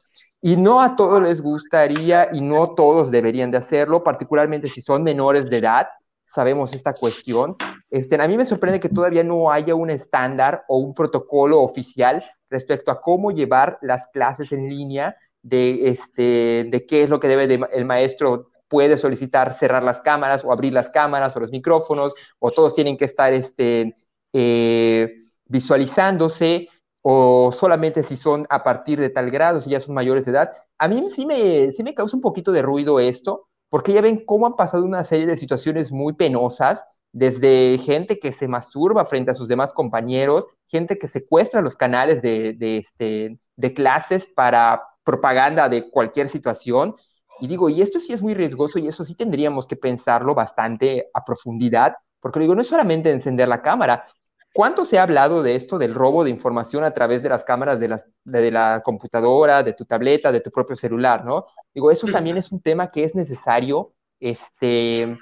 Y 0.41 0.55
no 0.55 0.81
a 0.81 0.95
todos 0.95 1.21
les 1.21 1.41
gustaría 1.41 2.29
y 2.31 2.41
no 2.41 2.73
todos 2.73 3.11
deberían 3.11 3.51
de 3.51 3.57
hacerlo, 3.57 4.03
particularmente 4.03 4.67
si 4.67 4.81
son 4.81 5.03
menores 5.03 5.49
de 5.49 5.57
edad, 5.57 5.89
sabemos 6.31 6.73
esta 6.75 6.93
cuestión. 6.93 7.55
Este, 7.89 8.21
a 8.21 8.27
mí 8.27 8.37
me 8.37 8.45
sorprende 8.45 8.79
que 8.79 8.89
todavía 8.89 9.23
no 9.23 9.51
haya 9.51 9.75
un 9.75 9.89
estándar 9.89 10.63
o 10.67 10.77
un 10.77 10.93
protocolo 10.93 11.61
oficial 11.61 12.23
respecto 12.49 12.91
a 12.91 13.01
cómo 13.01 13.31
llevar 13.31 13.77
las 13.81 14.07
clases 14.07 14.51
en 14.51 14.69
línea, 14.69 15.15
de, 15.41 15.89
este, 15.89 16.67
de 16.69 16.85
qué 16.85 17.03
es 17.03 17.09
lo 17.09 17.19
que 17.19 17.27
debe 17.29 17.47
de, 17.47 17.65
el 17.71 17.85
maestro 17.85 18.49
puede 18.67 18.97
solicitar 18.97 19.53
cerrar 19.53 19.83
las 19.83 20.01
cámaras 20.01 20.43
o 20.45 20.51
abrir 20.51 20.73
las 20.73 20.89
cámaras 20.89 21.35
o 21.35 21.39
los 21.39 21.51
micrófonos, 21.51 22.13
o 22.39 22.51
todos 22.51 22.75
tienen 22.75 22.97
que 22.97 23.05
estar 23.05 23.33
este, 23.33 23.95
eh, 24.33 25.15
visualizándose, 25.45 26.67
o 27.01 27.51
solamente 27.51 28.03
si 28.03 28.17
son 28.17 28.45
a 28.49 28.63
partir 28.63 28.99
de 28.99 29.09
tal 29.09 29.31
grado, 29.31 29.61
si 29.61 29.71
ya 29.71 29.79
son 29.79 29.95
mayores 29.95 30.25
de 30.25 30.31
edad. 30.31 30.51
A 30.77 30.87
mí 30.87 31.03
sí 31.09 31.25
me, 31.25 31.71
sí 31.71 31.81
me 31.81 31.95
causa 31.95 32.15
un 32.15 32.21
poquito 32.21 32.51
de 32.51 32.61
ruido 32.61 32.99
esto, 32.99 33.48
porque 33.69 33.93
ya 33.93 34.01
ven 34.01 34.23
cómo 34.25 34.47
han 34.47 34.55
pasado 34.55 34.83
una 34.83 35.03
serie 35.03 35.27
de 35.27 35.37
situaciones 35.37 35.91
muy 35.91 36.13
penosas, 36.13 36.85
desde 37.11 37.77
gente 37.79 38.19
que 38.19 38.31
se 38.31 38.47
masturba 38.47 39.05
frente 39.05 39.31
a 39.31 39.33
sus 39.33 39.47
demás 39.47 39.73
compañeros, 39.73 40.47
gente 40.67 40.97
que 40.97 41.07
secuestra 41.07 41.61
los 41.61 41.75
canales 41.75 42.21
de, 42.21 42.55
este, 42.59 43.39
de 43.55 43.73
clases 43.73 44.27
para 44.27 44.83
propaganda 45.03 45.69
de 45.69 45.89
cualquier 45.89 46.27
situación, 46.27 46.95
y 47.39 47.47
digo, 47.47 47.69
y 47.69 47.81
esto 47.81 47.99
sí 47.99 48.13
es 48.13 48.21
muy 48.21 48.33
riesgoso 48.33 48.79
y 48.79 48.87
eso 48.87 49.05
sí 49.05 49.15
tendríamos 49.15 49.65
que 49.65 49.77
pensarlo 49.77 50.35
bastante 50.35 51.09
a 51.13 51.23
profundidad, 51.23 51.95
porque 52.19 52.39
digo, 52.39 52.53
no 52.53 52.61
es 52.61 52.67
solamente 52.67 53.11
encender 53.11 53.47
la 53.47 53.61
cámara. 53.61 54.05
¿Cuánto 54.53 54.83
se 54.83 54.97
ha 54.97 55.03
hablado 55.03 55.43
de 55.43 55.55
esto, 55.55 55.77
del 55.77 55.93
robo 55.93 56.23
de 56.23 56.31
información 56.31 56.83
a 56.83 56.91
través 56.91 57.21
de 57.21 57.29
las 57.29 57.43
cámaras 57.43 57.79
de 57.79 57.87
la, 57.87 58.03
de 58.23 58.51
la 58.51 58.81
computadora, 58.83 59.61
de 59.61 59.73
tu 59.73 59.85
tableta, 59.85 60.31
de 60.31 60.41
tu 60.41 60.49
propio 60.49 60.75
celular, 60.75 61.23
¿no? 61.23 61.45
Digo, 61.73 61.91
eso 61.91 62.07
también 62.07 62.37
es 62.37 62.51
un 62.51 62.59
tema 62.59 62.89
que 62.89 63.03
es 63.03 63.13
necesario, 63.13 63.93
este, 64.19 65.17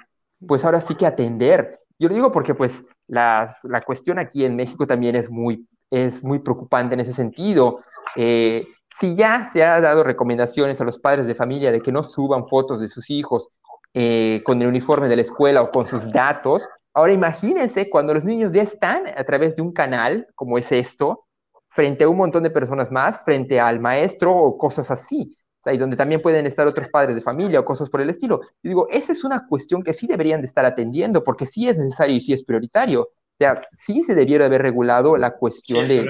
pues 0.46 0.64
ahora 0.64 0.80
sí 0.80 0.94
que 0.94 1.06
atender. 1.06 1.80
Yo 1.98 2.08
lo 2.08 2.14
digo 2.14 2.32
porque 2.32 2.54
pues 2.54 2.72
las, 3.06 3.62
la 3.64 3.82
cuestión 3.82 4.18
aquí 4.18 4.44
en 4.44 4.56
México 4.56 4.86
también 4.86 5.14
es 5.14 5.30
muy, 5.30 5.68
es 5.90 6.22
muy 6.22 6.38
preocupante 6.38 6.94
en 6.94 7.00
ese 7.00 7.12
sentido. 7.12 7.80
Eh, 8.16 8.66
si 8.98 9.14
ya 9.14 9.48
se 9.52 9.62
ha 9.62 9.80
dado 9.80 10.02
recomendaciones 10.04 10.80
a 10.80 10.84
los 10.84 10.98
padres 10.98 11.26
de 11.26 11.34
familia 11.34 11.70
de 11.70 11.80
que 11.80 11.92
no 11.92 12.02
suban 12.02 12.46
fotos 12.46 12.80
de 12.80 12.88
sus 12.88 13.10
hijos 13.10 13.48
eh, 13.94 14.42
con 14.44 14.60
el 14.60 14.68
uniforme 14.68 15.08
de 15.08 15.16
la 15.16 15.22
escuela 15.22 15.62
o 15.62 15.70
con 15.70 15.86
sus 15.86 16.10
datos, 16.10 16.68
ahora 16.98 17.12
imagínense 17.12 17.88
cuando 17.88 18.12
los 18.12 18.24
niños 18.24 18.52
ya 18.52 18.62
están 18.62 19.04
a 19.06 19.22
través 19.22 19.54
de 19.54 19.62
un 19.62 19.72
canal 19.72 20.26
como 20.34 20.58
es 20.58 20.72
esto, 20.72 21.26
frente 21.68 22.02
a 22.02 22.08
un 22.08 22.16
montón 22.16 22.42
de 22.42 22.50
personas 22.50 22.90
más, 22.90 23.24
frente 23.24 23.60
al 23.60 23.78
maestro 23.78 24.34
o 24.34 24.58
cosas 24.58 24.90
así. 24.90 25.30
O 25.32 25.62
sea, 25.62 25.72
y 25.72 25.78
donde 25.78 25.96
también 25.96 26.20
pueden 26.20 26.44
estar 26.46 26.66
otros 26.66 26.88
padres 26.88 27.14
de 27.14 27.22
familia 27.22 27.60
o 27.60 27.64
cosas 27.64 27.88
por 27.88 28.00
el 28.00 28.10
estilo. 28.10 28.40
Y 28.64 28.68
digo, 28.68 28.88
esa 28.90 29.12
es 29.12 29.22
una 29.22 29.46
cuestión 29.46 29.84
que 29.84 29.94
sí 29.94 30.08
deberían 30.08 30.40
de 30.40 30.46
estar 30.46 30.64
atendiendo, 30.64 31.22
porque 31.22 31.46
sí 31.46 31.68
es 31.68 31.78
necesario 31.78 32.16
y 32.16 32.20
sí 32.20 32.32
es 32.32 32.42
prioritario. 32.42 33.02
O 33.02 33.38
sea, 33.38 33.60
sí 33.76 34.02
se 34.02 34.16
debiera 34.16 34.46
haber 34.46 34.62
regulado 34.62 35.16
la 35.16 35.36
cuestión 35.36 35.86
de, 35.86 36.04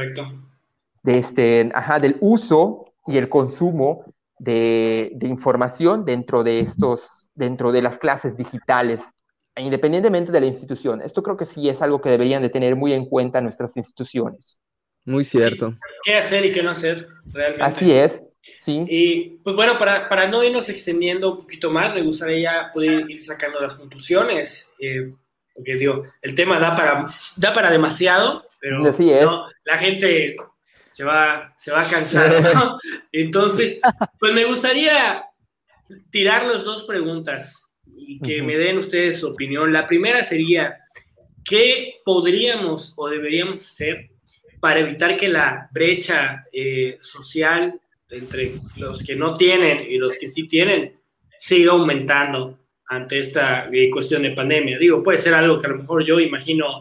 de 1.02 1.18
este, 1.18 1.70
ajá, 1.74 2.00
del 2.00 2.16
uso 2.20 2.86
y 3.06 3.18
el 3.18 3.28
consumo 3.28 4.04
de, 4.38 5.12
de, 5.16 5.26
información 5.26 6.06
dentro 6.06 6.44
de 6.44 6.60
estos, 6.60 7.30
dentro 7.34 7.72
de 7.72 7.82
las 7.82 7.98
clases 7.98 8.38
digitales, 8.38 9.02
independientemente 9.58 10.32
de 10.32 10.40
la 10.40 10.46
institución. 10.46 11.00
Esto 11.00 11.22
creo 11.22 11.36
que 11.36 11.46
sí 11.46 11.68
es 11.68 11.80
algo 11.82 12.00
que 12.00 12.10
deberían 12.10 12.42
de 12.42 12.48
tener 12.48 12.76
muy 12.76 12.92
en 12.92 13.06
cuenta 13.06 13.40
nuestras 13.40 13.76
instituciones. 13.76 14.60
Muy 15.04 15.24
cierto. 15.24 15.74
¿Qué 16.04 16.16
hacer 16.16 16.44
y 16.44 16.52
qué 16.52 16.62
no 16.62 16.70
hacer 16.70 17.08
realmente? 17.26 17.64
Así 17.64 17.92
es, 17.92 18.22
sí. 18.58 18.84
Y 18.88 19.38
pues 19.42 19.56
bueno, 19.56 19.78
para, 19.78 20.08
para 20.08 20.28
no 20.28 20.44
irnos 20.44 20.68
extendiendo 20.68 21.32
un 21.32 21.38
poquito 21.38 21.70
más, 21.70 21.94
me 21.94 22.02
gustaría 22.02 22.40
ya 22.40 22.70
poder 22.72 23.10
ir 23.10 23.18
sacando 23.18 23.60
las 23.60 23.74
conclusiones, 23.74 24.70
eh, 24.80 25.12
porque 25.54 25.76
digo, 25.76 26.02
el 26.20 26.34
tema 26.34 26.60
da 26.60 26.76
para, 26.76 27.06
da 27.36 27.54
para 27.54 27.70
demasiado, 27.70 28.44
pero 28.60 28.80
no, 28.80 29.46
la 29.64 29.78
gente 29.78 30.36
se 30.90 31.04
va, 31.04 31.54
se 31.56 31.70
va 31.70 31.80
a 31.80 31.88
cansar. 31.88 32.76
Entonces, 33.12 33.80
pues 34.18 34.32
me 34.34 34.44
gustaría 34.44 35.24
tirarles 36.10 36.64
dos 36.64 36.84
preguntas 36.84 37.67
y 38.08 38.18
que 38.20 38.40
me 38.40 38.56
den 38.56 38.78
ustedes 38.78 39.20
su 39.20 39.28
opinión. 39.28 39.70
La 39.70 39.86
primera 39.86 40.24
sería, 40.24 40.78
¿qué 41.44 41.96
podríamos 42.06 42.94
o 42.96 43.06
deberíamos 43.06 43.62
hacer 43.70 44.08
para 44.60 44.80
evitar 44.80 45.18
que 45.18 45.28
la 45.28 45.68
brecha 45.72 46.46
eh, 46.50 46.96
social 47.00 47.78
entre 48.10 48.54
los 48.78 49.04
que 49.04 49.14
no 49.14 49.34
tienen 49.34 49.76
y 49.86 49.98
los 49.98 50.16
que 50.16 50.30
sí 50.30 50.48
tienen 50.48 50.98
siga 51.38 51.72
aumentando 51.72 52.58
ante 52.88 53.18
esta 53.18 53.68
eh, 53.70 53.90
cuestión 53.90 54.22
de 54.22 54.30
pandemia? 54.30 54.78
Digo, 54.78 55.02
puede 55.02 55.18
ser 55.18 55.34
algo 55.34 55.60
que 55.60 55.66
a 55.66 55.70
lo 55.70 55.76
mejor 55.76 56.02
yo 56.02 56.18
imagino 56.18 56.80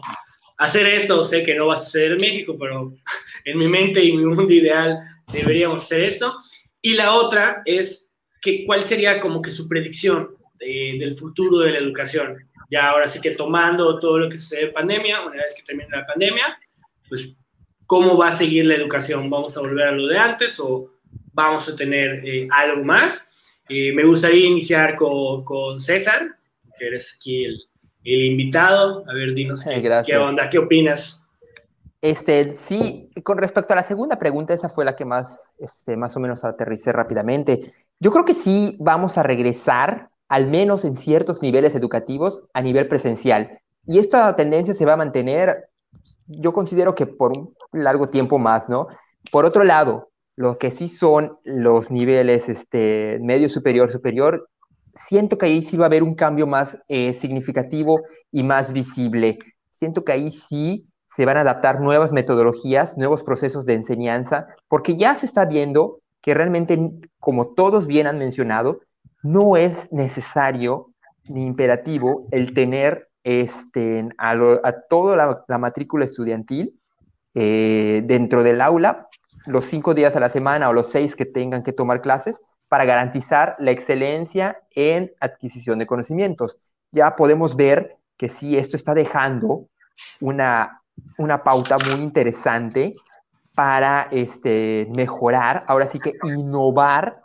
hacer 0.56 0.86
esto, 0.86 1.22
sé 1.24 1.42
que 1.42 1.54
no 1.54 1.66
va 1.66 1.74
a 1.74 1.80
suceder 1.80 2.12
en 2.12 2.22
México, 2.22 2.56
pero 2.58 2.94
en 3.44 3.58
mi 3.58 3.68
mente 3.68 4.02
y 4.02 4.16
mi 4.16 4.24
mundo 4.24 4.50
ideal 4.50 4.98
deberíamos 5.30 5.84
hacer 5.84 6.00
esto. 6.00 6.34
Y 6.80 6.94
la 6.94 7.12
otra 7.12 7.60
es 7.66 8.10
que 8.40 8.64
cuál 8.64 8.82
sería 8.82 9.20
como 9.20 9.42
que 9.42 9.50
su 9.50 9.68
predicción 9.68 10.37
del 10.58 11.14
futuro 11.14 11.58
de 11.58 11.72
la 11.72 11.78
educación. 11.78 12.36
Ya 12.70 12.90
ahora 12.90 13.06
sí 13.06 13.20
que 13.20 13.30
tomando 13.30 13.98
todo 13.98 14.18
lo 14.18 14.28
que 14.28 14.38
sucede 14.38 14.66
en 14.66 14.72
pandemia, 14.72 15.22
una 15.22 15.36
vez 15.36 15.54
que 15.56 15.62
termine 15.62 15.88
la 15.90 16.04
pandemia, 16.04 16.58
pues 17.08 17.34
cómo 17.86 18.16
va 18.16 18.28
a 18.28 18.32
seguir 18.32 18.66
la 18.66 18.74
educación. 18.74 19.30
¿Vamos 19.30 19.56
a 19.56 19.60
volver 19.60 19.88
a 19.88 19.92
lo 19.92 20.06
de 20.06 20.18
antes 20.18 20.60
o 20.60 20.90
vamos 21.32 21.68
a 21.68 21.76
tener 21.76 22.22
eh, 22.26 22.48
algo 22.50 22.84
más? 22.84 23.56
Eh, 23.68 23.92
me 23.92 24.04
gustaría 24.04 24.46
iniciar 24.46 24.94
con, 24.96 25.44
con 25.44 25.80
César, 25.80 26.36
que 26.78 26.86
eres 26.86 27.14
aquí 27.16 27.44
el, 27.44 27.58
el 28.04 28.24
invitado. 28.26 29.04
A 29.08 29.14
ver, 29.14 29.34
dinos 29.34 29.64
qué, 30.04 30.16
onda, 30.16 30.50
qué 30.50 30.58
opinas. 30.58 31.24
Este, 32.00 32.56
sí, 32.56 33.10
con 33.24 33.38
respecto 33.38 33.72
a 33.72 33.76
la 33.76 33.82
segunda 33.82 34.18
pregunta, 34.18 34.54
esa 34.54 34.68
fue 34.68 34.84
la 34.84 34.94
que 34.94 35.04
más, 35.04 35.48
este, 35.58 35.96
más 35.96 36.16
o 36.16 36.20
menos 36.20 36.44
aterricé 36.44 36.92
rápidamente. 36.92 37.72
Yo 37.98 38.12
creo 38.12 38.24
que 38.24 38.34
sí 38.34 38.76
vamos 38.78 39.18
a 39.18 39.24
regresar, 39.24 40.07
al 40.28 40.46
menos 40.46 40.84
en 40.84 40.96
ciertos 40.96 41.42
niveles 41.42 41.74
educativos, 41.74 42.42
a 42.52 42.60
nivel 42.60 42.88
presencial. 42.88 43.60
Y 43.86 43.98
esta 43.98 44.34
tendencia 44.36 44.74
se 44.74 44.84
va 44.84 44.92
a 44.92 44.98
mantener, 44.98 45.68
yo 46.26 46.52
considero 46.52 46.94
que 46.94 47.06
por 47.06 47.32
un 47.36 47.54
largo 47.72 48.08
tiempo 48.08 48.38
más, 48.38 48.68
¿no? 48.68 48.88
Por 49.32 49.44
otro 49.44 49.64
lado, 49.64 50.10
lo 50.36 50.58
que 50.58 50.70
sí 50.70 50.88
son 50.88 51.38
los 51.44 51.90
niveles 51.90 52.48
este, 52.48 53.18
medio 53.22 53.48
superior, 53.48 53.90
superior, 53.90 54.48
siento 54.94 55.38
que 55.38 55.46
ahí 55.46 55.62
sí 55.62 55.76
va 55.76 55.86
a 55.86 55.86
haber 55.86 56.02
un 56.02 56.14
cambio 56.14 56.46
más 56.46 56.78
eh, 56.88 57.14
significativo 57.14 58.02
y 58.30 58.42
más 58.42 58.72
visible. 58.72 59.38
Siento 59.70 60.04
que 60.04 60.12
ahí 60.12 60.30
sí 60.30 60.88
se 61.06 61.24
van 61.24 61.38
a 61.38 61.40
adaptar 61.40 61.80
nuevas 61.80 62.12
metodologías, 62.12 62.96
nuevos 62.96 63.22
procesos 63.22 63.64
de 63.64 63.74
enseñanza, 63.74 64.46
porque 64.68 64.96
ya 64.96 65.14
se 65.14 65.26
está 65.26 65.46
viendo 65.46 66.00
que 66.20 66.34
realmente, 66.34 66.78
como 67.18 67.54
todos 67.54 67.86
bien 67.86 68.06
han 68.06 68.18
mencionado, 68.18 68.80
no 69.22 69.56
es 69.56 69.90
necesario 69.92 70.92
ni 71.24 71.44
imperativo 71.44 72.26
el 72.30 72.54
tener 72.54 73.08
este, 73.24 74.08
a, 74.16 74.72
toda 74.88 75.44
la, 75.46 75.58
matrícula 75.58 76.04
estudiantil 76.04 76.78
eh, 77.34 78.02
dentro 78.04 78.42
del 78.42 78.60
aula 78.60 79.08
los 79.46 79.64
cinco 79.66 79.94
días 79.94 80.14
a 80.16 80.20
la 80.20 80.30
semana 80.30 80.68
o 80.68 80.72
los 80.72 80.90
seis 80.90 81.14
que 81.14 81.26
tengan 81.26 81.62
que 81.62 81.72
tomar 81.72 82.00
clases 82.00 82.40
para 82.68 82.84
garantizar 82.84 83.56
la 83.58 83.70
excelencia 83.70 84.60
en 84.74 85.12
adquisición 85.20 85.78
de 85.78 85.86
conocimientos. 85.86 86.56
Ya 86.92 87.16
podemos 87.16 87.56
ver 87.56 87.96
que 88.16 88.28
sí, 88.28 88.56
esto 88.56 88.76
está 88.76 88.94
dejando 88.94 89.66
una, 90.20 90.82
una 91.16 91.42
pauta 91.42 91.76
muy 91.78 92.02
interesante 92.02 92.94
para 93.54 94.08
este, 94.10 94.88
mejorar, 94.94 95.64
ahora 95.66 95.86
sí 95.86 95.98
que 95.98 96.14
innovar. 96.22 97.20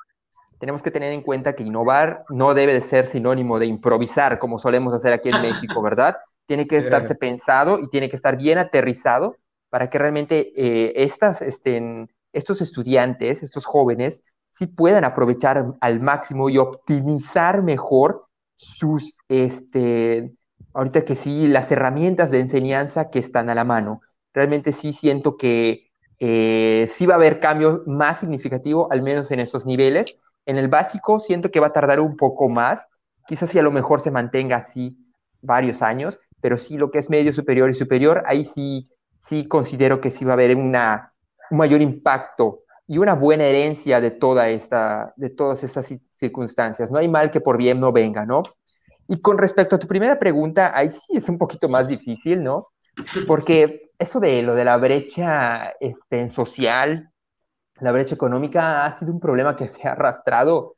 Tenemos 0.64 0.82
que 0.82 0.92
tener 0.92 1.12
en 1.12 1.24
cuenta 1.24 1.58
que 1.58 1.64
innovar 1.64 2.24
no 2.30 2.54
debe 2.54 2.74
de 2.74 2.80
ser 2.80 3.08
sinónimo 3.08 3.60
de 3.60 3.66
improvisar, 3.66 4.40
como 4.40 4.58
solemos 4.58 4.94
hacer 4.94 5.12
aquí 5.12 5.28
en 5.28 5.42
México, 5.42 5.82
¿verdad? 5.82 6.16
Tiene 6.46 6.68
que 6.68 6.78
estarse 6.78 7.16
pensado 7.16 7.80
y 7.80 7.90
tiene 7.90 8.10
que 8.10 8.16
estar 8.16 8.38
bien 8.38 8.58
aterrizado 8.58 9.36
para 9.70 9.90
que 9.90 10.00
realmente 10.00 10.54
eh, 10.56 10.94
estas, 10.96 11.42
estén, 11.42 12.10
estos 12.32 12.62
estudiantes, 12.62 13.44
estos 13.44 13.66
jóvenes, 13.66 14.24
sí 14.52 14.68
puedan 14.68 15.04
aprovechar 15.04 15.66
al 15.82 16.00
máximo 16.00 16.50
y 16.50 16.58
optimizar 16.58 17.62
mejor 17.62 18.28
sus, 18.56 19.20
este, 19.28 20.32
ahorita 20.74 21.04
que 21.04 21.18
sí, 21.18 21.50
las 21.50 21.70
herramientas 21.74 22.32
de 22.32 22.40
enseñanza 22.40 23.10
que 23.10 23.20
están 23.20 23.50
a 23.50 23.56
la 23.56 23.66
mano. 23.66 24.00
Realmente 24.34 24.72
sí 24.72 24.94
siento 24.94 25.36
que 25.36 25.92
eh, 26.20 26.90
sí 26.90 27.06
va 27.06 27.16
a 27.16 27.18
haber 27.18 27.42
cambio 27.42 27.84
más 27.86 28.22
significativo, 28.22 28.90
al 28.94 29.02
menos 29.02 29.30
en 29.32 29.42
esos 29.42 29.66
niveles. 29.66 30.23
En 30.46 30.58
el 30.58 30.68
básico 30.68 31.20
siento 31.20 31.52
que 31.52 31.60
va 31.60 31.68
a 31.68 31.74
tardar 31.74 32.00
un 32.00 32.18
poco 32.18 32.50
más, 32.50 32.86
quizás 33.28 33.50
si 33.50 33.60
a 33.60 33.64
lo 33.64 33.72
mejor 33.72 34.02
se 34.02 34.12
mantenga 34.12 34.58
así 34.58 34.98
varios 35.42 35.82
años, 35.82 36.20
pero 36.42 36.58
sí 36.58 36.78
lo 36.78 36.92
que 36.92 37.00
es 37.00 37.10
medio 37.10 37.34
superior 37.34 37.70
y 37.70 37.74
superior, 37.74 38.24
ahí 38.26 38.44
sí, 38.44 38.90
sí 39.20 39.48
considero 39.48 40.02
que 40.02 40.12
sí 40.12 40.26
va 40.26 40.32
a 40.32 40.34
haber 40.34 40.56
una, 40.56 41.14
un 41.50 41.58
mayor 41.58 41.82
impacto 41.82 42.64
y 42.88 42.98
una 42.98 43.14
buena 43.14 43.46
herencia 43.46 44.02
de, 44.02 44.12
toda 44.12 44.50
esta, 44.50 45.14
de 45.16 45.30
todas 45.30 45.64
estas 45.64 45.94
circunstancias. 46.12 46.92
No 46.92 46.98
hay 46.98 47.08
mal 47.08 47.32
que 47.32 47.40
por 47.40 47.58
bien 47.58 47.78
no 47.78 47.94
venga, 47.94 48.26
¿no? 48.26 48.44
Y 49.08 49.22
con 49.22 49.38
respecto 49.38 49.76
a 49.76 49.80
tu 49.80 49.88
primera 49.88 50.20
pregunta, 50.20 50.72
ahí 50.76 50.90
sí 50.90 51.16
es 51.16 51.30
un 51.30 51.38
poquito 51.38 51.70
más 51.70 51.88
difícil, 51.88 52.44
¿no? 52.44 52.70
Porque 53.28 53.92
eso 53.98 54.20
de 54.20 54.42
lo 54.42 54.56
de 54.56 54.66
la 54.66 54.78
brecha 54.78 55.74
este, 55.80 56.30
social, 56.30 57.13
la 57.84 57.92
brecha 57.92 58.16
económica 58.16 58.86
ha 58.86 58.98
sido 58.98 59.12
un 59.12 59.20
problema 59.20 59.58
que 59.58 59.68
se 59.68 59.88
ha 59.88 59.92
arrastrado, 59.92 60.76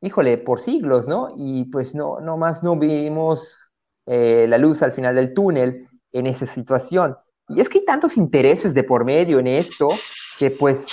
híjole, 0.00 0.36
por 0.36 0.60
siglos, 0.60 1.06
¿no? 1.06 1.32
Y 1.36 1.66
pues 1.66 1.94
no, 1.94 2.20
no 2.20 2.36
más 2.36 2.64
no 2.64 2.76
vimos 2.76 3.70
eh, 4.06 4.46
la 4.48 4.58
luz 4.58 4.82
al 4.82 4.92
final 4.92 5.14
del 5.14 5.32
túnel 5.32 5.86
en 6.10 6.26
esa 6.26 6.46
situación. 6.46 7.16
Y 7.48 7.60
es 7.60 7.68
que 7.68 7.78
hay 7.78 7.84
tantos 7.84 8.16
intereses 8.16 8.74
de 8.74 8.82
por 8.82 9.04
medio 9.04 9.38
en 9.38 9.46
esto 9.46 9.90
que 10.38 10.50
pues 10.50 10.86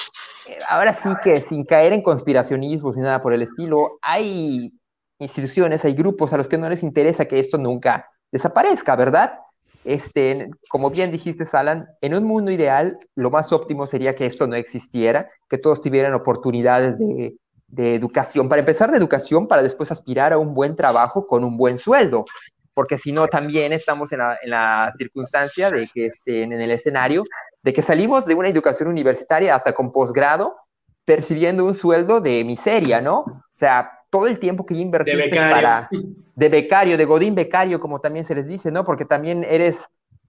ahora 0.69 0.93
sí 0.93 1.09
que 1.23 1.41
sin 1.41 1.65
caer 1.65 1.91
en 1.91 2.03
conspiracionismos 2.03 2.95
ni 2.95 3.01
nada 3.01 3.21
por 3.21 3.34
el 3.34 3.41
estilo, 3.41 3.97
hay 4.03 4.71
instituciones, 5.17 5.84
hay 5.85 5.93
grupos 5.93 6.34
a 6.34 6.38
los 6.38 6.47
que 6.47 6.59
no 6.59 6.69
les 6.69 6.84
interesa 6.84 7.25
que 7.25 7.39
esto 7.39 7.57
nunca 7.57 8.07
desaparezca, 8.31 8.95
¿verdad? 8.95 9.39
Este, 9.84 10.49
como 10.70 10.90
bien 10.90 11.12
dijiste, 11.12 11.45
Alan, 11.54 11.88
en 12.02 12.14
un 12.14 12.24
mundo 12.26 12.52
ideal, 12.52 12.98
lo 13.16 13.30
más 13.30 13.54
óptimo 13.54 13.88
sería 13.88 14.16
que 14.16 14.26
esto 14.26 14.48
no 14.48 14.56
existiera, 14.56 15.30
que 15.49 15.58
todos 15.58 15.82
tuvieran 15.82 16.14
oportunidades 16.14 16.98
de, 16.98 17.36
educación, 17.70 18.48
para 18.48 18.60
empezar 18.60 18.91
de 18.91 18.98
educación, 18.98 19.48
para 19.48 19.64
después 19.64 19.91
aspirar 19.91 20.34
a 20.34 20.38
un 20.38 20.54
buen 20.54 20.76
trabajo 20.76 21.28
con 21.28 21.44
un 21.44 21.58
buen 21.58 21.78
sueldo, 21.78 22.26
porque 22.74 22.98
si 22.98 23.12
no, 23.12 23.28
también 23.28 23.74
estamos 23.74 24.12
en 24.12 24.20
la, 24.20 24.94
circunstancia 24.98 25.70
de 25.70 25.88
que 25.94 26.06
estén 26.06 26.54
en 26.54 26.62
el 26.62 26.72
escenario 26.72 27.24
de 27.64 27.74
que 27.74 27.82
salimos 27.82 28.26
de 28.26 28.36
una 28.36 28.48
educación 28.48 28.88
universitaria 28.88 29.56
hasta 29.56 29.74
con 29.74 29.91
posgrado 29.91 30.56
percibiendo 31.04 31.66
un 31.66 31.76
sueldo 31.76 32.22
de 32.22 32.44
miseria, 32.44 33.02
¿no? 33.02 33.20
O 33.20 33.44
sea, 33.56 33.97
todo 34.09 34.27
el 34.27 34.39
tiempo 34.39 34.65
que 34.65 34.75
invertiste 34.75 35.29
para 35.35 35.89
de 36.35 36.49
becario, 36.49 36.97
de 36.97 37.05
godín 37.05 37.35
becario, 37.35 37.79
como 37.79 37.99
también 37.99 38.25
se 38.25 38.35
les 38.35 38.47
dice, 38.47 38.71
¿no? 38.71 38.84
Porque 38.84 39.05
también 39.05 39.45
eres 39.47 39.77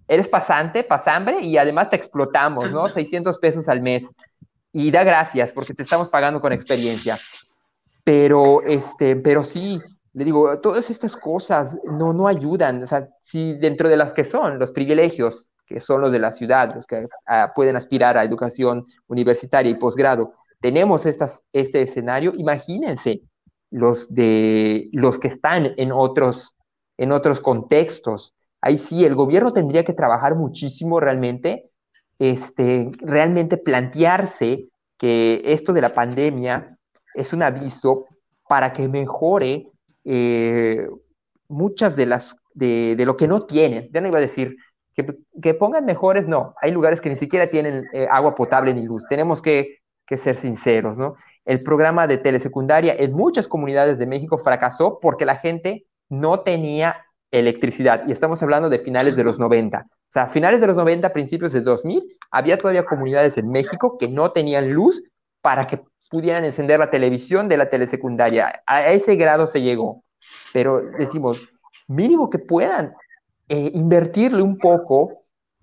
eres 0.07 0.27
pasante, 0.27 0.85
pasambre 0.85 1.41
y 1.43 1.59
además 1.59 1.91
te 1.91 1.97
explotamos, 1.97 2.73
¿no? 2.73 2.89
600 2.89 3.39
pesos 3.39 3.69
al 3.69 3.83
mes. 3.83 4.09
Y 4.73 4.91
da 4.91 5.05
gracias 5.05 5.53
porque 5.53 5.75
te 5.75 5.83
estamos 5.83 6.09
pagando 6.09 6.41
con 6.41 6.53
experiencia. 6.53 7.19
Pero 8.05 8.63
este, 8.63 9.17
pero 9.17 9.45
sí, 9.45 9.81
le 10.15 10.25
digo, 10.25 10.59
todas 10.61 10.89
estas 10.91 11.17
cosas 11.17 11.77
no 11.85 12.13
no 12.13 12.27
ayudan, 12.27 12.83
o 12.83 12.87
sea, 12.87 13.09
si 13.23 13.55
dentro 13.55 13.89
de 13.89 13.97
las 13.97 14.13
que 14.13 14.25
son 14.25 14.59
los 14.59 14.73
privilegios 14.73 15.51
que 15.69 15.81
son 15.81 16.01
los 16.01 16.11
de 16.11 16.19
la 16.19 16.33
ciudad, 16.33 16.75
los 16.75 16.87
que 16.87 17.07
ah, 17.27 17.53
pueden 17.55 17.77
aspirar 17.77 18.17
a 18.17 18.25
educación 18.25 18.85
universitaria 19.07 19.71
y 19.71 19.75
posgrado, 19.75 20.33
tenemos 20.61 21.07
estas, 21.07 21.43
este 21.53 21.83
escenario, 21.83 22.33
imagínense 22.37 23.21
los, 23.71 24.15
de, 24.15 24.89
los 24.93 25.19
que 25.19 25.29
están 25.29 25.75
en 25.77 25.93
otros, 25.93 26.57
en 26.97 27.13
otros 27.13 27.41
contextos. 27.41 28.35
Ahí 28.61 28.79
sí, 28.79 29.05
el 29.05 29.15
gobierno 29.15 29.53
tendría 29.53 29.85
que 29.85 29.93
trabajar 29.93 30.35
muchísimo 30.35 31.01
realmente, 31.01 31.71
este, 32.19 32.91
realmente 32.99 33.57
plantearse 33.57 34.69
que 34.97 35.43
esto 35.45 35.73
de 35.73 35.83
la 35.83 35.95
pandemia 35.95 36.77
es 37.15 37.33
un 37.33 37.43
aviso 37.43 38.07
para 38.49 38.73
que 38.73 38.89
mejore 38.89 39.69
eh, 40.05 40.89
muchas 41.49 41.95
de 41.95 42.07
las 42.07 42.37
de, 42.55 42.97
de, 42.97 43.07
lo 43.07 43.17
que 43.17 43.29
no 43.29 43.47
tienen. 43.47 43.89
Ya 43.93 44.01
no 44.01 44.09
iba 44.09 44.19
a 44.19 44.23
decir 44.23 44.57
que, 45.41 45.55
pongan 45.55 45.85
mejores, 45.85 46.29
no. 46.29 46.55
Hay 46.61 46.73
lugares 46.73 47.01
que 47.01 47.11
ni 47.11 47.17
siquiera 47.17 47.47
tienen 47.47 47.87
eh, 47.93 48.09
agua 48.11 48.35
potable 48.35 48.75
ni 48.75 48.83
luz. 48.83 49.05
Tenemos 49.09 49.41
que, 49.43 49.79
ser 50.09 50.37
sinceros, 50.37 50.97
¿no? 50.97 51.17
El 51.49 51.63
programa 51.63 52.07
de 52.07 52.19
telesecundaria 52.19 52.95
en 52.99 53.15
muchas 53.15 53.49
comunidades 53.49 53.99
de 53.99 54.07
México 54.07 54.37
fracasó 54.37 54.99
porque 55.01 55.25
la 55.25 55.37
gente 55.37 55.87
no 56.11 56.41
tenía 56.41 57.07
electricidad. 57.31 58.03
Y 58.07 58.13
estamos 58.13 58.43
hablando 58.43 58.69
de 58.69 58.79
finales 58.79 59.17
de 59.17 59.25
los 59.25 59.39
90. 59.39 59.79
O 59.81 60.11
sea, 60.11 60.27
finales 60.29 60.61
de 60.61 60.67
los 60.67 60.77
90, 60.77 61.11
principios 61.15 61.55
de 61.55 61.63
2000, 61.63 62.05
había 62.31 62.59
todavía 62.59 62.85
comunidades 62.85 63.39
en 63.39 63.49
México 63.49 63.97
que 63.97 64.09
no 64.09 64.31
tenían 64.33 64.75
luz 64.75 65.03
para 65.41 65.65
que 65.65 65.81
pudieran 66.11 66.45
encender 66.45 66.81
la 66.81 66.91
televisión 66.91 67.49
de 67.49 67.57
la 67.57 67.71
telesecundaria. 67.71 68.63
A 68.67 68.91
ese 68.91 69.17
grado 69.17 69.47
se 69.47 69.63
llegó. 69.63 70.05
Pero 70.53 70.83
decimos, 70.99 71.49
mínimo 71.87 72.29
que 72.29 72.41
puedan 72.41 72.93
eh, 73.49 73.71
invertirle 73.73 74.43
un 74.43 74.59
poco 74.59 75.18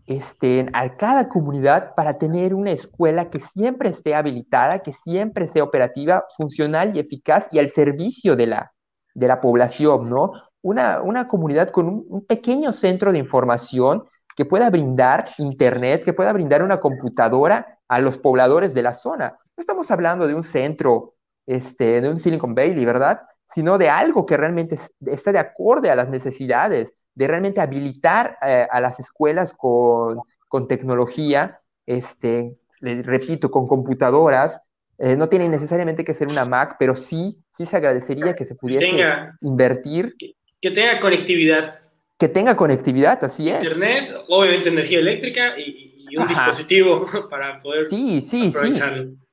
este, 0.08 0.68
a 0.74 0.96
cada 0.98 1.30
comunidad 1.30 1.96
para 1.96 2.18
tener 2.18 2.54
una 2.54 2.72
escuela 2.72 3.30
que 3.30 3.40
siempre 3.40 3.90
esté 3.90 4.14
habilitada, 4.14 4.80
que 4.80 4.94
siempre 4.94 5.48
sea 5.48 5.64
operativa, 5.64 6.26
funcional 6.38 6.96
y 6.96 7.00
eficaz 7.00 7.48
y 7.52 7.60
al 7.60 7.72
servicio 7.72 8.36
de 8.36 8.48
la, 8.48 8.72
de 9.16 9.28
la 9.28 9.42
población, 9.42 10.10
¿no? 10.10 10.34
Una, 10.62 11.02
una 11.02 11.28
comunidad 11.28 11.70
con 11.70 12.06
un, 12.08 12.26
pequeño 12.26 12.72
centro 12.72 13.12
de 13.12 13.18
información 13.18 14.04
que 14.36 14.46
pueda 14.46 14.70
brindar 14.70 15.26
internet, 15.38 16.04
que 16.04 16.14
pueda 16.14 16.34
brindar 16.34 16.62
una 16.62 16.80
computadora 16.80 17.80
a 17.88 18.00
los 18.00 18.18
pobladores 18.18 18.74
de 18.74 18.84
la 18.84 18.94
zona. 18.94 19.38
No 19.56 19.62
estamos 19.62 19.90
hablando 19.90 20.28
de 20.28 20.36
un 20.36 20.44
centro, 20.44 21.14
este, 21.46 22.02
de 22.02 22.10
un 22.10 22.20
Silicon 22.20 22.54
Valley, 22.54 22.84
¿verdad? 22.86 23.22
Sino 23.48 23.78
de 23.78 23.90
algo 23.90 24.26
que 24.26 24.38
realmente 24.38 24.78
está 25.06 25.32
de 25.32 25.40
acorde 25.40 25.90
a 25.90 25.96
las 25.96 26.10
necesidades 26.10 26.94
de 27.16 27.28
realmente 27.28 27.62
habilitar 27.62 28.38
eh, 28.46 28.68
a 28.70 28.80
las 28.80 29.00
escuelas 29.00 29.54
con, 29.54 30.22
tecnología, 30.70 31.60
este, 31.86 32.56
repito, 32.80 33.52
con 33.52 33.68
computadoras. 33.68 34.62
Eh, 34.98 35.18
no 35.18 35.28
tiene 35.28 35.50
necesariamente 35.50 36.06
que 36.06 36.14
ser 36.14 36.30
una 36.30 36.46
Mac, 36.46 36.78
pero 36.80 36.96
sí, 36.96 37.44
sí 37.54 37.66
se 37.66 37.76
agradecería 37.76 38.36
que 38.36 38.46
se 38.46 38.56
pudiese 38.56 39.06
invertir. 39.42 40.16
Que, 40.62 40.72
tenga 40.72 41.00
conectividad. 41.00 41.82
Que 42.18 42.30
tenga 42.30 42.56
conectividad, 42.56 43.22
así 43.24 43.50
es. 43.50 43.64
Internet, 43.64 44.16
obviamente 44.30 44.70
energía 44.70 45.00
eléctrica 45.00 45.58
y, 45.58 45.92
un 46.18 46.28
dispositivo 46.30 47.06
para 47.30 47.60
poder 47.60 47.90
sí, 47.90 48.22
sí, 48.22 48.48
aprovecharlo. 48.48 49.04
Sí. 49.04 49.25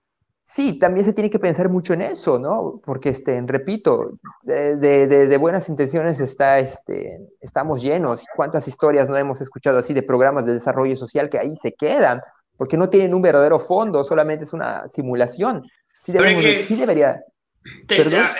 Sí, 0.55 0.75
también 0.75 1.07
se 1.07 1.15
tiene 1.15 1.31
que 1.31 1.39
pensar 1.39 1.71
mucho 1.71 1.95
en 1.95 2.03
eso, 2.03 2.39
¿no? 2.39 2.79
Porque, 2.85 3.09
este, 3.09 3.43
repito, 3.47 4.19
de, 4.43 4.77
de, 4.77 5.37
buenas 5.39 5.71
intenciones 5.71 6.21
está, 6.21 6.59
este, 6.59 7.21
estamos 7.41 7.83
llenos. 7.83 8.27
¿Cuántas 8.37 8.69
historias 8.69 9.09
no 9.09 9.17
hemos 9.17 9.41
escuchado 9.41 9.79
así 9.79 9.95
de 9.95 10.03
programas 10.03 10.45
de 10.45 10.53
desarrollo 10.53 10.95
social 10.95 11.31
que 11.31 11.39
ahí 11.39 11.57
se 11.57 11.73
quedan? 11.73 12.21
Porque 12.59 12.77
no 12.77 12.91
tienen 12.91 13.15
un 13.15 13.23
verdadero 13.23 13.59
fondo, 13.59 14.05
solamente 14.05 14.45
es 14.45 14.53
una 14.53 14.87
simulación. 14.89 15.63
Sí, 16.03 16.13
debería. 16.13 17.25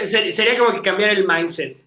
sería 0.05 0.59
como 0.59 0.75
que 0.75 0.83
cambiar 0.83 1.17
el 1.17 1.27
mindset. 1.27 1.83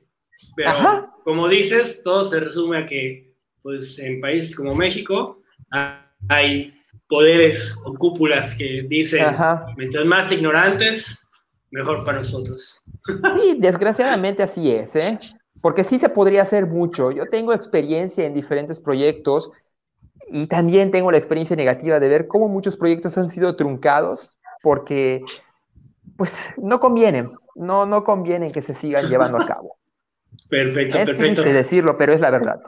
Pero, 0.55 1.13
como 1.23 1.47
dices, 1.47 2.01
todo 2.01 2.25
se 2.25 2.39
resume 2.39 2.79
a 2.79 2.85
que, 2.87 3.27
pues, 3.61 3.99
en 3.99 4.19
países 4.19 4.55
como 4.55 4.73
México 4.73 5.43
hay 6.27 6.74
poderes 7.07 7.75
o 7.83 7.93
cúpulas 7.93 8.55
que 8.55 8.85
dicen, 8.87 9.25
mientras 9.77 10.05
más 10.05 10.31
ignorantes, 10.31 11.25
mejor 11.71 12.03
para 12.03 12.19
nosotros. 12.19 12.81
Sí, 13.05 13.57
desgraciadamente 13.59 14.43
así 14.43 14.71
es, 14.71 14.95
¿eh? 14.95 15.19
Porque 15.61 15.83
sí 15.83 15.99
se 15.99 16.09
podría 16.09 16.43
hacer 16.43 16.67
mucho. 16.67 17.11
Yo 17.11 17.25
tengo 17.27 17.53
experiencia 17.53 18.25
en 18.25 18.33
diferentes 18.33 18.79
proyectos 18.79 19.51
y 20.29 20.47
también 20.47 20.91
tengo 20.91 21.11
la 21.11 21.17
experiencia 21.17 21.55
negativa 21.55 21.99
de 21.99 22.09
ver 22.09 22.27
cómo 22.27 22.47
muchos 22.47 22.77
proyectos 22.77 23.17
han 23.17 23.29
sido 23.29 23.55
truncados 23.55 24.39
porque, 24.63 25.23
pues, 26.17 26.47
no 26.57 26.79
convienen, 26.79 27.33
no, 27.55 27.85
no 27.85 28.03
convienen 28.03 28.51
que 28.51 28.61
se 28.61 28.73
sigan 28.73 29.07
llevando 29.07 29.41
a 29.41 29.45
cabo. 29.45 29.77
Perfecto, 30.49 30.97
es 30.97 31.05
perfecto. 31.05 31.43
Es 31.43 31.53
decirlo, 31.53 31.97
pero 31.97 32.13
es 32.13 32.19
la 32.19 32.29
verdad. 32.29 32.61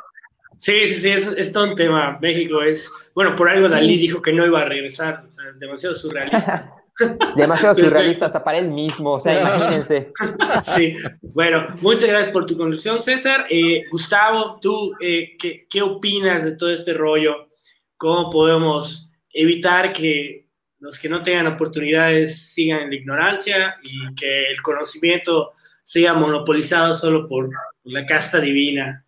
Sí, 0.58 0.88
sí, 0.88 0.96
sí, 0.96 1.10
es, 1.10 1.28
es, 1.28 1.52
todo 1.52 1.66
un 1.66 1.76
tema. 1.76 2.18
México 2.20 2.62
es, 2.62 2.92
bueno, 3.14 3.36
por 3.36 3.50
algo 3.50 3.70
Dalí 3.70 3.98
dijo 3.98 4.22
que 4.22 4.34
no 4.34 4.46
iba 4.46 4.62
a 4.62 4.66
regresar, 4.66 5.24
o 5.28 5.32
sea, 5.32 5.50
es 5.50 5.60
demasiado 5.60 5.94
surrealista. 5.94 6.74
demasiado 7.36 7.76
surrealista 7.76 8.26
hasta 8.26 8.44
para 8.44 8.58
él 8.58 8.70
mismo, 8.70 9.14
o 9.14 9.22
sea, 9.22 9.40
imagínense. 9.40 10.12
Sí, 10.64 10.96
bueno, 11.36 11.68
muchas 11.82 12.10
gracias 12.10 12.32
por 12.32 12.46
tu 12.46 12.58
conducción, 12.58 13.00
César. 13.00 13.46
Eh, 13.50 13.84
Gustavo, 13.92 14.60
tú, 14.60 14.94
eh, 15.00 15.36
¿qué, 15.38 15.68
¿qué 15.70 15.82
opinas 15.82 16.44
de 16.44 16.54
todo 16.54 16.72
este 16.72 16.94
rollo? 16.94 17.50
¿Cómo 17.96 18.30
podemos 18.30 19.12
evitar 19.32 19.94
que 19.94 20.48
los 20.80 20.98
que 20.98 21.10
no 21.10 21.22
tengan 21.22 21.48
oportunidades 21.48 22.52
sigan 22.52 22.82
en 22.82 22.90
la 22.90 22.96
ignorancia 22.96 23.76
y 23.84 24.16
que 24.16 24.50
el 24.50 24.62
conocimiento 24.62 25.52
sea 25.84 26.14
monopolizado 26.14 26.96
solo 26.96 27.28
por 27.28 27.50
la 27.84 28.06
casta 28.06 28.40
divina? 28.40 29.06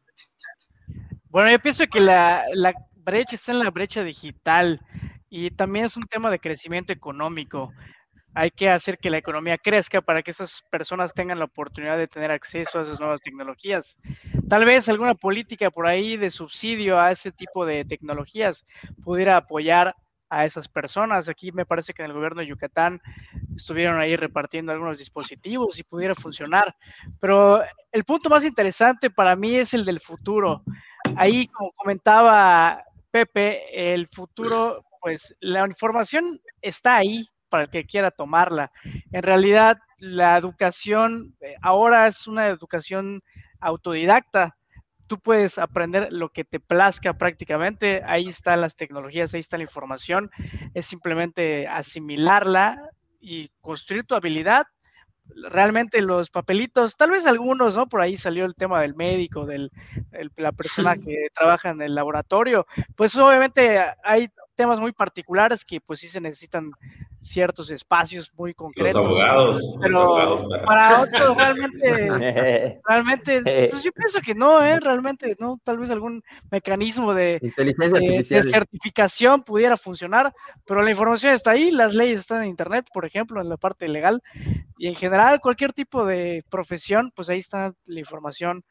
Bueno, 1.29 1.51
yo 1.51 1.59
pienso 1.59 1.85
que 1.85 1.99
la, 1.99 2.43
la 2.53 2.73
brecha 2.95 3.35
está 3.35 3.51
en 3.51 3.59
la 3.59 3.69
brecha 3.69 4.03
digital 4.03 4.81
y 5.29 5.51
también 5.51 5.85
es 5.85 5.95
un 5.95 6.03
tema 6.03 6.31
de 6.31 6.39
crecimiento 6.39 6.91
económico. 6.91 7.71
Hay 8.33 8.49
que 8.49 8.69
hacer 8.69 8.97
que 8.97 9.11
la 9.11 9.19
economía 9.19 9.57
crezca 9.59 10.01
para 10.01 10.23
que 10.23 10.31
esas 10.31 10.63
personas 10.71 11.13
tengan 11.13 11.37
la 11.37 11.45
oportunidad 11.45 11.97
de 11.97 12.07
tener 12.07 12.31
acceso 12.31 12.79
a 12.79 12.83
esas 12.83 12.99
nuevas 12.99 13.21
tecnologías. 13.21 13.97
Tal 14.49 14.65
vez 14.65 14.89
alguna 14.89 15.13
política 15.13 15.69
por 15.69 15.85
ahí 15.85 16.17
de 16.17 16.31
subsidio 16.31 16.99
a 16.99 17.11
ese 17.11 17.31
tipo 17.31 17.63
de 17.63 17.85
tecnologías 17.85 18.65
pudiera 19.03 19.37
apoyar 19.37 19.95
a 20.29 20.45
esas 20.45 20.67
personas. 20.67 21.27
Aquí 21.27 21.51
me 21.51 21.65
parece 21.65 21.93
que 21.93 22.03
en 22.03 22.07
el 22.07 22.13
gobierno 22.13 22.41
de 22.41 22.47
Yucatán 22.47 23.01
estuvieron 23.55 23.99
ahí 23.99 24.15
repartiendo 24.15 24.71
algunos 24.71 24.97
dispositivos 24.97 25.79
y 25.79 25.83
pudiera 25.83 26.15
funcionar. 26.15 26.75
Pero 27.19 27.61
el 27.91 28.03
punto 28.03 28.29
más 28.29 28.43
interesante 28.43 29.09
para 29.09 29.35
mí 29.35 29.55
es 29.55 29.73
el 29.73 29.85
del 29.85 29.99
futuro. 29.99 30.63
Ahí, 31.15 31.47
como 31.47 31.71
comentaba 31.73 32.83
Pepe, 33.11 33.93
el 33.93 34.07
futuro, 34.07 34.85
pues 35.01 35.35
la 35.39 35.65
información 35.65 36.39
está 36.61 36.97
ahí 36.97 37.27
para 37.49 37.63
el 37.63 37.69
que 37.69 37.85
quiera 37.85 38.11
tomarla. 38.11 38.71
En 39.11 39.23
realidad, 39.23 39.77
la 39.97 40.37
educación 40.37 41.35
eh, 41.41 41.55
ahora 41.61 42.07
es 42.07 42.27
una 42.27 42.47
educación 42.47 43.21
autodidacta. 43.59 44.55
Tú 45.09 45.19
puedes 45.19 45.57
aprender 45.57 46.07
lo 46.11 46.29
que 46.29 46.43
te 46.45 46.59
plazca 46.59 47.17
prácticamente. 47.17 48.03
Ahí 48.05 48.27
están 48.27 48.61
las 48.61 48.75
tecnologías, 48.75 49.33
ahí 49.33 49.39
está 49.39 49.57
la 49.57 49.63
información. 49.63 50.29
Es 50.75 50.85
simplemente 50.85 51.67
asimilarla 51.67 52.91
y 53.19 53.49
construir 53.59 54.05
tu 54.05 54.13
habilidad 54.13 54.67
realmente 55.51 56.01
los 56.01 56.29
papelitos, 56.29 56.95
tal 56.95 57.11
vez 57.11 57.25
algunos, 57.25 57.75
¿no? 57.75 57.87
Por 57.87 58.01
ahí 58.01 58.17
salió 58.17 58.45
el 58.45 58.55
tema 58.55 58.81
del 58.81 58.95
médico, 58.95 59.45
de 59.45 59.69
la 60.37 60.51
persona 60.51 60.95
que 60.95 61.27
trabaja 61.33 61.69
en 61.69 61.81
el 61.81 61.95
laboratorio. 61.95 62.65
Pues 62.95 63.15
obviamente 63.17 63.79
hay 64.03 64.29
temas 64.59 64.81
muy 64.81 64.91
particulares 64.91 65.63
que 65.63 65.79
pues 65.79 66.01
sí 66.01 66.09
se 66.09 66.19
necesitan 66.19 66.69
ciertos 67.17 67.71
espacios 67.71 68.29
muy 68.37 68.53
concretos. 68.53 69.07
Los 69.07 69.21
abogados. 69.21 69.77
Pero 69.81 70.65
para... 70.65 70.99
otros 70.99 71.37
realmente, 71.37 72.81
realmente, 72.85 73.67
pues 73.71 73.83
yo 73.83 73.91
pienso 73.93 74.19
que 74.19 74.35
no, 74.35 74.61
¿eh? 74.61 74.81
Realmente 74.81 75.37
no, 75.39 75.61
tal 75.63 75.79
vez 75.79 75.89
algún 75.91 76.21
mecanismo 76.51 77.13
de, 77.13 77.39
de, 77.55 78.23
de, 78.29 78.43
certificación 78.43 79.43
pudiera 79.43 79.77
funcionar, 79.77 80.33
pero 80.65 80.81
la 80.81 80.89
información 80.89 81.33
está 81.33 81.51
ahí, 81.51 81.71
las 81.71 81.95
leyes 81.95 82.19
están 82.19 82.43
en 82.43 82.49
internet, 82.49 82.85
por 82.93 83.05
ejemplo, 83.05 83.39
en 83.39 83.47
la 83.47 83.55
parte 83.55 83.87
legal, 83.87 84.21
y 84.77 84.87
en 84.87 84.95
general 84.95 85.39
cualquier 85.39 85.71
tipo 85.71 86.05
de 86.05 86.43
profesión, 86.49 87.13
pues 87.15 87.29
ahí 87.29 87.39
está 87.39 87.73
la 87.85 87.99
información 88.01 88.65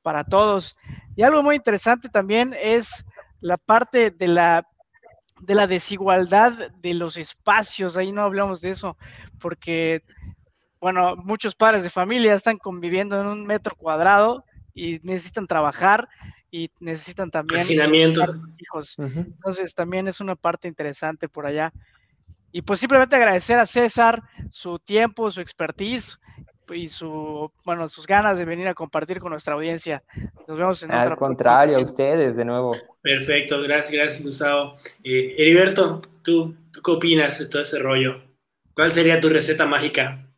para 0.00 0.24
todos. 0.24 0.74
Y 1.16 1.22
algo 1.22 1.42
muy 1.42 1.56
interesante 1.56 2.08
también 2.08 2.56
es 2.58 3.04
la 3.40 3.58
parte 3.58 4.10
de 4.10 4.28
la 4.28 4.66
de 5.40 5.54
la 5.54 5.66
desigualdad 5.66 6.70
de 6.80 6.94
los 6.94 7.16
espacios, 7.16 7.96
ahí 7.96 8.12
no 8.12 8.22
hablamos 8.22 8.60
de 8.60 8.70
eso, 8.70 8.96
porque, 9.40 10.02
bueno, 10.80 11.16
muchos 11.16 11.54
padres 11.54 11.82
de 11.82 11.90
familia 11.90 12.34
están 12.34 12.58
conviviendo 12.58 13.20
en 13.20 13.26
un 13.26 13.46
metro 13.46 13.74
cuadrado 13.76 14.44
y 14.74 15.00
necesitan 15.02 15.46
trabajar 15.46 16.08
y 16.50 16.70
necesitan 16.80 17.30
también 17.30 17.66
hijos. 18.58 18.96
Entonces 18.98 19.74
también 19.74 20.06
es 20.08 20.20
una 20.20 20.36
parte 20.36 20.68
interesante 20.68 21.28
por 21.28 21.46
allá. 21.46 21.72
Y 22.52 22.62
pues 22.62 22.78
simplemente 22.78 23.16
agradecer 23.16 23.58
a 23.58 23.66
César 23.66 24.22
su 24.50 24.78
tiempo, 24.78 25.30
su 25.32 25.40
expertise 25.40 26.18
y 26.72 26.88
su, 26.88 27.50
bueno, 27.64 27.88
sus 27.88 28.06
ganas 28.06 28.38
de 28.38 28.44
venir 28.44 28.68
a 28.68 28.74
compartir 28.74 29.18
con 29.18 29.30
nuestra 29.30 29.54
audiencia. 29.54 30.02
Nos 30.48 30.58
vemos 30.58 30.82
en 30.82 30.92
Al 30.92 31.16
contrario, 31.16 31.76
a 31.76 31.82
ustedes 31.82 32.36
de 32.36 32.44
nuevo. 32.44 32.74
Perfecto, 33.02 33.60
gracias, 33.62 33.92
gracias 33.92 34.24
Gustavo. 34.24 34.76
Eh, 35.02 35.34
Heriberto, 35.36 36.00
¿tú, 36.22 36.54
qué 36.72 36.90
opinas 36.90 37.38
de 37.38 37.46
todo 37.46 37.62
ese 37.62 37.78
rollo? 37.78 38.22
¿Cuál 38.74 38.92
sería 38.92 39.20
tu 39.20 39.28
receta 39.28 39.66
mágica? 39.66 40.30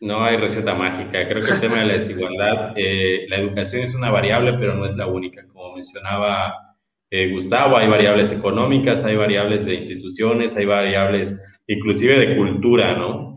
No 0.00 0.24
hay 0.24 0.38
receta 0.38 0.74
mágica. 0.74 1.28
Creo 1.28 1.44
que 1.44 1.50
el 1.50 1.60
tema 1.60 1.80
de 1.80 1.86
la 1.86 1.92
desigualdad, 1.92 2.72
eh, 2.76 3.26
la 3.28 3.36
educación 3.36 3.82
es 3.82 3.94
una 3.94 4.10
variable, 4.10 4.54
pero 4.58 4.74
no 4.74 4.86
es 4.86 4.96
la 4.96 5.06
única. 5.06 5.46
Como 5.48 5.74
mencionaba 5.74 6.76
eh, 7.10 7.30
Gustavo, 7.30 7.76
hay 7.76 7.88
variables 7.88 8.32
económicas, 8.32 9.04
hay 9.04 9.16
variables 9.16 9.66
de 9.66 9.74
instituciones, 9.74 10.56
hay 10.56 10.64
variables 10.64 11.44
inclusive 11.66 12.18
de 12.18 12.36
cultura, 12.36 12.94
¿no? 12.96 13.32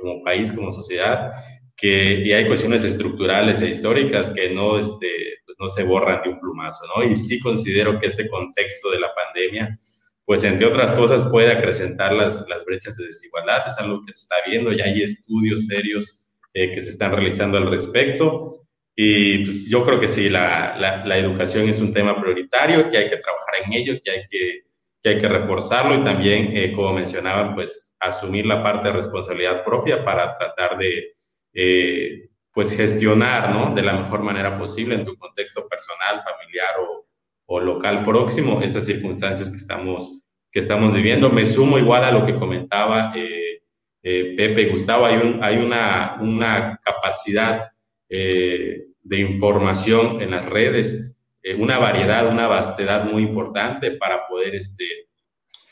como 0.00 0.22
país, 0.22 0.52
como 0.52 0.70
sociedad 0.70 1.32
que, 1.78 2.22
y 2.24 2.32
hay 2.32 2.46
cuestiones 2.46 2.84
estructurales 2.84 3.62
e 3.62 3.70
históricas 3.70 4.30
que 4.30 4.50
no, 4.50 4.76
este, 4.76 5.08
pues 5.46 5.56
no 5.60 5.68
se 5.68 5.84
borran 5.84 6.22
de 6.24 6.30
un 6.30 6.40
plumazo, 6.40 6.84
¿no? 6.94 7.04
Y 7.04 7.14
sí 7.14 7.38
considero 7.38 8.00
que 8.00 8.08
este 8.08 8.28
contexto 8.28 8.90
de 8.90 8.98
la 8.98 9.14
pandemia, 9.14 9.78
pues 10.24 10.42
entre 10.42 10.66
otras 10.66 10.92
cosas 10.92 11.22
puede 11.30 11.52
acrecentar 11.52 12.12
las, 12.12 12.46
las 12.48 12.64
brechas 12.64 12.96
de 12.96 13.06
desigualdad, 13.06 13.62
es 13.68 13.78
algo 13.78 14.02
que 14.04 14.12
se 14.12 14.22
está 14.22 14.36
viendo, 14.46 14.72
ya 14.72 14.84
hay 14.84 15.02
estudios 15.02 15.66
serios 15.66 16.26
eh, 16.52 16.72
que 16.72 16.82
se 16.82 16.90
están 16.90 17.12
realizando 17.12 17.56
al 17.56 17.70
respecto. 17.70 18.48
Y 18.96 19.44
pues, 19.44 19.70
yo 19.70 19.86
creo 19.86 20.00
que 20.00 20.08
sí, 20.08 20.28
la, 20.28 20.76
la, 20.76 21.06
la, 21.06 21.16
educación 21.16 21.68
es 21.68 21.78
un 21.80 21.92
tema 21.92 22.20
prioritario, 22.20 22.90
que 22.90 22.98
hay 22.98 23.08
que 23.08 23.18
trabajar 23.18 23.54
en 23.64 23.72
ello, 23.72 23.94
que 24.02 24.10
hay 24.10 24.22
que, 24.28 24.62
que, 25.00 25.08
hay 25.10 25.18
que 25.18 25.28
reforzarlo 25.28 25.94
y 25.94 26.02
también, 26.02 26.56
eh, 26.56 26.72
como 26.72 26.94
mencionaban, 26.94 27.54
pues 27.54 27.96
asumir 28.00 28.46
la 28.46 28.64
parte 28.64 28.88
de 28.88 28.94
responsabilidad 28.94 29.64
propia 29.64 30.04
para 30.04 30.34
tratar 30.34 30.76
de, 30.78 31.17
eh, 31.52 32.28
pues 32.52 32.76
gestionar 32.76 33.50
¿no? 33.54 33.74
de 33.74 33.82
la 33.82 33.94
mejor 33.94 34.22
manera 34.22 34.58
posible 34.58 34.94
en 34.94 35.04
tu 35.04 35.16
contexto 35.16 35.68
personal, 35.68 36.22
familiar 36.22 36.74
o, 37.46 37.60
local 37.60 38.04
próximo 38.04 38.60
estas 38.62 38.84
circunstancias 38.84 39.48
que 39.48 39.56
estamos, 39.56 40.22
que 40.52 40.58
estamos 40.58 40.92
viviendo. 40.92 41.30
Me 41.30 41.46
sumo 41.46 41.78
igual 41.78 42.04
a 42.04 42.12
lo 42.12 42.26
que 42.26 42.34
comentaba 42.34 43.12
eh, 43.16 43.62
eh, 44.02 44.34
Pepe 44.36 44.62
y 44.62 44.70
Gustavo, 44.70 45.06
hay 45.06 45.56
una, 45.56 46.18
una 46.20 46.78
capacidad 46.84 47.70
de 48.08 49.18
información 49.18 50.20
en 50.20 50.30
las 50.30 50.46
redes, 50.46 51.16
una 51.58 51.78
variedad, 51.78 52.30
una 52.30 52.48
vastedad 52.48 53.10
muy 53.10 53.22
importante 53.22 53.92
para 53.92 54.26
poder 54.26 54.54
este, 54.54 55.07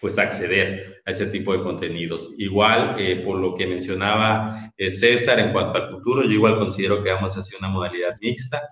pues 0.00 0.18
acceder 0.18 1.02
a 1.04 1.10
ese 1.10 1.26
tipo 1.26 1.52
de 1.52 1.62
contenidos. 1.62 2.34
Igual, 2.38 2.96
eh, 2.98 3.16
por 3.24 3.38
lo 3.38 3.54
que 3.54 3.66
mencionaba 3.66 4.72
eh, 4.76 4.90
César 4.90 5.38
en 5.40 5.52
cuanto 5.52 5.78
al 5.82 5.90
futuro, 5.90 6.22
yo 6.22 6.30
igual 6.30 6.58
considero 6.58 7.02
que 7.02 7.10
vamos 7.10 7.34
hacia 7.34 7.58
una 7.58 7.68
modalidad 7.68 8.14
mixta. 8.20 8.62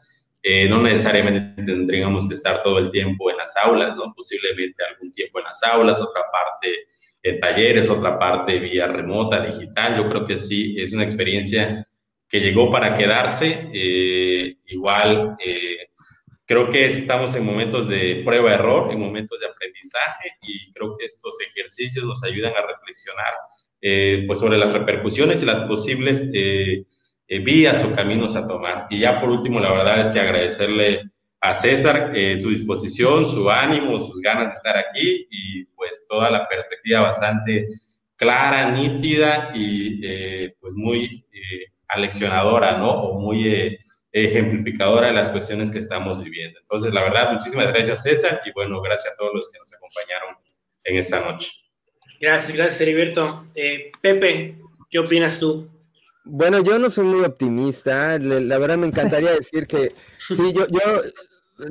Eh, 0.43 0.69
no 0.69 0.83
necesariamente 0.83 1.63
tendríamos 1.63 2.29
que 2.29 2.35
estar 2.35 2.63
todo 2.63 2.79
el 2.79 2.91
tiempo 2.91 3.31
en 3.31 3.39
las 3.39 3.57
aulas, 3.57 3.97
¿no? 3.97 4.13
Posiblemente 4.15 4.85
algún 4.85 5.11
tiempo 5.11 5.39
en 5.39 5.45
las 5.45 5.63
aulas, 5.63 5.99
otra 6.01 6.23
parte 6.31 6.87
en 7.23 7.41
talleres, 7.41 7.89
otra 7.89 8.19
parte 8.19 8.59
vía 8.59 8.87
remota, 8.87 9.41
digital. 9.47 9.97
Yo 9.97 10.09
creo 10.11 10.27
que 10.27 10.37
sí, 10.37 10.77
es 10.79 10.93
una 10.93 11.05
experiencia 11.05 11.89
que 12.29 12.41
llegó 12.41 12.71
para 12.71 12.99
quedarse. 12.99 13.71
igual, 14.67 15.37
Creo 16.47 16.69
que 16.71 16.87
estamos 16.87 17.35
en 17.35 17.45
momentos 17.45 17.89
de 17.89 18.23
prueba-error, 18.25 18.93
en 18.93 19.01
momentos 19.01 19.41
de 19.41 19.47
aprendizaje 19.47 20.31
y 20.43 20.73
creo 20.73 20.97
que 20.97 21.07
estos 21.07 21.37
ejercicios 21.41 22.05
nos 22.05 22.23
ayudan 22.23 22.53
a 22.53 22.67
reflexionar 22.67 23.33
eh, 23.81 24.25
pues 24.27 24.39
sobre 24.39 24.59
las 24.59 24.73
repercusiones 24.73 25.43
y 25.43 25.47
las 25.47 25.61
posibles 25.61 26.31
eh, 26.35 26.85
eh, 27.29 27.39
vías 27.41 27.83
o 27.85 27.95
caminos 27.95 28.37
a 28.37 28.47
tomar. 28.47 28.87
Y 28.91 29.01
ya 29.01 29.21
por 29.21 29.31
último, 29.31 29.59
la 29.61 29.73
verdad 29.73 30.01
es 30.01 30.09
que 30.09 30.21
agradecerle 30.21 31.03
a 31.41 31.55
César 31.55 32.13
su 32.41 32.49
disposición, 32.49 33.27
su 33.27 33.51
ánimo, 33.51 34.03
sus 34.03 34.21
ganas 34.21 34.49
de 34.49 34.53
estar 34.55 34.79
aquí 34.79 35.27
y 35.31 35.65
pues 35.77 36.07
toda 36.09 36.31
la 36.31 36.49
perspectiva 36.49 37.03
bastante 37.03 37.69
clara, 38.17 38.71
nítida 38.71 39.53
y 39.55 40.49
pues 40.59 40.73
muy 40.75 41.25
aleccionadora, 41.95 42.79
¿no? 42.79 42.91
O 42.91 43.21
muy 43.21 43.49
eh, 43.49 43.79
ejemplificadora 44.15 45.09
de 45.09 45.13
las 45.13 45.29
cuestiones 45.29 45.71
que 45.71 45.79
estamos 45.79 46.23
viviendo. 46.23 46.59
Entonces, 46.61 46.95
la 46.95 47.03
verdad, 47.03 47.33
muchísimas 47.33 47.69
gracias, 47.69 48.05
César, 48.05 48.41
y 48.47 48.53
bueno, 48.53 48.81
gracias 48.81 49.13
a 49.13 49.17
todos 49.17 49.33
los 49.35 49.51
que 49.51 49.59
nos 49.59 49.75
acompañaron 49.75 50.37
en 50.85 50.97
esta 50.97 51.21
noche. 51.21 51.51
Gracias, 52.21 52.57
gracias, 52.57 52.81
Heriberto. 52.81 53.47
Eh, 53.57 53.91
Pepe, 54.01 54.57
¿qué 54.89 55.01
opinas 55.01 55.41
tú? 55.41 55.69
Bueno, 56.25 56.63
yo 56.63 56.79
no 56.79 56.91
soy 56.91 57.05
muy 57.05 57.25
optimista. 57.25 58.17
La 58.19 58.59
verdad 58.59 58.79
me 58.79 58.87
encantaría 58.87 59.33
decir 59.35 59.67
que 59.67 59.93
sí, 60.19 60.53
yo, 60.53 60.69
yo 60.69 61.03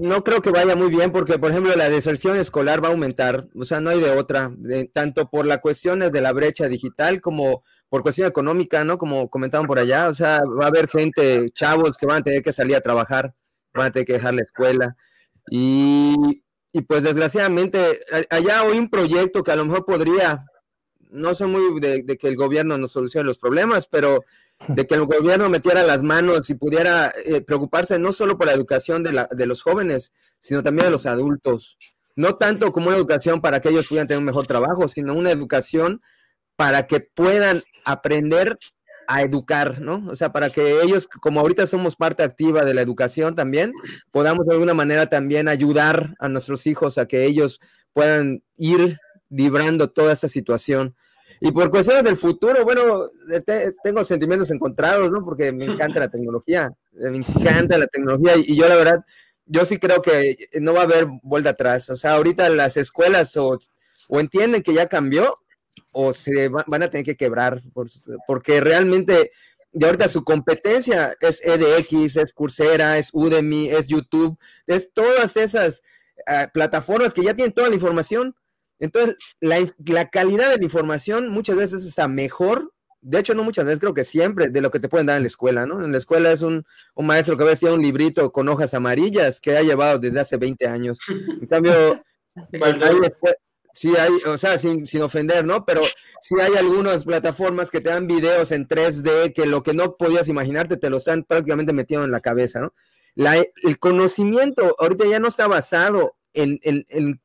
no 0.02 0.24
creo 0.24 0.42
que 0.42 0.52
vaya 0.52 0.76
muy 0.76 0.90
bien 0.90 1.14
porque, 1.14 1.40
por 1.40 1.52
ejemplo, 1.52 1.74
la 1.78 1.90
deserción 1.90 2.38
escolar 2.38 2.84
va 2.84 2.90
a 2.90 2.92
aumentar. 2.92 3.48
O 3.56 3.64
sea, 3.64 3.80
no 3.80 3.90
hay 3.90 4.02
de 4.02 4.12
otra, 4.12 4.52
tanto 4.92 5.30
por 5.30 5.46
las 5.46 5.60
cuestiones 5.60 6.12
de 6.12 6.22
la 6.22 6.34
brecha 6.34 6.68
digital 6.68 7.22
como 7.22 7.64
por 7.94 8.02
cuestión 8.02 8.28
económica, 8.28 8.84
¿no? 8.84 8.98
Como 8.98 9.30
comentaban 9.30 9.68
por 9.68 9.78
allá. 9.78 10.10
O 10.10 10.16
sea, 10.16 10.42
va 10.60 10.66
a 10.66 10.70
haber 10.70 10.90
gente, 10.90 11.52
chavos, 11.52 11.96
que 11.96 12.08
van 12.08 12.22
a 12.22 12.24
tener 12.24 12.42
que 12.42 12.52
salir 12.52 12.76
a 12.76 12.82
trabajar, 12.82 13.36
van 13.72 13.86
a 13.86 13.92
tener 13.92 14.08
que 14.08 14.14
dejar 14.14 14.34
la 14.34 14.42
escuela. 14.42 14.98
Y, 15.52 16.44
y 16.72 16.82
pues 16.82 17.04
desgraciadamente, 17.04 18.00
allá 18.32 18.62
hay 18.62 18.80
un 18.80 18.90
proyecto 18.90 19.44
que 19.44 19.52
a 19.52 19.56
lo 19.56 19.66
mejor 19.66 19.86
podría, 19.86 20.44
no 21.12 21.36
soy 21.36 21.50
muy 21.50 21.80
de, 21.80 22.18
que 22.18 22.28
el 22.28 22.36
gobierno 22.36 22.80
nos 22.80 22.94
solucione 22.94 23.28
los 23.28 23.38
problemas, 23.38 23.86
pero 23.86 24.24
de 24.70 24.88
que 24.88 24.96
el 24.96 25.06
gobierno 25.06 25.48
metiera 25.50 25.84
las 25.84 26.02
manos 26.02 26.50
y 26.50 26.56
pudiera 26.56 27.14
eh, 27.24 27.42
preocuparse 27.42 28.00
no 28.00 28.12
solo 28.12 28.40
por 28.40 28.48
la 28.48 28.54
educación 28.54 29.04
de, 29.04 29.14
la, 29.14 29.30
de, 29.30 29.46
los 29.46 29.62
jóvenes, 29.62 30.14
sino 30.40 30.64
también 30.64 30.88
de 30.88 30.92
los 30.94 31.06
adultos. 31.06 31.78
No 32.16 32.38
tanto 32.38 32.72
como 32.72 32.88
una 32.88 32.98
educación 32.98 33.40
para 33.40 33.62
que 33.62 33.70
ellos 33.70 33.86
puedan 33.88 34.08
tener 34.08 34.18
un 34.18 34.26
mejor 34.26 34.48
trabajo, 34.48 34.88
sino 34.88 35.14
una 35.14 35.30
educación 35.30 36.02
para 36.56 36.88
que 36.88 37.00
puedan 37.00 37.64
aprender 37.86 38.58
a 39.08 39.22
educar, 39.22 39.82
¿no? 39.82 40.04
O 40.10 40.16
sea, 40.16 40.32
para 40.32 40.50
que 40.50 40.82
ellos, 40.82 41.08
como 41.08 41.40
ahorita 41.40 41.68
somos 41.68 41.96
parte 41.96 42.24
activa 42.24 42.64
de 42.64 42.74
la 42.74 42.82
educación 42.82 43.36
también, 43.36 43.72
podamos 44.12 44.46
de 44.46 44.54
alguna 44.54 44.74
manera 44.74 45.08
también 45.08 45.48
ayudar 45.48 46.16
a 46.20 46.30
nuestros 46.30 46.66
hijos 46.68 46.98
a 46.98 47.06
que 47.06 47.26
ellos 47.26 47.60
puedan 47.94 48.44
ir 48.56 49.00
librando 49.30 49.90
toda 49.90 50.14
esta 50.14 50.28
situación. 50.28 50.96
Y 51.42 51.52
por 51.52 51.70
cuestiones 51.70 52.04
del 52.04 52.16
futuro, 52.16 52.64
bueno, 52.64 53.10
tengo 53.84 54.06
sentimientos 54.06 54.52
encontrados, 54.52 55.12
¿no? 55.12 55.24
Porque 55.26 55.52
me 55.52 55.66
encanta 55.66 56.00
la 56.00 56.08
tecnología, 56.08 56.72
me 56.94 57.18
encanta 57.18 57.78
la 57.78 57.88
tecnología 57.88 58.38
y, 58.38 58.56
yo 58.56 58.68
la 58.70 58.76
verdad, 58.76 59.06
yo 59.46 59.66
sí 59.66 59.78
creo 59.78 60.02
que 60.02 60.38
no 60.62 60.74
va 60.74 60.82
a 60.82 60.86
haber 60.86 61.08
vuelta 61.22 61.50
atrás. 61.50 61.90
O 61.90 61.96
sea, 61.96 62.14
ahorita 62.14 62.48
las 62.50 62.78
escuelas 62.78 63.36
o, 63.36 63.60
o 64.08 64.20
entienden 64.20 64.64
que 64.64 64.74
ya 64.74 64.88
cambió 64.88 65.43
o 65.92 66.14
se 66.14 66.50
van 66.50 66.84
a 66.84 66.90
tener 66.90 67.06
que 67.06 67.18
quebrar, 67.18 67.62
porque 68.28 68.62
realmente 68.62 69.32
de 69.72 69.86
ahorita 69.86 70.08
su 70.08 70.24
competencia 70.24 71.16
es 71.20 71.44
EDX, 71.44 72.18
es 72.18 72.34
Coursera, 72.34 72.98
es 72.98 73.10
Udemy, 73.12 73.70
es 73.70 73.88
YouTube, 73.88 74.38
es 74.68 74.92
todas 74.94 75.36
esas 75.38 75.82
ah, 76.28 76.50
plataformas 76.54 77.14
que 77.14 77.24
ya 77.24 77.36
tienen 77.36 77.54
toda 77.54 77.70
la 77.70 77.76
información 77.76 78.36
entonces, 78.84 79.16
la, 79.40 80.10
calidad 80.10 80.50
de 80.50 80.58
la 80.58 80.64
información 80.64 81.30
muchas 81.30 81.56
veces 81.56 81.86
está 81.86 82.10
mejor, 82.10 82.74
de 83.00 83.20
hecho 83.20 83.34
no 83.34 83.46
muchas 83.46 83.64
veces, 83.64 83.80
creo 83.80 83.94
que 83.94 84.04
siempre, 84.04 84.50
de 84.50 84.60
lo 84.60 84.72
que 84.72 84.80
te 84.82 84.90
pueden 84.90 85.08
dar 85.08 85.16
en 85.16 85.24
la 85.24 85.28
escuela, 85.28 85.66
¿no? 85.66 85.86
En 85.86 85.94
la 85.94 85.98
escuela 85.98 86.34
es 86.34 86.42
un, 86.42 86.66
maestro 86.98 87.38
que 87.38 87.44
a 87.44 87.48
veces 87.48 87.70
un 87.70 87.82
librito 87.82 88.34
con 88.34 88.50
hojas 88.50 88.74
amarillas 88.74 89.40
que 89.40 89.56
ha 89.56 89.62
llevado 89.62 90.00
desde 90.00 90.20
hace 90.20 90.36
20 90.36 90.68
años. 90.68 90.98
En 91.08 91.48
cambio, 91.48 92.04
sí 93.74 93.94
hay, 93.98 94.12
o 94.28 94.38
sea, 94.38 94.58
sin, 94.58 95.02
ofender, 95.02 95.46
¿no? 95.46 95.66
Pero 95.66 95.82
sí 96.22 96.36
hay 96.40 96.56
algunas 96.56 97.04
plataformas 97.04 97.72
que 97.72 97.82
te 97.82 97.90
dan 97.90 98.08
videos 98.08 98.52
en 98.52 98.68
3D 98.68 99.34
que 99.34 99.46
lo 99.46 99.64
que 99.64 99.74
no 99.74 99.98
podías 99.98 100.28
imaginarte 100.28 100.78
te 100.78 100.90
lo 100.90 100.98
están 100.98 101.24
prácticamente 101.24 101.74
metiendo 101.74 102.06
en 102.06 102.12
la 102.12 102.22
cabeza, 102.22 102.62
¿no? 102.62 102.74
el 103.16 103.78
conocimiento 103.78 104.76
ahorita 104.80 105.06
ya 105.06 105.20
no 105.20 105.28
está 105.28 105.48
basado 105.48 106.16
en, 106.34 106.60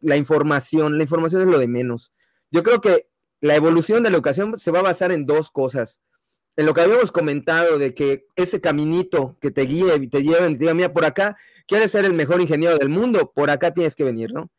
la 0.00 0.16
información. 0.16 0.98
La 0.98 1.04
información 1.04 1.42
es 1.42 1.48
lo 1.48 1.58
de 1.58 1.68
menos. 1.68 2.12
Yo 2.50 2.62
creo 2.62 2.80
que 2.82 3.08
la 3.40 3.56
evolución 3.56 4.02
de 4.02 4.10
la 4.10 4.16
educación 4.16 4.58
se 4.58 4.70
va 4.70 4.80
a 4.80 4.82
basar 4.82 5.12
en 5.12 5.24
dos 5.24 5.50
cosas. 5.50 6.00
En 6.56 6.66
lo 6.66 6.74
que 6.74 6.80
habíamos 6.80 7.12
comentado 7.12 7.78
de 7.78 7.94
que 7.94 8.26
ese 8.36 8.60
caminito 8.60 9.38
que 9.40 9.50
te 9.50 9.62
guíe 9.62 9.94
y 9.96 10.08
te 10.08 10.22
lleve 10.22 10.50
te 10.50 10.58
diga, 10.58 10.74
mira, 10.74 10.92
por 10.92 11.04
acá 11.04 11.36
quieres 11.66 11.90
ser 11.90 12.04
el 12.04 12.14
mejor 12.14 12.40
ingeniero 12.40 12.76
del 12.76 12.88
mundo, 12.88 13.32
por 13.34 13.48
acá 13.48 13.72
tienes 13.72 13.94
que 13.94 14.04
venir, 14.04 14.32
¿no? 14.32 14.50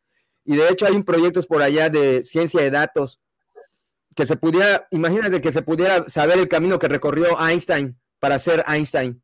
Y 0.44 0.56
de 0.56 0.68
hecho 0.68 0.86
hay 0.86 0.94
un 0.94 1.04
proyectos 1.04 1.46
por 1.46 1.62
allá 1.62 1.88
de 1.90 2.24
ciencia 2.24 2.60
de 2.60 2.70
datos 2.70 3.20
que 4.16 4.26
se 4.26 4.36
pudiera, 4.36 4.86
imagínate 4.90 5.40
que 5.40 5.52
se 5.52 5.62
pudiera 5.62 6.08
saber 6.08 6.38
el 6.38 6.48
camino 6.48 6.78
que 6.78 6.88
recorrió 6.88 7.38
Einstein 7.40 7.98
para 8.18 8.38
ser 8.38 8.64
Einstein. 8.66 9.22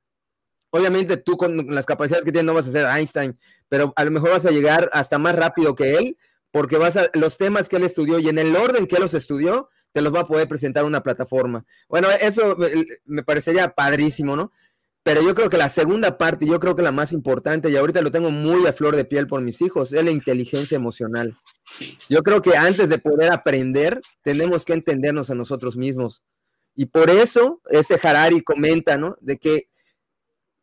Obviamente 0.71 1.17
tú 1.17 1.37
con 1.37 1.75
las 1.75 1.87
capacidades 1.87 2.25
que 2.25 2.33
tienes 2.33 2.47
no 2.47 2.55
vas 2.55 2.69
a 2.69 2.73
ser 2.73 2.87
Einstein, 2.87 3.39
pero 3.69 3.93
a 3.97 4.05
lo 4.05 4.11
mejor 4.11 4.31
vas 4.31 4.47
a 4.47 4.51
llegar 4.51 4.91
hasta 4.93 5.19
más 5.19 5.35
rápido 5.35 5.75
que 5.75 5.95
él, 5.95 6.17
porque 6.51 6.79
vas 6.79 6.97
a, 6.97 7.11
los 7.15 7.37
temas 7.37 7.69
que 7.69 7.77
él 7.77 7.85
estudió 7.85 8.19
y 8.19 8.29
en 8.29 8.39
el 8.39 8.55
orden 8.57 8.87
que 8.87 8.97
él 8.97 9.03
los 9.03 9.15
estudió, 9.15 9.71
te 9.93 10.03
los 10.03 10.15
va 10.15 10.21
a 10.21 10.27
poder 10.27 10.47
presentar 10.47 10.85
una 10.85 11.03
plataforma. 11.03 11.65
Bueno, 11.89 12.09
eso 12.21 12.57
me 13.05 13.23
parecería 13.23 13.75
padrísimo, 13.75 14.37
¿no? 14.37 14.53
Pero 15.07 15.23
yo 15.23 15.37
creo 15.37 15.49
que 15.49 15.57
la 15.57 15.69
segunda 15.69 16.19
parte, 16.19 16.47
yo 16.47 16.59
creo 16.59 16.75
que 16.75 16.83
la 16.83 16.91
más 16.91 17.13
importante, 17.13 17.71
y 17.71 17.77
ahorita 17.77 18.03
lo 18.03 18.11
tengo 18.11 18.33
muy 18.33 18.67
a 18.67 18.73
flor 18.73 18.97
de 18.97 19.05
piel 19.05 19.29
por 19.29 19.41
mis 19.41 19.63
hijos, 19.63 19.93
es 19.93 20.03
la 20.03 20.11
inteligencia 20.11 20.75
emocional. 20.75 21.33
Yo 22.09 22.25
creo 22.25 22.43
que 22.43 22.57
antes 22.57 22.89
de 22.89 22.99
poder 22.99 23.33
aprender, 23.33 24.01
tenemos 24.23 24.65
que 24.65 24.73
entendernos 24.73 25.31
a 25.31 25.37
nosotros 25.37 25.77
mismos. 25.77 26.25
Y 26.75 26.87
por 26.87 27.09
eso 27.09 27.61
ese 27.71 28.01
Harari 28.03 28.41
comenta, 28.41 28.99
¿no? 28.99 29.17
De 29.21 29.39
que 29.39 29.69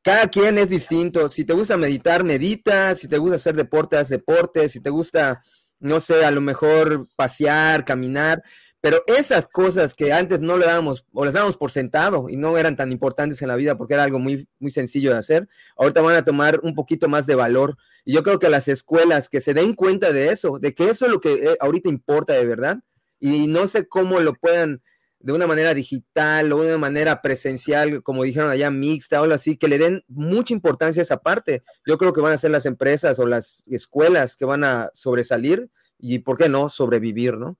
cada 0.01 0.27
quien 0.27 0.57
es 0.57 0.67
distinto. 0.67 1.29
Si 1.29 1.45
te 1.45 1.53
gusta 1.53 1.77
meditar, 1.77 2.25
medita. 2.25 2.95
Si 2.95 3.07
te 3.07 3.17
gusta 3.19 3.37
hacer 3.37 3.55
deporte, 3.55 3.95
haz 3.95 4.09
deporte. 4.09 4.67
Si 4.67 4.81
te 4.81 4.89
gusta, 4.89 5.41
no 5.79 6.01
sé, 6.01 6.25
a 6.25 6.31
lo 6.31 6.41
mejor 6.41 7.07
pasear, 7.15 7.85
caminar. 7.85 8.43
Pero 8.83 9.01
esas 9.07 9.47
cosas 9.47 9.93
que 9.93 10.11
antes 10.11 10.41
no 10.41 10.57
le 10.57 10.65
dábamos 10.65 11.05
o 11.13 11.23
las 11.23 11.35
dábamos 11.35 11.55
por 11.55 11.71
sentado 11.71 12.27
y 12.27 12.35
no 12.35 12.57
eran 12.57 12.75
tan 12.75 12.91
importantes 12.91 13.41
en 13.41 13.47
la 13.47 13.55
vida 13.55 13.77
porque 13.77 13.93
era 13.93 14.03
algo 14.03 14.19
muy, 14.19 14.45
muy 14.59 14.71
sencillo 14.71 15.11
de 15.11 15.19
hacer, 15.19 15.47
ahorita 15.77 16.01
van 16.01 16.17
a 16.17 16.25
tomar 16.25 16.59
un 16.63 16.75
poquito 16.75 17.07
más 17.07 17.25
de 17.25 17.35
valor. 17.35 17.77
Y 18.03 18.11
yo 18.11 18.23
creo 18.23 18.39
que 18.39 18.49
las 18.49 18.67
escuelas 18.67 19.29
que 19.29 19.39
se 19.39 19.53
den 19.53 19.73
cuenta 19.73 20.11
de 20.11 20.33
eso, 20.33 20.59
de 20.59 20.73
que 20.73 20.89
eso 20.89 21.05
es 21.05 21.11
lo 21.11 21.21
que 21.21 21.33
eh, 21.33 21.57
ahorita 21.61 21.87
importa 21.87 22.33
de 22.33 22.45
verdad, 22.45 22.79
y 23.21 23.47
no 23.47 23.69
sé 23.69 23.87
cómo 23.87 24.19
lo 24.19 24.33
puedan 24.33 24.81
de 25.21 25.31
una 25.31 25.47
manera 25.47 25.73
digital 25.73 26.51
o 26.51 26.59
de 26.59 26.67
una 26.67 26.77
manera 26.77 27.21
presencial, 27.21 28.03
como 28.03 28.23
dijeron 28.23 28.49
allá, 28.49 28.69
mixta 28.69 29.21
o 29.21 29.23
algo 29.23 29.35
así, 29.35 29.55
que 29.55 29.69
le 29.69 29.77
den 29.77 30.03
mucha 30.09 30.53
importancia 30.53 31.01
a 31.01 31.05
esa 31.05 31.21
parte. 31.21 31.63
Yo 31.87 31.97
creo 31.97 32.11
que 32.11 32.19
van 32.19 32.33
a 32.33 32.37
ser 32.37 32.51
las 32.51 32.65
empresas 32.65 33.17
o 33.19 33.25
las 33.25 33.63
escuelas 33.65 34.35
que 34.35 34.43
van 34.43 34.65
a 34.65 34.91
sobresalir 34.93 35.69
y, 35.97 36.19
¿por 36.19 36.37
qué 36.37 36.49
no?, 36.49 36.67
sobrevivir, 36.67 37.37
¿no? 37.37 37.57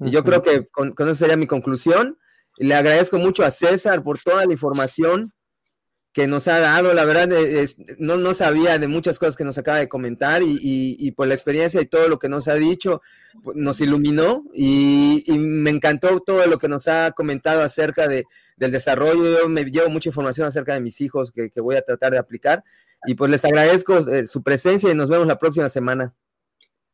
Y 0.00 0.10
yo 0.10 0.22
creo 0.22 0.42
que 0.42 0.66
con, 0.68 0.92
con, 0.92 1.08
eso 1.08 1.16
sería 1.16 1.36
mi 1.36 1.46
conclusión. 1.46 2.18
Le 2.56 2.74
agradezco 2.74 3.18
mucho 3.18 3.44
a 3.44 3.50
César 3.50 4.02
por 4.02 4.18
toda 4.18 4.46
la 4.46 4.52
información 4.52 5.32
que 6.18 6.26
nos 6.26 6.48
ha 6.48 6.58
dado. 6.58 6.94
La 6.94 7.04
verdad, 7.04 7.30
eh, 7.32 7.66
no, 7.98 8.16
no 8.16 8.34
sabía 8.34 8.76
de 8.78 8.88
muchas 8.88 9.20
cosas 9.20 9.36
que 9.36 9.44
nos 9.44 9.56
acaba 9.56 9.78
de 9.78 9.88
comentar 9.88 10.42
y, 10.42 10.58
y, 10.60 11.12
por 11.12 11.28
la 11.28 11.34
experiencia 11.34 11.80
y 11.80 11.86
todo 11.86 12.08
lo 12.08 12.18
que 12.18 12.28
nos 12.28 12.48
ha 12.48 12.54
dicho, 12.54 13.02
pues, 13.44 13.56
nos 13.56 13.80
iluminó 13.80 14.44
y, 14.52 15.24
me 15.28 15.70
encantó 15.70 16.18
todo 16.18 16.44
lo 16.46 16.58
que 16.58 16.68
nos 16.68 16.88
ha 16.88 17.12
comentado 17.12 17.62
acerca 17.62 18.08
de, 18.08 18.24
del 18.56 18.72
desarrollo. 18.72 19.42
Yo 19.42 19.48
me 19.48 19.64
llevo 19.64 19.90
mucha 19.90 20.08
información 20.08 20.48
acerca 20.48 20.74
de 20.74 20.80
mis 20.80 21.00
hijos 21.00 21.32
que, 21.32 21.52
voy 21.60 21.76
a 21.76 21.82
tratar 21.82 22.10
de 22.10 22.18
aplicar 22.18 22.64
y 23.06 23.14
pues 23.14 23.30
les 23.30 23.44
agradezco 23.44 23.98
eh, 24.10 24.26
su 24.26 24.42
presencia 24.42 24.90
y 24.90 24.96
nos 24.96 25.08
vemos 25.08 25.28
la 25.28 25.38
próxima 25.38 25.68
semana. 25.68 26.14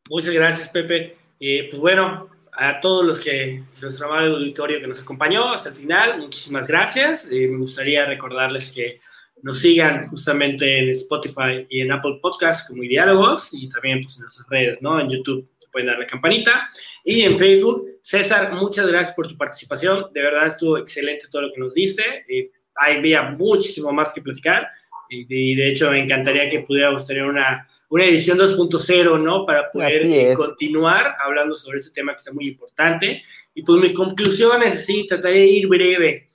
Muchas 0.07 0.35
gracias, 0.35 0.69
Pepe. 0.69 1.17
Eh, 1.39 1.67
pues 1.71 1.81
bueno, 1.81 2.29
a 2.57 2.79
todos 2.79 3.05
los 3.05 3.19
que, 3.19 3.63
nuestro 3.81 4.07
amable 4.07 4.35
auditorio 4.35 4.79
que 4.79 4.87
nos 4.87 5.01
acompañó 5.01 5.51
hasta 5.51 5.69
el 5.69 5.75
final, 5.75 6.19
muchísimas 6.19 6.67
gracias. 6.67 7.27
me 7.29 7.57
gustaría 7.57 8.05
recordarles 8.05 8.71
que 8.71 8.99
nos 9.41 9.59
sigan 9.59 10.07
justamente 10.07 10.79
en 10.79 10.89
Spotify 10.89 11.67
y 11.69 11.81
en 11.81 11.91
Apple 11.91 12.19
Podcasts 12.21 12.67
como 12.67 12.81
Diálogos 12.81 13.49
y 13.53 13.69
también 13.69 14.01
pues, 14.01 14.17
en 14.17 14.23
nuestras 14.23 14.47
redes, 14.49 14.81
¿no? 14.81 14.99
En 14.99 15.09
YouTube 15.09 15.47
pueden 15.71 15.87
dar 15.87 15.99
la 15.99 16.05
campanita 16.05 16.69
y 17.03 17.21
en 17.23 17.37
Facebook. 17.37 17.99
César, 18.01 18.53
muchas 18.53 18.87
gracias 18.87 19.13
por 19.13 19.27
tu 19.27 19.37
participación. 19.37 20.05
De 20.13 20.21
verdad 20.21 20.47
estuvo 20.47 20.77
excelente 20.77 21.27
todo 21.29 21.43
lo 21.43 21.53
que 21.53 21.59
nos 21.59 21.73
diste. 21.73 22.23
Eh, 22.29 22.49
había 22.75 23.23
muchísimo 23.23 23.91
más 23.91 24.13
que 24.13 24.21
platicar 24.21 24.69
y, 25.09 25.55
de 25.55 25.69
hecho 25.69 25.91
me 25.91 25.99
encantaría 25.99 26.49
que 26.49 26.61
pudiéramos 26.61 27.05
tener 27.05 27.23
una, 27.23 27.67
una 27.95 28.07
edición 28.07 28.37
2.0, 28.37 29.23
¿no? 29.23 29.45
Para 29.45 29.71
poder 29.71 30.33
continuar 30.33 31.15
hablando 31.17 31.55
sobre 31.55 31.77
este 31.77 31.91
tema 31.91 32.11
que 32.11 32.17
está 32.17 32.33
muy 32.33 32.49
importante. 32.49 33.21
Y 33.53 33.61
pues 33.61 33.81
mis 33.81 33.93
conclusiones, 33.93 34.85
sí, 34.85 35.05
trataré 35.07 35.35
de 35.35 35.45
ir 35.45 35.67
breve. 35.69 36.27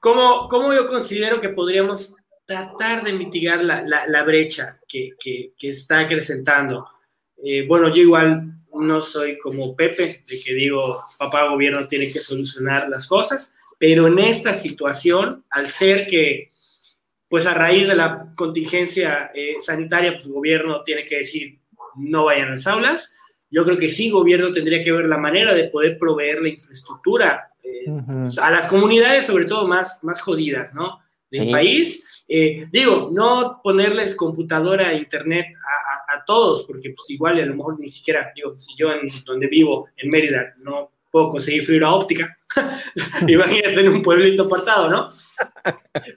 ¿Cómo, 0.00 0.48
¿Cómo, 0.48 0.72
yo 0.72 0.86
considero 0.86 1.38
que 1.38 1.50
podríamos 1.50 2.16
tratar 2.46 3.04
de 3.04 3.12
mitigar 3.12 3.62
la, 3.62 3.82
la, 3.82 4.22
brecha 4.22 4.80
que, 4.88 5.10
que, 5.20 5.52
que, 5.58 5.68
está 5.68 6.00
acrecentando? 6.00 6.88
Eh, 7.36 7.66
bueno, 7.66 7.94
yo 7.94 8.00
igual 8.00 8.50
no 8.72 9.02
soy 9.02 9.36
como 9.36 9.76
Pepe, 9.76 10.24
de 10.26 10.40
que 10.40 10.54
digo, 10.54 10.98
papá 11.18 11.46
gobierno 11.46 11.86
tiene 11.86 12.10
que 12.10 12.20
solucionar 12.20 12.88
las 12.88 13.06
cosas, 13.06 13.54
pero 13.78 14.06
en 14.06 14.18
esta 14.18 14.54
situación, 14.54 15.44
al 15.50 15.66
ser 15.66 16.06
que, 16.06 16.52
pues 17.28 17.46
a 17.46 17.54
raíz 17.54 17.86
de 17.86 17.94
la 17.94 18.32
contingencia 18.34 19.30
eh, 19.34 19.56
sanitaria, 19.60 20.12
pues 20.12 20.26
el 20.26 20.32
gobierno 20.32 20.82
tiene 20.82 21.06
que 21.06 21.18
decir 21.18 21.58
no 21.96 22.24
vayan 22.24 22.48
a 22.48 22.50
las 22.52 22.66
aulas, 22.66 23.18
yo 23.50 23.64
creo 23.64 23.78
que 23.78 23.88
sí, 23.88 24.06
el 24.06 24.12
gobierno 24.12 24.52
tendría 24.52 24.82
que 24.82 24.92
ver 24.92 25.06
la 25.06 25.18
manera 25.18 25.54
de 25.54 25.68
poder 25.68 25.96
proveer 25.98 26.40
la 26.42 26.48
infraestructura 26.48 27.50
eh, 27.64 27.86
a 28.40 28.50
las 28.50 28.66
comunidades, 28.66 29.26
sobre 29.26 29.46
todo 29.46 29.66
más, 29.66 30.02
más 30.04 30.20
jodidas, 30.20 30.74
¿no? 30.74 30.98
Del 31.30 31.50
país. 31.50 32.24
Eh, 32.28 32.66
digo, 32.70 33.10
no 33.12 33.60
ponerles 33.62 34.14
computadora 34.14 34.92
e 34.92 34.98
internet 34.98 35.46
a, 35.56 36.24
todos, 36.26 36.66
porque 36.66 36.90
pues 36.90 37.08
igual 37.08 37.40
a 37.40 37.46
lo 37.46 37.54
mejor 37.54 37.80
ni 37.80 37.88
siquiera, 37.88 38.32
digo, 38.34 38.54
si 38.58 38.74
yo 38.76 38.92
en 38.92 39.08
donde 39.24 39.46
vivo, 39.46 39.88
en 39.96 40.10
Mérida, 40.10 40.52
no 40.62 40.90
puedo 41.10 41.28
conseguir 41.28 41.64
fibra 41.64 41.92
óptica, 41.92 42.38
imagínate 43.26 43.80
en 43.80 43.88
un 43.88 44.02
pueblito 44.02 44.44
apartado, 44.44 44.88
¿no? 44.88 45.06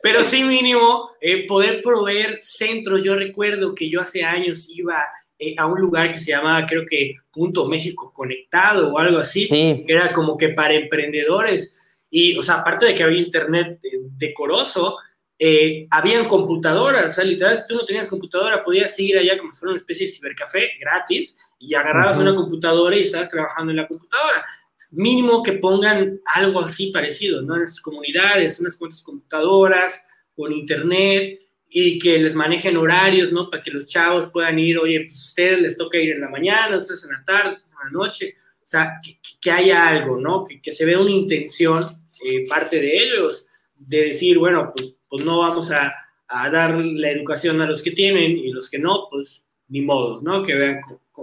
Pero 0.01 0.23
sí 0.23 0.43
mínimo 0.43 1.09
eh, 1.19 1.45
poder 1.45 1.81
proveer 1.81 2.39
centros. 2.41 3.03
Yo 3.03 3.15
recuerdo 3.15 3.75
que 3.75 3.89
yo 3.89 4.01
hace 4.01 4.23
años 4.23 4.69
iba 4.69 5.05
eh, 5.37 5.55
a 5.57 5.65
un 5.65 5.79
lugar 5.79 6.11
que 6.11 6.19
se 6.19 6.31
llamaba, 6.31 6.65
creo 6.65 6.85
que 6.85 7.15
Punto 7.31 7.67
México 7.67 8.11
Conectado 8.13 8.93
o 8.93 8.97
algo 8.97 9.19
así, 9.19 9.47
que 9.47 9.83
era 9.87 10.11
como 10.11 10.37
que 10.37 10.49
para 10.49 10.73
emprendedores. 10.73 12.05
Y, 12.09 12.37
o 12.37 12.41
sea, 12.41 12.55
aparte 12.55 12.87
de 12.87 12.95
que 12.95 13.03
había 13.03 13.21
internet 13.21 13.79
decoroso, 14.17 14.97
eh, 15.43 15.87
habían 15.89 16.27
computadoras, 16.27 17.11
o 17.11 17.13
sea, 17.15 17.23
literal, 17.23 17.57
si 17.57 17.65
tú 17.65 17.73
no 17.73 17.83
tenías 17.83 18.05
computadora, 18.05 18.61
podías 18.61 18.97
ir 18.99 19.17
allá 19.17 19.39
como 19.39 19.51
si 19.51 19.59
fuera 19.59 19.71
una 19.71 19.79
especie 19.79 20.05
de 20.05 20.13
cibercafé 20.13 20.69
gratis 20.79 21.35
y 21.57 21.73
agarrabas 21.73 22.19
una 22.19 22.35
computadora 22.35 22.95
y 22.95 23.01
estabas 23.01 23.31
trabajando 23.31 23.71
en 23.71 23.77
la 23.77 23.87
computadora. 23.87 24.45
Mínimo 24.91 25.41
que 25.41 25.53
pongan 25.53 26.19
algo 26.35 26.59
así 26.59 26.91
parecido, 26.91 27.41
¿no? 27.41 27.55
En 27.55 27.61
las 27.61 27.81
comunidades, 27.81 28.59
unas 28.59 28.77
cuantas 28.77 29.01
computadoras, 29.01 30.03
con 30.35 30.51
internet, 30.51 31.39
y 31.73 31.97
que 31.99 32.19
les 32.19 32.35
manejen 32.35 32.75
horarios, 32.75 33.31
¿no? 33.31 33.49
Para 33.49 33.63
que 33.63 33.71
los 33.71 33.85
chavos 33.85 34.29
puedan 34.29 34.59
ir, 34.59 34.77
oye, 34.77 35.05
pues 35.05 35.15
a 35.15 35.29
ustedes 35.29 35.61
les 35.61 35.77
toca 35.77 35.97
ir 35.97 36.11
en 36.11 36.21
la 36.21 36.29
mañana, 36.29 36.77
ustedes 36.77 37.05
en 37.05 37.11
la 37.11 37.23
tarde, 37.23 37.53
ustedes 37.53 37.71
en 37.71 37.85
la 37.85 37.91
noche, 37.91 38.33
o 38.61 38.67
sea, 38.67 38.99
que, 39.41 39.51
haya 39.51 39.87
algo, 39.87 40.19
¿no? 40.19 40.43
Que, 40.43 40.61
que, 40.61 40.71
se 40.71 40.85
vea 40.85 40.99
una 40.99 41.11
intención, 41.11 41.85
eh, 42.25 42.43
parte 42.47 42.75
de 42.77 42.97
ellos, 42.97 43.47
de 43.75 44.07
decir, 44.07 44.37
bueno, 44.37 44.73
pues, 44.75 44.95
pues 45.07 45.23
no 45.23 45.39
vamos 45.39 45.71
a, 45.71 45.93
a, 46.27 46.49
dar 46.49 46.75
la 46.75 47.09
educación 47.09 47.61
a 47.61 47.65
los 47.65 47.81
que 47.81 47.91
tienen 47.91 48.37
y 48.37 48.51
los 48.51 48.69
que 48.69 48.77
no, 48.77 49.07
pues 49.09 49.47
ni 49.69 49.81
modo, 49.81 50.21
¿no? 50.21 50.43
Que 50.43 50.55
vean, 50.55 50.81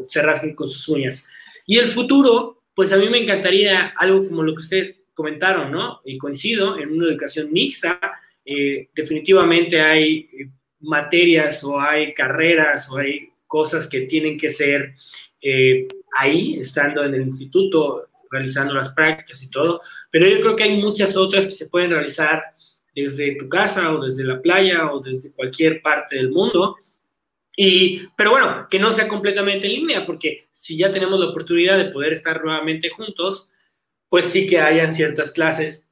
se 0.08 0.22
rasquen 0.22 0.54
con 0.54 0.68
sus 0.68 0.88
uñas. 0.88 1.26
Y 1.66 1.76
el 1.76 1.88
futuro, 1.88 2.54
pues 2.78 2.92
a 2.92 2.96
mí 2.96 3.08
me 3.08 3.18
encantaría 3.18 3.92
algo 3.96 4.22
como 4.22 4.44
lo 4.44 4.54
que 4.54 4.60
ustedes 4.60 5.00
comentaron, 5.12 5.72
¿no? 5.72 6.00
Y 6.04 6.16
coincido 6.16 6.78
en 6.78 6.92
una 6.92 7.08
educación 7.08 7.52
mixta, 7.52 7.98
eh, 8.44 8.88
definitivamente 8.94 9.80
hay 9.80 10.30
eh, 10.32 10.48
materias 10.82 11.64
o 11.64 11.80
hay 11.80 12.14
carreras 12.14 12.88
o 12.92 12.98
hay 12.98 13.30
cosas 13.48 13.88
que 13.88 14.02
tienen 14.02 14.38
que 14.38 14.48
ser 14.48 14.92
eh, 15.42 15.80
ahí, 16.16 16.60
estando 16.60 17.02
en 17.02 17.14
el 17.14 17.22
instituto, 17.22 18.02
realizando 18.30 18.74
las 18.74 18.92
prácticas 18.92 19.42
y 19.42 19.50
todo, 19.50 19.80
pero 20.12 20.28
yo 20.28 20.38
creo 20.38 20.54
que 20.54 20.62
hay 20.62 20.80
muchas 20.80 21.16
otras 21.16 21.46
que 21.46 21.50
se 21.50 21.66
pueden 21.66 21.90
realizar 21.90 22.44
desde 22.94 23.34
tu 23.34 23.48
casa 23.48 23.92
o 23.92 24.04
desde 24.04 24.22
la 24.22 24.40
playa 24.40 24.92
o 24.92 25.00
desde 25.00 25.32
cualquier 25.32 25.82
parte 25.82 26.14
del 26.14 26.30
mundo. 26.30 26.76
Y, 27.60 28.06
pero 28.16 28.30
bueno, 28.30 28.68
que 28.70 28.78
no 28.78 28.92
sea 28.92 29.08
completamente 29.08 29.66
en 29.66 29.72
línea, 29.72 30.06
porque 30.06 30.46
si 30.52 30.76
ya 30.76 30.92
tenemos 30.92 31.18
la 31.18 31.26
oportunidad 31.26 31.76
de 31.76 31.86
poder 31.90 32.12
estar 32.12 32.40
nuevamente 32.40 32.88
juntos, 32.88 33.50
pues 34.08 34.26
sí 34.26 34.46
que 34.46 34.60
hayan 34.60 34.92
ciertas 34.92 35.32
clases 35.32 35.84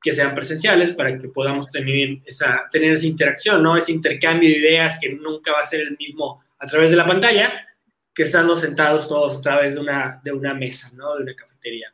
que 0.00 0.12
sean 0.12 0.32
presenciales 0.32 0.92
para 0.92 1.18
que 1.18 1.26
podamos 1.26 1.72
tener 1.72 2.18
esa, 2.24 2.68
tener 2.70 2.92
esa 2.92 3.08
interacción, 3.08 3.64
¿no? 3.64 3.76
Ese 3.76 3.90
intercambio 3.90 4.48
de 4.48 4.58
ideas 4.58 4.96
que 5.02 5.08
nunca 5.08 5.50
va 5.50 5.58
a 5.58 5.64
ser 5.64 5.80
el 5.80 5.96
mismo 5.98 6.40
a 6.56 6.66
través 6.66 6.90
de 6.90 6.96
la 6.96 7.04
pantalla 7.04 7.66
que 8.14 8.22
estando 8.22 8.54
sentados 8.54 9.08
todos 9.08 9.38
a 9.38 9.40
través 9.40 9.74
de 9.74 9.80
una, 9.80 10.20
de 10.22 10.30
una 10.30 10.54
mesa, 10.54 10.92
¿no? 10.94 11.16
De 11.16 11.24
una 11.24 11.34
cafetería. 11.34 11.88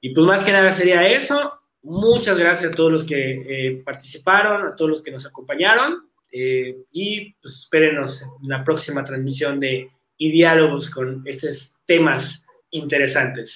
Y 0.00 0.14
pues 0.14 0.26
más 0.26 0.42
que 0.42 0.52
nada 0.52 0.72
sería 0.72 1.06
eso. 1.06 1.60
Muchas 1.82 2.38
gracias 2.38 2.72
a 2.72 2.74
todos 2.74 2.90
los 2.90 3.04
que 3.04 3.32
eh, 3.46 3.82
participaron, 3.84 4.66
a 4.66 4.74
todos 4.74 4.90
los 4.90 5.02
que 5.02 5.10
nos 5.10 5.26
acompañaron 5.26 6.06
eh, 6.38 6.76
y 6.92 7.32
pues 7.40 7.60
espérenos 7.60 8.22
en 8.42 8.48
la 8.50 8.62
próxima 8.62 9.02
transmisión 9.02 9.58
de 9.58 9.88
y 10.18 10.30
diálogos 10.30 10.90
con 10.90 11.22
estos 11.26 11.74
temas 11.86 12.44
interesantes. 12.70 13.54